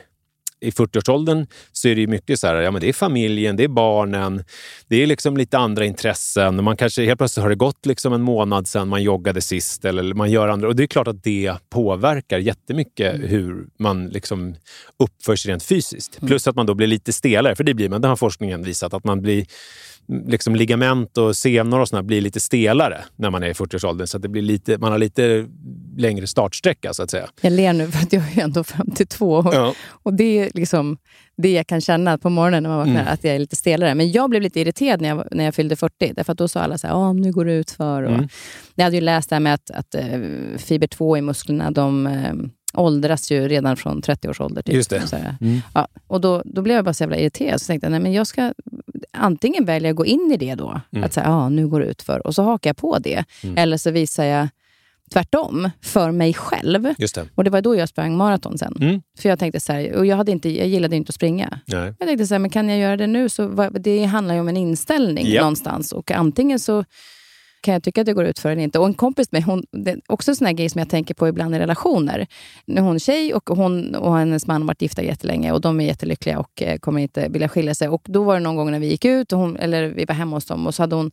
i 0.62 0.70
40-årsåldern 0.70 1.48
så 1.72 1.88
är 1.88 1.96
det 1.96 2.02
ju 2.02 2.08
mycket 2.08 2.40
så 2.40 2.48
här, 2.48 2.56
ja 2.56 2.72
men 2.72 2.82
det 2.82 2.90
är 2.90 2.94
familjen, 2.94 3.56
det 3.56 3.64
är 3.64 3.68
barnen, 3.68 4.44
det 4.88 5.04
är 5.04 5.08
liksom 5.08 5.38
lite 5.38 5.58
andra 5.58 5.86
intressen. 5.86 6.64
Man 6.64 6.78
kanske 6.78 7.06
helt 7.06 7.18
plötsligt 7.18 7.42
har 7.42 7.50
det 7.50 7.56
gått 7.56 7.86
liksom 7.86 8.14
en 8.14 8.22
månad 8.22 8.68
sedan 8.68 8.88
man 8.88 9.04
joggade 9.04 9.42
sist 9.42 9.86
eller 9.86 10.14
man 10.14 10.32
gör 10.32 10.48
andra. 10.48 10.68
Och 10.68 10.76
det 10.76 10.84
är 10.84 10.88
klart 10.88 11.08
att 11.08 11.24
det 11.24 11.54
påverkar 11.70 12.40
jättemycket 12.40 13.16
hur 13.16 13.68
man 13.80 14.08
liksom 14.08 14.56
uppför 15.00 15.36
sig 15.36 15.52
rent 15.52 15.64
fysiskt. 15.64 16.20
Plus 16.28 16.48
att 16.48 16.56
man 16.56 16.66
då 16.66 16.74
blir 16.74 16.88
lite 16.88 17.14
stelare, 17.14 17.56
för 17.56 17.64
det 17.64 17.74
blir 17.74 17.90
man. 17.90 18.02
Det 18.02 18.08
har 18.08 18.16
forskningen 18.16 18.64
visat, 18.64 18.94
att 18.94 19.04
man 19.04 19.22
blir 19.22 19.46
liksom 20.28 20.56
ligament 20.56 21.18
och 21.18 21.36
senor 21.36 21.80
och 21.80 21.88
såna 21.90 22.04
blir 22.04 22.22
lite 22.22 22.40
stelare 22.40 23.02
när 23.16 23.30
man 23.30 23.44
är 23.44 23.48
i 23.48 23.54
40-årsåldern. 23.54 24.08
Så 24.08 24.18
att 24.18 24.24
det 24.24 24.30
blir 24.30 24.42
lite, 24.42 24.78
man 24.78 24.92
har 24.92 25.00
lite 25.00 25.48
längre 25.98 26.28
startsträcka 26.28 26.94
så 26.94 27.04
att 27.04 27.12
säga. 27.12 27.28
Jag 27.42 27.54
ler 27.54 27.74
nu 27.74 27.88
för 27.92 28.00
att 28.00 28.14
jag 28.14 28.38
är 28.38 28.44
ändå 28.44 28.64
52 28.64 29.32
och, 29.34 29.54
Ja. 29.56 29.74
och 29.90 30.14
det 30.14 30.24
är 30.40 30.50
liksom 30.54 30.98
det 31.38 31.52
jag 31.52 31.68
kan 31.68 31.82
känna 31.82 32.18
på 32.18 32.30
morgonen 32.30 32.64
när 32.64 32.70
man 32.70 32.78
vaknar, 32.80 33.02
Mm. 33.02 33.14
att 33.14 33.24
jag 33.24 33.36
är 33.36 33.40
lite 33.40 33.56
stelare. 33.56 33.96
Men 33.96 34.12
jag 34.12 34.30
blev 34.30 34.42
lite 34.42 34.60
irriterad 34.60 35.02
när 35.02 35.10
jag, 35.10 35.28
när 35.32 35.44
jag 35.44 35.56
fyllde 35.56 35.76
40, 35.76 36.14
därför 36.16 36.32
att 36.32 36.38
då 36.38 36.48
sa 36.48 36.60
alla 36.60 36.78
så 36.78 36.88
här, 36.88 36.94
"Ah, 36.94 37.14
nu 37.14 37.32
går 37.32 37.46
det 37.46 37.54
ut 37.54 37.72
för. 37.72 38.04
Och 38.04 38.14
Mm. 38.14 38.28
Jag 38.76 38.84
hade 38.84 38.96
ju 38.96 39.02
läst 39.02 39.30
det 39.30 39.36
här 39.36 39.40
med 39.40 39.54
att, 39.54 39.72
att 39.72 39.96
eh, 39.96 40.20
fiber 40.58 40.88
2 40.88 41.18
i 41.18 41.22
musklerna, 41.22 41.72
de 41.72 42.08
eh, 42.08 42.34
åldras 42.74 43.32
ju 43.32 43.48
redan 43.48 43.78
från 43.78 44.02
30 44.02 44.30
års 44.30 44.42
ålder. 44.42 44.62
Typ. 44.62 44.76
Just 44.76 44.90
det. 44.90 45.36
Mm. 45.42 45.60
Ja, 45.74 45.88
och 46.08 46.22
då, 46.22 46.42
då 46.46 46.62
blev 46.62 46.76
jag 46.76 46.86
bara 46.86 46.94
så 46.94 47.04
jävla 47.04 47.18
irriterad. 47.18 47.62
Så 47.62 47.68
tänkte 47.68 47.86
jag, 47.86 47.92
nej, 47.92 48.00
men 48.00 48.14
jag 48.14 48.28
ska, 48.28 48.54
antingen 49.14 49.66
väljer 49.66 49.88
jag 49.90 49.94
att 49.94 49.98
gå 49.98 50.06
in 50.06 50.32
i 50.34 50.38
det 50.38 50.56
då, 50.56 50.82
Mm. 50.92 51.04
att 51.04 51.14
säga, 51.14 51.26
ja, 51.26 51.50
nu 51.50 51.68
går 51.68 51.80
det 51.80 51.86
ut 51.86 52.02
för 52.02 52.28
och 52.28 52.36
så 52.36 52.44
hakar 52.44 52.70
jag 52.70 52.78
på 52.78 52.98
det. 53.00 53.24
Eller 53.56 53.78
så 53.78 53.92
visar 53.92 54.24
jag 54.24 54.48
tvärtom 55.14 55.70
för 55.82 56.12
mig 56.12 56.34
själv. 56.34 56.82
Det. 56.82 57.28
Och 57.36 57.44
det 57.44 57.50
var 57.50 57.62
då 57.62 57.76
jag 57.76 57.90
sprang 57.90 58.18
maraton 58.18 58.58
sen. 58.58 58.74
Mm. 58.82 59.02
För 59.20 59.30
jag 59.30 59.40
tänkte 59.40 59.60
så 59.60 59.74
här, 59.74 59.94
och 59.96 60.06
jag, 60.06 60.18
hade 60.18 60.32
inte, 60.32 60.50
jag 60.50 60.68
gillade 60.68 60.96
inte 60.96 61.10
att 61.10 61.16
springa. 61.16 61.60
Nej. 61.66 61.94
Jag 62.00 62.08
tänkte 62.08 62.28
så 62.28 62.34
här, 62.34 62.40
men 62.40 62.50
kan 62.50 62.70
jag 62.70 62.78
göra 62.80 62.98
det 62.98 63.08
nu? 63.08 63.30
Så 63.30 63.70
det 63.80 64.04
handlar 64.06 64.34
ju 64.36 64.40
om 64.42 64.48
en 64.48 64.58
inställning 64.58 65.28
Ja. 65.28 65.42
någonstans. 65.42 65.92
Och 65.92 66.12
antingen 66.12 66.60
så 66.60 66.86
kan 67.62 67.74
jag 67.74 67.84
tycka 67.84 68.02
att 68.02 68.06
det 68.06 68.14
går 68.14 68.26
ut 68.26 68.40
för 68.40 68.52
eller 68.52 68.62
inte. 68.62 68.80
Och 68.80 68.86
en 68.86 68.94
kompis 68.94 69.32
med 69.32 69.44
hon, 69.44 69.64
det 69.72 69.92
är 69.92 70.02
också 70.08 70.32
en 70.32 70.36
sån 70.36 70.48
här 70.48 70.54
grej 70.54 70.70
som 70.70 70.80
jag 70.80 70.90
tänker 70.90 71.14
på 71.14 71.28
ibland 71.28 71.56
i 71.56 71.60
relationer. 71.60 72.28
Nu 72.66 72.76
är 72.76 72.82
hon 72.82 73.00
tjej 73.00 73.34
och 73.34 73.50
hon 73.50 73.96
och 73.96 74.18
hennes 74.18 74.48
man 74.48 74.62
har 74.62 74.68
varit 74.68 74.82
gifta 74.82 75.04
jättelänge 75.04 75.52
och 75.52 75.62
de 75.62 75.80
är 75.80 75.86
jättelyckliga 75.86 76.40
och 76.40 76.62
eh, 76.62 76.78
kommer 76.78 77.02
inte 77.02 77.28
vilja 77.30 77.50
skilja 77.50 77.76
sig. 77.76 77.90
Och 77.90 78.02
då 78.06 78.24
var 78.24 78.34
det 78.34 78.40
någon 78.40 78.56
gång 78.56 78.72
när 78.72 78.80
vi 78.80 78.88
gick 78.88 79.06
ut, 79.06 79.34
och 79.34 79.40
hon, 79.40 79.58
eller 79.58 79.88
vi 79.88 80.06
var 80.06 80.16
hemma 80.16 80.36
hos 80.36 80.46
dem 80.46 80.68
och 80.68 80.76
så 80.76 80.84
hade 80.84 80.96
hon 80.96 81.12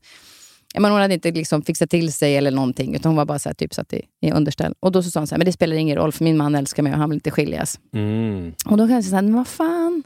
men 0.78 0.90
hon 0.90 1.00
hade 1.00 1.14
inte 1.14 1.30
liksom 1.30 1.62
fixat 1.62 1.90
till 1.90 2.12
sig 2.12 2.36
eller 2.36 2.50
någonting, 2.50 2.94
utan 2.94 3.10
hon 3.10 3.16
var 3.16 3.24
bara 3.24 3.38
så 3.38 3.48
här, 3.48 3.54
typ 3.54 3.74
satt 3.74 3.92
i, 3.92 4.02
i 4.20 4.32
underställ. 4.32 4.74
Och 4.80 4.92
då 4.92 5.02
så 5.02 5.10
sa 5.10 5.20
hon 5.20 5.26
så 5.26 5.34
här, 5.34 5.38
men 5.38 5.44
det 5.44 5.52
spelar 5.52 5.76
ingen 5.76 5.96
roll 5.96 6.12
för 6.12 6.24
min 6.24 6.36
man 6.36 6.54
älskar 6.54 6.82
mig 6.82 6.92
och 6.92 6.98
han 6.98 7.10
vill 7.10 7.16
inte 7.16 7.30
skiljas. 7.30 7.80
Mm. 7.94 8.52
Och 8.64 8.76
då 8.76 8.86
kan 8.86 8.94
jag 8.94 9.04
säga, 9.04 9.22
men 9.22 9.34
vad 9.34 9.48
fan, 9.48 10.02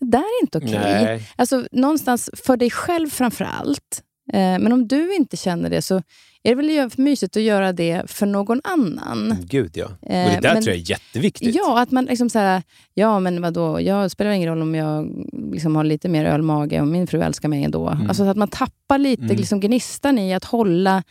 det 0.00 0.06
där 0.06 0.18
är 0.18 0.42
inte 0.42 0.58
okej. 0.58 1.04
Nej. 1.04 1.28
Alltså 1.36 1.66
någonstans 1.72 2.30
för 2.34 2.56
dig 2.56 2.70
själv 2.70 3.10
framför 3.10 3.44
allt. 3.44 4.02
Eh, 4.32 4.38
men 4.58 4.72
om 4.72 4.88
du 4.88 5.14
inte 5.14 5.36
känner 5.36 5.70
det 5.70 5.82
så 5.82 6.02
är 6.42 6.54
det 6.54 6.54
väl 6.54 6.90
mysigt 6.96 7.36
att 7.36 7.42
göra 7.42 7.72
det 7.72 8.02
för 8.06 8.26
någon 8.26 8.60
annan. 8.64 9.36
Gud, 9.42 9.70
ja. 9.74 9.84
Och 9.86 9.92
det 10.00 10.14
Eh, 10.14 10.40
där 10.40 10.54
men- 10.54 10.62
tror 10.62 10.74
jag 10.76 10.82
är 10.82 10.90
jätteviktigt. 10.90 11.54
Ja, 11.54 11.80
att 11.82 11.90
man 11.90 12.04
liksom 12.04 12.30
så 12.30 12.38
här, 12.38 12.62
ja 12.94 13.20
men 13.20 13.42
vadå, 13.42 13.80
jag 13.80 14.10
spelar 14.10 14.30
ingen 14.30 14.48
roll 14.48 14.62
om 14.62 14.74
jag 14.74 15.26
liksom 15.52 15.76
har 15.76 15.84
lite 15.84 16.08
mer 16.08 16.24
ölmage 16.24 16.80
och 16.80 16.86
min 16.86 17.06
fru 17.06 17.22
älskar 17.22 17.48
mig 17.48 17.64
ändå. 17.64 17.88
Mm. 17.88 18.08
Alltså 18.08 18.24
så 18.24 18.30
att 18.30 18.36
man 18.36 18.48
tappar 18.48 18.98
lite 18.98 19.22
Mm. 19.22 19.36
liksom 19.36 19.60
gnistan 19.60 20.18
i 20.18 20.34
att 20.34 20.44
hålla 20.44 21.02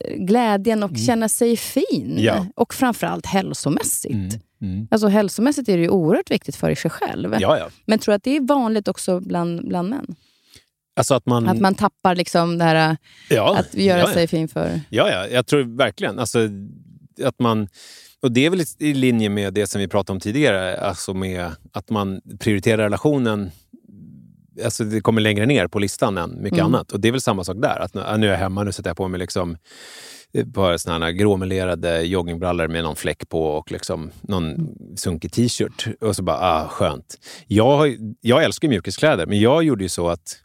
eh, 0.00 0.16
glädjen 0.16 0.82
och 0.82 0.96
känna 1.06 1.28
sig 1.28 1.56
fin. 1.56 2.10
Mm. 2.12 2.22
Ja. 2.24 2.46
Och 2.56 2.74
framförallt 2.74 3.26
hälsomässigt. 3.26 4.14
Mm. 4.14 4.30
Mm. 4.62 4.88
Alltså 4.90 5.08
hälsomässigt 5.08 5.68
är 5.68 5.76
det 5.76 5.82
ju 5.82 5.88
oerhört 5.88 6.30
viktigt 6.30 6.56
för 6.56 6.74
sig 6.74 6.90
själv. 6.90 7.36
Ja, 7.40 7.58
ja. 7.58 7.68
Men 7.86 7.98
tror 7.98 8.14
att 8.14 8.22
det 8.22 8.36
är 8.36 8.40
vanligt 8.40 8.88
också 8.88 9.20
bland, 9.20 9.68
bland 9.68 9.90
män? 9.90 10.14
Alltså 10.96 11.14
att 11.14 11.26
man... 11.26 11.48
Att 11.48 11.60
man 11.60 11.74
tappar 11.74 12.14
liksom 12.14 12.58
det 12.58 12.64
här 12.64 12.96
ja, 13.30 13.56
att 13.58 13.74
göra 13.74 13.98
ja, 14.00 14.12
sig 14.12 14.26
fin 14.26 14.48
för... 14.48 14.80
Ja, 14.90 15.10
ja, 15.10 15.26
jag 15.26 15.46
tror 15.46 15.76
verkligen. 15.76 16.18
Alltså, 16.18 16.38
att 17.24 17.38
man, 17.38 17.68
och 18.22 18.32
det 18.32 18.46
är 18.46 18.50
väl 18.50 18.62
i- 18.78 18.94
linje 18.94 19.28
med 19.28 19.54
det 19.54 19.66
som 19.66 19.80
vi 19.80 19.88
pratade 19.88 20.12
om 20.16 20.20
tidigare, 20.20 20.76
alltså 20.80 21.14
med 21.14 21.50
att 21.72 21.90
man 21.90 22.20
prioriterar 22.40 22.82
relationen 22.82 23.50
Alltså 24.64 24.84
det 24.84 25.00
kommer 25.00 25.20
längre 25.20 25.46
ner 25.46 25.66
på 25.68 25.78
listan 25.78 26.18
än 26.18 26.42
mycket 26.42 26.58
Mm. 26.58 26.74
annat. 26.74 26.92
Och 26.92 27.00
Det 27.00 27.08
är 27.08 27.12
väl 27.12 27.20
samma 27.20 27.44
sak 27.44 27.56
där. 27.62 27.80
Att 27.80 27.94
nu, 27.94 28.02
nu 28.18 28.26
är 28.26 28.30
jag 28.30 28.38
hemma, 28.38 28.62
nu 28.64 28.72
sätter 28.72 28.90
jag 28.90 28.96
på 28.96 29.08
mig 29.08 29.20
liksom, 29.20 29.56
eh, 30.34 30.44
bara 30.44 30.78
såna 30.78 31.04
här 31.04 31.12
gråmelerade 31.12 32.02
joggingbrallor 32.02 32.68
med 32.68 32.82
någon 32.84 32.96
fläck 32.96 33.28
på 33.28 33.44
och 33.46 33.72
liksom 33.72 34.10
någon 34.20 34.74
sunkig 34.96 35.32
t-shirt. 35.32 35.86
Och 36.00 36.16
så 36.16 36.22
bara, 36.22 36.36
ah, 36.38 36.68
skönt. 36.68 37.18
Jag, 37.46 37.96
jag 38.20 38.44
älskar 38.44 38.68
mjukiskläder, 38.68 39.26
men 39.26 39.40
jag 39.40 39.62
gjorde 39.64 39.84
ju 39.84 39.88
så 39.88 40.08
att 40.08 40.36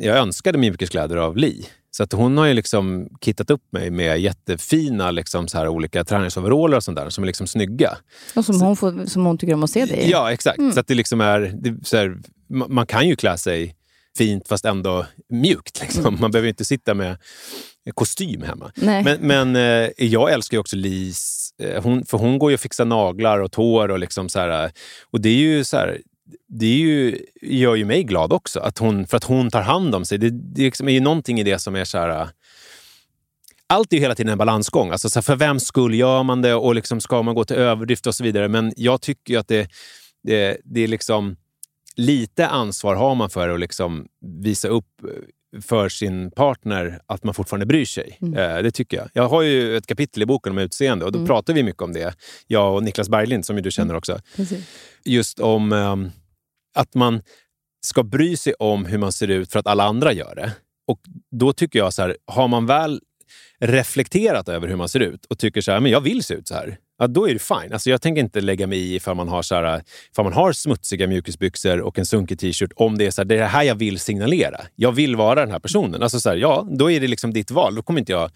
jag 0.00 0.16
önskade 0.16 0.58
mjukiskläder 0.58 1.16
av 1.16 1.36
Li. 1.36 1.66
Så 1.90 2.02
att 2.02 2.12
hon 2.12 2.38
har 2.38 2.46
ju 2.46 2.54
liksom 2.54 3.08
kittat 3.20 3.50
upp 3.50 3.62
mig 3.72 3.90
med 3.90 4.20
jättefina 4.20 5.10
liksom 5.10 5.48
så 5.48 5.58
här 5.58 5.68
olika 5.68 6.04
träningsoveraller 6.04 6.76
och 6.76 6.84
sånt 6.84 6.96
där 6.96 7.10
som 7.10 7.24
är 7.24 7.26
liksom 7.26 7.46
snygga. 7.46 7.96
Och 8.34 8.44
som 8.44 8.60
hon, 8.60 8.76
får, 8.76 9.06
som 9.06 9.26
hon 9.26 9.38
tycker 9.38 9.54
om 9.54 9.62
att 9.62 9.70
se 9.70 9.84
dig 9.84 9.98
i. 9.98 10.10
Ja, 10.10 10.32
exakt. 10.32 10.74
Så 10.74 10.80
att 10.80 10.86
det 10.86 10.94
liksom 10.94 11.20
är, 11.20 11.40
det, 11.40 11.86
så 11.86 11.96
här, 11.96 12.08
ma- 12.50 12.68
man 12.68 12.86
kan 12.86 13.08
ju 13.08 13.16
klä 13.16 13.38
sig 13.38 13.74
fint 14.18 14.48
fast 14.48 14.64
ändå 14.64 15.06
mjukt. 15.32 15.80
Liksom. 15.82 16.18
Man 16.20 16.30
behöver 16.30 16.48
inte 16.48 16.64
sitta 16.64 16.94
med 16.94 17.16
kostym 17.94 18.42
hemma. 18.42 18.72
Nej. 18.74 19.04
Men, 19.04 19.18
men 19.20 19.56
eh, 19.56 19.90
jag 19.96 20.32
älskar 20.32 20.56
ju 20.56 20.60
också 20.60 20.76
Lis, 20.76 21.50
eh, 21.62 21.82
hon, 21.82 22.04
för 22.04 22.18
hon 22.18 22.38
går 22.38 22.50
ju 22.50 22.54
och 22.54 22.60
fixar 22.60 22.84
naglar 22.84 23.38
och 23.38 23.52
tår 23.52 23.88
och 23.88 23.98
liksom 23.98 24.28
så 24.28 24.38
här, 24.38 24.72
och 25.10 25.20
det 25.20 25.28
är 25.28 25.34
ju 25.34 25.64
så 25.64 25.76
här, 25.76 26.00
det 26.48 26.66
är 26.66 26.78
ju, 26.78 27.24
gör 27.42 27.74
ju 27.74 27.84
mig 27.84 28.04
glad 28.04 28.32
också, 28.32 28.60
att 28.60 28.78
hon, 28.78 29.06
för 29.06 29.16
att 29.16 29.24
hon 29.24 29.50
tar 29.50 29.62
hand 29.62 29.94
om 29.94 30.04
sig. 30.04 30.18
Det, 30.18 30.30
det 30.30 30.62
liksom 30.62 30.88
är 30.88 30.92
ju 30.92 31.00
någonting 31.00 31.40
i 31.40 31.42
det 31.42 31.58
som 31.58 31.76
är 31.76 31.84
så 31.84 31.98
här... 31.98 32.20
Äh, 32.20 32.28
allt 33.66 33.92
är 33.92 33.96
ju 33.96 34.02
hela 34.02 34.14
tiden 34.14 34.32
en 34.32 34.38
balansgång. 34.38 34.90
Alltså 34.90 35.10
så 35.10 35.18
här, 35.18 35.22
för 35.22 35.36
vem 35.36 35.60
skull 35.60 35.94
gör 35.94 36.22
man 36.22 36.42
det 36.42 36.54
och 36.54 36.74
liksom 36.74 37.00
ska 37.00 37.22
man 37.22 37.34
gå 37.34 37.44
till 37.44 37.56
överdrift 37.56 38.06
och 38.06 38.14
så 38.14 38.24
vidare. 38.24 38.48
Men 38.48 38.72
jag 38.76 39.00
tycker 39.00 39.34
ju 39.34 39.40
att 39.40 39.48
det, 39.48 39.70
det, 40.22 40.60
det 40.64 40.80
är 40.80 40.88
liksom... 40.88 41.36
Lite 41.96 42.46
ansvar 42.46 42.94
har 42.94 43.14
man 43.14 43.30
för 43.30 43.48
att 43.48 43.60
liksom 43.60 44.06
visa 44.20 44.68
upp 44.68 44.86
för 45.62 45.88
sin 45.88 46.30
partner 46.30 47.00
att 47.06 47.24
man 47.24 47.34
fortfarande 47.34 47.66
bryr 47.66 47.84
sig. 47.84 48.18
Eh, 48.22 48.62
det 48.62 48.70
tycker 48.70 48.96
jag. 48.96 49.08
Jag 49.12 49.28
har 49.28 49.42
ju 49.42 49.76
ett 49.76 49.86
kapitel 49.86 50.22
i 50.22 50.26
boken 50.26 50.52
om 50.52 50.58
utseende 50.58 51.04
och 51.04 51.12
då 51.12 51.26
pratar 51.26 51.54
vi 51.54 51.62
mycket 51.62 51.82
om 51.82 51.92
det. 51.92 52.14
Jag 52.46 52.74
och 52.74 52.82
Niklas 52.82 53.08
Berglind, 53.08 53.46
som 53.46 53.56
ju 53.56 53.62
du 53.62 53.70
känner 53.70 53.94
också 53.94 54.20
Precis. 54.36 54.64
just 55.04 55.40
om 55.40 55.72
ehm, 55.72 56.10
att 56.74 56.94
man 56.94 57.22
ska 57.86 58.02
bry 58.02 58.36
sig 58.36 58.54
om 58.58 58.84
hur 58.84 58.98
man 58.98 59.12
ser 59.12 59.28
ut 59.28 59.52
för 59.52 59.58
att 59.58 59.66
alla 59.66 59.84
andra 59.84 60.12
gör 60.12 60.34
det. 60.34 60.52
Och 60.86 61.00
då 61.30 61.52
tycker 61.52 61.78
jag 61.78 61.94
så 61.94 62.02
här, 62.02 62.16
har 62.26 62.48
man 62.48 62.66
väl 62.66 63.00
reflekterat 63.60 64.48
över 64.48 64.68
hur 64.68 64.76
man 64.76 64.88
ser 64.88 65.00
ut 65.00 65.24
och 65.24 65.38
tycker 65.38 65.60
så 65.60 65.72
här, 65.72 65.80
men 65.80 65.92
jag 65.92 66.00
vill 66.00 66.22
se 66.22 66.34
ut 66.34 66.48
så 66.48 66.54
här. 66.54 66.78
Ja, 66.98 67.06
då 67.06 67.28
är 67.28 67.32
det 67.32 67.38
fine. 67.38 67.72
Alltså 67.72 67.90
jag 67.90 68.02
tänker 68.02 68.22
inte 68.22 68.40
lägga 68.40 68.66
mig 68.66 68.78
i 68.78 68.94
ifall 68.94 69.16
man 69.16 69.28
har, 69.28 69.42
så 69.42 69.54
här, 69.54 69.82
ifall 70.12 70.24
man 70.24 70.32
har 70.32 70.52
smutsiga 70.52 71.06
mjukisbyxor 71.06 71.80
och 71.80 71.98
en 71.98 72.06
sunkig 72.06 72.38
t-shirt 72.38 72.72
om 72.76 72.98
det 72.98 73.06
är 73.06 73.10
så 73.10 73.20
här, 73.20 73.26
det 73.26 73.34
är 73.34 73.38
det 73.38 73.46
här 73.46 73.62
jag 73.62 73.74
vill 73.74 73.98
signalera. 73.98 74.60
Jag 74.76 74.92
vill 74.92 75.16
vara 75.16 75.40
den 75.40 75.50
här 75.50 75.58
personen. 75.58 76.02
Alltså 76.02 76.20
så 76.20 76.28
här, 76.28 76.36
ja, 76.36 76.66
då 76.70 76.90
är 76.90 77.00
det 77.00 77.08
liksom 77.08 77.32
ditt 77.32 77.50
val. 77.50 77.74
Då 77.74 77.82
kommer 77.82 78.00
inte 78.00 78.12
jag 78.12 78.30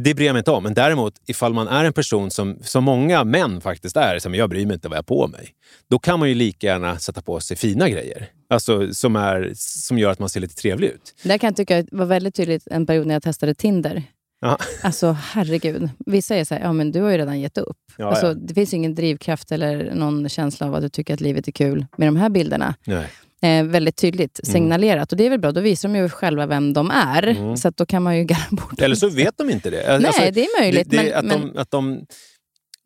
det 0.00 0.14
bryr 0.14 0.26
jag 0.26 0.32
mig 0.32 0.40
inte 0.40 0.50
om. 0.50 0.62
Men 0.62 0.74
däremot, 0.74 1.14
ifall 1.26 1.54
man 1.54 1.68
är 1.68 1.84
en 1.84 1.92
person 1.92 2.30
som, 2.30 2.58
som 2.62 2.84
många 2.84 3.24
män 3.24 3.60
faktiskt 3.60 3.96
är, 3.96 4.18
som 4.18 4.34
jag 4.34 4.50
bryr 4.50 4.66
mig 4.66 4.74
inte 4.74 4.88
vad 4.88 4.96
jag 4.96 5.02
har 5.02 5.04
på 5.04 5.26
mig. 5.26 5.50
Då 5.90 5.98
kan 5.98 6.18
man 6.18 6.28
ju 6.28 6.34
lika 6.34 6.66
gärna 6.66 6.98
sätta 6.98 7.22
på 7.22 7.40
sig 7.40 7.56
fina 7.56 7.88
grejer. 7.88 8.28
Alltså 8.50 8.94
som, 8.94 9.16
är, 9.16 9.52
som 9.54 9.98
gör 9.98 10.10
att 10.10 10.18
man 10.18 10.28
ser 10.28 10.40
lite 10.40 10.54
trevlig 10.54 10.88
ut. 10.88 11.14
Det 11.22 11.38
kan 11.38 11.48
jag 11.48 11.56
tycka 11.56 11.84
var 11.92 12.06
väldigt 12.06 12.34
tydligt 12.34 12.66
en 12.66 12.86
period 12.86 13.06
när 13.06 13.14
jag 13.14 13.22
testade 13.22 13.54
Tinder. 13.54 14.02
Ja. 14.40 14.58
Alltså 14.82 15.16
herregud. 15.20 15.90
Vissa 16.06 16.36
är 16.36 16.44
så 16.44 16.54
här, 16.54 16.62
ja 16.62 16.72
men 16.72 16.92
du 16.92 17.00
har 17.02 17.10
ju 17.10 17.18
redan 17.18 17.40
gett 17.40 17.58
upp. 17.58 17.76
Ja, 17.96 18.06
alltså, 18.08 18.26
ja. 18.26 18.34
Det 18.34 18.54
finns 18.54 18.74
ingen 18.74 18.94
drivkraft 18.94 19.52
eller 19.52 19.94
någon 19.94 20.28
känsla 20.28 20.66
av 20.66 20.74
att 20.74 20.82
du 20.82 20.88
tycker 20.88 21.14
att 21.14 21.20
livet 21.20 21.48
är 21.48 21.52
kul 21.52 21.86
med 21.96 22.08
de 22.08 22.16
här 22.16 22.28
bilderna. 22.28 22.74
Nej. 22.84 23.06
Eh, 23.42 23.64
väldigt 23.64 23.96
tydligt 23.96 24.40
Mm. 24.44 24.52
signalerat. 24.52 25.12
Och 25.12 25.18
det 25.18 25.26
är 25.26 25.30
väl 25.30 25.38
bra, 25.40 25.52
då 25.52 25.60
visar 25.60 25.88
de 25.88 25.98
ju 25.98 26.08
själva 26.08 26.46
vem 26.46 26.72
de 26.72 26.90
är. 26.90 27.56
Så 27.56 27.68
att 27.68 27.76
då 27.76 27.86
kan 27.86 28.02
man 28.02 28.16
ju 28.18 28.24
garra 28.24 28.46
bort 28.50 28.80
Eller 28.80 28.96
så 28.96 29.08
vet 29.08 29.38
de 29.38 29.50
inte 29.50 29.70
det. 29.70 29.94
Alltså, 29.94 30.20
Nej, 30.20 30.32
det 30.32 30.44
är 30.44 30.60
möjligt. 30.60 30.90
Det, 30.90 30.96
det, 30.96 31.02
men, 31.02 31.18
att, 31.18 31.24
men, 31.24 31.52
de, 31.52 31.60
att 31.60 31.70
de... 31.70 32.00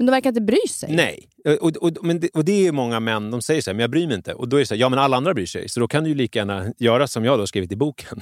men 0.02 0.06
de 0.06 0.10
verkar 0.10 0.30
inte 0.30 0.40
bry 0.40 0.68
sig. 0.68 0.96
Nej. 0.96 1.28
Och, 1.60 1.76
och, 1.76 1.92
men 2.02 2.20
det, 2.20 2.28
och 2.34 2.44
det 2.44 2.52
är 2.52 2.62
ju 2.62 2.72
många 2.72 3.00
män, 3.00 3.30
de 3.30 3.42
säger 3.42 3.62
så 3.62 3.70
här, 3.70 3.74
men 3.74 3.80
jag 3.80 3.90
bryr 3.90 4.06
mig 4.06 4.16
inte. 4.16 4.34
Och 4.34 4.48
då 4.48 4.56
är 4.56 4.60
det 4.60 4.66
så 4.66 4.74
här, 4.74 4.80
ja 4.80 4.88
men 4.88 4.98
alla 4.98 5.16
andra 5.16 5.34
bryr 5.34 5.46
sig. 5.46 5.68
Så 5.68 5.80
då 5.80 5.88
kan 5.88 6.04
du 6.04 6.08
ju 6.10 6.14
lika 6.14 6.38
gärna 6.38 6.72
göra 6.78 7.06
som 7.06 7.24
jag 7.24 7.38
då 7.38 7.42
har 7.42 7.46
skrivit 7.46 7.72
i 7.72 7.76
boken. 7.76 8.20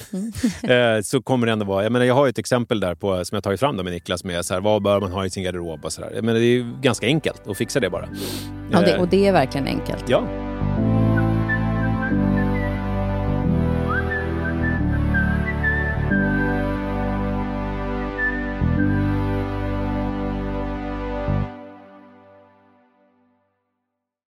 eh, 0.63 1.03
så 1.03 1.23
kommer 1.23 1.47
det 1.47 1.53
ändå 1.53 1.65
vara, 1.65 1.83
jag, 1.83 1.93
menar, 1.93 2.07
jag 2.07 2.15
har 2.15 2.27
ju 2.27 2.31
ett 2.31 2.39
exempel 2.39 2.81
där 2.81 2.95
på, 2.95 3.25
som 3.25 3.37
jag 3.37 3.45
tagit 3.45 3.61
fram 3.61 3.77
då 3.77 3.83
med 3.83 3.93
Niklas 3.93 4.25
med 4.25 4.45
så 4.45 4.55
här, 4.55 4.61
vad 4.61 4.83
bör 4.83 5.01
man 5.01 5.13
ha 5.13 5.27
i 5.27 5.31
sin 5.31 5.45
garderob 5.45 5.85
och 5.85 5.93
så 5.93 6.01
där. 6.01 6.11
Jag 6.15 6.25
menar, 6.25 6.41
det 6.41 6.47
är 6.47 6.55
ju 6.57 6.73
ganska 6.81 7.07
enkelt 7.07 7.47
att 7.47 7.57
fixa 7.57 7.81
det 7.81 7.91
bara. 7.91 8.09
Ja, 8.73 8.81
det, 8.81 8.95
Eh, 8.95 9.01
och 9.01 9.09
det 9.09 9.27
är 9.27 9.33
verkligen 9.33 9.67
enkelt. 9.67 10.05
ja. 10.09 10.50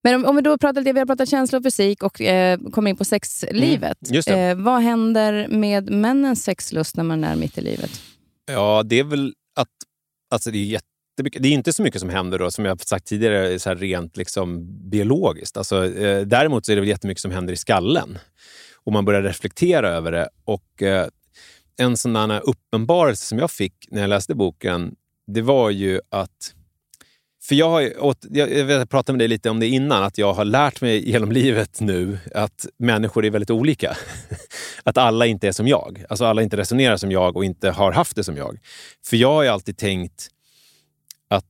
Men 0.04 0.16
om, 0.16 0.26
om 0.26 0.36
vi 0.36 0.42
då 0.42 0.58
pratar 0.58 0.82
lite, 0.82 0.94
vi 0.94 1.00
har 1.00 1.06
pratat 1.06 1.30
känsla 1.30 1.58
och 1.58 1.64
fysik 1.64 2.04
och 2.04 2.22
eh, 2.22 2.60
kommer 2.60 2.90
in 2.90 2.98
på 2.98 3.06
sexlivet. 3.06 3.98
Mm. 4.28 4.60
Eh, 4.60 4.64
vad 4.64 4.82
händer 4.82 5.48
med 5.48 5.90
männens 5.90 6.44
sexlust 6.44 6.98
när 6.98 7.04
man 7.04 7.24
är 7.24 7.36
mitt 7.36 7.58
i 7.58 7.62
livet? 7.62 8.02
Ja, 8.46 8.84
det 8.86 9.00
är 9.00 9.04
väl 9.04 9.34
att... 9.56 9.68
Alltså 10.32 10.52
det 10.52 10.58
är 10.58 10.64
jättemycket. 10.64 11.44
Det 11.44 11.48
är 11.48 11.54
inte 11.54 11.74
så 11.74 11.84
mycket 11.84 12.00
som 12.02 12.10
händer 12.10 12.40
då, 12.40 12.52
som 12.52 12.66
jag 12.66 12.82
sagt 12.82 13.06
tidigare, 13.06 13.60
så 13.60 13.74
rent 13.74 14.18
liksom 14.18 14.68
biologiskt. 14.90 15.58
Alltså, 15.58 15.86
eh, 15.86 16.22
däremot 16.22 16.66
så 16.66 16.72
är 16.72 16.76
det 16.76 16.82
väl 16.82 16.90
jättemycket 16.90 17.22
som 17.22 17.32
händer 17.32 17.54
i 17.54 17.58
skallen. 17.58 18.18
Och 18.84 18.94
man 18.94 19.06
börjar 19.06 19.22
reflektera 19.22 19.90
över 19.90 20.12
det. 20.12 20.30
Och 20.46 20.82
eh, 20.82 21.08
en 21.78 21.98
sån 21.98 22.32
uppenbarelse 22.32 23.26
som 23.26 23.40
jag 23.40 23.52
fick 23.52 23.88
när 23.92 24.02
jag 24.02 24.10
läste 24.10 24.36
boken, 24.36 24.96
det 25.28 25.42
var 25.42 25.70
ju 25.70 26.00
att... 26.10 26.56
För 27.52 27.56
jag, 27.56 27.70
har 27.70 27.82
jag, 28.30 28.52
jag 28.52 28.90
pratade 28.90 29.14
med 29.14 29.20
dig 29.20 29.28
lite 29.28 29.50
om 29.50 29.60
det 29.60 29.68
innan, 29.68 30.04
att 30.04 30.18
jag 30.18 30.34
har 30.34 30.46
lärt 30.46 30.82
mig 30.82 31.10
genom 31.10 31.32
livet 31.32 31.82
nu 31.82 32.20
att 32.36 32.66
människor 32.78 33.26
är 33.26 33.30
väldigt 33.30 33.50
olika. 33.50 33.98
att 34.84 34.98
alla 34.98 35.26
inte 35.26 35.48
är 35.48 35.52
som 35.52 35.68
jag. 35.68 36.06
Alltså 36.10 36.26
alla 36.26 36.42
inte 36.42 36.58
resonerar 36.58 36.98
som 36.98 37.12
jag 37.12 37.38
och 37.38 37.46
inte 37.46 37.72
har 37.72 37.92
haft 37.92 38.16
det 38.16 38.24
som 38.24 38.38
jag. 38.38 38.60
För 39.06 39.18
jag 39.18 39.34
har 39.34 39.44
ju 39.44 39.50
alltid 39.50 39.78
tänkt 39.78 40.28
att, 41.28 41.46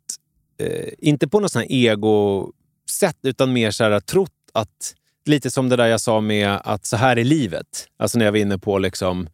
eh, 0.57 0.89
inte 0.97 1.27
på 1.27 1.39
något 1.39 1.51
sånt 1.51 1.65
här 1.65 1.75
ego-sätt, 1.75 3.17
utan 3.23 3.53
mer 3.53 3.71
så 3.71 3.83
här 3.83 3.99
trott 3.99 4.31
att 4.53 4.95
lite 5.31 5.51
som 5.51 5.69
det 5.69 5.75
där 5.75 5.87
jag 5.87 6.01
sa 6.01 6.21
med 6.21 6.59
att 6.63 6.85
så 6.85 6.97
här 6.97 7.17
är 7.17 7.23
livet. 7.23 7.87
Alltså 7.99 8.17
när 8.17 8.25
jag 8.25 8.31
var 8.31 8.39
inne 8.39 8.57
på 8.57 8.77
liksom, 8.77 9.27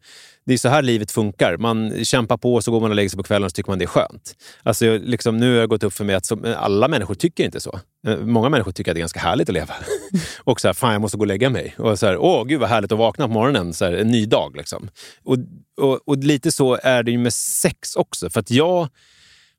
det 0.46 0.54
är 0.54 0.58
så 0.58 0.68
här 0.68 0.82
livet 0.82 1.10
funkar. 1.10 1.56
Man 1.56 2.04
kämpar 2.04 2.36
på 2.36 2.54
och 2.54 2.64
så 2.64 2.70
går 2.70 2.80
man 2.80 2.90
och 2.90 2.96
lägger 2.96 3.08
sig 3.08 3.16
på 3.16 3.22
kvällen 3.22 3.44
och 3.44 3.50
så 3.50 3.54
tycker 3.54 3.70
man 3.70 3.78
det 3.78 3.84
är 3.84 3.86
skönt. 3.86 4.34
Alltså, 4.62 4.98
liksom, 4.98 5.36
nu 5.38 5.52
har 5.52 5.60
jag 5.60 5.68
gått 5.68 5.82
upp 5.82 5.92
för 5.92 6.04
mig 6.04 6.14
att 6.14 6.26
så, 6.26 6.54
alla 6.56 6.88
människor 6.88 7.14
tycker 7.14 7.44
inte 7.44 7.60
så. 7.60 7.80
Eh, 8.06 8.16
många 8.16 8.48
människor 8.48 8.72
tycker 8.72 8.90
att 8.90 8.94
det 8.94 8.98
är 8.98 9.00
ganska 9.00 9.20
härligt 9.20 9.48
att 9.48 9.54
leva. 9.54 9.74
och 10.38 10.60
så 10.60 10.68
här, 10.68 10.72
fan 10.72 10.92
jag 10.92 11.00
måste 11.00 11.16
gå 11.16 11.22
och 11.22 11.26
lägga 11.26 11.50
mig. 11.50 11.74
Och 11.78 11.98
så 11.98 12.06
här, 12.06 12.16
åh 12.16 12.44
gud 12.44 12.60
vad 12.60 12.68
härligt 12.68 12.92
att 12.92 12.98
vakna 12.98 13.26
på 13.26 13.32
morgonen. 13.32 13.74
Så 13.74 13.84
här, 13.84 13.92
en 13.92 14.08
ny 14.08 14.26
dag. 14.26 14.56
Liksom. 14.56 14.88
Och, 15.24 15.36
och, 15.80 16.08
och 16.08 16.16
lite 16.16 16.52
så 16.52 16.78
är 16.82 17.02
det 17.02 17.10
ju 17.10 17.18
med 17.18 17.32
sex 17.34 17.96
också. 17.96 18.30
För 18.30 18.40
att 18.40 18.50
jag 18.50 18.88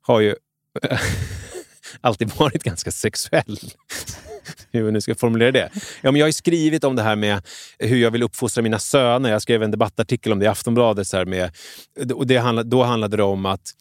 har 0.01 0.19
ju 0.19 0.35
alltid 2.01 2.31
varit 2.37 2.63
ganska 2.63 2.91
sexuell. 2.91 3.59
hur 4.71 4.83
jag 4.83 4.93
nu 4.93 5.01
ska 5.01 5.15
formulera 5.15 5.51
det. 5.51 5.69
Ja, 6.01 6.11
men 6.11 6.15
jag 6.15 6.27
har 6.27 6.31
skrivit 6.31 6.83
om 6.83 6.95
det 6.95 7.03
här 7.03 7.15
med 7.15 7.41
hur 7.79 7.97
jag 7.97 8.11
vill 8.11 8.23
uppfostra 8.23 8.63
mina 8.63 8.79
söner. 8.79 9.31
Jag 9.31 9.41
skrev 9.41 9.63
en 9.63 9.71
debattartikel 9.71 10.31
om 10.31 10.39
det 10.39 10.45
i 10.45 10.47
Aftonbladet. 10.47 11.07
Så 11.07 11.17
här 11.17 11.25
med, 11.25 11.51
och 12.15 12.27
det 12.27 12.37
handlade, 12.37 12.69
då 12.69 12.83
handlade 12.83 13.17
det 13.17 13.23
om 13.23 13.45
att 13.45 13.73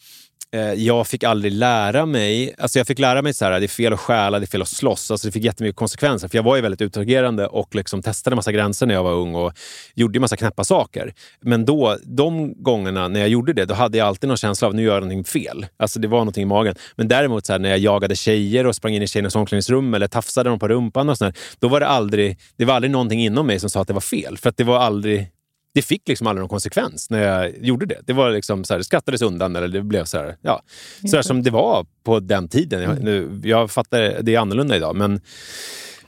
Eh, 0.51 0.73
jag 0.73 1.07
fick 1.07 1.23
aldrig 1.23 1.53
lära 1.53 2.05
mig... 2.05 2.55
Alltså 2.57 2.79
jag 2.79 2.87
fick 2.87 2.99
lära 2.99 3.21
mig 3.21 3.29
att 3.29 3.39
det 3.39 3.45
är 3.45 3.67
fel 3.67 3.93
att 3.93 3.99
stjäla, 3.99 4.39
det 4.39 4.45
är 4.45 4.47
fel 4.47 4.61
att 4.61 4.67
slåss. 4.67 5.11
Alltså 5.11 5.27
det 5.27 5.31
fick 5.31 5.43
jättemycket 5.43 5.75
konsekvenser. 5.75 6.27
För 6.27 6.37
jag 6.37 6.43
var 6.43 6.55
ju 6.55 6.61
väldigt 6.61 6.81
utagerande 6.81 7.47
och 7.47 7.75
liksom 7.75 8.01
testade 8.01 8.35
massa 8.35 8.51
gränser 8.51 8.85
när 8.85 8.93
jag 8.93 9.03
var 9.03 9.13
ung 9.13 9.35
och 9.35 9.53
gjorde 9.95 10.19
massa 10.19 10.37
knäppa 10.37 10.63
saker. 10.63 11.13
Men 11.41 11.65
då, 11.65 11.97
de 12.03 12.53
gångerna 12.63 13.07
när 13.07 13.19
jag 13.19 13.29
gjorde 13.29 13.53
det, 13.53 13.65
då 13.65 13.73
hade 13.73 13.97
jag 13.97 14.07
alltid 14.07 14.27
någon 14.27 14.37
känsla 14.37 14.67
av 14.67 14.69
att 14.69 14.75
nu 14.75 14.83
gör 14.83 14.93
jag 14.93 15.01
någonting 15.01 15.23
fel. 15.23 15.65
Alltså 15.77 15.99
det 15.99 16.07
var 16.07 16.17
någonting 16.17 16.43
i 16.43 16.45
magen. 16.45 16.75
Men 16.95 17.07
däremot 17.07 17.45
så 17.45 17.51
här, 17.51 17.59
när 17.59 17.69
jag 17.69 17.79
jagade 17.79 18.15
tjejer 18.15 18.65
och 18.65 18.75
sprang 18.75 18.93
in 18.93 19.03
i 19.03 19.07
tjejernas 19.07 19.35
omklädningsrum 19.35 19.93
eller 19.93 20.07
tafsade 20.07 20.49
dem 20.49 20.59
på 20.59 20.67
rumpan 20.67 21.09
och 21.09 21.17
sånt 21.17 21.37
då 21.59 21.67
var 21.67 21.79
det 21.79 21.87
aldrig, 21.87 22.37
det 22.57 22.65
var 22.65 22.73
aldrig 22.73 22.91
någonting 22.91 23.21
inom 23.21 23.47
mig 23.47 23.59
som 23.59 23.69
sa 23.69 23.81
att 23.81 23.87
det 23.87 23.93
var 23.93 24.01
fel. 24.01 24.37
För 24.37 24.49
att 24.49 24.57
det 24.57 24.63
var 24.63 24.79
aldrig 24.79 25.27
det 25.73 25.81
fick 25.81 26.07
liksom 26.07 26.27
aldrig 26.27 26.41
någon 26.41 26.49
konsekvens 26.49 27.09
när 27.09 27.23
jag 27.23 27.65
gjorde 27.65 27.85
det. 27.85 28.01
Det 28.05 28.13
var 28.13 28.31
liksom 28.31 28.63
så 28.63 28.73
här, 28.73 28.77
det 28.77 28.83
skrattades 28.83 29.21
undan 29.21 29.55
eller 29.55 29.67
det 29.67 29.81
blev 29.81 30.05
så 30.05 30.17
här, 30.17 30.37
ja, 30.41 30.61
så 31.09 31.15
här 31.15 31.23
som 31.23 31.43
det 31.43 31.51
var 31.51 31.85
på 32.03 32.19
den 32.19 32.47
tiden. 32.47 32.81
Jag, 32.81 33.03
nu, 33.03 33.41
jag 33.43 33.71
fattar, 33.71 34.21
det 34.21 34.35
är 34.35 34.39
annorlunda 34.39 34.75
idag. 34.75 34.95
Men, 34.95 35.21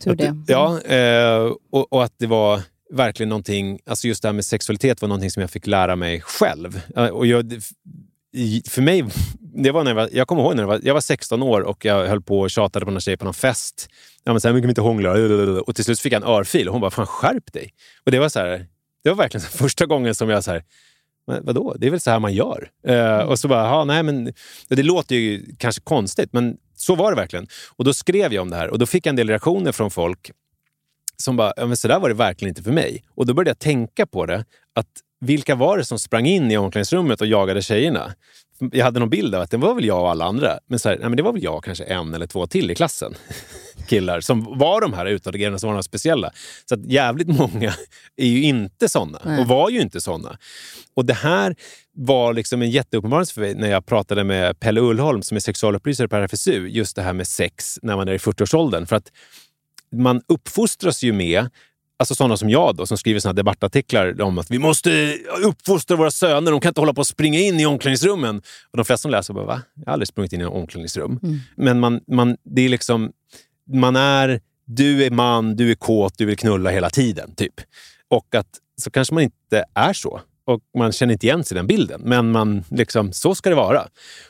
Tur 0.03 0.15
det. 0.15 0.27
Att, 0.27 0.35
ja, 0.47 0.81
eh, 0.81 1.53
och, 1.71 1.93
och, 1.93 2.03
att 2.03 2.13
det 2.17 2.27
var 2.27 2.61
verkligen 2.93 3.29
någonting, 3.29 3.79
alltså 3.85 4.07
just 4.07 4.21
det 4.21 4.27
här 4.27 4.33
med 4.33 4.45
sexualitet 4.45 5.01
var 5.01 5.07
någonting 5.07 5.31
som 5.31 5.41
jag 5.41 5.51
fick 5.51 5.67
lära 5.67 5.95
mig 5.95 6.21
själv. 6.21 6.81
Och 7.11 7.25
jag, 7.25 7.61
för 8.67 8.81
mig, 8.81 9.05
det 9.39 9.71
var 9.71 9.83
när 9.83 9.91
jag, 9.91 9.95
var, 9.95 10.09
jag 10.11 10.27
kommer 10.27 10.41
ihåg 10.41 10.55
när 10.55 10.63
jag 10.63 10.67
var, 10.67 10.79
jag 10.83 10.93
var 10.93 11.01
16 11.01 11.43
år 11.43 11.61
och 11.61 11.85
jag 11.85 12.07
höll 12.07 12.21
på 12.21 12.39
och 12.39 12.51
tjatade 12.51 12.85
på 12.85 12.91
någon 12.91 13.01
tjej 13.01 13.17
på 13.17 13.25
någon 13.25 13.33
fest. 13.33 13.87
Ja, 14.23 14.31
men 14.31 14.41
så 14.41 14.47
här, 14.47 14.55
mycket 14.55 14.69
inte 14.69 14.81
hångla. 14.81 15.11
Och 15.61 15.75
till 15.75 15.85
slut 15.85 15.99
fick 15.99 16.13
jag 16.13 16.21
en 16.21 16.27
örfil 16.27 16.67
och 16.67 16.73
hon 16.73 16.81
bara, 16.81 16.91
fan 16.91 17.07
skärp 17.07 17.53
dig. 17.53 17.73
Och 18.05 18.11
det 18.11 18.19
var 18.19 18.29
så 18.29 18.39
här, 18.39 18.65
det 19.03 19.09
var 19.09 19.17
verkligen 19.17 19.41
första 19.51 19.85
gången 19.85 20.15
som 20.15 20.29
jag 20.29 20.43
så 20.43 20.51
här, 20.51 20.63
men 21.27 21.45
vadå? 21.45 21.75
Det 21.79 21.87
är 21.87 21.91
väl 21.91 21.99
så 21.99 22.11
här 22.11 22.19
man 22.19 22.33
gör? 22.33 22.69
Uh, 22.89 23.17
och 23.17 23.39
så 23.39 23.47
bara, 23.47 23.65
ja, 23.65 23.83
nej 23.83 24.03
men 24.03 24.33
det 24.67 24.83
låter 24.83 25.15
ju 25.15 25.55
kanske 25.57 25.81
konstigt, 25.81 26.33
men 26.33 26.57
så 26.75 26.95
var 26.95 27.11
det 27.11 27.15
verkligen. 27.15 27.47
Och 27.69 27.85
då 27.85 27.93
skrev 27.93 28.33
jag 28.33 28.41
om 28.41 28.49
det 28.49 28.55
här 28.55 28.69
och 28.69 28.79
då 28.79 28.85
fick 28.85 29.05
jag 29.05 29.11
en 29.11 29.15
del 29.15 29.29
reaktioner 29.29 29.71
från 29.71 29.91
folk 29.91 30.31
som 31.17 31.37
bara, 31.37 31.53
ja, 31.55 31.65
men 31.65 31.77
så 31.77 31.87
där 31.87 31.99
var 31.99 32.09
det 32.09 32.15
verkligen 32.15 32.49
inte 32.49 32.63
för 32.63 32.71
mig. 32.71 33.03
Och 33.15 33.25
då 33.25 33.33
började 33.33 33.49
jag 33.49 33.59
tänka 33.59 34.05
på 34.05 34.25
det, 34.25 34.45
att 34.73 34.87
vilka 35.19 35.55
var 35.55 35.77
det 35.77 35.85
som 35.85 35.99
sprang 35.99 36.25
in 36.25 36.51
i 36.51 36.57
omklädningsrummet 36.57 37.21
och 37.21 37.27
jagade 37.27 37.61
tjejerna? 37.61 38.13
Jag 38.71 38.85
hade 38.85 38.99
någon 38.99 39.09
bild 39.09 39.35
av 39.35 39.41
att 39.41 39.51
det 39.51 39.57
var 39.57 39.75
väl 39.75 39.85
jag 39.85 40.01
och 40.01 40.11
alla 40.11 40.25
andra. 40.25 40.59
Men, 40.67 40.79
så 40.79 40.89
här, 40.89 40.97
nej, 40.97 41.09
men 41.09 41.17
det 41.17 41.23
var 41.23 41.33
väl 41.33 41.43
jag 41.43 41.63
kanske 41.63 41.83
en 41.83 42.13
eller 42.13 42.27
två 42.27 42.47
till 42.47 42.71
i 42.71 42.75
klassen. 42.75 43.15
killar 43.87 44.21
som 44.21 44.57
var 44.59 44.81
de 44.81 44.93
här 44.93 45.05
utåtagerande, 45.05 45.59
som 45.59 45.67
var 45.67 45.73
de 45.73 45.83
speciella. 45.83 46.31
Så 46.69 46.75
att 46.75 46.85
jävligt 46.85 47.27
många 47.27 47.73
är 48.17 48.27
ju 48.27 48.43
inte 48.43 48.89
såna 48.89 49.19
och 49.39 49.47
var 49.47 49.69
ju 49.69 49.81
inte 49.81 50.01
såna. 50.01 50.37
Och 50.93 51.05
det 51.05 51.13
här 51.13 51.55
var 51.93 52.33
liksom 52.33 52.61
en 52.61 52.69
jätteuppenbarelse 52.69 53.33
för 53.33 53.41
mig 53.41 53.55
när 53.55 53.71
jag 53.71 53.85
pratade 53.85 54.23
med 54.23 54.59
Pelle 54.59 54.81
Ullholm 54.81 55.21
som 55.21 55.37
är 55.37 55.41
sexualupplysare 55.41 56.07
på 56.07 56.15
RFSU. 56.15 56.67
Just 56.67 56.95
det 56.95 57.01
här 57.01 57.13
med 57.13 57.27
sex 57.27 57.79
när 57.81 57.95
man 57.95 58.07
är 58.07 58.13
i 58.13 58.17
40-årsåldern. 58.17 58.85
För 58.85 58.95
att 58.95 59.11
man 59.95 60.21
uppfostras 60.27 61.03
ju 61.03 61.13
med 61.13 61.49
Alltså 62.01 62.15
sådana 62.15 62.37
som 62.37 62.49
jag 62.49 62.75
då, 62.75 62.85
som 62.85 62.97
skriver 62.97 63.19
såna 63.19 63.33
debattartiklar 63.33 64.21
om 64.21 64.37
att 64.37 64.51
vi 64.51 64.59
måste 64.59 65.17
uppfostra 65.43 65.97
våra 65.97 66.11
söner. 66.11 66.51
De 66.51 66.59
kan 66.59 66.69
inte 66.69 66.81
hålla 66.81 66.93
på 66.93 66.99
och 67.01 67.07
springa 67.07 67.39
in 67.39 67.59
i 67.59 67.65
omklädningsrummen. 67.65 68.37
Och 68.71 68.77
de 68.77 68.85
flesta 68.85 69.01
som 69.01 69.11
läser 69.11 69.33
bara, 69.33 69.45
va? 69.45 69.61
Jag 69.75 69.85
har 69.85 69.93
aldrig 69.93 70.07
sprungit 70.07 70.33
in 70.33 70.41
i 70.41 70.43
en 70.43 70.49
omklädningsrum. 70.49 71.19
Mm. 71.23 71.39
Men 71.55 71.79
man, 71.79 72.01
man, 72.07 72.37
det 72.43 72.61
är 72.61 72.69
liksom 72.69 73.11
man 73.73 73.95
är, 73.95 74.41
du 74.65 75.03
är 75.05 75.11
man, 75.11 75.55
du 75.55 75.71
är 75.71 75.75
kåt, 75.75 76.17
du 76.17 76.25
vill 76.25 76.37
knulla 76.37 76.69
hela 76.69 76.89
tiden. 76.89 77.35
typ. 77.35 77.53
Och 78.07 78.35
att 78.35 78.49
så 78.81 78.91
kanske 78.91 79.13
man 79.13 79.23
inte 79.23 79.63
är 79.73 79.93
så. 79.93 80.21
Och 80.45 80.59
man 80.77 80.91
känner 80.91 81.13
inte 81.13 81.25
igen 81.25 81.43
sig 81.43 81.55
i 81.55 81.57
den 81.57 81.67
bilden. 81.67 82.01
Men 82.03 82.31
man, 82.31 82.63
liksom, 82.69 83.13
så 83.13 83.35
ska 83.35 83.49
det 83.49 83.55
vara. 83.55 83.87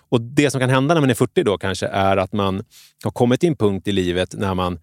Och 0.10 0.22
det 0.22 0.52
som 0.52 0.60
kan 0.60 0.70
hända 0.70 0.94
när 0.94 1.02
man 1.02 1.10
är 1.10 1.14
40 1.14 1.44
då 1.44 1.58
kanske 1.58 1.88
är 1.88 2.18
att 2.18 2.34
man 2.34 2.64
har 3.04 3.12
kommit 3.12 3.40
till 3.40 3.50
en 3.50 3.56
punkt 3.56 3.88
i 3.88 3.92
livet 3.92 4.36
när 4.38 4.54
man 4.54 4.80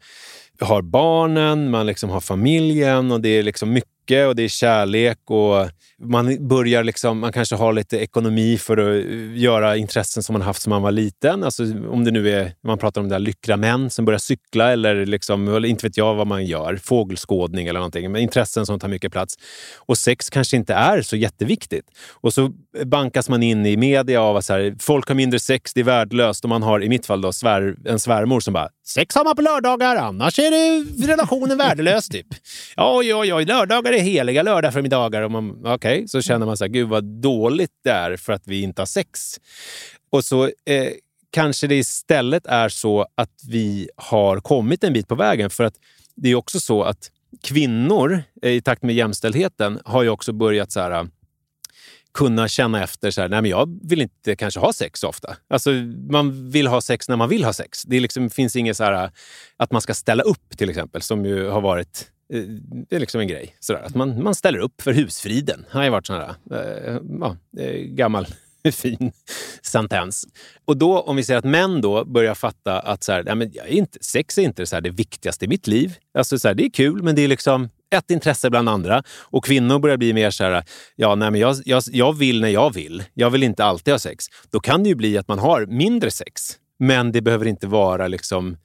har 0.61 0.83
barnen, 0.83 1.71
man 1.71 1.87
liksom 1.87 2.11
har 2.11 2.21
familjen 2.21 3.13
och 3.13 3.21
det 3.21 3.29
är 3.29 3.43
liksom 3.43 3.73
mycket 3.73 3.98
mycket 4.09 4.29
och 4.29 4.37
det 4.37 4.43
är 4.43 4.49
kärlek 4.49 5.19
och 5.31 5.71
man 6.01 6.49
börjar 6.49 6.85
liksom, 6.85 7.19
man 7.19 7.33
kanske 7.33 7.57
har 7.57 7.73
lite 7.73 7.97
ekonomi 7.99 8.59
för 8.59 8.77
att 8.77 9.05
eh, 9.05 9.39
göra 9.39 9.77
intressen 9.77 10.23
som 10.23 10.33
man 10.33 10.43
haft 10.43 10.63
som 10.63 10.71
man 10.71 10.83
var 10.83 10.93
liten. 10.93 11.45
Alltså 11.45 11.63
om 11.91 12.05
det 12.05 12.11
nu 12.11 12.31
är, 12.31 12.53
man 12.65 12.79
pratar 12.79 13.01
om 13.01 13.09
det 13.09 13.15
där 13.15 13.21
lyckra 13.21 13.57
män 13.57 13.91
som 13.91 14.05
börjar 14.05 14.19
cykla 14.19 14.73
eller, 14.73 15.07
liksom, 15.07 15.49
eller 15.49 15.69
inte 15.69 15.87
vet 15.87 15.97
jag 15.97 16.15
vad 16.15 16.27
man 16.27 16.47
gör, 16.47 16.77
fågelskådning 16.77 17.67
eller 17.67 17.81
någonting. 17.81 18.13
Men 18.13 18.23
intressen 18.23 18.67
som 18.67 18.81
tar 18.81 18.89
mycket 18.89 19.13
plats. 19.13 19.35
Och 19.77 19.99
sex 19.99 20.31
kanske 20.31 20.57
inte 20.57 20.75
är 20.75 21.03
så 21.03 21.17
jätteviktigt. 21.17 21.87
Och 22.23 22.35
så 22.35 22.53
bankas 22.85 23.29
man 23.29 23.43
in 23.43 23.67
i 23.67 23.77
media 23.77 24.23
av 24.23 24.37
att 24.37 24.45
så 24.45 24.53
här, 24.53 24.77
folk 24.81 25.09
har 25.09 25.15
mindre 25.15 25.39
sex, 25.39 25.75
det 25.75 25.81
är 25.81 25.85
värdelöst. 25.85 26.45
Och 26.45 26.49
man 26.49 26.63
har 26.63 26.83
i 26.83 26.89
mitt 26.89 27.07
fall 27.07 27.21
då 27.21 27.33
svär, 27.33 27.77
en 27.85 27.99
svärmor 27.99 28.41
som 28.41 28.55
bara 28.55 28.69
Sex 28.89 29.15
har 29.15 29.25
man 29.25 29.37
på 29.37 29.43
lördagar, 29.43 29.97
annars 29.97 30.39
är 30.39 30.51
det 30.51 31.07
relationen 31.07 31.59
värdelös. 31.59 32.09
Typ. 32.09 32.27
Oj, 32.77 33.15
oj, 33.15 33.35
oj, 33.35 33.45
lördagar 33.45 33.93
är 33.99 34.03
heliga 34.03 34.43
lördag 34.43 34.73
för 34.73 34.83
middagar. 34.83 35.23
Okej, 35.23 35.75
okay, 35.75 36.09
så 36.09 36.23
känner 36.23 36.47
man 36.47 36.57
så 36.57 36.65
här, 36.65 36.69
gud 36.69 36.89
vad 36.89 37.05
dåligt 37.05 37.71
det 37.85 37.91
är 37.91 38.17
för 38.17 38.33
att 38.33 38.47
vi 38.47 38.63
inte 38.63 38.81
har 38.81 38.87
sex. 38.87 39.41
Och 40.11 40.25
så 40.25 40.45
eh, 40.45 40.93
kanske 41.31 41.67
det 41.67 41.75
istället 41.75 42.47
är 42.47 42.69
så 42.69 43.07
att 43.15 43.43
vi 43.49 43.91
har 43.97 44.41
kommit 44.41 44.85
en 44.85 44.93
bit 44.93 45.09
på 45.09 45.15
vägen. 45.15 45.51
För 45.51 45.65
att 45.65 45.75
det 46.15 46.29
är 46.29 46.35
också 46.35 46.61
så 46.61 46.83
att 46.83 47.11
kvinnor 47.43 48.23
eh, 48.43 48.53
i 48.53 48.61
takt 48.61 48.83
med 48.83 48.95
jämställdheten 48.95 49.81
har 49.85 50.03
ju 50.03 50.09
också 50.09 50.33
börjat 50.33 50.73
så 50.73 50.81
här, 50.81 51.09
kunna 52.15 52.49
känna 52.49 52.83
efter, 52.83 53.11
så 53.11 53.21
här, 53.21 53.29
nej 53.29 53.43
men 53.43 53.51
jag 53.51 53.79
vill 53.89 54.03
inte 54.03 54.37
kanske 54.37 54.61
ha 54.61 54.73
sex 54.73 55.01
så 55.01 55.09
ofta. 55.09 55.37
Alltså, 55.49 55.71
man 56.11 56.51
vill 56.51 56.67
ha 56.67 56.81
sex 56.81 57.09
när 57.09 57.17
man 57.17 57.29
vill 57.29 57.45
ha 57.45 57.53
sex. 57.53 57.83
Det 57.83 58.01
liksom, 58.01 58.31
finns 58.31 58.57
inget 58.57 58.77
så 58.77 58.85
här, 58.85 59.11
att 59.57 59.73
man 59.73 59.81
ska 59.81 59.95
ställa 59.95 60.23
upp 60.23 60.59
till 60.59 60.71
exempel, 60.71 61.03
som 61.03 61.25
ju 61.25 61.49
har 61.49 61.61
varit 61.61 61.89
eh, 61.99 62.18
Eh, 62.33 62.43
det 62.89 62.97
är 62.97 63.01
liksom 63.01 63.21
en 63.21 63.29
grej. 63.29 63.57
Sådär, 63.61 63.83
att 63.83 63.95
man, 63.95 64.23
man 64.23 64.35
ställer 64.35 64.59
upp 64.59 64.83
för 64.83 64.93
husfriden. 64.93 65.65
Det 65.73 65.79
har 65.79 65.85
ju 65.85 65.91
varit 65.91 66.07
sån 66.07 66.17
här, 66.17 66.35
äh, 66.51 67.01
ja, 67.21 67.37
eh, 67.59 67.81
gammal 67.81 68.27
fin 68.73 69.13
sentens. 69.63 70.27
Och 70.65 70.77
då, 70.77 71.01
om 71.01 71.17
vi 71.17 71.25
säger 71.25 71.39
att 71.39 71.45
män 71.45 71.81
då 71.81 72.05
börjar 72.05 72.35
fatta 72.35 72.81
att 72.81 73.03
så 73.03 73.13
här, 73.13 73.25
ja, 73.27 73.35
men 73.35 73.51
jag 73.55 73.67
är 73.67 73.73
inte, 73.73 73.99
sex 74.01 74.39
är 74.39 74.43
inte 74.43 74.67
så 74.67 74.81
det 74.81 74.91
viktigaste 74.91 75.45
i 75.45 75.49
mitt 75.49 75.67
liv. 75.67 75.95
Alltså 76.19 76.39
så 76.39 76.49
här, 76.49 76.55
det 76.55 76.65
är 76.65 76.71
kul, 76.71 77.03
men 77.03 77.15
det 77.15 77.23
är 77.23 77.29
liksom 77.29 77.69
ett 77.91 78.11
intresse 78.11 78.51
bland 78.51 78.69
andra. 78.69 79.03
Och 79.21 79.45
kvinnor 79.45 79.79
börjar 79.79 79.97
bli 79.97 80.13
mer 80.13 80.31
så 80.31 80.45
här, 80.45 80.65
ja, 80.97 81.15
nej, 81.15 81.31
men 81.31 81.41
jag, 81.41 81.57
jag, 81.65 81.83
jag 81.93 82.13
vill 82.17 82.41
när 82.41 82.49
jag 82.49 82.75
vill. 82.75 83.05
Jag 83.15 83.31
vill 83.31 83.43
inte 83.43 83.65
alltid 83.65 83.95
ha 83.95 83.99
sex. 83.99 84.25
Då 84.51 84.61
kan 84.61 84.83
det 84.83 84.89
ju 84.89 84.95
bli 84.95 85.19
att 85.19 85.29
man 85.29 85.39
har 85.39 85.67
mindre 85.67 86.11
sex. 86.11 86.59
Men 86.79 87.13
det 87.13 87.21
behöver 87.21 87.47
inte 87.47 87.67
vara 87.67 88.09
liksom 88.09 88.53
eh, 88.53 88.57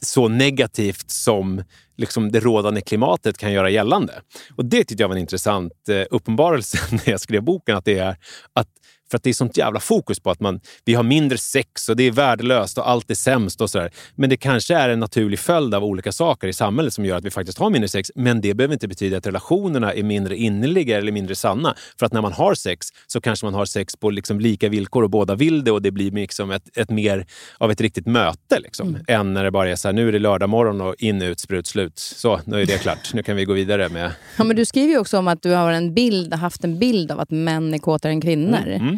så 0.00 0.28
negativt 0.28 1.10
som 1.10 1.62
liksom 1.96 2.32
det 2.32 2.40
rådande 2.40 2.80
klimatet 2.80 3.38
kan 3.38 3.52
göra 3.52 3.70
gällande. 3.70 4.22
Och 4.56 4.64
Det 4.64 4.84
tyckte 4.84 5.02
jag 5.02 5.08
var 5.08 5.16
en 5.16 5.20
intressant 5.20 5.88
eh, 5.88 6.04
uppenbarelse 6.10 6.78
när 6.90 7.10
jag 7.10 7.20
skrev 7.20 7.42
boken. 7.42 7.76
Att 7.76 7.84
det 7.84 7.98
är 7.98 8.16
att 8.52 8.68
för 9.10 9.16
att 9.16 9.22
det 9.22 9.30
är 9.30 9.34
sånt 9.34 9.56
jävla 9.56 9.80
fokus 9.80 10.20
på 10.20 10.30
att 10.30 10.40
man, 10.40 10.60
vi 10.84 10.94
har 10.94 11.02
mindre 11.02 11.38
sex 11.38 11.88
och 11.88 11.96
det 11.96 12.02
är 12.02 12.12
värdelöst 12.12 12.78
och 12.78 12.90
allt 12.90 13.10
är 13.10 13.14
sämst. 13.14 13.60
och 13.60 13.70
sådär. 13.70 13.90
Men 14.14 14.30
det 14.30 14.36
kanske 14.36 14.74
är 14.74 14.88
en 14.88 15.00
naturlig 15.00 15.38
följd 15.38 15.74
av 15.74 15.84
olika 15.84 16.12
saker 16.12 16.48
i 16.48 16.52
samhället 16.52 16.94
som 16.94 17.04
gör 17.04 17.16
att 17.16 17.24
vi 17.24 17.30
faktiskt 17.30 17.58
har 17.58 17.70
mindre 17.70 17.88
sex. 17.88 18.10
Men 18.14 18.40
det 18.40 18.54
behöver 18.54 18.74
inte 18.74 18.88
betyda 18.88 19.16
att 19.16 19.26
relationerna 19.26 19.92
är 19.94 20.02
mindre 20.02 20.36
innerliga 20.36 20.98
eller 20.98 21.12
mindre 21.12 21.34
sanna. 21.34 21.74
För 21.98 22.06
att 22.06 22.12
när 22.12 22.22
man 22.22 22.32
har 22.32 22.54
sex 22.54 22.86
så 23.06 23.20
kanske 23.20 23.46
man 23.46 23.54
har 23.54 23.64
sex 23.64 23.96
på 23.96 24.10
liksom 24.10 24.40
lika 24.40 24.68
villkor 24.68 25.02
och 25.02 25.10
båda 25.10 25.34
vill 25.34 25.64
det 25.64 25.70
och 25.70 25.82
det 25.82 25.90
blir 25.90 26.10
liksom 26.10 26.50
ett, 26.50 26.76
ett 26.76 26.90
mer 26.90 27.26
av 27.58 27.70
ett 27.70 27.80
riktigt 27.80 28.06
möte. 28.06 28.60
Liksom, 28.60 28.88
mm. 28.88 29.04
Än 29.08 29.34
när 29.34 29.44
det 29.44 29.50
bara 29.50 29.70
är 29.70 29.76
så 29.76 29.88
här, 29.88 29.92
nu 29.92 30.08
är 30.08 30.12
det 30.12 30.18
lördag 30.18 30.48
morgon 30.48 30.80
och 30.80 30.94
in, 30.98 31.22
ut, 31.22 31.40
sprut, 31.40 31.66
slut. 31.66 31.98
Så, 31.98 32.40
nu 32.44 32.62
är 32.62 32.66
det 32.66 32.78
klart. 32.78 33.14
Nu 33.14 33.22
kan 33.22 33.36
vi 33.36 33.44
gå 33.44 33.52
vidare 33.52 33.88
med... 33.88 34.12
Ja, 34.36 34.44
men 34.44 34.56
du 34.56 34.64
skriver 34.64 34.92
ju 34.92 34.98
också 34.98 35.18
om 35.18 35.28
att 35.28 35.42
du 35.42 35.50
har 35.50 35.72
en 35.72 35.94
bild, 35.94 36.34
haft 36.34 36.64
en 36.64 36.78
bild 36.78 37.10
av 37.10 37.20
att 37.20 37.30
män 37.30 37.74
är 37.74 37.78
kåtare 37.78 38.12
än 38.12 38.20
kvinnor. 38.20 38.66
Mm. 38.66 38.80
Mm. 38.80 38.97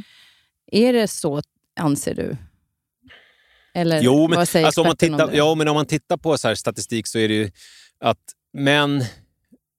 Är 0.72 0.92
det 0.92 1.08
så, 1.08 1.42
anser 1.80 2.14
du? 2.14 2.36
Eller 3.74 4.02
jo, 4.02 4.28
men, 4.28 4.36
vad 4.36 4.48
säger 4.48 4.66
alltså, 4.66 4.80
om 4.80 4.86
man 4.86 4.96
tittar, 4.96 5.24
om 5.24 5.30
det? 5.30 5.36
Ja, 5.36 5.54
men 5.54 5.68
om 5.68 5.74
man 5.74 5.86
tittar 5.86 6.16
på 6.16 6.38
så 6.38 6.56
statistik 6.56 7.06
så 7.06 7.18
är 7.18 7.28
det 7.28 7.34
ju 7.34 7.50
att 8.00 8.18
män, 8.52 9.00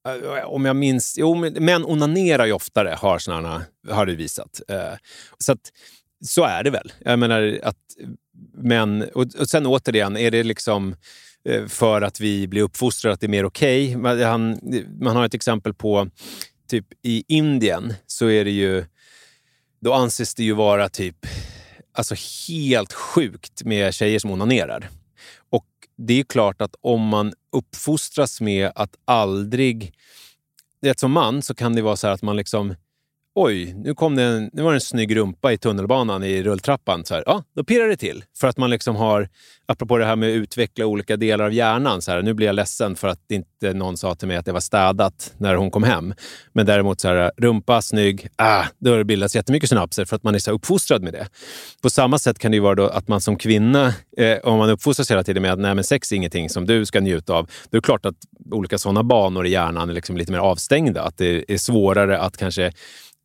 eh, 0.08 0.44
om 0.46 0.66
jag 0.66 0.76
minns... 0.76 1.16
Jo, 1.18 1.36
men 1.36 1.54
män 1.54 1.86
onanerar 1.86 2.46
ju 2.46 2.54
oftare, 2.54 2.96
har, 3.00 3.20
såna, 3.20 3.66
har 3.89 4.06
det 4.06 4.16
visat. 4.16 4.62
Eh, 4.68 4.94
så 5.38 5.52
att, 5.52 5.72
så 6.26 6.44
är 6.44 6.64
det 6.64 6.70
väl. 6.70 6.94
Jag 7.00 7.20
menar 7.20 7.60
att 7.64 7.78
män... 8.58 9.10
Och, 9.14 9.36
och 9.39 9.50
sen 9.50 9.66
återigen, 9.66 10.18
är 10.18 10.32
det 10.32 10.44
liksom 10.44 10.96
eh, 11.46 11.68
för 11.68 12.02
att 12.02 12.20
vi 12.20 12.48
blir 12.48 12.62
uppfostrade 12.62 13.14
att 13.14 13.20
det 13.20 13.28
är 13.28 13.30
mer 13.30 13.46
okej? 13.46 13.98
Okay? 13.98 13.98
Man, 13.98 14.60
man 15.00 15.16
har 15.16 15.26
ett 15.26 15.34
exempel 15.34 15.74
på 15.74 16.08
typ 16.70 16.86
i 17.02 17.24
Indien 17.28 17.94
så 18.08 18.30
är 18.30 18.46
det 18.46 18.52
ju... 18.52 18.86
Då 19.82 19.93
anses 19.93 20.36
det 20.36 20.43
ju 20.43 20.53
vara 20.53 20.89
typ 20.89 21.25
alltså 21.93 22.15
helt 22.47 22.93
sjukt 22.93 23.63
med 23.63 23.93
tjejer 23.93 24.19
som 24.19 24.32
onanerar. 24.32 24.89
Och 25.49 25.67
det 25.97 26.19
är 26.19 26.23
klart 26.23 26.61
att 26.61 26.75
om 26.82 27.07
man 27.07 27.34
uppfostras 27.51 28.41
med 28.41 28.71
att 28.75 28.95
aldrig... 29.05 29.93
Det 30.82 30.99
som 30.99 31.11
man 31.11 31.41
så 31.41 31.55
kan 31.55 31.75
det 31.75 31.82
vara 31.82 31.95
så 31.95 32.07
att 32.07 32.21
man 32.21 32.36
liksom 32.36 32.75
oj, 33.36 33.73
nu, 33.75 33.95
kom 33.95 34.15
det 34.15 34.23
en, 34.23 34.49
nu 34.53 34.61
var 34.61 34.71
det 34.71 34.77
en 34.77 34.82
snygg 34.82 35.15
rumpa 35.15 35.53
i 35.53 35.57
tunnelbanan 35.57 36.23
i 36.23 36.43
rulltrappan. 36.43 37.05
Så 37.05 37.13
här, 37.13 37.23
ja, 37.25 37.43
då 37.55 37.63
pirrar 37.63 37.88
det 37.88 37.97
till. 37.97 38.23
För 38.38 38.47
att 38.47 38.57
man 38.57 38.69
liksom 38.69 38.95
har, 38.95 39.29
apropå 39.65 39.97
det 39.97 40.05
här 40.05 40.15
med 40.15 40.29
att 40.29 40.36
utveckla 40.36 40.86
olika 40.86 41.17
delar 41.17 41.45
av 41.45 41.53
hjärnan. 41.53 42.01
Så 42.01 42.11
här, 42.11 42.21
nu 42.21 42.34
blir 42.34 42.47
jag 42.47 42.55
ledsen 42.55 42.95
för 42.95 43.07
att 43.07 43.32
inte 43.32 43.73
någon 43.73 43.97
sa 43.97 44.15
till 44.15 44.27
mig 44.27 44.38
att 44.38 44.45
det 44.45 44.51
var 44.51 44.59
städat 44.59 45.34
när 45.38 45.55
hon 45.55 45.71
kom 45.71 45.84
hem. 45.84 46.13
Men 46.53 46.65
däremot, 46.65 47.01
så 47.01 47.07
här, 47.07 47.32
rumpa, 47.38 47.82
snygg, 47.82 48.27
ah, 48.36 48.65
då 48.79 48.91
har 48.91 48.97
det 48.97 49.05
bildats 49.05 49.36
jättemycket 49.36 49.69
synapser 49.69 50.05
för 50.05 50.15
att 50.15 50.23
man 50.23 50.36
är 50.36 50.39
så 50.39 50.51
uppfostrad 50.51 51.03
med 51.03 51.13
det. 51.13 51.27
På 51.82 51.89
samma 51.89 52.19
sätt 52.19 52.39
kan 52.39 52.51
det 52.51 52.55
ju 52.55 52.61
vara 52.61 52.75
då 52.75 52.88
att 52.88 53.07
man 53.07 53.21
som 53.21 53.36
kvinna, 53.36 53.93
eh, 54.17 54.38
om 54.43 54.57
man 54.57 54.69
uppfostras 54.69 55.11
hela 55.11 55.23
tiden 55.23 55.41
med 55.41 55.53
att 55.53 55.59
nej, 55.59 55.75
men 55.75 55.84
sex 55.84 56.11
är 56.11 56.15
ingenting 56.15 56.49
som 56.49 56.65
du 56.65 56.86
ska 56.86 56.99
njuta 56.99 57.34
av. 57.34 57.45
Då 57.45 57.77
är 57.77 57.82
det 57.82 57.86
klart 57.86 58.05
att 58.05 58.15
olika 58.51 58.77
sådana 58.77 59.03
banor 59.03 59.45
i 59.45 59.49
hjärnan 59.49 59.89
är 59.89 59.93
liksom 59.93 60.17
lite 60.17 60.32
mer 60.32 60.39
avstängda. 60.39 61.03
Att 61.03 61.17
det 61.17 61.51
är 61.51 61.57
svårare 61.57 62.19
att 62.19 62.38
kanske 62.38 62.71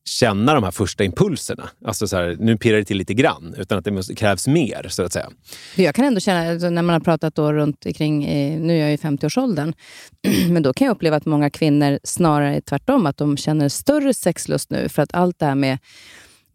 känna 0.09 0.54
de 0.54 0.64
här 0.64 0.70
första 0.70 1.04
impulserna. 1.04 1.70
Alltså 1.84 2.09
så 2.09 2.16
här, 2.16 2.36
nu 2.40 2.57
pirrar 2.57 2.78
det 2.78 2.84
till 2.84 2.96
lite 2.98 3.14
grann, 3.14 3.54
utan 3.59 3.78
att 3.78 3.84
det 3.84 3.90
måste, 3.90 4.14
krävs 4.14 4.46
mer. 4.46 4.86
så 4.88 5.02
att 5.02 5.12
säga. 5.12 5.30
Jag 5.76 5.94
kan 5.94 6.04
ändå 6.04 6.20
känna, 6.20 6.50
alltså, 6.50 6.70
när 6.70 6.82
man 6.82 6.92
har 6.92 7.00
pratat 7.00 7.34
då 7.34 7.52
runt 7.52 7.86
kring, 7.96 8.24
eh, 8.24 8.61
nu 8.61 8.76
är 8.76 8.80
jag 8.80 8.92
i 8.92 8.96
50-årsåldern, 8.96 9.72
men 10.50 10.62
då 10.62 10.72
kan 10.72 10.86
jag 10.86 10.94
uppleva 10.94 11.16
att 11.16 11.26
många 11.26 11.50
kvinnor 11.50 11.98
snarare 12.04 12.57
är 12.57 12.61
tvärtom, 12.61 13.07
att 13.07 13.16
de 13.16 13.36
känner 13.36 13.68
större 13.68 14.14
sexlust 14.14 14.70
nu, 14.70 14.88
för 14.88 15.02
att 15.02 15.14
allt 15.14 15.38
det 15.38 15.46
här 15.46 15.54
med 15.54 15.78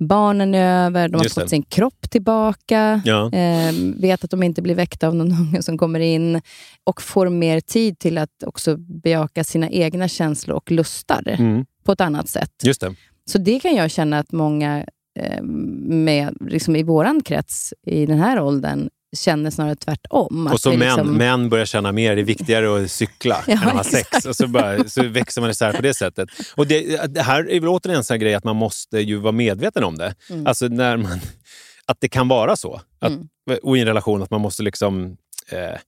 barnen 0.07 0.55
är 0.55 0.85
över, 0.85 1.07
de 1.07 1.17
har 1.17 1.23
Just 1.23 1.35
fått 1.35 1.43
det. 1.43 1.49
sin 1.49 1.63
kropp 1.63 2.09
tillbaka, 2.09 3.01
ja. 3.05 3.31
eh, 3.33 3.73
vet 3.97 4.23
att 4.23 4.31
de 4.31 4.43
inte 4.43 4.61
blir 4.61 4.75
väckta 4.75 5.07
av 5.07 5.15
någon 5.15 5.31
unge 5.41 5.63
som 5.63 5.77
kommer 5.77 5.99
in 5.99 6.41
och 6.83 7.01
får 7.01 7.29
mer 7.29 7.59
tid 7.59 7.99
till 7.99 8.17
att 8.17 8.43
också 8.45 8.77
bejaka 8.77 9.43
sina 9.43 9.69
egna 9.69 10.07
känslor 10.07 10.57
och 10.57 10.71
lustar 10.71 11.23
mm. 11.27 11.65
på 11.83 11.91
ett 11.91 12.01
annat 12.01 12.29
sätt. 12.29 12.51
Just 12.63 12.81
det. 12.81 12.95
Så 13.26 13.38
det 13.38 13.59
kan 13.59 13.76
jag 13.76 13.91
känna 13.91 14.19
att 14.19 14.32
många 14.32 14.86
eh, 15.19 15.41
med, 15.43 16.38
liksom 16.41 16.76
i 16.76 16.84
vår 16.84 17.24
krets 17.26 17.74
i 17.88 18.05
den 18.05 18.19
här 18.19 18.39
åldern 18.39 18.89
känner 19.17 19.49
snarare 19.49 19.76
tvärtom. 19.76 20.49
Och 20.53 20.61
så 20.61 20.69
män, 20.69 20.80
liksom... 20.80 21.17
män 21.17 21.49
börjar 21.49 21.65
känna 21.65 21.91
mer, 21.91 22.15
det 22.15 22.22
är 22.22 22.26
viktigare 22.26 22.84
att 22.84 22.91
cykla 22.91 23.43
ja, 23.47 23.53
än 23.53 23.67
att 23.67 23.74
ha 23.74 23.84
sex. 23.84 24.26
Och 24.26 24.36
så, 24.36 24.47
bara, 24.47 24.89
så 24.89 25.03
växer 25.03 25.41
man 25.41 25.49
isär 25.49 25.74
på 25.74 25.82
det 25.82 25.93
sättet. 25.93 26.30
Och 26.55 26.67
det, 26.67 27.13
det 27.13 27.22
här 27.22 27.49
är 27.49 27.59
väl 27.59 27.69
återigen 27.69 27.97
en 27.97 28.03
sån 28.03 28.19
grej 28.19 28.34
att 28.34 28.43
man 28.43 28.55
måste 28.55 28.99
ju 28.99 29.17
vara 29.17 29.32
medveten 29.32 29.84
om 29.84 29.97
det. 29.97 30.15
Mm. 30.30 30.47
Alltså 30.47 30.67
när 30.67 30.97
man, 30.97 31.19
att 31.86 31.97
det 31.99 32.09
kan 32.09 32.28
vara 32.28 32.55
så. 32.55 32.82
Att, 32.99 33.11
mm. 33.11 33.28
Och 33.63 33.78
i 33.78 33.80
en 33.80 33.88
relation 33.88 34.24
att 34.24 34.32
man 34.32 34.41
måste 34.41 34.63
liksom 34.63 35.17
eh, 35.49 35.80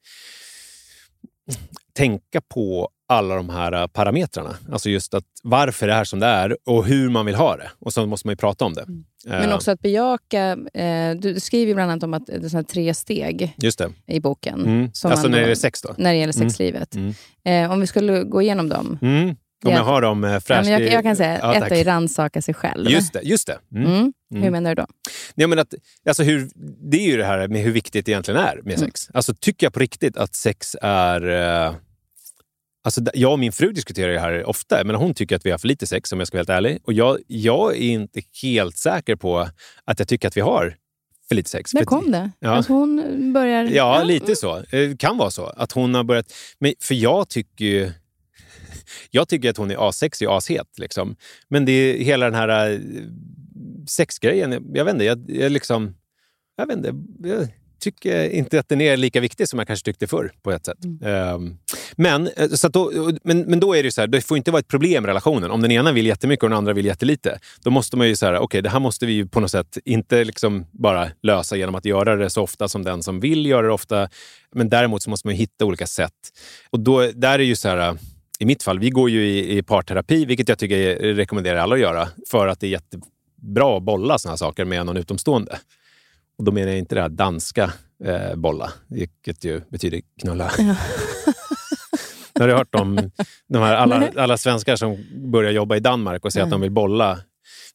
tänka 1.97 2.41
på 2.41 2.89
alla 3.09 3.35
de 3.35 3.49
här 3.49 3.71
äh, 3.71 3.87
parametrarna. 3.87 4.55
Alltså 4.71 4.89
just 4.89 5.13
att 5.13 5.23
varför 5.43 5.87
det 5.87 5.93
är 5.93 6.03
som 6.03 6.19
det 6.19 6.25
är 6.25 6.57
och 6.65 6.85
hur 6.85 7.09
man 7.09 7.25
vill 7.25 7.35
ha 7.35 7.57
det. 7.57 7.71
Och 7.79 7.93
så 7.93 8.05
måste 8.05 8.27
man 8.27 8.31
ju 8.31 8.37
prata 8.37 8.65
om 8.65 8.73
det. 8.73 8.81
Mm. 8.81 9.03
Men 9.25 9.49
äh. 9.49 9.55
också 9.55 9.71
att 9.71 9.79
bejaka... 9.79 10.57
Eh, 10.73 11.15
du 11.15 11.39
skriver 11.39 11.73
bland 11.73 11.91
annat 11.91 12.03
om 12.03 12.13
att 12.13 12.25
det 12.25 12.33
är 12.33 12.63
tre 12.63 12.93
steg 12.93 13.55
i 14.07 14.19
boken. 14.19 14.59
Mm. 14.61 14.91
Alltså 15.03 15.27
när 15.27 15.37
det 15.37 15.41
gäller 15.41 15.55
sex 15.55 15.81
då? 15.81 15.95
När 15.97 16.13
det 16.13 16.19
gäller 16.19 16.37
mm. 16.37 16.49
sexlivet. 16.49 16.95
Mm. 16.95 17.13
Eh, 17.45 17.71
om 17.71 17.79
vi 17.79 17.87
skulle 17.87 18.23
gå 18.23 18.41
igenom 18.41 18.69
dem. 18.69 18.97
Mm. 19.63 19.73
Om 19.73 19.77
jag 19.77 19.93
har 19.93 20.01
dem 20.01 20.23
eh, 20.23 20.39
fräscht. 20.39 20.69
Ja, 20.69 20.79
jag, 20.79 20.91
jag, 20.91 21.03
kan 21.03 21.15
säga 21.15 21.39
ja, 21.41 21.55
ett 21.55 21.71
är 21.71 21.83
rannsaka 21.83 22.41
sig 22.41 22.53
själv. 22.53 22.91
Just 22.91 23.13
det. 23.13 23.21
Just 23.23 23.47
det. 23.47 23.57
Mm. 23.75 23.91
Mm. 23.91 24.13
Hur 24.29 24.37
mm. 24.37 24.51
menar 24.51 24.75
du 24.75 24.81
då? 24.81 24.87
Ja, 25.35 25.47
men 25.47 25.59
att, 25.59 25.73
alltså 26.07 26.23
hur, 26.23 26.49
det 26.91 26.97
är 26.97 27.05
ju 27.11 27.17
det 27.17 27.25
här 27.25 27.47
med 27.47 27.61
hur 27.61 27.71
viktigt 27.71 28.05
det 28.05 28.11
egentligen 28.11 28.39
är 28.39 28.59
med 28.63 28.79
sex. 28.79 29.09
Alltså, 29.13 29.33
tycker 29.33 29.65
jag 29.65 29.73
på 29.73 29.79
riktigt 29.79 30.17
att 30.17 30.35
sex 30.35 30.75
är... 30.81 31.29
Eh, 31.67 31.75
Alltså, 32.85 33.01
jag 33.13 33.31
och 33.31 33.39
min 33.39 33.51
fru 33.51 33.71
diskuterar 33.71 34.13
det 34.13 34.19
här 34.19 34.49
ofta, 34.49 34.83
men 34.83 34.95
hon 34.95 35.13
tycker 35.13 35.35
att 35.35 35.45
vi 35.45 35.51
har 35.51 35.57
för 35.57 35.67
lite 35.67 35.87
sex 35.87 36.11
om 36.11 36.19
jag 36.19 36.27
ska 36.27 36.37
vara 36.37 36.39
helt 36.39 36.49
ärlig. 36.49 36.79
Och 36.83 36.93
jag, 36.93 37.19
jag 37.27 37.75
är 37.75 37.81
inte 37.81 38.21
helt 38.41 38.77
säker 38.77 39.15
på 39.15 39.47
att 39.85 39.99
jag 39.99 40.07
tycker 40.07 40.27
att 40.27 40.37
vi 40.37 40.41
har 40.41 40.75
för 41.27 41.35
lite 41.35 41.49
sex. 41.49 41.73
När 41.73 41.85
kom 41.85 42.11
det? 42.11 42.31
Ja. 42.39 42.49
Alltså 42.49 42.73
hon 42.73 43.33
börjar... 43.33 43.63
Ja, 43.63 44.03
lite 44.03 44.35
så. 44.35 44.63
Det 44.71 44.85
eh, 44.85 44.95
kan 44.95 45.17
vara 45.17 45.31
så. 45.31 45.45
Att 45.45 45.71
hon 45.71 45.95
har 45.95 46.03
börjat... 46.03 46.33
Men, 46.59 46.73
för 46.81 46.95
jag 46.95 47.29
tycker 47.29 47.65
ju... 47.65 47.91
Jag 49.11 49.27
tycker 49.27 49.49
att 49.49 49.57
hon 49.57 49.71
är 49.71 49.89
assexig 49.89 50.29
och 50.29 50.37
ashet. 50.37 50.67
Liksom. 50.77 51.15
Men 51.47 51.65
det 51.65 51.71
är 51.71 52.03
hela 52.03 52.25
den 52.25 52.35
här 52.35 52.71
äh, 52.71 52.79
sexgrejen. 53.87 54.71
Jag 54.73 54.85
vet 54.85 54.93
inte, 54.93 55.05
jag, 55.05 55.25
jag 55.27 55.51
liksom... 55.51 55.95
Jag 56.55 56.67
vet 56.67 56.77
inte. 56.77 56.93
Jag, 57.29 57.47
tycker 57.83 58.29
inte 58.29 58.59
att 58.59 58.69
den 58.69 58.81
är 58.81 58.97
lika 58.97 59.19
viktig 59.19 59.49
som 59.49 59.59
jag 59.59 59.67
kanske 59.67 59.85
tyckte 59.85 60.07
förr 60.07 60.31
på 60.43 60.51
ett 60.51 60.65
sätt. 60.65 60.77
Mm. 60.83 61.35
Um, 61.35 61.57
men, 61.95 62.29
eh, 62.35 62.49
så 62.49 62.67
då, 62.67 62.91
men, 63.23 63.41
men 63.41 63.59
då 63.59 63.75
är 63.75 63.83
det 63.83 63.91
så 63.91 64.01
här, 64.01 64.07
det 64.07 64.21
får 64.21 64.37
inte 64.37 64.51
vara 64.51 64.59
ett 64.59 64.67
problem 64.67 65.05
i 65.05 65.07
relationen. 65.07 65.51
Om 65.51 65.61
den 65.61 65.71
ena 65.71 65.91
vill 65.91 66.05
jättemycket 66.05 66.43
och 66.43 66.49
den 66.49 66.57
andra 66.57 66.73
vill 66.73 66.85
jättelite, 66.85 67.39
då 67.63 67.69
måste 67.69 67.97
man 67.97 68.07
ju 68.07 68.15
säga, 68.15 68.31
okej, 68.31 68.43
okay, 68.43 68.61
det 68.61 68.69
här 68.69 68.79
måste 68.79 69.05
vi 69.05 69.25
på 69.25 69.39
något 69.39 69.51
sätt 69.51 69.77
inte 69.85 70.23
liksom 70.23 70.65
bara 70.71 71.11
lösa 71.21 71.55
genom 71.55 71.75
att 71.75 71.85
göra 71.85 72.15
det 72.15 72.29
så 72.29 72.41
ofta 72.41 72.67
som 72.67 72.83
den 72.83 73.03
som 73.03 73.19
vill 73.19 73.45
göra 73.45 73.67
det 73.67 73.73
ofta. 73.73 74.09
Men 74.55 74.69
däremot 74.69 75.03
så 75.03 75.09
måste 75.09 75.27
man 75.27 75.35
hitta 75.35 75.65
olika 75.65 75.87
sätt. 75.87 76.13
Och 76.69 76.79
då, 76.79 77.11
där 77.13 77.39
är 77.39 77.43
ju 77.43 77.55
så 77.55 77.69
här, 77.69 77.97
i 78.43 78.45
mitt 78.45 78.63
fall, 78.63 78.79
vi 78.79 78.89
går 78.89 79.09
ju 79.09 79.25
i, 79.25 79.57
i 79.57 79.63
parterapi, 79.63 80.25
vilket 80.25 80.49
jag 80.49 80.59
tycker 80.59 80.77
jag 80.77 81.17
rekommenderar 81.17 81.59
alla 81.59 81.75
att 81.75 81.81
göra, 81.81 82.07
för 82.29 82.47
att 82.47 82.59
det 82.59 82.67
är 82.67 82.71
jättebra 82.71 83.77
att 83.77 83.83
bolla 83.83 84.17
såna 84.17 84.31
här 84.31 84.37
saker 84.37 84.65
med 84.65 84.85
någon 84.85 84.97
utomstående. 84.97 85.59
Och 86.37 86.43
då 86.43 86.51
menar 86.51 86.67
jag 86.67 86.77
inte 86.77 86.95
det 86.95 87.01
här 87.01 87.09
danska 87.09 87.73
eh, 88.03 88.35
bolla, 88.35 88.71
vilket 88.87 89.43
ju 89.43 89.61
betyder 89.69 90.01
knulla. 90.21 90.51
Ja. 90.57 90.75
Har 92.39 92.47
du 92.47 92.53
hört 92.53 92.75
om 92.75 93.11
de 93.47 93.57
här 93.57 93.75
alla, 93.75 94.09
alla 94.15 94.37
svenskar 94.37 94.75
som 94.75 94.97
börjar 95.31 95.51
jobba 95.51 95.75
i 95.75 95.79
Danmark 95.79 96.25
och 96.25 96.33
säger 96.33 96.45
mm. 96.45 96.49
att 96.49 96.51
de 96.51 96.61
vill 96.61 96.71
bolla 96.71 97.19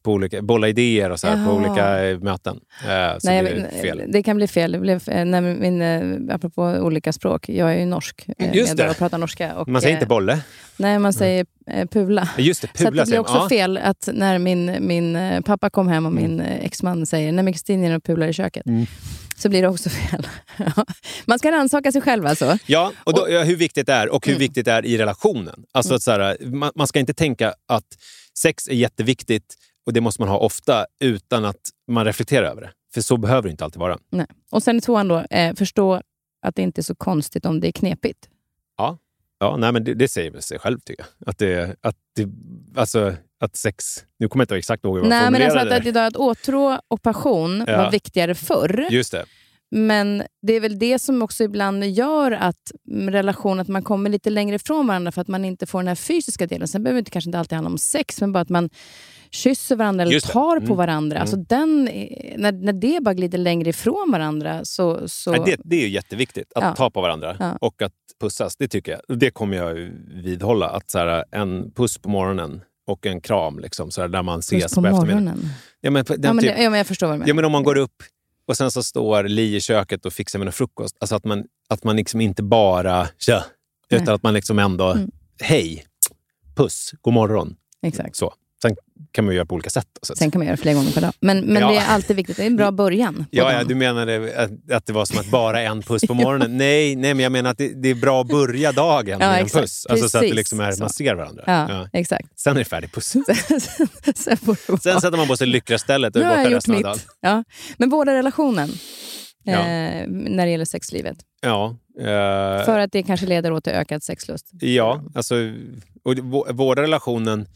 på 0.03 0.13
olika, 0.13 0.43
bolla 0.43 0.69
idéer 0.69 1.11
och 1.11 1.21
så 1.21 1.27
här, 1.27 1.47
på 1.47 1.53
olika 1.53 2.05
eh, 2.05 2.19
möten. 2.19 2.61
Eh, 2.83 3.17
Nej, 3.25 3.43
det, 3.43 3.81
fel. 3.81 4.03
det 4.09 4.23
kan 4.23 4.37
bli 4.37 4.49
fel. 4.49 4.73
Det 4.73 4.79
blev, 4.79 5.09
eh, 5.09 5.25
när 5.25 5.41
min, 5.41 5.83
eh, 5.83 6.35
apropå 6.35 6.63
olika 6.63 7.13
språk, 7.13 7.49
jag 7.49 7.73
är 7.73 7.79
ju 7.79 7.87
norsk. 7.87 8.27
Just 8.53 8.77
det. 8.77 8.91
Och 8.91 8.97
pratar 8.97 9.19
norska. 9.19 9.57
Och, 9.57 9.69
man 9.69 9.83
säger 9.83 9.95
inte 9.95 10.07
bolle? 10.07 10.41
Nej, 10.77 10.99
man 10.99 11.13
säger 11.13 11.47
mm. 11.67 11.89
pula. 11.89 12.29
Just 12.39 12.63
det, 12.63 12.69
pula 12.69 12.91
så 12.91 13.05
det 13.05 13.07
blir 13.07 13.19
också 13.19 13.35
ja. 13.37 13.49
fel 13.49 13.77
att 13.77 14.09
när 14.13 14.39
min, 14.39 14.77
min 14.81 15.19
pappa 15.45 15.71
kom 15.71 15.89
hem 15.89 16.07
och 16.07 16.13
mm. 16.13 16.25
min 16.25 16.41
exman 16.41 17.07
säger 17.07 17.33
Nej 17.33 17.45
men 17.45 17.53
Kristin 17.53 17.85
är 17.85 17.97
och 17.97 18.05
pular 18.05 18.29
i 18.29 18.33
köket. 18.33 18.67
Mm 18.67 18.87
så 19.39 19.49
blir 19.49 19.63
det 19.63 19.69
också 19.69 19.91
fel. 20.11 20.27
Man 21.27 21.39
ska 21.39 21.53
rannsaka 21.53 21.93
sig 21.93 22.01
själv 22.01 22.27
alltså. 22.27 22.59
Ja, 22.67 22.93
och, 23.05 23.15
då, 23.15 23.27
hur 23.27 23.57
viktigt 23.57 23.87
det 23.87 23.93
är 23.93 24.09
och 24.09 24.27
hur 24.27 24.33
mm. 24.33 24.41
viktigt 24.41 24.65
det 24.65 24.73
är 24.73 24.87
i 24.87 24.99
relationen. 24.99 25.65
Alltså, 25.73 25.93
mm. 25.93 26.01
så 26.01 26.11
här, 26.11 26.37
man, 26.41 26.73
man, 26.75 26.87
ska 26.87 26.99
inte 26.99 27.15
tänka 27.15 27.55
att 27.69 27.85
sex 28.39 28.69
är 28.69 28.75
jätteviktigt 28.75 29.55
och 29.87 29.93
det 29.93 30.01
måste 30.01 30.23
man 30.23 30.29
ha 30.29 30.39
ofta 30.39 30.87
utan 31.01 31.45
att 31.45 31.71
man 31.89 32.05
reflekterar 32.05 32.47
över 32.47 32.61
det. 32.61 32.71
För 32.95 33.01
så 33.01 33.17
behöver 33.17 33.43
det 33.43 33.51
inte 33.51 33.65
alltid 33.65 33.81
vara. 33.81 33.99
Nej. 34.11 34.27
Och 34.51 34.63
sen 34.63 34.81
tvåan 34.81 35.09
då, 35.09 35.21
eh, 35.31 35.55
förstå 35.55 36.03
att 36.43 36.55
det 36.55 36.63
inte 36.63 36.81
är 36.81 36.83
så 36.83 36.95
konstigt 36.95 37.47
om 37.47 37.61
det 37.61 37.69
är 37.69 37.73
knepigt. 37.73 38.29
Ja, 38.77 38.99
ja 39.39 39.57
nej, 39.57 39.73
men 39.73 39.85
det, 39.85 39.95
det 39.95 40.09
säger 40.09 40.31
väl 40.31 40.43
sig 40.43 40.59
själv 40.59 40.79
tycker 40.81 41.05
jag. 41.05 41.29
Att, 41.29 41.39
det, 41.39 41.77
att, 41.81 41.97
det, 42.17 42.29
alltså, 42.81 43.15
att 43.41 43.57
sex... 43.57 44.05
Nu 44.19 44.29
kommer 44.29 44.43
jag 44.43 44.45
inte 44.45 44.57
exakt 44.57 44.85
ihåg 44.85 44.97
hur 44.97 45.03
man 45.03 45.09
Nej, 45.09 45.31
men 45.31 45.43
alltså 45.43 45.59
att, 45.59 45.87
att, 45.87 45.97
att 45.97 46.17
åtrå 46.17 46.81
och 46.89 47.03
passion 47.03 47.65
ja. 47.67 47.77
var 47.77 47.91
viktigare 47.91 48.35
förr. 48.35 48.87
Just 48.91 49.13
det. 49.13 49.25
Men 49.71 50.23
det 50.43 50.53
är 50.53 50.61
väl 50.61 50.79
det 50.79 50.99
som 50.99 51.23
också 51.23 51.45
ibland 51.45 51.85
gör 51.85 52.33
att 52.33 52.73
relation, 53.11 53.61
att 53.61 53.69
man 53.69 53.83
kommer 53.83 54.11
lite 54.11 54.31
längre 54.31 54.57
ifrån 54.57 54.87
varandra 54.87 55.13
för 55.13 55.21
att 55.21 55.29
man 55.29 55.45
inte 55.45 55.67
får 55.67 55.79
den 55.79 55.89
här 55.89 55.95
fysiska 55.95 56.47
delen. 56.47 56.69
Sen 56.69 56.83
behöver 56.83 56.97
det 56.97 56.99
inte, 56.99 57.11
kanske 57.11 57.29
inte 57.29 57.39
alltid 57.39 57.57
handla 57.57 57.71
om 57.71 57.79
sex, 57.79 58.21
men 58.21 58.33
bara 58.33 58.41
att 58.41 58.49
man 58.49 58.71
kysser 59.31 59.77
varandra 59.77 60.03
eller 60.05 60.21
tar 60.21 60.57
mm. 60.57 60.69
på 60.69 60.75
varandra. 60.75 61.17
Mm. 61.17 61.21
Alltså 61.21 61.37
den, 61.37 61.85
när, 62.37 62.53
när 62.53 62.73
det 62.73 63.03
bara 63.03 63.15
glider 63.15 63.39
längre 63.39 63.71
ifrån 63.71 64.11
varandra 64.13 64.65
så... 64.65 65.09
så... 65.09 65.35
Ja, 65.35 65.45
det, 65.45 65.57
det 65.65 65.85
är 65.85 65.89
jätteviktigt, 65.89 66.53
att 66.55 66.65
ja. 66.65 66.75
ta 66.75 66.91
på 66.91 67.01
varandra 67.01 67.37
ja. 67.41 67.57
och 67.61 67.83
att 67.83 67.93
pussas. 68.21 68.57
Det 68.57 68.69
tycker 68.69 68.93
jag. 68.93 69.19
Det 69.19 69.31
kommer 69.31 69.57
jag 69.57 69.91
vidhålla. 70.23 70.69
Att 70.69 70.91
så 70.91 70.99
här, 70.99 71.25
en 71.31 71.71
puss 71.71 71.99
på 71.99 72.09
morgonen 72.09 72.61
och 72.87 73.07
en 73.07 73.21
kram 73.21 73.59
liksom, 73.59 73.91
så 73.91 74.01
här, 74.01 74.09
där 74.09 74.23
man 74.23 74.39
ses 74.39 74.63
puss 74.63 74.75
på, 74.75 74.83
på 74.83 74.91
morgonen? 74.91 75.49
Ja, 75.81 75.91
men, 75.91 76.05
den, 76.05 76.21
ja, 76.23 76.33
men, 76.33 76.45
typ, 76.45 76.55
ja, 76.59 76.71
men 76.71 76.79
jag 76.79 76.87
förstår 76.87 77.07
vad 77.07 77.15
du 77.15 77.19
menar. 77.19 77.29
Ja, 77.29 77.35
men 77.35 77.45
om 77.45 77.53
man 77.53 77.63
går 77.63 77.77
upp 77.77 78.03
och 78.49 78.57
sen 78.57 78.71
så 78.71 78.83
står 78.83 79.25
Li 79.25 79.57
i 79.57 79.61
köket 79.61 80.07
och 80.07 80.13
fixar 80.13 80.39
med 80.39 80.47
en 80.47 80.53
frukost. 80.53 80.97
Alltså 81.01 81.17
att 81.17 81.25
man, 81.25 81.45
att 81.69 81.85
man 81.85 81.97
liksom 81.97 82.21
inte 82.21 82.43
bara 82.43 83.09
tja, 83.19 83.45
utan 83.91 84.15
att 84.15 84.23
man 84.23 84.35
liksom 84.35 84.59
ändå 84.59 84.91
mm. 84.91 85.11
hej, 85.41 85.85
puss, 86.57 86.93
god 87.01 87.15
morgon. 87.15 87.57
Exakt. 87.83 88.17
Så. 88.17 88.35
Kan 89.13 89.25
man 89.25 89.35
göra 89.35 89.47
på 89.47 89.55
olika 89.55 89.71
sätt. 89.71 89.87
Så 90.03 90.17
Sen 90.17 90.31
kan 90.31 90.39
man 90.39 90.47
göra 90.47 90.57
flera 90.57 90.75
gånger 90.75 90.93
per 90.93 91.01
dag. 91.01 91.13
Men, 91.21 91.41
men 91.41 91.63
Ja. 91.63 91.69
det 91.71 91.77
är 91.77 91.87
alltid 91.87 92.17
viktigt. 92.17 92.37
Det 92.37 92.43
är 92.43 92.47
en 92.47 92.57
bra 92.57 92.71
början. 92.83 93.25
Ja, 93.31 93.53
ja, 93.53 93.65
du 93.65 93.75
menade 93.75 94.33
att, 94.37 94.73
att 94.73 94.87
det 94.87 94.93
var 94.93 95.05
som 95.05 95.19
att 95.19 95.31
bara 95.31 95.61
en 95.63 95.83
puss 95.83 96.03
på 96.07 96.15
morgonen. 96.15 96.57
nej, 96.57 96.97
nej, 96.97 97.15
men 97.15 97.23
jag 97.23 97.33
menar 97.33 97.51
att 97.51 97.59
det, 97.59 97.83
det 97.83 97.89
är 97.89 97.95
bra 97.95 98.21
att 98.21 98.29
börja 98.29 98.73
dagen 98.73 99.09
Ja, 99.21 99.29
med 99.29 99.39
en 99.39 99.45
exakt. 99.45 99.63
puss. 99.63 99.87
Alltså, 99.87 100.09
så 100.09 100.19
att 100.19 100.25
det 100.25 100.33
liksom 100.35 100.61
är, 100.61 100.81
man 100.81 100.91
ser 100.91 101.15
varandra. 101.15 101.45
Ja, 101.47 101.67
Ja. 101.69 101.89
exakt. 101.93 102.41
Sen 102.41 102.57
är 102.57 102.59
det 102.59 102.65
färdig 102.65 102.93
puss. 102.93 103.07
Sen. 104.15 104.37
Sen 104.81 105.01
sätter 105.01 105.17
man 105.17 105.29
på 105.29 105.37
sig 105.37 105.47
lyckrastället 105.47 106.17
och 106.17 106.23
är 106.23 106.37
borta 106.45 106.51
resten 106.57 106.75
av 106.75 106.83
dagen. 106.83 106.99
Ja. 107.21 107.45
Men 107.79 107.91
vårda 107.91 108.15
relationen 108.15 108.71
Ja. 109.45 109.53
eh, 109.53 110.05
när 110.09 110.45
det 110.47 110.51
gäller 110.53 110.65
sexlivet. 110.65 111.17
Ja, 111.43 111.77
eh, 112.01 112.65
För 112.65 112.79
att 112.79 112.93
det 112.93 113.03
kanske 113.03 113.27
leder 113.27 113.53
åt 113.53 113.65
till 113.65 113.73
ökad 113.73 114.03
sexlust. 114.03 114.47
ja 114.53 115.03
alltså, 115.15 115.35
och 116.05 116.19
vårda 116.57 116.83
relationen, 116.83 117.47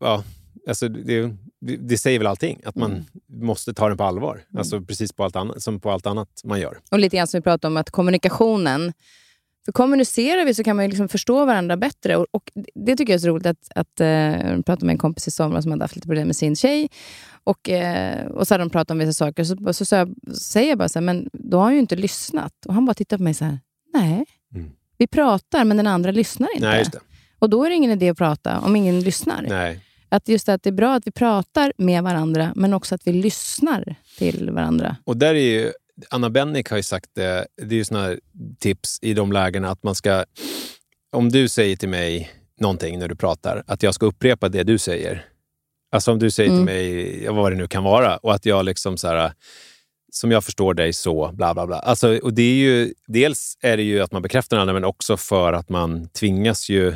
ja, 0.00 0.24
alltså 0.68 0.88
det, 0.88 1.30
det, 1.60 1.98
säger 1.98 2.18
väl 2.18 2.26
allting. 2.26 2.60
Att 2.64 2.74
man 2.76 2.90
Mm. 2.92 3.04
måste 3.46 3.74
ta 3.74 3.88
den 3.88 3.96
på 3.96 4.04
allvar. 4.04 4.40
Alltså 4.58 4.80
precis 4.80 5.12
på 5.12 5.24
allt 5.24 5.36
annat, 5.36 5.62
som 5.62 5.80
på 5.80 5.90
allt 5.90 6.06
annat 6.06 6.28
man 6.44 6.60
gör. 6.60 6.78
Och 6.90 6.98
lite 6.98 7.16
grann 7.16 7.26
som 7.26 7.38
vi 7.38 7.42
pratade 7.42 7.66
om, 7.72 7.76
att 7.76 7.90
kommunikationen... 7.90 8.92
För 9.64 9.72
kommunicerar 9.72 10.44
vi 10.44 10.54
så 10.54 10.64
kan 10.64 10.76
man 10.76 10.88
liksom 10.88 11.08
förstå 11.08 11.44
varandra 11.44 11.76
bättre. 11.76 12.16
Och, 12.16 12.26
och 12.30 12.50
Det 12.74 12.96
tycker 12.96 13.12
jag 13.12 13.18
är 13.18 13.20
så 13.20 13.28
roligt. 13.28 13.46
att, 13.46 13.68
att 13.74 14.00
eh, 14.00 14.06
Jag 14.08 14.66
pratade 14.66 14.86
med 14.86 14.92
en 14.92 14.98
kompis 14.98 15.28
i 15.28 15.30
somras 15.30 15.62
som 15.64 15.72
hade 15.72 15.84
haft 15.84 15.94
lite 15.96 16.06
problem 16.08 16.26
med 16.26 16.36
sin 16.36 16.56
tjej. 16.56 16.88
Och, 17.44 17.68
eh, 17.70 18.26
och 18.26 18.48
så 18.48 18.54
hade 18.54 18.64
de 18.64 18.70
pratat 18.70 18.90
om 18.90 18.98
vissa 18.98 19.12
saker. 19.12 19.44
Så, 19.44 19.72
så, 19.72 19.84
så, 19.84 19.94
jag, 19.94 20.14
säger 20.36 20.68
jag 20.68 20.78
bara 20.78 20.88
så 20.88 20.98
här, 20.98 21.04
men 21.04 21.30
då 21.32 21.56
har 21.58 21.64
han 21.64 21.72
ju 21.74 21.78
inte 21.80 21.96
lyssnat. 21.96 22.66
Och 22.66 22.74
han 22.74 22.84
bara 22.86 22.94
tittar 22.94 23.16
på 23.16 23.22
mig 23.22 23.34
så 23.34 23.44
här, 23.44 23.58
nej. 23.94 24.24
Mm. 24.54 24.70
Vi 24.98 25.06
pratar, 25.06 25.64
men 25.64 25.76
den 25.76 25.86
andra 25.86 26.10
lyssnar 26.10 26.48
inte. 26.54 26.68
Nej. 26.68 26.84
Och 27.38 27.50
då 27.50 27.64
är 27.64 27.68
det 27.68 27.74
ingen 27.76 27.90
idé 27.90 28.08
att 28.08 28.18
prata 28.18 28.60
om 28.60 28.76
ingen 28.76 29.00
lyssnar. 29.00 29.42
Nej. 29.48 29.80
Att 30.12 30.28
just 30.28 30.48
att 30.48 30.62
det 30.62 30.70
är 30.70 30.72
bra 30.72 30.94
att 30.94 31.06
vi 31.06 31.10
pratar 31.10 31.72
med 31.76 32.02
varandra, 32.02 32.52
men 32.56 32.74
också 32.74 32.94
att 32.94 33.06
vi 33.06 33.12
lyssnar 33.12 33.94
till 34.18 34.50
varandra. 34.50 34.96
Och 35.04 35.16
där 35.16 35.34
är 35.34 35.38
ju, 35.62 35.72
Anna 36.10 36.30
Bennick 36.30 36.70
har 36.70 36.76
ju 36.76 36.82
sagt 36.82 37.10
det, 37.14 37.46
det 37.56 37.74
är 37.74 37.78
ju 37.78 37.84
såna 37.84 38.02
här 38.02 38.20
tips 38.58 38.98
i 39.02 39.14
de 39.14 39.32
lägena 39.32 39.70
att 39.70 39.82
man 39.82 39.94
ska, 39.94 40.24
om 41.12 41.28
du 41.28 41.48
säger 41.48 41.76
till 41.76 41.88
mig 41.88 42.30
någonting 42.60 42.98
när 42.98 43.08
du 43.08 43.14
pratar, 43.16 43.62
att 43.66 43.82
jag 43.82 43.94
ska 43.94 44.06
upprepa 44.06 44.48
det 44.48 44.62
du 44.62 44.78
säger. 44.78 45.24
Alltså 45.92 46.12
om 46.12 46.18
du 46.18 46.30
säger 46.30 46.50
Mm. 46.50 46.66
till 46.66 46.74
mig, 46.74 47.28
vad 47.28 47.52
det 47.52 47.56
nu 47.56 47.66
kan 47.68 47.84
vara, 47.84 48.16
och 48.16 48.34
att 48.34 48.46
jag 48.46 48.64
liksom 48.64 48.96
så 48.96 49.08
här, 49.08 49.32
som 50.12 50.30
jag 50.30 50.44
förstår 50.44 50.74
dig 50.74 50.92
så, 50.92 51.30
bla 51.32 51.54
bla 51.54 51.66
bla. 51.66 51.78
Alltså, 51.78 52.18
och 52.18 52.32
det 52.34 52.42
är 52.42 52.54
ju, 52.54 52.94
dels 53.06 53.56
är 53.60 53.76
det 53.76 53.82
ju 53.82 54.00
att 54.00 54.12
man 54.12 54.22
bekräftar 54.22 54.56
den 54.56 54.60
andra, 54.60 54.72
men 54.72 54.84
också 54.84 55.16
för 55.16 55.52
att 55.52 55.68
man 55.68 56.08
tvingas 56.08 56.68
ju 56.68 56.94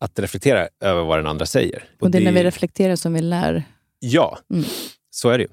att 0.00 0.18
reflektera 0.18 0.68
över 0.80 1.02
vad 1.04 1.18
den 1.18 1.26
andra 1.26 1.46
säger. 1.46 1.84
Och 2.00 2.10
det 2.10 2.18
är 2.18 2.22
när 2.22 2.32
vi 2.32 2.44
reflekterar 2.44 2.96
som 2.96 3.12
vi 3.14 3.20
lär. 3.22 3.62
Ja, 3.98 4.38
Mm. 4.52 4.64
så 5.10 5.28
är 5.30 5.38
det 5.38 5.44
ju. 5.44 5.48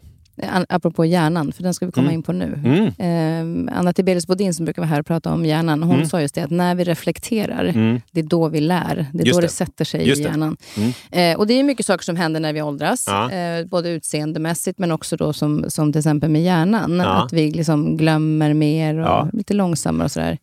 Apropå 0.69 1.05
hjärnan, 1.05 1.51
för 1.51 1.63
den 1.63 1.73
ska 1.73 1.85
vi 1.85 1.91
komma 1.91 2.05
Mm. 2.07 2.13
in 2.15 2.23
på 2.23 2.31
nu. 2.31 2.61
Mm. 2.65 3.67
Eh, 3.67 3.77
Anna 3.79 3.93
Tibelius 3.93 4.27
Bodin 4.27 4.53
som 4.53 4.65
brukar 4.65 4.81
vara 4.81 4.89
här 4.89 4.99
och 4.99 5.05
prata 5.05 5.33
om 5.33 5.45
hjärnan, 5.45 5.83
hon 5.83 5.95
Mm. 5.95 6.07
sa 6.09 6.21
just 6.21 6.35
det 6.35 6.41
att 6.43 6.51
när 6.51 6.75
vi 6.75 6.83
reflekterar, 6.83 7.65
Mm. 7.65 8.01
det 8.11 8.19
är 8.19 8.23
då 8.23 8.49
vi 8.49 8.59
lär. 8.59 9.05
Det 9.13 9.21
är 9.23 9.25
Just 9.25 9.35
då 9.37 9.41
det. 9.41 9.47
det. 9.47 9.51
sätter 9.51 9.85
sig 9.85 10.07
Just 10.07 10.19
i 10.21 10.23
det. 10.23 10.29
hjärnan. 10.29 10.57
Mm. 10.77 10.91
Eh, 11.11 11.37
och 11.39 11.47
det 11.47 11.53
är 11.53 11.63
mycket 11.63 11.85
saker 11.85 12.03
som 12.03 12.15
händer 12.15 12.39
när 12.39 12.53
vi 12.53 12.61
åldras. 12.61 13.03
Ja. 13.07 13.31
Eh, 13.31 13.65
både 13.65 13.89
utseendemässigt 13.89 14.79
men 14.79 14.91
också 14.91 15.17
då 15.17 15.33
som, 15.33 15.65
som 15.67 15.91
till 15.93 15.99
exempel 15.99 16.29
med 16.29 16.43
hjärnan. 16.43 16.95
Ja. 16.99 17.05
Att 17.23 17.33
vi 17.33 17.51
liksom 17.51 17.97
glömmer 17.97 18.53
mer 18.53 18.97
och 18.97 19.05
Ja. 19.07 19.29
lite 19.33 19.53
långsammare 19.53 20.05
och 20.05 20.11
sådär. 20.11 20.37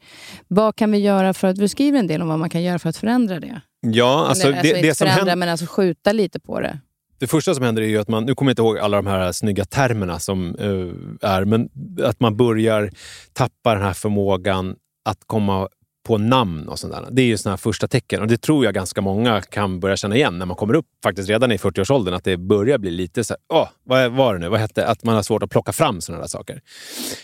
Vad 0.49 0.77
kan 0.77 0.91
vi 0.93 0.99
göra 0.99 1.35
för 1.35 1.49
att, 1.49 1.57
du 1.57 1.69
skriver 1.69 1.99
en 1.99 2.07
del 2.07 2.23
om 2.23 2.29
vad 2.29 2.39
man 2.39 2.51
kan 2.51 2.63
göra 2.63 2.79
för 2.79 2.89
att 2.89 2.97
förändra 2.97 3.41
det. 3.41 3.61
Ja, 3.93 4.27
alltså, 4.29 4.49
Eller, 4.49 4.63
det, 4.63 4.69
inte 4.69 4.81
det 4.81 4.95
som 4.95 5.05
förändra 5.05 5.21
händer... 5.21 5.37
men 5.37 5.49
alltså 5.49 5.67
skjuta 5.67 6.13
lite 6.13 6.41
på 6.41 6.61
det. 6.61 6.79
Det 7.19 7.27
första 7.27 7.55
som 7.55 7.65
händer 7.65 7.83
är 7.83 7.87
ju 7.87 7.99
att 7.99 8.09
man, 8.09 8.25
nu 8.25 8.35
kommer 8.35 8.51
jag 8.51 8.53
inte 8.53 8.63
ihåg 8.63 8.79
alla 8.79 8.97
de 8.97 9.07
här 9.07 9.33
snygga 9.33 9.65
termerna 9.65 10.19
som 10.19 10.55
eh, 10.55 11.31
är, 11.31 11.45
men 11.45 11.69
att 12.03 12.21
man 12.21 12.37
börjar 12.37 12.91
tappa 13.33 13.75
den 13.75 13.83
här 13.83 13.93
förmågan 13.93 14.77
att 15.05 15.19
komma 15.27 15.69
på 16.07 16.19
namn 16.19 16.69
och 16.69 16.79
sånt 16.79 16.93
där. 16.93 17.07
Det 17.11 17.23
är 17.23 17.27
ju 17.27 17.37
såna 17.37 17.53
här 17.53 17.57
första 17.57 17.89
tecken 17.89 18.21
och 18.21 18.27
det 18.27 18.37
tror 18.37 18.65
jag 18.65 18.75
ganska 18.75 19.01
många 19.01 19.41
kan 19.41 19.81
börja 19.81 19.97
känna 19.97 20.17
igen 20.17 20.39
när 20.39 20.47
man 20.47 20.57
kommer 20.57 20.75
upp 20.75 20.87
faktiskt 21.03 21.29
redan 21.29 21.53
i 21.53 21.57
40-årsåldern. 21.57 22.15
Att 22.15 22.25
det 22.25 22.37
börjar 22.37 22.79
bli 22.79 22.91
lite 22.91 23.25
så 23.25 23.35
här, 23.35 23.61
åh, 23.61 23.69
vad 23.85 24.13
var 24.13 24.35
det 24.35 24.41
nu? 24.41 24.49
Vad 24.49 24.61
hette 24.61 24.87
Att 24.87 25.05
man 25.05 25.15
har 25.15 25.23
svårt 25.23 25.43
att 25.43 25.51
plocka 25.51 25.73
fram 25.73 26.01
sådana 26.01 26.23
där 26.23 26.29
saker. 26.29 26.61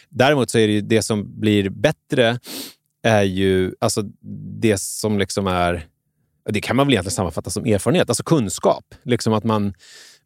Däremot 0.09 0.51
så 0.51 0.59
är 0.59 0.67
det 0.67 0.73
ju 0.73 0.81
det 0.81 1.03
som 1.03 1.41
blir 1.41 1.69
bättre 1.69 2.39
är 3.03 3.23
ju 3.23 3.75
alltså 3.81 4.03
det 4.61 4.81
som 4.81 5.19
liksom 5.19 5.47
är 5.47 5.87
det 6.53 6.61
kan 6.61 6.77
man 6.77 6.87
väl 6.87 6.95
egentligen 6.95 7.15
sammanfatta 7.15 7.51
som 7.51 7.65
erfarenhet, 7.65 8.09
alltså 8.09 8.23
kunskap. 8.23 8.85
Liksom 9.03 9.33
att 9.33 9.45
man, 9.45 9.75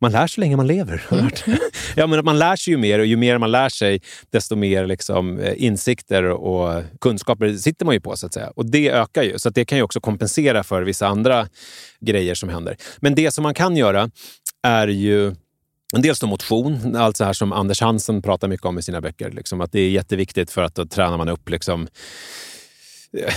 man 0.01 0.13
lär 0.13 0.27
så 0.27 0.41
länge 0.41 0.57
man 0.57 0.67
lever. 0.67 1.03
hört. 1.09 1.45
ja, 1.97 2.07
men 2.07 2.19
att 2.19 2.25
man 2.25 2.39
lär 2.39 2.57
sig 2.57 2.73
ju 2.73 2.79
mer 2.79 2.99
och 2.99 3.07
ju 3.07 3.17
mer 3.17 3.39
man 3.39 3.51
lär 3.51 3.69
sig, 3.69 4.01
desto 4.31 4.57
mer 4.57 4.87
liksom, 4.87 5.39
eh, 5.39 5.65
insikter 5.65 6.25
och 6.25 6.83
kunskaper 7.01 7.57
sitter 7.57 7.87
man 7.87 7.95
ju 7.95 8.01
på. 8.01 8.17
så 8.17 8.27
att 8.27 8.35
säga. 8.35 8.51
Och 8.57 8.67
det 8.67 8.91
ökar 8.91 9.23
ju, 9.23 9.39
så 9.39 9.51
det 9.51 9.65
kan 9.65 9.79
ju 9.79 9.85
också 9.85 10.01
kompensera 10.01 10.63
för 10.63 10.83
vissa 10.83 11.07
andra 11.07 11.49
grejer 12.01 12.35
som 12.35 12.49
händer. 12.49 12.77
Men 12.99 13.15
det 13.15 13.31
som 13.31 13.43
man 13.43 13.55
kan 13.55 13.77
göra 13.77 14.11
är 14.63 14.89
ju 14.89 15.35
Dels 16.03 16.21
då 16.21 16.27
motion, 16.27 16.97
allt 16.97 17.17
så 17.17 17.25
här 17.25 17.33
som 17.33 17.53
Anders 17.53 17.81
Hansen 17.81 18.23
pratar 18.23 18.49
mycket 18.49 18.67
om 18.67 18.79
i 18.79 18.83
sina 18.83 19.01
böcker. 19.01 19.31
Liksom, 19.31 19.61
att 19.61 19.73
det 19.73 19.81
är 19.81 19.91
jätteviktigt 19.91 20.51
för 20.51 20.63
att 20.63 20.75
då 20.75 20.87
tränar 20.87 21.17
man 21.17 21.29
upp 21.29 21.49
liksom, 21.49 21.89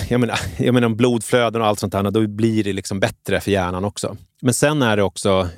jag 0.08 0.20
menar, 0.20 0.40
jag 0.58 0.74
menar 0.74 0.88
blodflöden 0.88 1.62
och 1.62 1.68
allt 1.68 1.78
sånt 1.78 1.92
där, 1.92 2.10
då 2.10 2.26
blir 2.26 2.64
det 2.64 2.72
liksom 2.72 3.00
bättre 3.00 3.40
för 3.40 3.50
hjärnan 3.50 3.84
också. 3.84 4.16
Men 4.42 4.54
sen 4.54 4.82
är 4.82 4.96
det 4.96 5.02
också, 5.02 5.48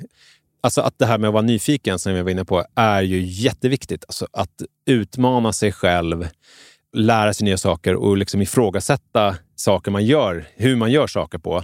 alltså 0.61 0.81
att 0.81 0.99
det 0.99 1.05
här 1.05 1.17
med 1.17 1.27
att 1.27 1.33
vara 1.33 1.41
nyfiken 1.41 1.99
som 1.99 2.13
jag 2.13 2.23
var 2.23 2.31
inne 2.31 2.45
på, 2.45 2.65
är 2.75 3.01
ju 3.01 3.21
jätteviktigt. 3.21 4.03
Alltså 4.07 4.27
att 4.33 4.61
utmana 4.85 5.53
sig 5.53 5.71
själv, 5.71 6.27
lära 6.97 7.33
sig 7.33 7.45
nya 7.45 7.57
saker 7.57 7.95
och 7.95 8.17
liksom 8.17 8.41
ifrågasätta 8.41 9.35
saker 9.55 9.91
man 9.91 10.05
gör, 10.05 10.45
hur 10.55 10.75
man 10.75 10.91
gör 10.91 11.07
saker 11.07 11.37
på. 11.37 11.63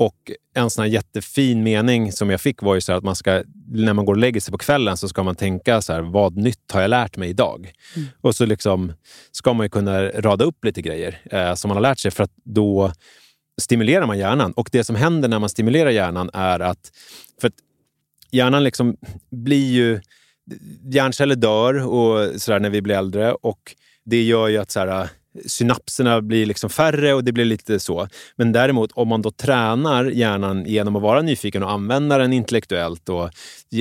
Och 0.00 0.30
en 0.54 0.70
sån 0.70 0.90
jättefin 0.90 1.62
mening 1.62 2.12
som 2.12 2.30
jag 2.30 2.40
fick 2.40 2.62
var 2.62 2.74
ju 2.74 2.80
så 2.80 2.92
att 2.92 3.04
man 3.04 3.16
ska, 3.16 3.42
när 3.68 3.92
man 3.92 4.04
går 4.04 4.12
och 4.12 4.18
lägger 4.18 4.40
sig 4.40 4.52
på 4.52 4.58
kvällen 4.58 4.96
så 4.96 5.08
ska 5.08 5.22
man 5.22 5.34
tänka 5.34 5.82
så 5.82 5.92
här, 5.92 6.00
vad 6.00 6.36
nytt 6.36 6.72
har 6.72 6.80
jag 6.80 6.88
lärt 6.88 7.16
mig 7.16 7.30
idag? 7.30 7.72
Och 8.20 8.34
så 8.34 8.46
liksom 8.46 8.92
ska 9.32 9.52
man 9.52 9.64
ju 9.64 9.70
kunna 9.70 10.08
rada 10.08 10.44
upp 10.44 10.64
lite 10.64 10.82
grejer 10.82 11.20
eh, 11.30 11.54
som 11.54 11.68
man 11.68 11.76
har 11.76 11.82
lärt 11.82 11.98
sig 11.98 12.10
för 12.10 12.24
att 12.24 12.32
då 12.44 12.92
stimulerar 13.60 14.06
man 14.06 14.18
hjärnan. 14.18 14.52
Och 14.52 14.68
det 14.72 14.84
som 14.84 14.96
händer 14.96 15.28
när 15.28 15.38
man 15.38 15.48
stimulerar 15.48 15.90
hjärnan 15.90 16.30
är 16.32 16.60
att, 16.60 16.92
för 17.40 17.48
att 17.48 17.54
hjärnan 18.30 18.64
liksom 18.64 18.96
blir 19.30 19.72
ju, 19.72 20.00
hjärnceller 20.92 21.36
dör 21.36 21.86
och 21.86 22.40
så 22.40 22.58
när 22.58 22.70
vi 22.70 22.82
blir 22.82 22.94
äldre 22.94 23.32
och 23.32 23.76
det 24.04 24.22
gör 24.22 24.48
ju 24.48 24.58
att 24.58 24.70
så 24.70 24.80
här, 24.80 25.08
synapserna 25.46 26.20
blir 26.20 26.46
liksom 26.46 26.70
färre 26.70 27.14
och 27.14 27.24
det 27.24 27.32
blir 27.32 27.44
lite 27.44 27.80
så. 27.80 28.08
Men 28.36 28.52
däremot 28.52 28.92
om 28.92 29.08
man 29.08 29.22
då 29.22 29.30
tränar 29.30 30.04
hjärnan 30.04 30.64
genom 30.66 30.96
att 30.96 31.02
vara 31.02 31.22
nyfiken 31.22 31.62
och 31.62 31.70
använda 31.70 32.18
den 32.18 32.32
intellektuellt 32.32 33.08
och 33.08 33.30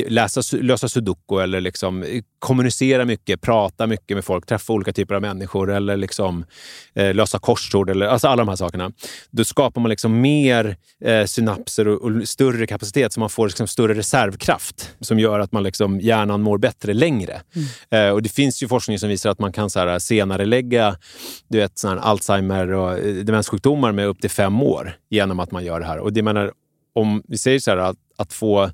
läsa, 0.07 0.41
lösa 0.51 0.89
sudoku 0.89 1.39
eller 1.39 1.61
liksom 1.61 2.03
eh, 2.03 2.21
kommunicera 2.39 3.05
mycket, 3.05 3.41
prata 3.41 3.87
mycket 3.87 4.17
med 4.17 4.25
folk, 4.25 4.45
träffa 4.45 4.73
olika 4.73 4.93
typer 4.93 5.15
av 5.15 5.21
människor 5.21 5.71
eller 5.71 5.97
liksom, 5.97 6.45
eh, 6.93 7.13
lösa 7.13 7.39
korsord, 7.39 7.89
eller, 7.89 8.05
alltså 8.05 8.27
alla 8.27 8.41
de 8.41 8.49
här 8.49 8.55
sakerna. 8.55 8.91
Då 9.31 9.45
skapar 9.45 9.81
man 9.81 9.89
liksom 9.89 10.21
mer 10.21 10.77
eh, 11.05 11.25
synapser 11.25 11.87
och, 11.87 12.01
och 12.01 12.27
större 12.27 12.67
kapacitet 12.67 13.13
så 13.13 13.19
man 13.19 13.29
får 13.29 13.47
liksom 13.47 13.67
större 13.67 13.93
reservkraft 13.93 14.95
som 14.99 15.19
gör 15.19 15.39
att 15.39 15.51
man 15.51 15.63
liksom, 15.63 15.99
hjärnan 15.99 16.41
mår 16.41 16.57
bättre 16.57 16.93
längre. 16.93 17.41
Eh, 17.91 18.09
och 18.09 18.23
Det 18.23 18.29
finns 18.29 18.63
ju 18.63 18.67
forskning 18.67 18.99
som 18.99 19.09
visar 19.09 19.29
att 19.29 19.39
man 19.39 19.51
kan 19.51 19.69
så 19.69 19.79
här, 19.79 19.99
senare 19.99 20.45
lägga 20.45 20.95
du 21.49 21.57
vet, 21.57 21.77
sån 21.77 21.99
Alzheimer 21.99 22.71
och 22.71 22.97
eh, 22.97 23.15
demenssjukdomar 23.15 23.91
med 23.91 24.07
upp 24.07 24.21
till 24.21 24.29
fem 24.29 24.61
år 24.61 24.97
genom 25.09 25.39
att 25.39 25.51
man 25.51 25.65
gör 25.65 25.79
det 25.79 25.85
här. 25.85 25.99
Och 25.99 26.13
det 26.13 26.23
menar, 26.23 26.53
om 26.93 27.23
vi 27.27 27.37
säger 27.37 27.59
så 27.59 27.71
här 27.71 27.77
att, 27.77 27.97
att 28.17 28.33
få 28.33 28.69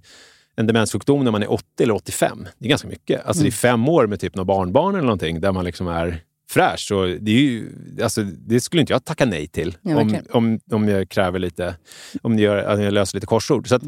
en 0.56 0.68
demenssjukdom 0.68 1.24
när 1.24 1.32
man 1.32 1.44
är 1.44 1.52
80 1.52 1.66
eller 1.84 1.94
85, 1.94 2.48
det 2.58 2.66
är 2.66 2.70
ganska 2.70 2.88
mycket. 2.88 3.26
Alltså 3.26 3.44
det 3.44 3.50
är 3.50 3.52
fem 3.52 3.90
år 3.90 4.08
med 4.08 4.20
typ 4.20 4.36
några 4.36 4.46
barnbarn 4.46 4.96
eller 4.96 5.06
någonting 5.06 5.42
där 5.42 5.52
man 5.52 5.66
liksom 5.66 5.88
är 5.88 6.22
fräsch. 6.50 6.92
Och 6.92 7.08
det, 7.08 7.32
är 7.32 7.42
ju, 7.42 7.72
alltså, 8.04 8.24
det 8.24 8.62
skulle 8.62 8.82
inte 8.82 8.94
jag 8.94 9.06
tacka 9.06 9.26
nej 9.26 9.48
till 9.48 9.78
Ja, 9.82 9.98
om, 9.98 10.18
om, 10.30 10.60
om 10.72 10.88
jag 10.88 11.10
kräver 11.10 11.40
lite, 11.40 11.76
om 12.22 12.40
jag, 12.40 12.66
att 12.66 12.82
jag 12.82 12.94
löser 12.94 13.18
lite 13.18 13.28
korsord. 13.28 13.68
Så, 13.70 13.76
att, 13.76 13.84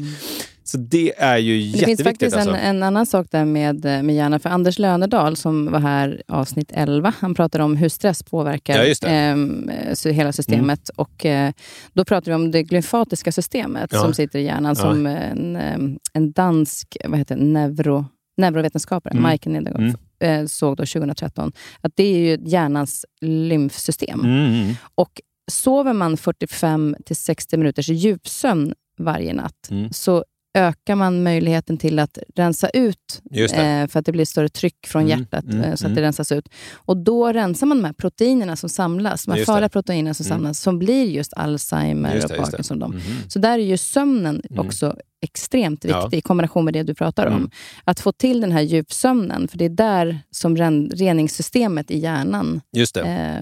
så 0.68 0.78
det 0.78 1.12
är 1.18 1.36
ju 1.38 1.52
Mm. 1.60 1.72
Det 1.72 1.78
finns 1.78 1.80
jätteviktigt. 1.88 2.06
faktiskt 2.06 2.36
en, 2.36 2.40
alltså. 2.48 2.56
en 2.56 2.82
annan 2.82 3.06
sak 3.06 3.26
där 3.30 3.44
med, 3.44 3.84
eh, 3.84 4.02
med 4.02 4.14
hjärnan. 4.16 4.40
För 4.40 4.50
Anders 4.50 4.78
Lönedal 4.78 5.36
som 5.36 5.72
var 5.72 5.78
här 5.80 6.22
avsnitt 6.28 6.70
11, 6.74 7.12
han 7.18 7.34
pratade 7.34 7.64
om 7.64 7.76
hur 7.76 7.88
stress 7.88 8.22
påverkar 8.22 8.84
Ja, 8.84 9.94
så 9.94 10.08
hela 10.08 10.32
systemet. 10.32 10.88
Och, 10.88 11.26
eh, 11.26 11.52
då 11.92 12.04
pratade 12.04 12.30
vi 12.30 12.34
om 12.34 12.50
det 12.50 12.62
glymfatiska 12.62 13.32
systemet 13.32 13.90
Ja. 13.92 14.00
som 14.00 14.14
sitter 14.14 14.38
i 14.38 14.42
hjärnan. 14.44 14.74
Ja. 14.78 14.82
Som 14.82 15.06
en, 15.06 15.56
ehm, 15.56 15.98
en 16.12 16.32
dansk 16.32 16.96
vad 17.08 17.18
heter 17.18 17.36
det, 17.36 17.44
neuro, 17.44 18.06
neurovetenskapare, 18.36 19.12
Mm. 19.18 19.30
Michael 19.30 19.52
Nedergaard, 19.52 19.94
Mm. 20.20 20.42
eh, 20.42 20.46
såg 20.46 20.76
då 20.76 20.86
2013 20.86 21.52
att 21.80 21.92
det 21.96 22.02
är 22.04 22.18
ju 22.18 22.38
hjärnans 22.50 23.04
lymfsystem. 23.20 24.20
Mm, 24.20 24.52
mm. 24.62 24.74
Och 24.94 25.20
sover 25.50 25.92
man 25.92 26.16
45 26.16 26.96
till 27.04 27.16
60 27.16 27.56
minuters 27.56 27.88
djupsömn 27.88 28.74
varje 29.00 29.32
natt, 29.34 29.68
Mm. 29.70 29.92
så 29.92 30.24
ökar 30.58 30.94
man 30.94 31.22
möjligheten 31.22 31.76
till 31.78 31.98
att 31.98 32.18
rensa 32.36 32.68
ut, 32.68 33.22
eh, 33.34 33.86
för 33.86 33.98
att 33.98 34.06
det 34.06 34.12
blir 34.12 34.24
större 34.24 34.48
tryck 34.48 34.86
från 34.86 35.02
Mm, 35.02 35.18
hjärtat, 35.18 35.44
mm, 35.44 35.60
eh, 35.60 35.68
så 35.68 35.72
att 35.74 35.80
mm. 35.90 35.94
det 35.94 36.02
rensas 36.02 36.32
ut. 36.32 36.48
Och 36.74 36.96
då 36.96 37.32
rensar 37.32 37.66
man 37.66 37.76
de 37.78 37.84
här 37.84 37.92
proteinerna 37.92 38.56
som 38.56 38.68
samlas, 38.68 39.24
de 39.24 39.32
här 39.32 39.44
farliga 39.44 39.68
proteiner 39.68 40.12
som 40.12 40.26
Mm. 40.26 40.38
samlas, 40.38 40.60
som 40.60 40.78
blir 40.78 41.04
just 41.04 41.32
Alzheimer 41.32 42.14
Just 42.14 42.24
och 42.24 42.30
det, 42.30 42.36
det. 42.36 42.42
Parkinson. 42.42 42.78
Mhm. 42.78 43.00
Så 43.28 43.38
där 43.38 43.58
är 43.58 43.62
ju 43.62 43.76
sömnen 43.76 44.42
Mm. 44.50 44.66
också 44.66 44.96
extremt 45.20 45.84
Ja. 45.84 46.00
viktig 46.02 46.18
i 46.18 46.20
kombination 46.20 46.64
med 46.64 46.74
det 46.74 46.82
du 46.82 46.94
pratar 46.94 47.26
om. 47.26 47.32
Mm. 47.32 47.50
Att 47.84 48.00
få 48.00 48.12
till 48.12 48.40
den 48.40 48.52
här 48.52 48.60
djupsömnen, 48.60 49.48
för 49.48 49.58
det 49.58 49.64
är 49.64 49.68
där 49.68 50.18
som 50.30 50.56
ren, 50.56 50.90
reningssystemet 50.94 51.90
i 51.90 51.98
hjärnan 51.98 52.60
eh, 53.04 53.36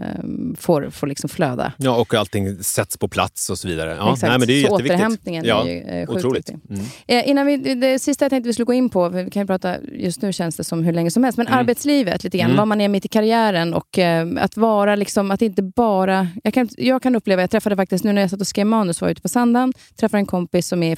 får, 0.58 0.90
får 0.90 1.06
liksom 1.06 1.28
flöda. 1.28 1.72
Ja, 1.76 1.96
och 1.96 2.14
allting 2.14 2.62
sätts 2.64 2.96
på 2.98 3.08
plats 3.08 3.50
och 3.50 3.58
så 3.58 3.68
vidare. 3.68 3.96
Ja, 3.98 4.12
Exakt. 4.12 4.30
nej, 4.30 4.38
men 4.38 4.48
det 4.48 4.54
är 4.54 4.66
så 4.66 4.72
jätteviktigt. 4.72 4.92
återhämtningen 4.92 5.44
ja, 5.44 5.62
är 5.66 5.70
ju 5.72 5.80
eh, 5.80 6.06
sjukt 6.06 6.18
Otroligt. 6.18 6.50
viktig. 6.50 6.70
Mm. 6.70 6.84
Eh, 7.06 7.28
innan 7.28 7.46
vi, 7.46 7.56
det 7.74 7.98
sista 7.98 8.24
jag 8.24 8.30
tänkte 8.30 8.48
vi 8.48 8.52
skulle 8.52 8.64
gå 8.66 8.72
in 8.72 8.88
på, 8.90 9.08
vi 9.08 9.30
kan 9.30 9.42
ju 9.42 9.46
prata, 9.46 9.74
just 9.82 10.22
nu 10.22 10.32
känns 10.32 10.56
det 10.56 10.64
som 10.64 10.84
hur 10.84 10.92
länge 10.92 11.10
som 11.10 11.24
helst, 11.24 11.36
men 11.38 11.46
Mm. 11.46 11.58
arbetslivet 11.58 12.24
lite 12.24 12.38
grann, 12.38 12.46
Mm. 12.50 12.56
var 12.58 12.66
man 12.66 12.80
är 12.80 12.88
mitt 12.88 13.04
i 13.04 13.08
karriären 13.08 13.74
och 13.74 13.98
eh, 13.98 14.26
att 14.40 14.56
vara 14.56 14.96
liksom, 14.96 15.30
att 15.30 15.42
inte 15.42 15.62
bara... 15.62 16.28
Jag 16.44 16.54
kan, 16.54 16.68
jag 16.78 17.02
kan 17.02 17.16
uppleva, 17.16 17.42
jag 17.42 17.50
träffade 17.50 17.76
faktiskt, 17.76 18.04
nu 18.04 18.12
när 18.12 18.20
jag 18.20 18.30
satt 18.30 18.40
och 18.40 18.46
skrev 18.46 18.66
manus 18.66 19.00
var 19.00 19.08
jag 19.08 19.12
ute 19.12 19.22
på 19.22 19.28
Sandhamn, 19.28 19.72
träffade 20.00 20.18
en 20.18 20.26
kompis 20.26 20.68
som 20.68 20.82
är 20.82 20.92
i 20.92 20.96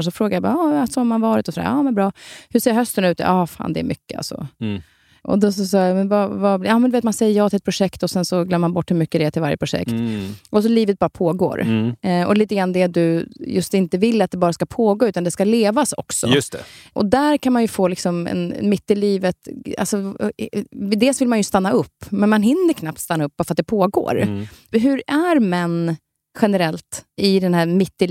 55-årsåldern, 0.00 0.04
så 0.04 0.10
frågade 0.10 0.34
jag 0.34 0.42
bara, 0.42 0.54
ah, 0.54 0.68
hur 0.68 0.78
har 0.78 0.86
sommaren 0.86 1.20
varit? 1.20 1.48
Och 1.48 1.54
så, 1.54 1.60
ja 1.60 1.82
men 1.82 1.94
bra. 1.94 2.12
Hur 2.50 2.60
ser 2.60 2.72
hösten 2.72 3.04
ut? 3.04 3.18
Ja, 3.18 3.46
fan 3.46 3.72
det 3.72 3.80
är 3.80 3.84
mycket 3.84 4.16
alltså. 4.18 4.46
Mm. 4.60 4.82
Och 5.22 5.38
då 5.38 5.52
så 5.52 5.64
sa 5.64 5.78
jag, 5.78 5.96
men 5.96 6.08
vad, 6.08 6.30
vad, 6.30 6.66
ja, 6.66 6.78
men 6.78 6.90
vet, 6.90 7.04
man 7.04 7.12
säger 7.12 7.36
ja 7.36 7.50
till 7.50 7.56
ett 7.56 7.64
projekt 7.64 8.02
och 8.02 8.10
sen 8.10 8.24
så 8.24 8.44
glömmer 8.44 8.58
man 8.58 8.72
bort 8.72 8.90
hur 8.90 8.96
mycket 8.96 9.20
det 9.20 9.24
är 9.24 9.30
till 9.30 9.42
varje 9.42 9.56
projekt. 9.56 9.90
Mm. 9.90 10.32
Och 10.50 10.62
så 10.62 10.68
livet 10.68 10.98
bara 10.98 11.10
pågår. 11.10 11.60
Mm. 11.60 11.94
Eh, 12.02 12.28
och 12.28 12.36
lite 12.36 12.54
grann 12.54 12.72
det 12.72 12.86
du 12.86 13.28
just 13.40 13.74
inte 13.74 13.98
vill 13.98 14.22
att 14.22 14.30
det 14.30 14.38
bara 14.38 14.52
ska 14.52 14.66
pågå, 14.66 15.08
utan 15.08 15.24
det 15.24 15.30
ska 15.30 15.44
levas 15.44 15.92
också. 15.92 16.26
Just 16.26 16.52
det. 16.52 16.60
Och 16.92 17.06
där 17.06 17.36
kan 17.36 17.52
man 17.52 17.62
ju 17.62 17.68
få 17.68 17.88
liksom 17.88 18.26
en 18.26 18.54
mitt 18.62 18.90
i 18.90 18.94
livet... 18.94 19.36
Alltså, 19.78 19.96
eh, 20.36 20.48
eh, 20.52 20.62
dels 20.72 21.20
vill 21.20 21.28
man 21.28 21.38
ju 21.38 21.44
stanna 21.44 21.70
upp, 21.70 22.04
men 22.08 22.30
man 22.30 22.42
hinner 22.42 22.72
knappt 22.72 23.00
stanna 23.00 23.24
upp 23.24 23.36
bara 23.36 23.44
för 23.44 23.52
att 23.52 23.56
det 23.56 23.64
pågår. 23.64 24.20
Mm. 24.20 24.46
Hur 24.70 25.02
är 25.06 25.40
män 25.40 25.96
generellt 26.40 27.04
i 27.16 27.40
den 27.40 27.54
här 27.54 27.66
mitt 27.66 28.02
i 28.02 28.06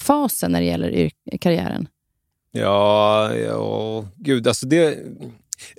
livet-fasen 0.00 0.52
när 0.52 0.60
det 0.60 0.66
gäller 0.66 1.10
karriären? 1.40 1.88
Ja, 2.52 3.34
ja, 3.36 4.04
gud. 4.16 4.46
Alltså 4.48 4.66
det, 4.66 4.98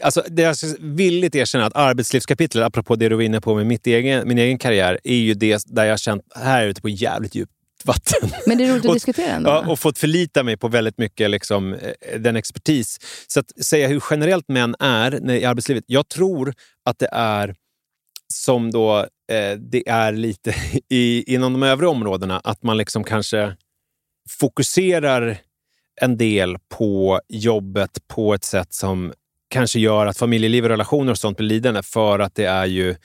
alltså 0.02 0.24
det 0.30 0.42
jag 0.42 0.56
villigt 0.80 1.36
erkänna 1.36 1.66
att 1.66 1.76
arbetslivskapitlet, 1.76 2.64
apropå 2.66 2.96
det 2.96 3.10
du 3.10 3.16
var 3.16 3.24
inne 3.24 3.42
på 3.42 3.56
med 3.56 3.66
mitt 3.66 3.88
egen, 3.88 4.28
min 4.28 4.38
egen 4.38 4.58
karriär, 4.58 5.00
är 5.04 5.16
ju 5.16 5.34
det 5.34 5.64
där 5.68 5.86
jag 5.86 6.00
känt, 6.00 6.24
här 6.36 6.64
är 6.64 6.68
ute 6.68 6.82
på 6.82 6.90
jävligt 6.90 7.36
djupt 7.36 7.52
vatten. 7.84 8.30
Men 8.48 8.58
det 8.58 8.64
är 8.64 8.72
roligt 8.72 8.86
att 8.86 8.86
Och- 8.90 8.94
diskutera 8.96 9.32
ändå. 9.36 9.50
Ja, 9.50 9.72
och 9.72 9.80
fått 9.80 9.98
förlita 9.98 10.44
mig 10.44 10.58
på 10.58 10.68
väldigt 10.68 10.98
mycket 10.98 11.30
liksom, 11.30 11.74
eh, 11.74 12.20
den 12.20 12.36
expertis. 12.36 13.00
Så 13.28 13.40
att 13.40 13.66
säga 13.66 13.88
hur 13.88 14.04
generellt 14.10 14.48
män 14.48 14.76
är 14.80 15.32
i 15.32 15.46
arbetslivet. 15.46 15.84
Jag 15.88 16.08
tror 16.10 16.54
att 16.86 17.00
det 17.00 17.10
är 17.12 17.56
som 18.34 18.72
då 18.72 19.00
eh, 19.32 19.58
det 19.60 19.90
är 19.90 20.12
lite 20.14 20.56
i, 20.90 21.34
inom 21.34 21.54
de 21.54 21.64
övriga 21.64 21.90
områdena, 21.90 22.40
att 22.44 22.64
man 22.64 22.78
liksom 22.78 23.04
kanske 23.04 23.56
fokuserar 24.30 25.38
en 26.02 26.18
del 26.18 26.58
på 26.70 27.22
jobbet 27.30 28.08
på 28.08 28.34
ett 28.34 28.44
sätt 28.44 28.74
som 28.74 29.14
kanske 29.50 29.80
gör 29.80 30.06
att 30.06 30.18
familjeliv 30.18 30.64
och 30.64 30.70
relationer 30.70 31.12
och 31.12 31.18
sånt 31.18 31.38
blir 31.38 31.48
lidande 31.48 31.84
för 31.84 32.20
att 32.20 32.36
det 32.36 32.46
är 32.46 32.66
ju 32.66 32.96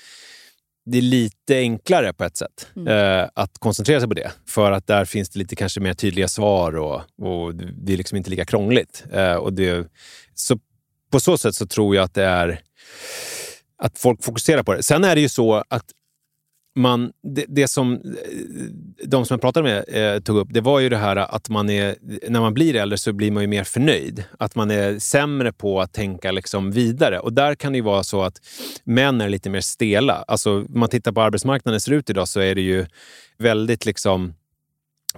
det 0.87 0.99
är 0.99 1.03
lite 1.03 1.57
enklare 1.57 2.13
på 2.13 2.25
ett 2.25 2.37
sätt 2.37 2.69
eh, 2.89 3.29
att 3.35 3.59
koncentrera 3.59 4.01
sig 4.01 4.09
på 4.09 4.15
det. 4.15 4.33
För 4.47 4.73
att 4.73 4.87
där 4.87 5.05
finns 5.05 5.31
det 5.31 5.39
lite 5.39 5.57
kanske 5.57 5.81
mer 5.81 5.95
tydliga 5.95 6.29
svar 6.29 6.77
och, 6.77 7.03
och 7.23 7.55
det 7.55 7.93
är 7.93 7.97
liksom 7.97 8.17
inte 8.17 8.31
lika 8.31 8.45
krångligt. 8.45 9.05
Eh, 9.13 9.35
och 9.35 9.53
det, 9.53 9.87
så 10.35 10.59
på 11.11 11.21
så 11.21 11.39
sätt 11.39 11.55
så 11.55 11.67
tror 11.67 11.97
jag 11.97 12.05
att 12.05 12.15
det 12.15 12.25
är 12.25 12.61
att 13.79 13.99
folk 13.99 14.25
fokuserar 14.25 14.63
på 14.63 14.75
det. 14.75 14.83
Sen 14.83 15.05
är 15.05 15.15
det 15.15 15.21
ju 15.21 15.29
så 15.29 15.65
att 15.69 15.85
man, 16.77 17.13
det, 17.23 17.45
det 17.49 17.69
som 17.69 17.93
eh, 17.93 18.01
de 19.05 19.27
som 19.27 19.35
jag 19.35 19.41
pratade 19.41 19.63
med 19.63 20.15
eh, 20.15 20.21
tog 20.21 20.37
upp, 20.37 20.49
det 20.51 20.61
var 20.61 20.81
ju 20.81 20.89
det 20.89 20.97
här 20.97 21.17
att 21.17 21.49
man 21.49 21.71
är, 21.71 21.97
när 22.29 22.41
man 22.41 22.55
blir 22.55 22.77
äldre 22.77 22.99
så 22.99 23.13
blir 23.13 23.31
man 23.31 23.43
ju 23.43 23.47
mer 23.47 23.65
förnöjd. 23.65 24.25
Att 24.39 24.55
man 24.55 24.71
är 24.71 24.99
sämre 24.99 25.53
på 25.53 25.81
att 25.81 25.93
tänka 25.93 26.33
liksom 26.33 26.71
vidare. 26.71 27.19
Och 27.19 27.33
där 27.33 27.55
kan 27.55 27.73
det 27.73 27.77
ju 27.77 27.83
vara 27.83 28.05
så 28.05 28.23
att 28.23 28.41
män 28.85 29.21
är 29.21 29.29
lite 29.29 29.51
mer 29.51 29.61
stela. 29.61 30.25
Alltså, 30.27 30.59
om 30.59 30.67
man 30.69 30.89
tittar 30.89 31.13
på 31.13 31.23
arbetsmarknaden 31.23 31.81
ser 31.81 31.93
ut 31.93 32.11
idag 32.11 32.29
så 32.29 32.41
är 32.41 32.55
det 32.55 32.61
ju 32.61 32.87
väldigt 33.39 33.87
liksom 33.87 34.35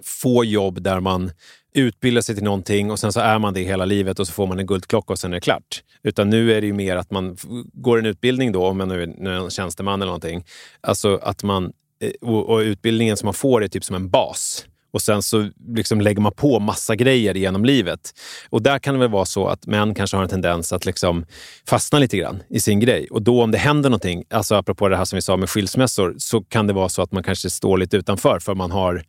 få 0.02 0.44
jobb 0.44 0.82
där 0.82 1.00
man 1.00 1.30
utbilda 1.74 2.22
sig 2.22 2.34
till 2.34 2.44
någonting 2.44 2.90
och 2.90 2.98
sen 2.98 3.12
så 3.12 3.20
är 3.20 3.38
man 3.38 3.54
det 3.54 3.62
hela 3.62 3.84
livet 3.84 4.20
och 4.20 4.26
så 4.26 4.32
får 4.32 4.46
man 4.46 4.58
en 4.58 4.66
guldklocka 4.66 5.12
och 5.12 5.18
sen 5.18 5.32
är 5.32 5.36
det 5.36 5.40
klart. 5.40 5.82
Utan 6.02 6.30
nu 6.30 6.52
är 6.52 6.60
det 6.60 6.66
ju 6.66 6.72
mer 6.72 6.96
att 6.96 7.10
man 7.10 7.36
går 7.72 7.98
en 7.98 8.06
utbildning 8.06 8.52
då, 8.52 8.66
om 8.66 8.78
man 8.78 8.88
nu 8.88 9.02
är 9.02 9.28
en 9.28 9.50
tjänsteman 9.50 10.02
eller 10.02 10.06
någonting. 10.06 10.44
Alltså 10.80 11.16
att 11.22 11.42
man, 11.42 11.72
eh, 12.00 12.10
och, 12.20 12.50
och 12.50 12.58
utbildningen 12.58 13.16
som 13.16 13.26
man 13.26 13.34
får 13.34 13.64
är 13.64 13.68
typ 13.68 13.84
som 13.84 13.96
en 13.96 14.10
bas. 14.10 14.66
Och 14.90 15.02
sen 15.02 15.22
så 15.22 15.50
liksom 15.68 16.00
lägger 16.00 16.20
man 16.20 16.32
på 16.32 16.60
massa 16.60 16.96
grejer 16.96 17.34
genom 17.34 17.64
livet. 17.64 18.12
Och 18.50 18.62
där 18.62 18.78
kan 18.78 18.94
det 18.94 19.00
väl 19.00 19.10
vara 19.10 19.24
så 19.24 19.48
att 19.48 19.66
män 19.66 19.94
kanske 19.94 20.16
har 20.16 20.24
en 20.24 20.28
tendens 20.28 20.72
att 20.72 20.86
liksom 20.86 21.24
fastna 21.68 21.98
lite 21.98 22.16
grann 22.16 22.42
i 22.48 22.60
sin 22.60 22.80
grej. 22.80 23.08
Och 23.10 23.22
då 23.22 23.42
om 23.42 23.50
det 23.50 23.58
händer 23.58 23.90
någonting, 23.90 24.24
alltså 24.30 24.54
apropå 24.54 24.88
det 24.88 24.96
här 24.96 25.04
som 25.04 25.16
vi 25.16 25.22
sa 25.22 25.36
med 25.36 25.50
skilsmässor, 25.50 26.14
så 26.18 26.40
kan 26.40 26.66
det 26.66 26.72
vara 26.72 26.88
så 26.88 27.02
att 27.02 27.12
man 27.12 27.22
kanske 27.22 27.50
står 27.50 27.78
lite 27.78 27.96
utanför 27.96 28.38
för 28.38 28.54
man 28.54 28.70
har, 28.70 29.02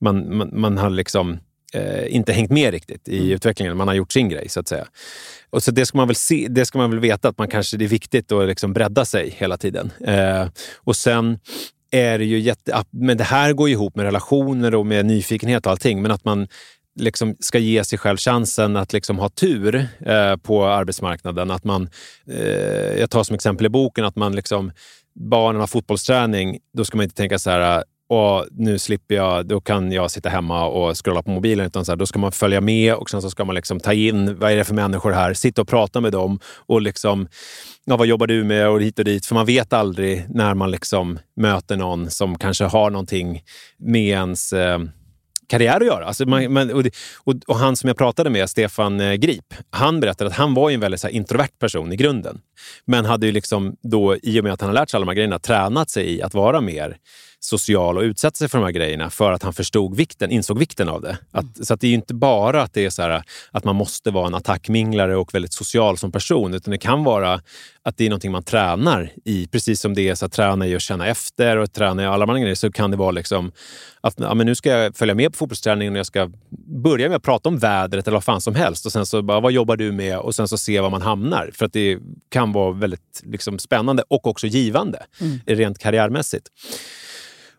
man, 0.00 0.36
man, 0.36 0.50
man 0.52 0.78
har 0.78 0.90
liksom 0.90 1.38
eh, 1.74 2.14
inte 2.14 2.32
hängt 2.32 2.50
med 2.50 2.70
riktigt 2.70 3.08
i 3.08 3.30
utvecklingen. 3.32 3.76
Man 3.76 3.88
har 3.88 3.94
gjort 3.94 4.12
sin 4.12 4.28
grej 4.28 4.48
så 4.48 4.60
att 4.60 4.68
säga. 4.68 4.86
Och 5.50 5.62
så 5.62 5.70
det 5.70 5.86
ska 5.86 5.98
man 5.98 6.08
väl, 6.08 6.16
se, 6.16 6.46
det 6.50 6.66
ska 6.66 6.78
man 6.78 6.90
väl 6.90 7.00
veta 7.00 7.28
att 7.28 7.38
man 7.38 7.48
kanske 7.48 7.76
det 7.76 7.84
är 7.84 7.88
viktigt 7.88 8.32
att 8.32 8.48
liksom 8.48 8.72
bredda 8.72 9.04
sig 9.04 9.34
hela 9.38 9.56
tiden. 9.56 9.92
Eh, 10.06 10.46
och 10.76 10.96
sen 10.96 11.38
är 11.90 12.18
det 12.18 12.24
ju 12.24 12.38
jätte... 12.38 12.84
Men 12.90 13.16
det 13.16 13.24
här 13.24 13.52
går 13.52 13.68
ju 13.68 13.74
ihop 13.74 13.96
med 13.96 14.04
relationer 14.04 14.74
och 14.74 14.86
med 14.86 15.06
nyfikenhet 15.06 15.66
och 15.66 15.72
allting. 15.72 16.02
Men 16.02 16.10
att 16.10 16.24
man 16.24 16.48
liksom 16.98 17.36
ska 17.40 17.58
ge 17.58 17.84
sig 17.84 17.98
själv 17.98 18.16
chansen 18.16 18.76
att 18.76 18.92
liksom 18.92 19.18
ha 19.18 19.28
tur 19.28 19.88
eh, 20.06 20.36
på 20.36 20.66
arbetsmarknaden. 20.66 21.50
Att 21.50 21.64
man, 21.64 21.88
eh, 22.30 22.98
jag 22.98 23.10
tar 23.10 23.24
som 23.24 23.34
exempel 23.34 23.66
i 23.66 23.68
boken 23.68 24.04
att 24.04 24.16
man 24.16 24.36
liksom, 24.36 24.72
barnen 25.30 25.60
har 25.60 25.66
fotbollsträning, 25.66 26.58
då 26.76 26.84
ska 26.84 26.96
man 26.96 27.04
inte 27.04 27.16
tänka 27.16 27.38
så 27.38 27.50
här 27.50 27.84
och 28.08 28.46
nu 28.50 28.78
slipper 28.78 29.14
jag, 29.14 29.46
då 29.46 29.60
kan 29.60 29.92
jag 29.92 30.10
sitta 30.10 30.28
hemma 30.28 30.66
och 30.66 31.04
scrolla 31.04 31.22
på 31.22 31.30
mobilen. 31.30 31.66
Utan 31.66 31.84
så 31.84 31.92
här, 31.92 31.96
då 31.96 32.06
ska 32.06 32.18
man 32.18 32.32
följa 32.32 32.60
med 32.60 32.94
och 32.94 33.10
sen 33.10 33.22
så 33.22 33.30
ska 33.30 33.44
man 33.44 33.54
liksom 33.54 33.80
ta 33.80 33.92
in, 33.92 34.38
vad 34.38 34.52
är 34.52 34.56
det 34.56 34.64
för 34.64 34.74
människor 34.74 35.12
här? 35.12 35.34
Sitta 35.34 35.62
och 35.62 35.68
prata 35.68 36.00
med 36.00 36.12
dem 36.12 36.38
och 36.66 36.82
liksom, 36.82 37.28
ja, 37.84 37.96
vad 37.96 38.06
jobbar 38.06 38.26
du 38.26 38.44
med 38.44 38.68
och 38.68 38.82
hit 38.82 38.98
och 38.98 39.04
dit? 39.04 39.26
För 39.26 39.34
man 39.34 39.46
vet 39.46 39.72
aldrig 39.72 40.26
när 40.28 40.54
man 40.54 40.70
liksom 40.70 41.18
möter 41.36 41.76
någon 41.76 42.10
som 42.10 42.38
kanske 42.38 42.64
har 42.64 42.90
någonting 42.90 43.42
med 43.78 44.08
ens 44.08 44.52
eh, 44.52 44.78
karriär 45.48 45.80
att 45.80 45.86
göra. 45.86 46.04
Alltså 46.06 46.28
man, 46.28 46.52
man, 46.52 46.70
och, 46.70 46.86
och, 47.24 47.34
och 47.46 47.56
han 47.56 47.76
som 47.76 47.88
jag 47.88 47.96
pratade 47.96 48.30
med, 48.30 48.50
Stefan 48.50 49.00
eh, 49.00 49.14
Grip, 49.14 49.54
han 49.70 50.00
berättade 50.00 50.30
att 50.30 50.36
han 50.36 50.54
var 50.54 50.70
ju 50.70 50.74
en 50.74 50.80
väldigt 50.80 51.00
så 51.00 51.06
här, 51.06 51.14
introvert 51.14 51.58
person 51.58 51.92
i 51.92 51.96
grunden. 51.96 52.40
Men 52.84 53.04
hade 53.04 53.26
ju 53.26 53.32
liksom 53.32 53.76
då, 53.82 54.16
i 54.22 54.40
och 54.40 54.44
med 54.44 54.52
att 54.52 54.60
han 54.60 54.70
har 54.70 54.74
lärt 54.74 54.90
sig 54.90 54.98
alla 54.98 55.04
de 55.04 55.08
här 55.08 55.14
grejerna, 55.14 55.38
tränat 55.38 55.90
sig 55.90 56.14
i 56.14 56.22
att 56.22 56.34
vara 56.34 56.60
mer 56.60 56.96
social 57.46 57.98
och 57.98 58.02
utsätta 58.02 58.36
sig 58.36 58.48
för 58.48 58.58
de 58.58 58.64
här 58.64 58.72
grejerna 58.72 59.10
för 59.10 59.32
att 59.32 59.42
han 59.42 59.52
förstod 59.52 59.96
vikten, 59.96 60.30
insåg 60.30 60.58
vikten 60.58 60.88
av 60.88 61.00
det. 61.00 61.18
Att, 61.30 61.66
Så 61.66 61.74
att 61.74 61.80
det 61.80 61.88
är 61.88 61.94
inte 61.94 62.14
bara 62.14 62.62
att, 62.62 62.74
det 62.74 62.84
är 62.84 62.90
så 62.90 63.02
här, 63.02 63.22
att 63.50 63.64
man 63.64 63.76
måste 63.76 64.10
vara 64.10 64.26
en 64.26 64.34
attackminglare 64.34 65.16
och 65.16 65.34
väldigt 65.34 65.52
social 65.52 65.98
som 65.98 66.12
person, 66.12 66.54
utan 66.54 66.70
det 66.70 66.78
kan 66.78 67.04
vara 67.04 67.40
att 67.82 67.96
det 67.96 68.04
är 68.04 68.10
någonting 68.10 68.32
man 68.32 68.42
tränar 68.42 69.12
i. 69.24 69.46
Precis 69.46 69.80
som 69.80 69.94
det 69.94 70.08
är 70.08 70.14
så 70.14 70.26
att 70.26 70.32
träna 70.32 70.66
i 70.66 70.74
att 70.74 70.82
känna 70.82 71.06
efter 71.06 71.56
och 71.56 71.72
träna 71.72 72.02
i 72.02 72.06
alla 72.06 72.22
andra 72.22 72.38
grejer, 72.38 72.54
så 72.54 72.72
kan 72.72 72.90
det 72.90 72.96
vara 72.96 73.10
liksom 73.10 73.52
att 74.00 74.14
ja, 74.16 74.34
men 74.34 74.46
nu 74.46 74.54
ska 74.54 74.70
jag 74.70 74.96
följa 74.96 75.14
med 75.14 75.32
på 75.32 75.36
fotbollsträningen 75.36 75.92
och 75.92 75.98
jag 75.98 76.06
ska 76.06 76.30
börja 76.82 77.08
med 77.08 77.16
att 77.16 77.22
prata 77.22 77.48
om 77.48 77.58
vädret 77.58 78.06
eller 78.06 78.16
vad 78.16 78.24
fan 78.24 78.40
som 78.40 78.54
helst. 78.54 78.86
Och 78.86 78.92
sen 78.92 79.06
så 79.06 79.22
bara, 79.22 79.40
vad 79.40 79.52
jobbar 79.52 79.76
du 79.76 79.92
med? 79.92 80.18
Och 80.18 80.34
sen 80.34 80.48
så 80.48 80.58
se 80.58 80.80
var 80.80 80.90
man 80.90 81.02
hamnar. 81.02 81.50
För 81.54 81.66
att 81.66 81.72
det 81.72 81.98
kan 82.28 82.52
vara 82.52 82.72
väldigt 82.72 83.22
liksom, 83.22 83.58
spännande 83.58 84.02
och 84.08 84.26
också 84.26 84.46
givande, 84.46 85.06
rent 85.46 85.78
karriärmässigt. 85.78 86.48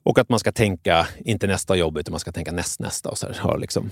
Och 0.08 0.20
att 0.20 0.30
man 0.30 0.40
ska 0.40 0.52
tänka, 0.52 1.08
inte 1.20 1.48
nästa 1.48 1.76
jobb, 1.76 1.98
utan 1.98 2.12
man 2.12 2.20
ska 2.20 2.32
tänka 2.32 2.52
näst, 2.52 2.80
nästa. 2.80 3.10
Och 3.10 3.18
så 3.18 3.28
här, 3.28 3.58
liksom. 3.58 3.92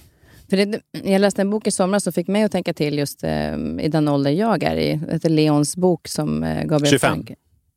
För 0.49 0.57
det, 0.57 0.81
jag 0.91 1.21
läste 1.21 1.41
en 1.41 1.49
bok 1.49 1.67
i 1.67 1.71
somras 1.71 2.03
som 2.03 2.13
fick 2.13 2.27
mig 2.27 2.43
att 2.43 2.51
tänka 2.51 2.73
till 2.73 2.97
just 2.97 3.23
eh, 3.23 3.55
i 3.81 3.87
den 3.91 4.07
ålder 4.07 4.31
jag 4.31 4.63
är 4.63 4.75
i. 4.75 4.99
Det 5.05 5.13
heter 5.13 5.29
Leons 5.29 5.77
bok 5.77 6.07
som 6.07 6.43
eh, 6.43 6.63
Gabriel 6.63 6.91
25. 6.91 6.99
Frank... 6.99 7.31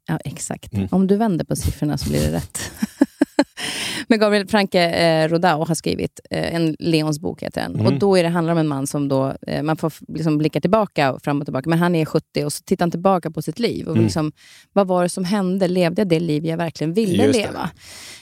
Ja, 0.08 0.18
exakt. 0.24 0.72
Mm. 0.72 0.88
Om 0.90 1.06
du 1.06 1.16
vänder 1.16 1.44
på 1.44 1.56
siffrorna 1.56 1.98
så 1.98 2.10
blir 2.10 2.20
det 2.20 2.32
rätt. 2.36 2.58
Men 4.08 4.18
Gabriel 4.18 4.48
Franke 4.48 4.80
eh, 4.90 5.28
Rodau 5.28 5.64
har 5.64 5.74
skrivit 5.74 6.20
eh, 6.30 6.54
en 6.54 6.76
Leons 6.78 7.20
bok, 7.20 7.42
heter 7.42 7.60
den. 7.60 7.74
Mm. 7.74 7.86
Och 7.86 7.92
då 7.92 8.18
är 8.18 8.22
det, 8.22 8.28
handlar 8.28 8.54
det 8.54 8.60
om 8.60 8.64
en 8.64 8.68
man 8.68 8.86
som 8.86 9.08
då, 9.08 9.34
eh, 9.46 9.62
man 9.62 9.76
får 9.76 9.92
liksom 10.08 10.38
blicka 10.38 10.60
tillbaka 10.60 11.12
och 11.12 11.22
fram 11.22 11.38
och 11.40 11.46
tillbaka. 11.46 11.70
Men 11.70 11.78
han 11.78 11.94
är 11.94 12.04
70 12.04 12.44
och 12.44 12.52
så 12.52 12.62
tittar 12.62 12.84
han 12.84 12.90
tillbaka 12.90 13.30
på 13.30 13.42
sitt 13.42 13.58
liv. 13.58 13.86
Och 13.86 13.92
Mm. 13.92 14.04
liksom, 14.04 14.32
vad 14.72 14.86
var 14.86 15.02
det 15.02 15.08
som 15.08 15.24
hände? 15.24 15.68
Levde 15.68 16.00
jag 16.00 16.08
det 16.08 16.20
liv 16.20 16.46
jag 16.46 16.56
verkligen 16.56 16.92
ville 16.92 17.22
leva? 17.32 17.70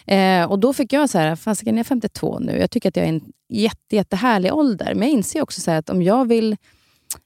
Eh, 0.06 0.50
och 0.50 0.58
då 0.58 0.72
fick 0.72 0.92
jag 0.92 1.10
så 1.10 1.18
här, 1.18 1.36
fasiken 1.36 1.76
jag 1.76 1.80
är 1.80 1.88
52 1.88 2.38
nu. 2.38 2.58
Jag 2.58 2.70
tycker 2.70 2.88
att 2.88 2.96
jag 2.96 3.04
är 3.04 3.08
en 3.10 3.20
jätte, 3.48 3.96
jättehärlig 3.96 4.54
ålder. 4.54 4.94
Men 4.94 5.08
jag 5.08 5.16
inser 5.16 5.42
också 5.42 5.60
så 5.60 5.70
att 5.70 5.90
om 5.90 6.02
jag 6.02 6.28
vill 6.28 6.56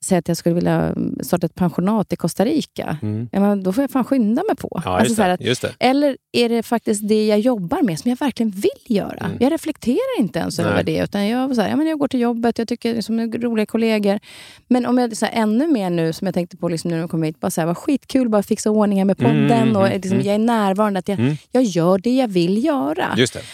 säga 0.04 0.18
att 0.18 0.28
jag 0.28 0.36
skulle 0.36 0.54
vilja 0.54 0.94
starta 1.22 1.46
ett 1.46 1.54
pensionat 1.54 2.12
i 2.12 2.16
Costa 2.16 2.44
Rica, 2.44 2.98
Mm. 3.02 3.28
ja, 3.32 3.40
men 3.40 3.62
då 3.62 3.72
får 3.72 3.82
jag 3.82 3.90
fan 3.90 4.04
skynda 4.04 4.42
mig 4.48 4.56
på. 4.56 4.82
Ja, 4.84 4.98
Alltså 5.00 5.22
att, 5.22 5.40
eller 5.78 6.16
är 6.32 6.48
det 6.48 6.62
faktiskt 6.62 7.08
det 7.08 7.26
jag 7.26 7.40
jobbar 7.40 7.82
med 7.82 7.98
som 7.98 8.08
jag 8.08 8.18
verkligen 8.18 8.50
vill 8.50 8.70
göra? 8.86 9.24
Mm. 9.26 9.36
Jag 9.40 9.52
reflekterar 9.52 10.18
inte 10.18 10.38
ens 10.38 10.58
Nej. 10.58 10.66
över 10.66 10.82
det. 10.82 10.98
Utan 11.04 11.26
jag, 11.28 11.54
så 11.56 11.62
här, 11.62 11.68
ja, 11.68 11.76
men 11.76 11.86
jag 11.86 11.98
går 11.98 12.08
till 12.08 12.20
jobbet, 12.20 12.58
jag 12.58 12.68
tycker 12.68 12.94
liksom, 12.94 13.32
roliga 13.32 13.66
kollegor. 13.66 14.20
Men 14.68 14.86
om 14.86 14.98
jag 14.98 15.16
så 15.16 15.26
här, 15.26 15.42
ännu 15.42 15.66
mer 15.66 15.90
nu, 15.90 16.12
som 16.12 16.26
jag 16.26 16.34
tänkte 16.34 16.56
på 16.56 16.68
liksom, 16.68 16.90
när 16.90 16.98
jag 16.98 17.10
kom 17.10 17.22
hit, 17.22 17.40
bara 17.40 17.50
så 17.50 17.60
här, 17.60 17.66
vad 17.66 17.76
skitkul 17.78 18.28
bara 18.28 18.42
fixa 18.42 18.70
ordning 18.70 18.98
här 18.98 19.04
med 19.04 19.18
podden. 19.18 19.50
Mm, 19.50 19.76
och 19.76 19.86
mm, 19.86 19.92
liksom, 20.00 20.12
mm. 20.12 20.26
Jag 20.26 20.34
är 20.34 20.38
närvarande, 20.38 20.98
att 20.98 21.08
jag, 21.08 21.18
Mm. 21.20 21.36
jag 21.52 21.62
gör 21.62 21.98
det 21.98 22.10
jag 22.16 22.28
vill 22.28 22.64
göra. 22.64 23.06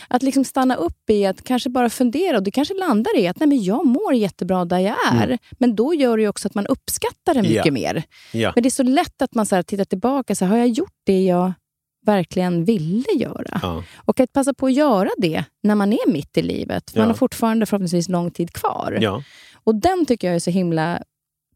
Att 0.09 0.23
liksom 0.23 0.45
stanna 0.45 0.75
upp 0.77 1.11
i 1.11 1.27
att 1.27 1.45
kanske 1.45 1.71
bara 1.71 1.91
fundera. 1.91 2.37
Och 2.37 2.43
det 2.43 2.51
kanske 2.51 2.75
landar 2.75 3.19
i 3.19 3.27
att 3.29 3.39
nej, 3.41 3.49
men 3.49 3.63
jag 3.63 3.87
mår 3.87 4.15
jättebra 4.15 4.65
där 4.65 4.79
jag 4.79 4.97
är. 5.13 5.39
Men 5.59 5.77
då 5.77 5.95
gör 5.95 6.17
det 6.17 6.26
ju 6.27 6.31
också 6.31 6.49
att 6.49 6.55
man 6.55 6.67
uppskattar 6.67 7.35
det 7.35 7.43
mycket. 7.43 7.67
Ja. 7.67 7.73
mer. 7.73 8.03
Ja. 8.33 8.53
Men 8.55 8.63
det 8.63 8.69
är 8.69 8.71
så 8.71 8.83
lätt 8.83 9.23
att 9.23 9.35
man 9.35 9.47
så 9.47 9.55
här, 9.55 9.63
tittar 9.63 9.85
tillbaka. 9.85 10.35
Så 10.35 10.45
här, 10.45 10.53
har 10.53 10.59
jag 10.59 10.69
gjort 10.69 10.95
det 11.05 11.25
jag 11.25 11.53
verkligen 12.07 12.65
ville 12.65 13.13
göra? 13.17 13.61
Ja. 13.63 13.85
Och 13.97 14.21
att 14.21 14.33
passa 14.33 14.55
på 14.55 14.67
att 14.67 14.73
göra 14.73 15.11
det 15.19 15.45
när 15.63 15.75
man 15.75 15.93
är 15.93 16.11
mitt 16.11 16.39
i 16.39 16.43
livet. 16.43 16.91
För 16.91 16.99
Man 16.99 17.09
har 17.09 17.15
fortfarande 17.15 17.67
förhoppningsvis 17.67 18.09
lång 18.09 18.31
tid 18.31 18.53
kvar. 18.53 18.99
Och 19.65 19.75
den 19.75 20.07
tycker 20.07 20.27
jag 20.27 20.37
är 20.37 20.41
så 20.41 20.51
himla 20.51 21.03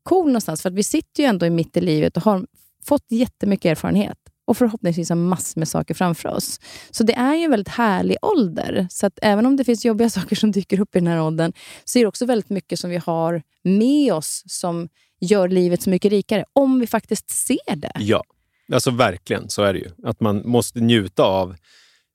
cool 0.03 0.27
någonstans. 0.27 0.63
För 0.63 0.69
att 0.69 0.75
vi 0.75 0.83
sitter 0.83 1.23
ju 1.23 1.29
ändå 1.29 1.47
i 1.47 1.51
mitt 1.51 1.77
i 1.77 1.81
livet 1.81 2.17
och 2.17 2.23
har 2.23 2.47
fått 2.85 3.05
jättemycket 3.09 3.71
erfarenhet. 3.71 4.19
Och 4.47 4.57
förhoppningsvis 4.57 5.09
har 5.09 5.17
massor 5.17 5.61
med 5.61 5.69
saker 5.69 5.95
framför 5.95 6.29
oss. 6.29 6.61
Så 6.91 7.05
det 7.05 7.15
är 7.15 7.35
ju 7.35 7.45
en 7.45 7.51
väldigt 7.51 7.69
härlig 7.69 8.17
ålder. 8.23 8.87
Så 8.91 9.07
att 9.07 9.19
även 9.23 9.47
om 9.47 9.57
det 9.57 9.65
finns 9.65 9.85
jobbiga 9.85 10.11
saker 10.21 10.37
som 10.37 10.53
dyker 10.53 10.81
upp 10.81 10.97
i 10.97 10.99
den 10.99 11.07
här 11.07 11.23
åldern, 11.23 11.53
så 11.85 11.99
är 11.99 12.03
det 12.03 12.09
också 12.09 12.27
väldigt 12.27 12.51
mycket 12.51 12.79
som 12.79 12.91
vi 12.91 12.97
har 12.97 13.43
med 13.65 14.13
oss 14.13 14.43
som 14.47 14.89
gör 15.21 15.49
livet 15.49 15.83
så 15.83 15.91
mycket 15.91 16.11
rikare. 16.11 16.45
Om 16.53 16.81
vi 16.81 16.87
faktiskt 16.87 17.31
ser 17.31 17.77
det. 17.77 17.93
ja. 17.99 18.25
Alltså 18.73 18.91
verkligen, 18.91 19.49
så 19.49 19.63
är 19.63 19.73
det 19.73 19.79
ju. 19.79 19.91
Att 20.05 20.21
man 20.21 20.43
måste 20.49 20.81
njuta 20.81 21.23
av 21.23 21.57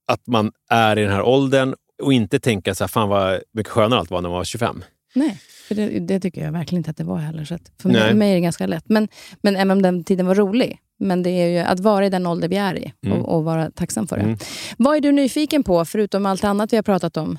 att 0.07 0.27
man 0.27 0.51
är 0.69 0.99
i 0.99 1.01
den 1.01 1.11
här 1.11 1.21
åldern 1.21 1.75
och 2.03 2.13
inte 2.13 2.39
tänka 2.39 2.75
så 2.75 2.83
här, 2.83 2.87
fan 2.87 3.09
vad 3.09 3.41
mycket 3.51 3.71
skönare 3.71 3.99
allt 3.99 4.11
var 4.11 4.21
när 4.21 4.29
man 4.29 4.37
var 4.37 4.43
25. 4.43 4.83
Nej, 5.15 5.39
för 5.67 5.75
det, 5.75 5.99
det 5.99 6.19
tycker 6.19 6.43
jag 6.43 6.51
verkligen 6.51 6.79
inte 6.79 6.91
att 6.91 6.97
det 6.97 7.03
var 7.03 7.17
heller. 7.17 7.45
Så 7.45 7.57
för 7.81 7.89
mig, 7.89 8.13
mig 8.13 8.31
är 8.31 8.35
det 8.35 8.41
ganska 8.41 8.67
lätt. 8.67 8.89
Men, 8.89 9.07
men 9.41 9.55
även 9.55 9.71
om 9.71 9.81
den 9.81 10.03
tiden 10.03 10.25
var 10.25 10.35
rolig. 10.35 10.79
Men 10.99 11.23
det 11.23 11.29
är 11.29 11.47
ju 11.47 11.57
att 11.57 11.79
vara 11.79 12.05
i 12.05 12.09
den 12.09 12.27
ålder 12.27 12.47
vi 12.47 12.55
är 12.55 12.77
i 12.77 12.93
Mm. 13.05 13.17
och, 13.21 13.35
och 13.35 13.43
vara 13.43 13.71
tacksam 13.71 14.07
för 14.07 14.15
det. 14.17 14.23
Mm. 14.23 14.37
Vad 14.77 14.97
är 14.97 15.01
du 15.01 15.11
nyfiken 15.11 15.63
på, 15.63 15.85
förutom 15.85 16.25
allt 16.25 16.43
annat 16.43 16.73
vi 16.73 16.77
har 16.77 16.83
pratat 16.83 17.17
om? 17.17 17.37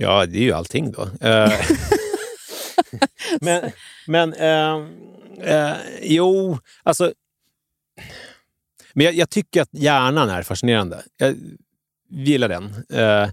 Ja, 0.00 0.26
det 0.26 0.38
är 0.38 0.42
ju 0.42 0.52
allting 0.52 0.92
då. 0.92 1.08
Eh, 1.28 1.52
men 3.40 3.70
men 4.06 4.34
eh, 4.34 4.76
eh, 5.54 5.76
jo, 6.02 6.58
alltså... 6.82 7.12
Men 8.92 9.04
jag, 9.06 9.14
jag 9.14 9.30
tycker 9.30 9.62
att 9.62 9.68
hjärnan 9.72 10.28
är 10.30 10.42
fascinerande. 10.42 11.02
Jag 11.16 11.36
gillar 12.10 12.48
den. 12.48 12.64
Eh, 12.92 13.28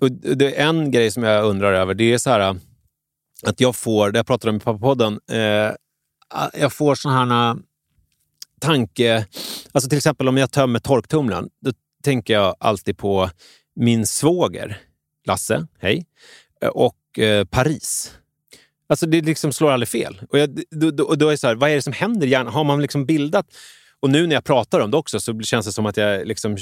och 0.00 0.12
det 0.12 0.60
är 0.60 0.68
en 0.68 0.90
grej 0.90 1.10
som 1.10 1.22
jag 1.22 1.44
undrar 1.44 1.72
över. 1.72 1.94
Det 1.94 2.12
är 2.12 2.18
så 2.18 2.30
här 2.30 2.40
eh, 2.40 2.54
att 3.42 3.60
jag 3.60 3.76
får, 3.76 4.10
det 4.10 4.18
jag 4.18 4.26
pratade 4.26 4.50
om 4.50 4.56
i 4.56 4.60
pappapodden, 4.60 5.20
eh, 5.30 5.70
jag 6.60 6.72
får 6.72 6.94
såna 6.94 7.24
här 7.24 7.56
tanke... 8.64 9.26
Alltså 9.72 9.88
till 9.88 9.98
exempel 9.98 10.28
om 10.28 10.36
jag 10.36 10.50
tömmer 10.50 10.78
torktumlaren, 10.78 11.48
då 11.60 11.72
tänker 12.02 12.34
jag 12.34 12.56
alltid 12.60 12.98
på 12.98 13.30
min 13.76 14.06
svåger, 14.06 14.78
Lasse, 15.26 15.66
hej, 15.78 16.06
och 16.72 17.18
eh, 17.18 17.44
Paris. 17.44 18.12
Alltså 18.86 19.06
det 19.06 19.20
liksom 19.20 19.52
slår 19.52 19.70
aldrig 19.70 19.88
fel. 19.88 20.20
Och, 20.30 20.38
jag, 20.38 20.60
då, 20.70 20.90
då, 20.90 21.04
och 21.04 21.18
då 21.18 21.26
är 21.26 21.30
det 21.30 21.38
så 21.38 21.46
här, 21.46 21.54
vad 21.54 21.70
är 21.70 21.74
det 21.74 21.82
som 21.82 21.92
händer 21.92 22.26
i 22.26 22.30
hjärnan? 22.30 22.52
Har 22.52 22.64
man 22.64 22.82
liksom 22.82 23.06
bildat... 23.06 23.46
Och 24.00 24.10
nu 24.10 24.26
när 24.26 24.34
jag 24.34 24.44
pratar 24.44 24.80
om 24.80 24.90
det 24.90 24.96
också 24.96 25.20
så 25.20 25.40
känns 25.40 25.66
det 25.66 25.72
som 25.72 25.86
att 25.86 25.96
jag 25.96 26.26
liksom 26.26 26.56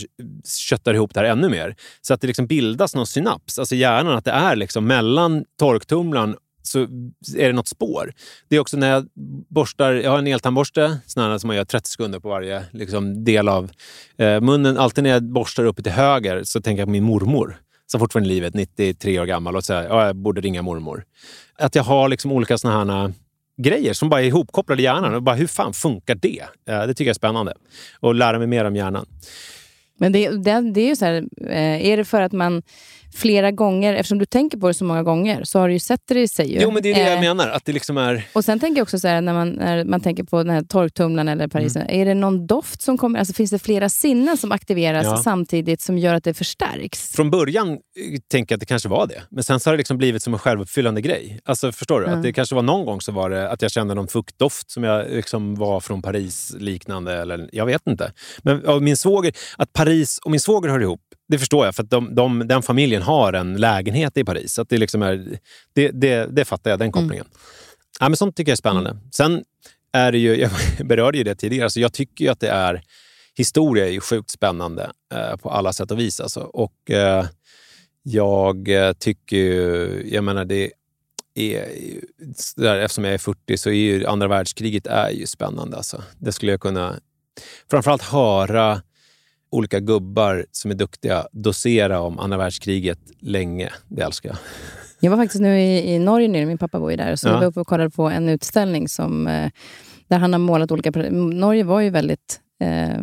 köttar 0.69 0.95
ihop 0.95 1.15
det 1.15 1.21
här 1.21 1.27
ännu 1.27 1.49
mer. 1.49 1.77
Så 2.01 2.15
att 2.15 2.21
det 2.21 2.27
liksom 2.27 2.47
bildas 2.47 2.95
någon 2.95 3.07
synaps, 3.07 3.59
alltså 3.59 3.75
hjärnan, 3.75 4.17
att 4.17 4.25
det 4.25 4.31
är 4.31 4.57
liksom 4.57 4.87
mellan 4.87 5.45
torktumlaren 5.59 6.37
så 6.63 6.81
är 7.37 7.47
det 7.47 7.53
något 7.53 7.69
spår. 7.69 8.13
Det 8.49 8.57
är 8.57 8.61
också 8.61 8.77
när 8.77 8.91
jag 8.91 9.09
borstar, 9.49 9.93
jag 9.93 10.11
har 10.11 10.19
en 10.19 10.27
eltandborste 10.27 10.99
sån 11.07 11.41
som 11.41 11.49
man 11.49 11.57
gör 11.57 11.65
30 11.65 11.89
sekunder 11.89 12.21
på 12.21 12.29
varje 12.29 12.65
liksom, 12.73 13.25
del 13.25 13.49
av 13.49 13.71
eh, 14.17 14.41
munnen. 14.41 14.79
Alltid 14.79 15.05
när 15.05 15.11
jag 15.11 15.23
borstar 15.23 15.65
uppe 15.65 15.83
till 15.83 15.93
höger 15.93 16.45
så 16.45 16.61
tänker 16.61 16.81
jag 16.81 16.87
på 16.87 16.93
min 16.93 17.05
mormor 17.05 17.57
som 17.87 18.01
fortfarande 18.01 18.29
är 18.29 18.33
i 18.33 18.35
livet, 18.35 18.55
93 18.55 19.21
år 19.21 19.27
gammal 19.27 19.57
och 19.57 19.65
säger 19.65 19.89
ja, 19.89 20.07
jag 20.07 20.17
borde 20.17 20.41
ringa 20.41 20.63
mormor. 20.63 21.05
Att 21.59 21.75
jag 21.75 21.83
har 21.83 22.09
liksom 22.09 22.33
olika 22.33 22.59
såna 22.59 22.85
här 22.85 23.05
eh, 23.05 23.11
grejer 23.63 23.93
som 23.93 24.09
bara 24.09 24.23
är 24.23 24.27
ihopkopplade 24.27 24.83
i 24.83 24.85
hjärnan. 24.85 25.15
Och 25.15 25.23
bara, 25.23 25.37
hur 25.37 25.47
fan 25.47 25.73
funkar 25.73 26.15
det? 26.15 26.43
Eh, 26.69 26.87
det 26.87 26.89
tycker 26.89 27.05
jag 27.05 27.11
är 27.11 27.15
spännande. 27.15 27.55
Och 28.01 28.15
lära 28.15 28.39
mig 28.39 28.47
mer 28.47 28.65
om 28.65 28.77
hjärnan. 28.77 29.07
Men 29.99 30.13
det, 30.13 30.29
det, 30.29 30.73
det 30.75 30.81
är 30.81 30.89
ju 30.89 30.97
så 30.97 31.05
här, 31.05 31.25
eh, 31.41 31.87
är 31.87 31.97
det 31.97 32.05
för 32.05 32.23
att 32.23 32.33
man 32.33 32.63
flera 33.15 33.51
gånger, 33.51 33.95
eftersom 33.95 34.19
du 34.19 34.25
tänker 34.27 34.59
på 34.59 34.69
det 34.69 34.75
så 34.75 34.85
många 34.85 35.03
gånger, 35.03 35.45
så 35.45 35.59
har 35.59 35.69
du 35.69 35.75
ju 35.75 35.81
sett 35.81 36.01
det 36.09 36.21
i 36.21 36.29
sig. 36.29 36.53
ju. 36.55 36.59
Jo, 36.63 36.71
men 36.71 36.83
det 36.83 36.91
är 36.91 36.95
det 36.95 37.01
jag 37.01 37.13
Eh, 37.15 37.21
menar. 37.21 37.49
Att 37.49 37.65
det 37.65 37.73
liksom 37.73 37.97
är... 37.99 38.29
Och 38.33 38.45
sen 38.45 38.61
tänker 38.61 38.79
jag 38.79 38.83
också 38.83 38.99
så 38.99 39.09
här, 39.09 39.21
när 39.21 39.33
man, 39.33 39.49
när 39.51 39.85
man 39.85 40.01
tänker 40.01 40.25
på 40.25 40.37
den 40.43 40.51
här 40.51 40.63
torktumlaren 40.63 41.29
eller 41.29 41.49
Parisen, 41.49 41.91
är 41.91 42.05
det 42.05 42.15
någon 42.15 42.47
doft 42.47 42.83
som 42.83 42.99
kommer? 42.99 43.19
Alltså 43.19 43.35
finns 43.35 43.51
det 43.51 43.59
flera 43.59 43.89
sinnen 43.89 44.37
som 44.37 44.53
aktiveras 44.53 45.05
Ja. 45.07 45.17
samtidigt 45.25 45.81
som 45.81 45.99
gör 45.99 46.15
att 46.15 46.25
det 46.25 46.35
förstärks? 46.35 47.13
Från 47.13 47.31
början 47.31 47.69
eh, 47.73 47.79
tänker 48.31 48.53
jag 48.53 48.57
att 48.57 48.61
det 48.61 48.67
kanske 48.67 48.89
var 48.89 49.07
det. 49.07 49.23
Men 49.31 49.45
sen 49.45 49.61
så 49.61 49.71
har 49.71 49.73
det 49.75 49.79
liksom 49.79 49.99
blivit 49.99 50.23
som 50.23 50.33
en 50.33 50.39
självuppfyllande 50.39 51.01
grej. 51.01 51.41
Alltså, 51.45 51.73
förstår 51.73 52.01
du? 52.01 52.07
Mm. 52.07 52.19
Att 52.19 52.23
det 52.25 52.33
kanske 52.33 52.55
var 52.55 52.63
någon 52.63 52.85
gång 52.87 53.01
så 53.01 53.13
var 53.13 53.31
det 53.31 53.51
att 53.51 53.63
jag 53.63 53.71
kände 53.71 53.95
någon 53.95 54.09
fuktdoft 54.09 54.71
som 54.71 54.85
jag 54.85 55.11
liksom 55.11 55.55
var 55.55 55.81
från 55.81 56.03
Paris 56.03 56.55
liknande. 56.59 57.13
Eller, 57.15 57.49
jag 57.53 57.67
vet 57.67 57.87
inte. 57.87 58.13
Men 58.43 58.85
min 58.85 58.97
svåger, 58.97 59.33
att 59.59 59.73
Paris 59.73 60.19
och 60.25 60.31
min 60.31 60.41
svåger 60.41 60.69
hör 60.69 60.81
ihop, 60.81 61.01
det 61.29 61.39
förstår 61.39 61.65
jag. 61.65 61.75
För 61.75 61.83
att 61.83 61.91
de, 61.91 62.15
de, 62.15 62.49
den 62.49 62.63
familjen 62.63 63.03
har 63.03 63.33
en 63.33 63.57
lägenhet 63.57 64.17
i 64.17 64.25
Paris. 64.25 64.55
Så 64.55 64.65
det, 64.65 64.79
liksom 64.79 65.03
är, 65.03 65.39
det, 65.73 65.91
det, 65.91 66.27
det 66.37 66.45
fattar 66.45 66.71
jag, 66.71 66.79
den 66.79 66.93
kopplingen. 66.93 67.27
Ja, 68.01 68.09
men 68.09 68.17
sånt 68.17 68.37
tycker 68.37 68.51
jag 68.51 68.55
är 68.55 68.57
spännande. 68.57 68.97
Sen 69.13 69.45
är 69.93 70.13
det 70.13 70.19
ju, 70.19 70.37
jag 70.79 70.87
berörde 70.87 71.19
ju 71.19 71.25
det 71.25 71.35
tidigare, 71.35 71.71
så 71.71 71.81
jag 71.81 71.93
tycker 71.93 72.25
ju 72.25 72.31
att 72.31 72.41
det 72.41 72.49
är 72.49 72.83
historia 73.35 73.87
är 73.87 73.91
ju 73.91 74.01
sjukt 74.01 74.31
spännande 74.31 74.93
eh, 75.15 75.37
på 75.37 75.51
alla 75.51 75.73
sätt 75.73 75.91
och 75.91 75.99
vis. 75.99 76.21
Alltså. 76.21 76.41
Och 76.41 76.91
eh, 76.91 77.27
jag 78.03 78.69
tycker 78.99 79.37
ju, 79.37 80.03
jag 80.13 80.25
menar 80.25 80.45
det 80.45 80.73
är 81.35 81.69
där, 82.57 82.79
eftersom 82.79 83.05
jag 83.05 83.15
är 83.15 83.19
40 83.19 83.59
så 83.59 83.71
är 83.71 83.75
ju 83.75 84.07
andra 84.07 84.29
världskriget 84.29 84.87
är 84.87 85.11
ju 85.11 85.27
spännande. 85.27 85.77
Alltså. 85.77 86.03
Det 86.19 86.33
skulle 86.33 86.53
jag 86.53 86.61
kunna 86.61 87.01
framförallt 87.71 88.03
höra 88.03 88.83
olika 89.53 89.81
gubbar 89.81 90.47
som 90.53 90.71
är 90.71 90.75
duktiga 90.75 91.27
dosera 91.33 92.01
om 92.01 92.19
andra 92.19 92.39
världskriget 92.39 92.99
länge. 93.21 93.71
Det 93.89 94.03
älskar 94.03 94.29
jag. 94.31 94.39
Jag 95.01 95.11
var 95.11 95.19
faktiskt 95.19 95.41
nu 95.43 95.61
i, 95.61 95.95
i 95.95 95.99
Norge 95.99 96.29
nu, 96.29 96.47
min 96.47 96.59
pappa 96.59 96.81
bor 96.81 96.91
ju 96.91 96.97
där, 96.97 97.17
så 97.17 97.29
Ja. 97.29 97.33
jag 97.33 97.41
var 97.41 97.47
uppe 97.47 97.61
och 97.61 97.67
kollade 97.67 97.91
på 97.91 98.03
en 98.09 98.29
utställning 98.29 98.89
som, 98.89 99.27
eh, 99.27 99.51
där 100.09 100.19
han 100.19 100.33
har 100.33 100.39
målat 100.39 100.73
olika... 100.73 100.91
Norge 101.11 101.65
var 101.65 101.81
ju 101.81 101.91
väldigt 101.91 102.41
eh, 102.61 102.97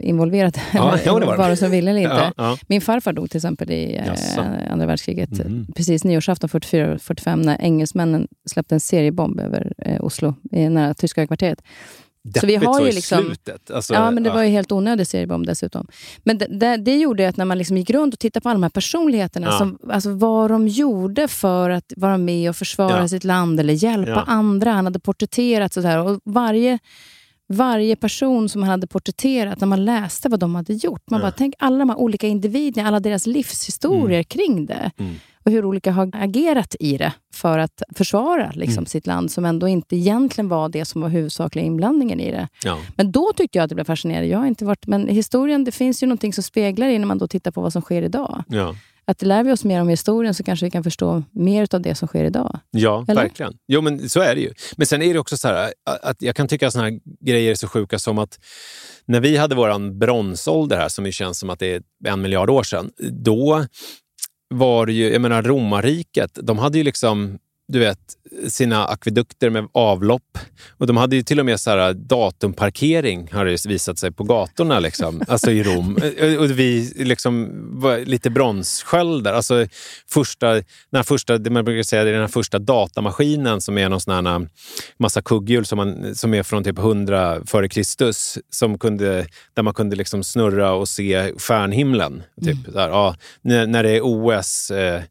involverat, 0.00 0.58
Ja, 0.74 0.98
ja, 1.04 1.18
det 1.18 1.26
var 1.26 1.36
vare 1.36 1.56
sig 1.62 1.70
ville 1.70 1.90
eller 1.90 2.00
inte. 2.00 2.32
Ja. 2.36 2.58
Min 2.66 2.80
farfar 2.80 3.12
dog 3.12 3.30
till 3.30 3.38
exempel 3.38 3.70
i 3.70 3.96
eh, 3.96 4.72
andra 4.72 4.86
världskriget. 4.86 5.30
Mhm. 5.30 5.66
Precis 5.76 6.04
nyårsafton 6.04 6.48
44-45 6.50 7.44
när 7.44 7.60
engelsmännen 7.60 8.28
släppte 8.50 8.74
en 8.74 8.80
seriebomb 8.80 9.40
över 9.40 9.72
eh, 9.78 10.04
Oslo, 10.04 10.34
i 10.52 10.68
nära 10.68 10.94
tyska 10.94 11.20
högkvarteret. 11.20 11.62
Så 12.40 12.46
vi 12.46 12.56
har 12.56 12.78
så 12.78 12.86
ju 12.86 12.92
liksom- 12.92 13.24
slutet. 13.24 13.70
Alltså, 13.70 13.94
Ja, 13.94 14.10
men 14.10 14.22
det 14.22 14.30
var 14.30 14.42
ju 14.42 14.48
helt 14.50 14.72
onödig 14.72 15.06
seriebomb 15.06 15.46
dessutom. 15.46 15.86
Men 16.24 16.38
det, 16.38 16.46
det, 16.46 16.76
det 16.76 16.96
gjorde 16.96 17.28
att 17.28 17.36
när 17.36 17.44
man 17.44 17.58
liksom 17.58 17.76
gick 17.76 17.90
runt 17.90 18.14
och 18.14 18.20
tittade 18.20 18.42
på 18.42 18.48
alla 18.48 18.54
de 18.54 18.62
här 18.62 18.70
personligheterna, 18.70 19.46
Ja. 19.46 19.58
som, 19.58 19.78
alltså 19.90 20.10
vad 20.14 20.50
de 20.50 20.68
gjorde 20.68 21.28
för 21.28 21.70
att 21.70 21.92
vara 21.96 22.18
med 22.18 22.50
och 22.50 22.56
försvara 22.56 23.00
Ja. 23.00 23.08
sitt 23.08 23.24
land 23.24 23.60
eller 23.60 23.74
hjälpa 23.74 24.10
Ja. 24.10 24.24
andra. 24.26 24.70
Han 24.72 24.84
hade 24.84 25.00
porträtterat 25.00 25.72
sådär. 25.72 25.98
Och 25.98 26.20
varje, 26.24 26.78
varje 27.52 27.96
person 27.96 28.48
som 28.48 28.62
han 28.62 28.70
hade 28.70 28.86
porträtterat, 28.86 29.60
när 29.60 29.66
man 29.68 29.84
läste 29.84 30.28
vad 30.28 30.40
de 30.40 30.54
hade 30.54 30.72
gjort, 30.74 31.10
man 31.10 31.20
Ja. 31.20 31.24
bara 31.26 31.32
tänk 31.32 31.54
alla 31.58 31.78
de 31.78 31.88
här 31.90 31.98
olika 31.98 32.26
individerna, 32.26 32.88
alla 32.88 33.00
deras 33.00 33.26
livshistorier 33.26 34.22
kring 34.22 34.66
det. 34.66 34.90
Mm. 34.98 35.14
Och 35.44 35.50
hur 35.52 35.64
olika 35.64 35.92
har 35.92 36.10
agerat 36.12 36.76
i 36.80 36.96
det 36.96 37.12
för 37.34 37.58
att 37.58 37.82
försvara 37.94 38.50
liksom, 38.54 38.78
Mm. 38.78 38.86
sitt 38.86 39.06
land, 39.06 39.30
som 39.30 39.44
ändå 39.44 39.68
inte 39.68 39.96
egentligen 39.96 40.48
var 40.48 40.68
det 40.68 40.84
som 40.84 41.00
var 41.00 41.08
huvudsakliga 41.08 41.64
inblandningen 41.64 42.20
i 42.20 42.30
det. 42.30 42.48
ja. 42.64 42.78
Men 42.96 43.12
då 43.12 43.32
tyckte 43.36 43.58
jag 43.58 43.62
att 43.64 43.68
det 43.68 43.74
blev 43.74 43.84
fascinerande. 43.84 44.28
Jag 44.28 44.38
har 44.38 44.46
inte 44.46 44.64
varit, 44.64 44.86
men 44.86 45.08
historien, 45.08 45.64
det 45.64 45.72
finns 45.72 46.02
ju 46.02 46.06
någonting 46.06 46.32
som 46.32 46.42
speglar 46.42 46.86
det 46.88 46.98
när 46.98 47.06
man 47.06 47.18
då 47.18 47.28
tittar 47.28 47.50
på 47.50 47.60
vad 47.60 47.72
som 47.72 47.82
sker 47.82 48.02
idag. 48.02 48.44
Ja. 48.48 48.74
Att 49.04 49.22
lär 49.22 49.44
vi 49.44 49.52
oss 49.52 49.64
mer 49.64 49.80
om 49.80 49.88
historien 49.88 50.34
så 50.34 50.42
kanske 50.42 50.66
vi 50.66 50.70
kan 50.70 50.84
förstå 50.84 51.22
mer 51.30 51.74
av 51.74 51.80
det 51.80 51.94
som 51.94 52.08
sker 52.08 52.24
idag. 52.24 52.58
Ja, 52.70 53.04
Eller? 53.08 53.22
verkligen. 53.22 53.52
Jo, 53.68 53.80
men 53.80 54.08
så 54.08 54.20
är 54.20 54.34
det 54.34 54.40
ju. 54.40 54.52
Men 54.76 54.86
sen 54.86 55.02
är 55.02 55.12
det 55.12 55.20
också 55.20 55.36
så 55.36 55.48
här, 55.48 55.72
att 56.02 56.22
jag 56.22 56.36
kan 56.36 56.48
tycka 56.48 56.66
att 56.66 56.72
såna 56.72 56.84
här 56.84 57.00
grejer 57.20 57.50
är 57.50 57.54
så 57.54 57.68
sjuka 57.68 57.98
som 57.98 58.18
att 58.18 58.38
när 59.04 59.20
vi 59.20 59.36
hade 59.36 59.54
vår 59.54 59.90
bronsålder 59.98 60.76
här, 60.76 60.88
som 60.88 61.06
ju 61.06 61.12
känns 61.12 61.38
som 61.38 61.50
att 61.50 61.58
det 61.58 61.74
är 61.74 61.82
en 62.08 62.22
miljard 62.22 62.50
år 62.50 62.62
sedan, 62.62 62.90
då 63.10 63.66
var 64.54 64.86
det 64.86 64.92
ju, 64.92 65.12
jag 65.12 65.20
menar 65.20 65.42
romarriket, 65.42 66.38
de 66.42 66.58
hade 66.58 66.78
ju 66.78 66.84
liksom 66.84 67.38
du 67.72 67.78
vet, 67.78 67.98
sina 68.48 68.86
akvedukter 68.86 69.50
med 69.50 69.68
avlopp. 69.72 70.38
Och 70.78 70.86
de 70.86 70.96
hade 70.96 71.16
ju 71.16 71.22
till 71.22 71.40
och 71.40 71.46
med 71.46 71.60
så 71.60 71.70
här 71.70 71.92
datumparkering 71.94 73.28
har 73.32 73.44
det 73.44 73.66
visat 73.66 73.98
sig 73.98 74.12
på 74.12 74.24
gatorna 74.24 74.80
liksom, 74.80 75.22
alltså 75.28 75.50
i 75.50 75.62
Rom. 75.62 75.96
Och 76.38 76.50
vi 76.50 76.92
liksom 76.96 77.50
var 77.80 77.98
lite 77.98 78.30
bronssköldar. 78.30 79.32
Alltså 79.32 79.66
första, 80.10 80.62
den 80.90 81.04
första, 81.04 81.38
det 81.38 81.50
man 81.50 81.64
brukar 81.64 81.82
säga, 81.82 82.04
det 82.04 82.10
är 82.10 82.12
den 82.12 82.20
här 82.20 82.28
första 82.28 82.58
datamaskinen 82.58 83.60
som 83.60 83.78
är 83.78 83.88
någon 83.88 84.00
sån 84.00 84.26
här 84.26 84.48
massa 84.98 85.22
kugghjul 85.22 85.64
som, 85.64 85.76
man, 85.76 86.14
som 86.14 86.34
är 86.34 86.42
från 86.42 86.64
typ 86.64 86.78
100 86.78 87.40
före 87.46 87.68
Kristus. 87.68 88.38
Som 88.50 88.78
kunde, 88.78 89.26
där 89.54 89.62
man 89.62 89.74
kunde 89.74 89.96
liksom 89.96 90.24
snurra 90.24 90.72
och 90.72 90.88
se 90.88 91.32
stjärnhimlen. 91.38 92.22
Typ, 92.44 92.54
mm. 92.54 92.72
där, 92.72 92.88
ja, 92.88 93.16
när, 93.42 93.66
när 93.66 93.82
det 93.82 93.90
är 93.90 94.00
OS 94.02 94.70
eh, 94.70 95.02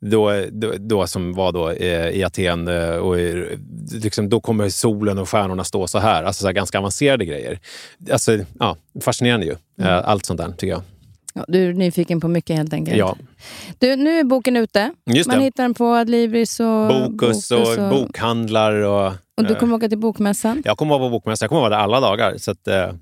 då, 0.00 0.44
då, 0.50 0.72
då, 0.78 1.06
som 1.06 1.32
var 1.32 1.52
då 1.52 1.70
eh, 1.70 2.08
i 2.08 2.24
Aten. 2.24 2.68
Eh, 2.68 2.90
och 2.90 3.16
liksom, 3.92 4.28
då 4.28 4.40
kommer 4.40 4.68
solen 4.68 5.18
och 5.18 5.28
stjärnorna 5.28 5.64
stå 5.64 5.86
så 5.86 5.98
här. 5.98 6.24
Alltså 6.24 6.40
så 6.40 6.46
här 6.46 6.54
ganska 6.54 6.78
avancerade 6.78 7.24
grejer. 7.24 7.58
Alltså, 8.12 8.38
ja, 8.58 8.76
fascinerande 9.00 9.46
ju. 9.46 9.56
Mm. 9.80 9.92
Eh, 9.92 10.08
allt 10.08 10.26
sånt 10.26 10.40
där, 10.40 10.48
tycker 10.52 10.72
jag. 10.72 10.82
Ja, 11.34 11.44
du 11.48 11.68
är 11.68 11.72
nyfiken 11.72 12.20
på 12.20 12.28
mycket 12.28 12.56
helt 12.56 12.72
enkelt. 12.72 12.98
Ja. 12.98 13.16
Du, 13.78 13.96
nu 13.96 14.18
är 14.18 14.24
boken 14.24 14.56
ute. 14.56 14.92
Man 15.26 15.40
hittar 15.40 15.62
den 15.62 15.74
på 15.74 15.86
Adlibris 15.86 16.60
och 16.60 16.88
Bokus, 16.88 17.50
och, 17.50 17.78
och 17.78 17.90
bokhandlar. 17.90 18.72
Och, 18.72 19.12
och 19.36 19.44
du 19.44 19.54
kommer 19.54 19.76
åka 19.76 19.88
till 19.88 19.98
Bokmässan? 19.98 20.62
Jag 20.64 20.78
kommer 20.78 20.98
vara 20.98 21.08
på 21.08 21.10
Bokmässan. 21.10 21.44
Jag 21.44 21.48
kommer 21.48 21.60
vara 21.60 21.70
där 21.70 21.76
alla 21.76 22.00
dagar. 22.00 22.36
Så 22.36 22.50
att, 22.50 22.68
eh, 22.68 22.92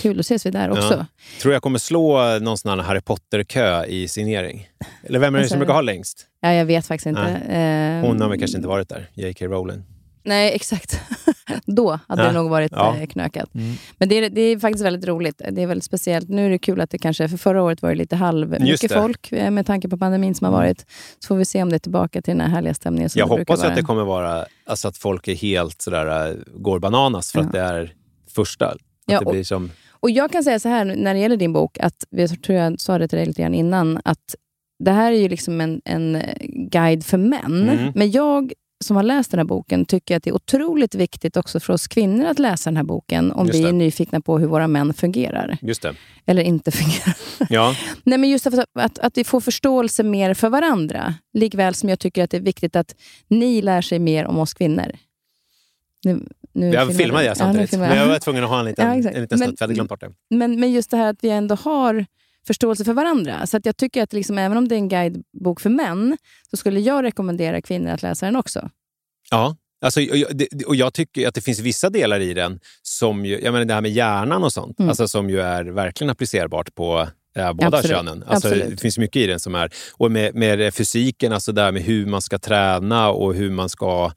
Kul, 0.00 0.16
då 0.16 0.20
ses 0.20 0.46
vi 0.46 0.50
där 0.50 0.70
också. 0.70 0.94
Ja. 0.94 1.06
Tror 1.42 1.54
jag 1.54 1.62
kommer 1.62 1.78
slå 1.78 2.38
någon 2.38 2.58
sån 2.58 2.80
Harry 2.80 3.00
Potter-kö 3.00 3.84
i 3.84 4.08
signering. 4.08 4.68
Eller 5.02 5.18
vem 5.18 5.34
är 5.34 5.38
det 5.38 5.48
som 5.48 5.58
brukar 5.58 5.74
ha 5.74 5.80
längst? 5.80 6.26
Ja, 6.40 6.52
jag 6.52 6.64
vet 6.64 6.86
faktiskt 6.86 7.06
inte. 7.06 7.40
Nej. 7.48 8.00
Hon 8.00 8.20
har 8.20 8.28
väl 8.28 8.38
kanske 8.38 8.56
inte 8.56 8.68
varit 8.68 8.88
där, 8.88 9.10
J.K. 9.14 9.46
Rowling. 9.46 9.82
Nej, 10.22 10.54
exakt. 10.54 11.00
Då 11.66 11.98
hade 12.08 12.22
ja. 12.22 12.28
det 12.28 12.34
nog 12.34 12.50
varit 12.50 12.72
ja. 12.72 12.96
Eh, 12.96 13.06
knökat. 13.06 13.54
Mm. 13.54 13.74
Men 13.98 14.08
det 14.08 14.14
är, 14.14 14.30
det 14.30 14.40
är 14.40 14.58
faktiskt 14.58 14.84
väldigt 14.84 15.08
roligt. 15.08 15.42
Det 15.50 15.62
är 15.62 15.66
väldigt 15.66 15.84
speciellt. 15.84 16.28
Nu 16.28 16.46
är 16.46 16.50
det 16.50 16.58
kul 16.58 16.80
att 16.80 16.90
det 16.90 16.98
kanske, 16.98 17.28
för 17.28 17.36
förra 17.36 17.62
året 17.62 17.82
var 17.82 17.88
det 17.88 17.94
lite 17.94 18.16
halv 18.16 18.60
mycket 18.60 18.92
folk 18.92 19.32
eh, 19.32 19.50
med 19.50 19.66
tanke 19.66 19.88
på 19.88 19.98
pandemin 19.98 20.34
som 20.34 20.44
har 20.44 20.52
mm. 20.52 20.60
varit. 20.60 20.86
Så 21.18 21.26
får 21.26 21.36
vi 21.36 21.44
se 21.44 21.62
om 21.62 21.68
det 21.68 21.76
är 21.76 21.78
tillbaka 21.78 22.22
till 22.22 22.32
den 22.32 22.40
här 22.40 22.48
härliga 22.48 22.74
stämningen 22.74 23.10
som 23.10 23.18
Jag 23.18 23.28
det 23.28 23.38
hoppas 23.38 23.64
att 23.64 23.76
det 23.76 23.82
kommer 23.82 24.04
vara 24.04 24.46
alltså 24.66 24.88
att 24.88 24.96
folk 24.96 25.28
är 25.28 25.34
helt 25.34 25.82
sådär, 25.82 26.28
eh, 26.28 26.36
går 26.54 26.78
bananas 26.78 27.32
för 27.32 27.38
ja. 27.38 27.46
att 27.46 27.52
det 27.52 27.60
är 27.60 27.94
första. 28.34 28.66
Att 28.66 28.78
ja, 29.06 29.18
det 29.18 29.30
blir 29.30 29.44
som... 29.44 29.70
och 30.00 30.10
jag 30.10 30.32
kan 30.32 30.44
säga 30.44 30.60
så 30.60 30.68
här 30.68 30.84
när 30.84 31.14
det 31.14 31.20
gäller 31.20 31.36
din 31.36 31.52
bok, 31.52 31.78
att 31.78 32.04
jag 32.10 32.42
tror 32.42 32.58
jag 32.58 32.80
sa 32.80 32.98
det 32.98 33.08
till 33.08 33.18
dig 33.18 33.26
lite 33.26 33.42
grann 33.42 33.54
innan, 33.54 34.00
att 34.04 34.34
det 34.80 34.90
här 34.90 35.12
är 35.12 35.16
ju 35.16 35.28
liksom 35.28 35.60
en, 35.60 35.80
en 35.84 36.22
guide 36.70 37.04
för 37.04 37.18
män. 37.18 37.68
Mm. 37.68 37.92
Men 37.94 38.10
jag 38.10 38.52
som 38.84 38.96
har 38.96 39.02
läst 39.02 39.30
den 39.30 39.38
här 39.38 39.44
boken 39.44 39.84
tycker 39.84 40.16
att 40.16 40.22
det 40.22 40.30
är 40.30 40.34
otroligt 40.34 40.94
viktigt 40.94 41.36
också 41.36 41.60
för 41.60 41.72
oss 41.72 41.88
kvinnor 41.88 42.26
att 42.26 42.38
läsa 42.38 42.70
den 42.70 42.76
här 42.76 42.84
boken 42.84 43.32
om 43.32 43.46
vi 43.46 43.62
är 43.62 43.72
nyfikna 43.72 44.20
på 44.20 44.38
hur 44.38 44.46
våra 44.46 44.68
män 44.68 44.94
fungerar. 44.94 45.58
Just 45.62 45.82
det. 45.82 45.94
Eller 46.26 46.42
inte 46.42 46.70
fungerar. 46.70 47.16
Ja. 47.48 47.76
Nej, 48.04 48.18
men 48.18 48.30
just 48.30 48.46
att, 48.46 48.54
att, 48.74 48.98
att 48.98 49.18
vi 49.18 49.24
får 49.24 49.40
förståelse 49.40 50.02
mer 50.02 50.34
för 50.34 50.48
varandra. 50.48 51.14
Likväl 51.32 51.74
som 51.74 51.88
jag 51.88 51.98
tycker 51.98 52.24
att 52.24 52.30
det 52.30 52.36
är 52.36 52.40
viktigt 52.40 52.76
att 52.76 52.94
ni 53.28 53.62
lär 53.62 53.82
sig 53.82 53.98
mer 53.98 54.26
om 54.26 54.38
oss 54.38 54.54
kvinnor. 54.54 54.92
Nu, 56.04 56.20
nu 56.52 56.70
jag 56.70 56.96
filmade 56.96 57.24
jag 57.24 57.36
samtidigt, 57.36 57.72
ja, 57.72 57.78
men 57.78 57.96
jag 57.96 58.06
var 58.06 58.18
tvungen 58.18 58.44
att 58.44 58.50
ha 58.50 58.58
en 58.58 58.64
liten, 58.64 58.86
ja, 59.02 59.10
en 59.10 59.20
liten 59.22 59.38
snutt, 59.38 59.48
för 59.48 59.56
jag 59.58 59.60
hade 59.60 59.74
glömt 59.74 59.90
bort 59.90 60.00
det. 60.00 60.12
Men, 60.30 60.60
men 60.60 60.72
just 60.72 60.90
det 60.90 60.96
här 60.96 61.10
att 61.10 61.24
vi 61.24 61.30
ändå 61.30 61.54
har 61.54 62.06
förståelse 62.50 62.84
för 62.84 62.92
varandra. 62.92 63.46
Så 63.46 63.56
att 63.56 63.66
jag 63.66 63.76
tycker 63.76 64.02
att 64.02 64.12
liksom, 64.12 64.38
även 64.38 64.58
om 64.58 64.68
det 64.68 64.74
är 64.74 64.76
en 64.76 64.88
guidebok 64.88 65.60
för 65.60 65.70
män, 65.70 66.16
så 66.50 66.56
skulle 66.56 66.80
jag 66.80 67.04
rekommendera 67.04 67.62
kvinnor 67.62 67.90
att 67.90 68.02
läsa 68.02 68.26
den 68.26 68.36
också. 68.36 68.70
Ja, 69.30 69.56
Alltså, 69.82 70.00
och 70.66 70.76
jag 70.76 70.94
tycker 70.94 71.28
att 71.28 71.34
det 71.34 71.40
finns 71.40 71.60
vissa 71.60 71.90
delar 71.90 72.20
i 72.20 72.34
den, 72.34 72.60
som 72.82 73.24
ju, 73.24 73.40
jag 73.40 73.52
menar 73.52 73.64
det 73.64 73.74
här 73.74 73.80
med 73.80 73.90
hjärnan 73.90 74.44
och 74.44 74.52
sånt, 74.52 74.78
mm. 74.78 74.88
alltså, 74.88 75.08
som 75.08 75.30
ju 75.30 75.40
är 75.40 75.64
verkligen 75.64 76.10
applicerbart 76.10 76.74
på 76.74 77.08
äh, 77.36 77.52
båda 77.52 77.78
Absolut. 77.78 77.96
könen. 77.96 78.24
Alltså, 78.26 78.48
det 78.48 78.80
finns 78.80 78.98
mycket 78.98 79.16
i 79.16 79.26
den 79.26 79.40
som 79.40 79.54
är... 79.54 79.70
Och 79.92 80.10
med, 80.10 80.34
med 80.34 80.74
fysiken, 80.74 81.32
alltså 81.32 81.52
där 81.52 81.72
med 81.72 81.82
hur 81.82 82.06
man 82.06 82.22
ska 82.22 82.38
träna 82.38 83.10
och 83.10 83.34
hur 83.34 83.50
man 83.50 83.68
ska 83.68 84.12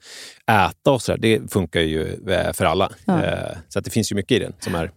äta 0.51 0.91
och 0.91 1.01
så 1.01 1.11
där, 1.11 1.19
det 1.19 1.51
funkar 1.51 1.81
ju 1.81 2.29
äh, 2.29 2.53
för 2.53 2.65
alla. 2.65 2.91
Ja. 3.05 3.23
Äh, 3.23 3.57
så 3.69 3.79
att 3.79 3.85
det 3.85 3.91
finns 3.91 4.11
ju 4.11 4.15
mycket 4.15 4.35
i 4.35 4.39
den 4.39 4.53
som 4.59 4.75
är 4.75 4.91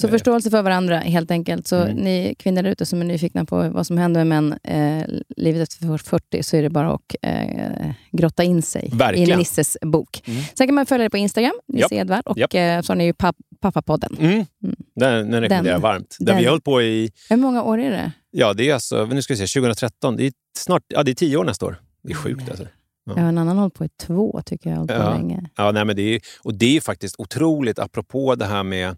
så 0.00 0.08
förståelse 0.08 0.50
för 0.50 0.62
varandra 0.62 0.98
helt 0.98 1.30
enkelt. 1.30 1.66
Så 1.66 1.76
mm. 1.76 1.96
ni 1.96 2.34
kvinnor 2.38 2.62
där 2.62 2.70
ute 2.70 2.86
som 2.86 3.00
är 3.00 3.04
nyfikna 3.04 3.44
på 3.44 3.68
vad 3.68 3.86
som 3.86 3.98
händer 3.98 4.24
med 4.24 4.42
män 4.42 4.58
eh, 4.62 5.06
livet 5.36 5.62
efter 5.62 5.98
40 5.98 6.42
så 6.42 6.56
är 6.56 6.62
det 6.62 6.70
bara 6.70 6.94
att 6.94 7.14
eh, 7.22 7.90
grotta 8.12 8.44
in 8.44 8.62
sig 8.62 8.90
Verkligen. 8.92 9.30
i 9.30 9.36
Nisses 9.36 9.76
bok. 9.82 10.22
Mm. 10.24 10.42
Sen 10.54 10.66
kan 10.66 10.74
man 10.74 10.86
följa 10.86 11.04
det 11.04 11.10
på 11.10 11.16
Instagram, 11.16 11.54
Nisse 11.68 11.94
Edvard. 11.94 12.26
Och 12.26 12.38
Japp. 12.38 12.54
eh, 12.54 12.80
så 12.80 12.92
har 12.92 12.96
ni 12.96 13.04
ju 13.04 13.12
papp, 13.12 13.36
Pappapodden. 13.60 14.16
Mm. 14.20 14.32
Mm. 14.32 14.46
Den, 14.94 15.30
den 15.30 15.40
rekommenderar 15.40 15.74
jag 15.74 15.80
varmt. 15.80 16.16
Den, 16.20 16.36
vi 16.36 16.44
har 16.44 16.50
hållit 16.50 16.64
på 16.64 16.82
i... 16.82 17.12
Hur 17.30 17.36
många 17.36 17.62
år 17.62 17.78
är 17.78 17.90
det? 17.90 18.12
Ja, 18.30 18.52
det 18.52 18.70
är 18.70 18.74
alltså, 18.74 19.06
nu 19.06 19.22
ska 19.22 19.34
vi 19.34 19.46
se, 19.46 19.60
2013. 19.60 20.16
Det 20.16 20.26
är 20.26 20.32
snart, 20.58 20.82
ja, 20.88 21.02
det 21.02 21.10
är 21.10 21.14
tio 21.14 21.36
år 21.36 21.44
nästa 21.44 21.66
år. 21.66 21.80
Det 22.02 22.12
är 22.12 22.16
sjukt 22.16 22.48
alltså. 22.48 22.64
Ja. 23.06 23.12
Ja, 23.16 23.22
en 23.22 23.38
annan 23.38 23.48
har 23.48 23.62
hållit 23.62 23.74
på 23.74 23.84
i 23.84 23.88
två, 23.88 24.40
tycker 24.46 24.70
jag. 24.70 24.76
Har 24.76 24.86
ja. 24.88 25.14
länge. 25.14 25.50
Ja, 25.56 25.70
nej, 25.70 25.84
men 25.84 25.96
det 25.96 26.02
är, 26.02 26.20
och 26.42 26.54
det 26.54 26.76
är 26.76 26.80
faktiskt 26.80 27.14
otroligt, 27.18 27.78
apropå 27.78 28.34
det 28.34 28.44
här 28.44 28.62
med 28.62 28.96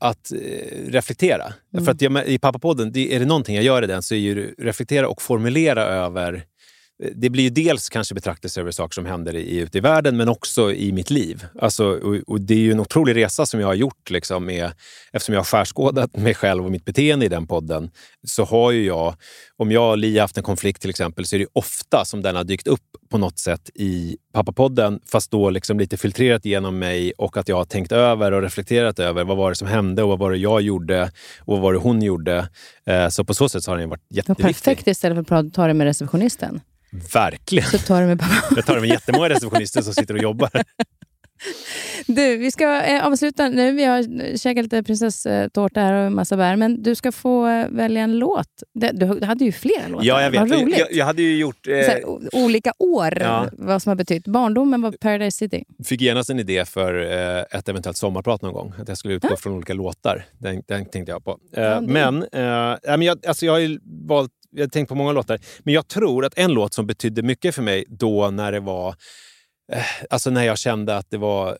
att 0.00 0.32
eh, 0.32 0.38
reflektera. 0.86 1.52
Mm. 1.72 1.84
För 1.84 1.92
att 1.92 2.02
jag, 2.02 2.26
I 2.26 2.38
Pappapodden, 2.38 2.92
det, 2.92 3.14
är 3.14 3.20
det 3.20 3.26
någonting 3.26 3.54
jag 3.54 3.64
gör 3.64 3.84
i 3.84 3.86
den 3.86 4.02
så 4.02 4.14
är 4.14 4.18
ju 4.18 4.54
reflektera 4.58 5.08
och 5.08 5.22
formulera 5.22 5.84
över 5.84 6.34
eh, 7.04 7.10
det 7.14 7.30
blir 7.30 7.44
ju 7.44 7.50
dels 7.50 7.88
kanske 7.88 8.14
betraktelse 8.14 8.60
över 8.60 8.70
saker 8.70 8.94
som 8.94 9.06
händer 9.06 9.36
i, 9.36 9.58
ute 9.58 9.78
i 9.78 9.80
världen, 9.80 10.16
men 10.16 10.28
också 10.28 10.72
i 10.72 10.92
mitt 10.92 11.10
liv. 11.10 11.46
Alltså, 11.60 11.86
och, 11.86 12.16
och 12.26 12.40
det 12.40 12.54
är 12.54 12.58
ju 12.58 12.72
en 12.72 12.80
otrolig 12.80 13.16
resa 13.16 13.46
som 13.46 13.60
jag 13.60 13.66
har 13.66 13.74
gjort. 13.74 14.10
Liksom, 14.10 14.44
med, 14.44 14.72
eftersom 15.12 15.32
jag 15.32 15.40
har 15.40 15.44
skärskådat 15.44 16.16
mig 16.16 16.34
själv 16.34 16.64
och 16.64 16.70
mitt 16.70 16.84
beteende 16.84 17.26
i 17.26 17.28
den 17.28 17.46
podden, 17.46 17.90
så 18.26 18.44
har 18.44 18.70
ju 18.70 18.84
jag, 18.84 19.14
om 19.56 19.72
jag 19.72 19.90
och 19.90 19.98
Li 19.98 20.18
haft 20.18 20.36
en 20.36 20.42
konflikt 20.42 20.80
till 20.80 20.90
exempel, 20.90 21.24
så 21.24 21.36
är 21.36 21.40
det 21.40 21.46
ofta 21.52 22.04
som 22.04 22.22
den 22.22 22.36
har 22.36 22.44
dykt 22.44 22.66
upp 22.66 22.80
på 23.10 23.18
något 23.18 23.38
sätt 23.38 23.70
i 23.74 24.16
Pappapodden, 24.32 25.00
fast 25.06 25.30
då 25.30 25.50
liksom 25.50 25.78
lite 25.78 25.96
filtrerat 25.96 26.44
genom 26.44 26.78
mig 26.78 27.12
och 27.18 27.36
att 27.36 27.48
jag 27.48 27.56
har 27.56 27.64
tänkt 27.64 27.92
över 27.92 28.32
och 28.32 28.42
reflekterat 28.42 28.98
över 28.98 29.24
vad 29.24 29.36
var 29.36 29.50
det 29.50 29.56
som 29.56 29.68
hände 29.68 30.02
och 30.02 30.08
vad 30.08 30.18
var 30.18 30.30
det 30.30 30.36
jag 30.36 30.60
gjorde 30.60 31.10
och 31.40 31.54
vad 31.54 31.60
var 31.60 31.72
det 31.72 31.78
hon 31.78 32.02
gjorde. 32.02 32.48
Eh, 32.86 33.08
så 33.08 33.24
på 33.24 33.34
så 33.34 33.48
sätt 33.48 33.64
så 33.64 33.70
har 33.70 33.78
den 33.78 33.88
varit 33.88 34.06
jätteviktig. 34.10 34.44
Perfekt 34.44 34.86
istället 34.86 35.28
för 35.28 35.36
att 35.36 35.54
ta 35.54 35.66
det 35.66 35.74
med 35.74 35.84
receptionisten. 35.84 36.60
Verkligen. 37.12 37.70
Så 37.70 37.78
tar 37.78 38.00
det 38.00 38.06
med 38.06 38.20
pappa. 38.20 38.54
Jag 38.56 38.66
tar 38.66 38.74
det 38.74 38.80
med 38.80 38.90
jättemånga 38.90 39.28
receptionister 39.28 39.82
som 39.82 39.94
sitter 39.94 40.14
och 40.14 40.22
jobbar. 40.22 40.50
Du, 42.06 42.36
vi 42.36 42.50
ska 42.50 42.82
eh, 42.82 43.06
avsluta 43.06 43.48
nu. 43.48 43.72
Vi 43.72 43.84
har 43.84 44.36
käkat 44.36 44.62
lite 44.62 44.82
prinsesstårta 44.82 45.80
här 45.80 45.92
och 45.92 46.12
massa 46.12 46.36
bär. 46.36 46.56
Men 46.56 46.82
du 46.82 46.94
ska 46.94 47.12
få 47.12 47.46
eh, 47.46 47.68
välja 47.68 48.02
en 48.02 48.18
låt. 48.18 48.62
Du, 48.74 48.88
du 48.92 49.26
hade 49.26 49.44
ju 49.44 49.52
flera 49.52 49.88
låtar. 49.88 50.06
Ja, 50.06 50.22
jag 50.22 50.30
vet. 50.30 50.40
Vad 50.40 50.52
roligt. 50.52 50.78
Jag, 50.78 50.92
jag 50.92 51.04
hade 51.04 51.22
ju 51.22 51.38
gjort... 51.38 51.68
Eh... 51.68 51.74
Här, 51.74 52.02
olika 52.32 52.72
år, 52.78 53.18
ja. 53.20 53.46
vad 53.52 53.82
som 53.82 53.90
har 53.90 53.96
betytt. 53.96 54.26
Barndomen 54.26 54.82
var 54.82 54.92
Paradise 54.92 55.38
City. 55.38 55.64
fick 55.84 56.00
genast 56.00 56.30
en 56.30 56.40
idé 56.40 56.64
för 56.64 56.94
eh, 56.94 57.58
ett 57.58 57.68
eventuellt 57.68 57.96
sommarprat 57.96 58.42
någon 58.42 58.52
gång. 58.52 58.74
Att 58.78 58.88
jag 58.88 58.98
skulle 58.98 59.14
utgå 59.14 59.28
ja. 59.30 59.36
från 59.36 59.52
olika 59.52 59.74
låtar. 59.74 60.24
Den, 60.38 60.62
den 60.66 60.84
tänkte 60.86 61.12
jag 61.12 61.24
på. 61.24 61.38
Ja, 61.50 61.80
men 61.80 62.24
men 62.98 63.02
jag, 63.02 63.26
alltså 63.26 63.46
jag 63.46 63.52
har 63.52 63.78
valt... 64.08 64.32
Jag 64.50 64.62
har 64.62 64.68
tänkt 64.68 64.88
på 64.88 64.94
många 64.94 65.12
låtar. 65.12 65.38
Men 65.58 65.74
jag 65.74 65.88
tror 65.88 66.24
att 66.24 66.38
en 66.38 66.52
låt 66.52 66.74
som 66.74 66.86
betydde 66.86 67.22
mycket 67.22 67.54
för 67.54 67.62
mig 67.62 67.84
då 67.88 68.30
när 68.30 68.52
det 68.52 68.60
var 68.60 68.94
Eh, 69.72 69.84
alltså 70.10 70.30
när 70.30 70.44
jag 70.44 70.58
kände 70.58 70.96
att 70.96 71.10
det 71.10 71.18
var 71.18 71.58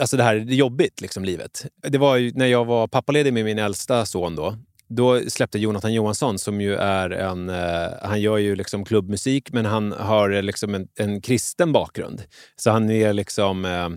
alltså 0.00 0.16
det 0.16 0.22
här 0.22 0.34
är 0.34 0.40
jobbigt, 0.40 1.00
liksom, 1.00 1.24
livet. 1.24 1.66
Det 1.82 1.98
var 1.98 2.38
när 2.38 2.46
jag 2.46 2.64
var 2.64 2.86
pappaledig 2.86 3.32
med 3.32 3.44
min 3.44 3.58
äldsta 3.58 4.06
son. 4.06 4.36
Då, 4.36 4.56
då 4.88 5.20
släppte 5.30 5.58
Jonathan 5.58 5.92
Johansson, 5.92 6.38
som 6.38 6.60
ju 6.60 6.74
är 6.74 7.10
en... 7.10 7.50
Uh, 7.50 7.88
han 8.02 8.20
gör 8.20 8.38
ju 8.38 8.56
liksom 8.56 8.84
klubbmusik, 8.84 9.52
men 9.52 9.64
han 9.64 9.92
har 9.92 10.30
eh, 10.30 10.42
liksom 10.42 10.74
en, 10.74 10.88
en 10.98 11.20
kristen 11.20 11.72
bakgrund. 11.72 12.22
Så 12.56 12.70
han 12.70 12.90
är 12.90 13.12
liksom... 13.12 13.64
Uh, 13.64 13.88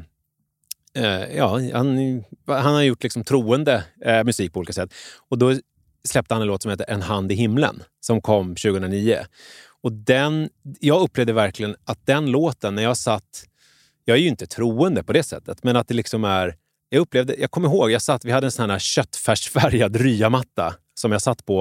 uh, 1.04 1.36
ja, 1.38 1.60
han, 1.74 2.24
han 2.46 2.74
har 2.74 2.82
gjort 2.82 3.04
liksom 3.04 3.24
troende 3.24 3.84
musik 4.26 4.54
på 4.54 4.60
olika 4.60 4.74
sätt. 4.74 4.94
Och 5.30 5.38
då 5.38 5.56
släppte 6.04 6.34
han 6.34 6.42
en 6.42 6.48
låt 6.48 6.62
som 6.62 6.72
heter 6.72 6.86
En 6.90 7.02
hand 7.02 7.32
i 7.32 7.36
himlen, 7.36 7.84
som 8.00 8.22
kom 8.22 8.56
2009. 8.56 9.18
Och 9.88 9.94
den, 9.94 10.50
jag 10.80 11.02
upplevde 11.02 11.34
verkligen 11.34 11.76
att 11.86 12.06
den 12.06 12.32
låten, 12.32 12.76
när 12.76 12.84
jag 12.84 12.98
satt... 12.98 13.44
Jag 14.06 14.18
är 14.18 14.22
ju 14.22 14.28
inte 14.28 14.48
troende 14.48 15.04
på 15.04 15.14
det 15.14 15.24
sättet, 15.24 15.64
men 15.64 15.76
att 15.76 15.88
det 15.88 15.94
liksom 15.94 16.24
är... 16.24 16.56
Jag 16.90 17.00
upplevde, 17.00 17.36
jag 17.40 17.52
kommer 17.52 17.68
ihåg, 17.68 17.92
jag 17.92 18.02
satt, 18.02 18.26
vi 18.26 18.32
hade 18.32 18.48
en 18.48 18.52
sån 18.52 18.70
här 18.70 18.80
köttfärsfärgad 18.80 19.96
ryamatta 19.96 20.74
som 20.94 21.12
jag 21.12 21.22
satt 21.22 21.46
på. 21.46 21.60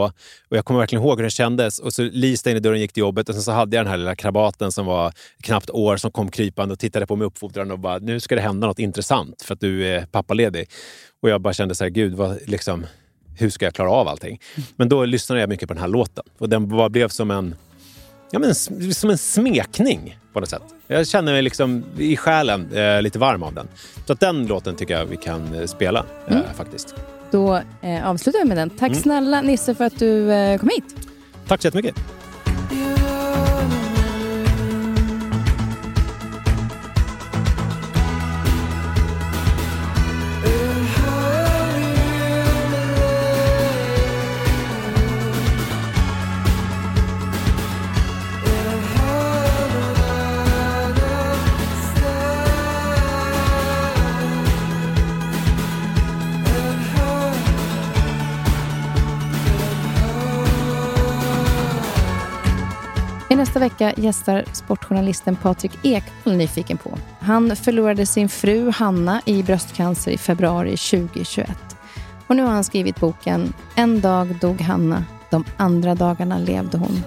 Och 0.48 0.56
Jag 0.56 0.64
kommer 0.64 0.80
verkligen 0.80 1.04
ihåg 1.04 1.18
hur 1.18 1.22
den 1.22 1.30
kändes. 1.30 1.78
Och 1.78 1.92
så 1.92 2.02
Li 2.02 2.36
stängde 2.36 2.60
dörren 2.60 2.80
gick 2.80 2.92
till 2.92 3.00
jobbet 3.00 3.28
och 3.28 3.34
sen 3.34 3.42
så 3.42 3.52
hade 3.52 3.76
jag 3.76 3.84
den 3.84 3.90
här 3.90 3.98
lilla 3.98 4.16
krabaten 4.16 4.72
som 4.72 4.86
var 4.86 5.12
knappt 5.42 5.70
år 5.70 5.96
som 5.96 6.10
kom 6.10 6.30
krypande 6.30 6.72
och 6.72 6.78
tittade 6.78 7.06
på 7.06 7.16
mig 7.16 7.26
uppfordrande 7.26 7.74
och 7.74 7.80
bara 7.80 7.98
nu 7.98 8.20
ska 8.20 8.34
det 8.34 8.40
hända 8.40 8.66
något 8.66 8.78
intressant 8.78 9.42
för 9.42 9.54
att 9.54 9.60
du 9.60 9.86
är 9.86 10.06
pappaledig. 10.06 10.68
Och 11.22 11.30
jag 11.30 11.40
bara 11.40 11.54
kände 11.54 11.74
så 11.74 11.84
här, 11.84 11.90
gud, 11.90 12.14
vad, 12.14 12.38
liksom, 12.46 12.86
hur 13.38 13.50
ska 13.50 13.64
jag 13.64 13.74
klara 13.74 13.90
av 13.90 14.08
allting? 14.08 14.40
Men 14.76 14.88
då 14.88 15.04
lyssnade 15.04 15.40
jag 15.40 15.48
mycket 15.48 15.68
på 15.68 15.74
den 15.74 15.80
här 15.80 15.88
låten 15.88 16.24
och 16.38 16.48
den 16.48 16.68
bara 16.68 16.88
blev 16.88 17.08
som 17.08 17.30
en 17.30 17.54
ja, 18.30 18.38
men, 18.38 18.54
som 18.94 19.10
en 19.10 19.18
smekning 19.18 20.18
på 20.32 20.40
något 20.40 20.48
sätt. 20.48 20.62
Jag 20.86 21.06
känner 21.06 21.32
mig 21.32 21.42
liksom 21.42 21.84
i 21.98 22.16
själen 22.16 22.74
eh, 22.74 23.02
lite 23.02 23.18
varm 23.18 23.42
av 23.42 23.54
den. 23.54 23.68
Så 24.06 24.12
att 24.12 24.20
den 24.20 24.46
låten 24.46 24.76
tycker 24.76 24.98
jag 24.98 25.06
vi 25.06 25.16
kan 25.16 25.54
eh, 25.54 25.66
spela 25.66 26.04
eh, 26.28 26.36
mm. 26.36 26.54
faktiskt. 26.56 26.94
Då 27.30 27.60
eh, 27.82 28.08
avslutar 28.08 28.38
vi 28.38 28.44
med 28.44 28.56
den. 28.56 28.70
Tack 28.70 28.90
mm. 28.90 29.02
snälla 29.02 29.40
Nisse 29.40 29.74
för 29.74 29.84
att 29.84 29.98
du 29.98 30.32
eh, 30.32 30.58
kom 30.58 30.68
hit. 30.68 30.96
Tack 31.48 31.62
så 31.62 31.66
jättemycket. 31.66 31.94
Nästa 63.56 63.74
vecka 63.74 64.00
gästar 64.02 64.44
sportjournalisten 64.52 65.36
Patrik 65.36 65.72
Ekholm 65.82 66.38
Nyfiken 66.38 66.78
på. 66.78 66.98
Han 67.20 67.56
förlorade 67.56 68.06
sin 68.06 68.28
fru 68.28 68.70
Hanna 68.70 69.20
i 69.24 69.42
bröstcancer 69.42 70.10
i 70.10 70.18
februari 70.18 70.76
2021. 70.76 71.50
Och 72.26 72.36
nu 72.36 72.42
har 72.42 72.50
han 72.50 72.64
skrivit 72.64 73.00
boken 73.00 73.52
En 73.74 74.00
dag 74.00 74.36
dog 74.40 74.60
Hanna, 74.60 75.04
de 75.30 75.44
andra 75.56 75.94
dagarna 75.94 76.38
levde 76.38 76.78
hon. 76.78 77.02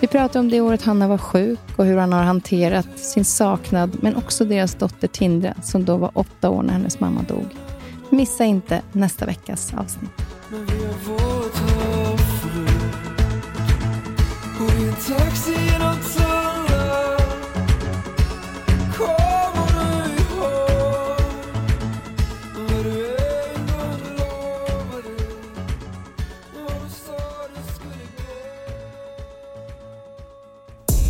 Vi 0.00 0.06
pratar 0.06 0.40
om 0.40 0.50
det 0.50 0.60
året 0.60 0.82
Hanna 0.82 1.08
var 1.08 1.18
sjuk 1.18 1.60
och 1.76 1.84
hur 1.84 1.96
han 1.96 2.12
har 2.12 2.22
hanterat 2.22 2.98
sin 2.98 3.24
saknad 3.24 3.98
men 4.00 4.16
också 4.16 4.44
deras 4.44 4.74
dotter 4.74 5.08
Tindra 5.08 5.54
som 5.62 5.84
då 5.84 5.96
var 5.96 6.10
åtta 6.14 6.50
år 6.50 6.62
när 6.62 6.72
hennes 6.72 7.00
mamma 7.00 7.22
dog. 7.22 7.56
Missa 8.10 8.44
inte 8.44 8.82
nästa 8.92 9.26
veckas 9.26 9.72
avsnitt. 9.74 10.10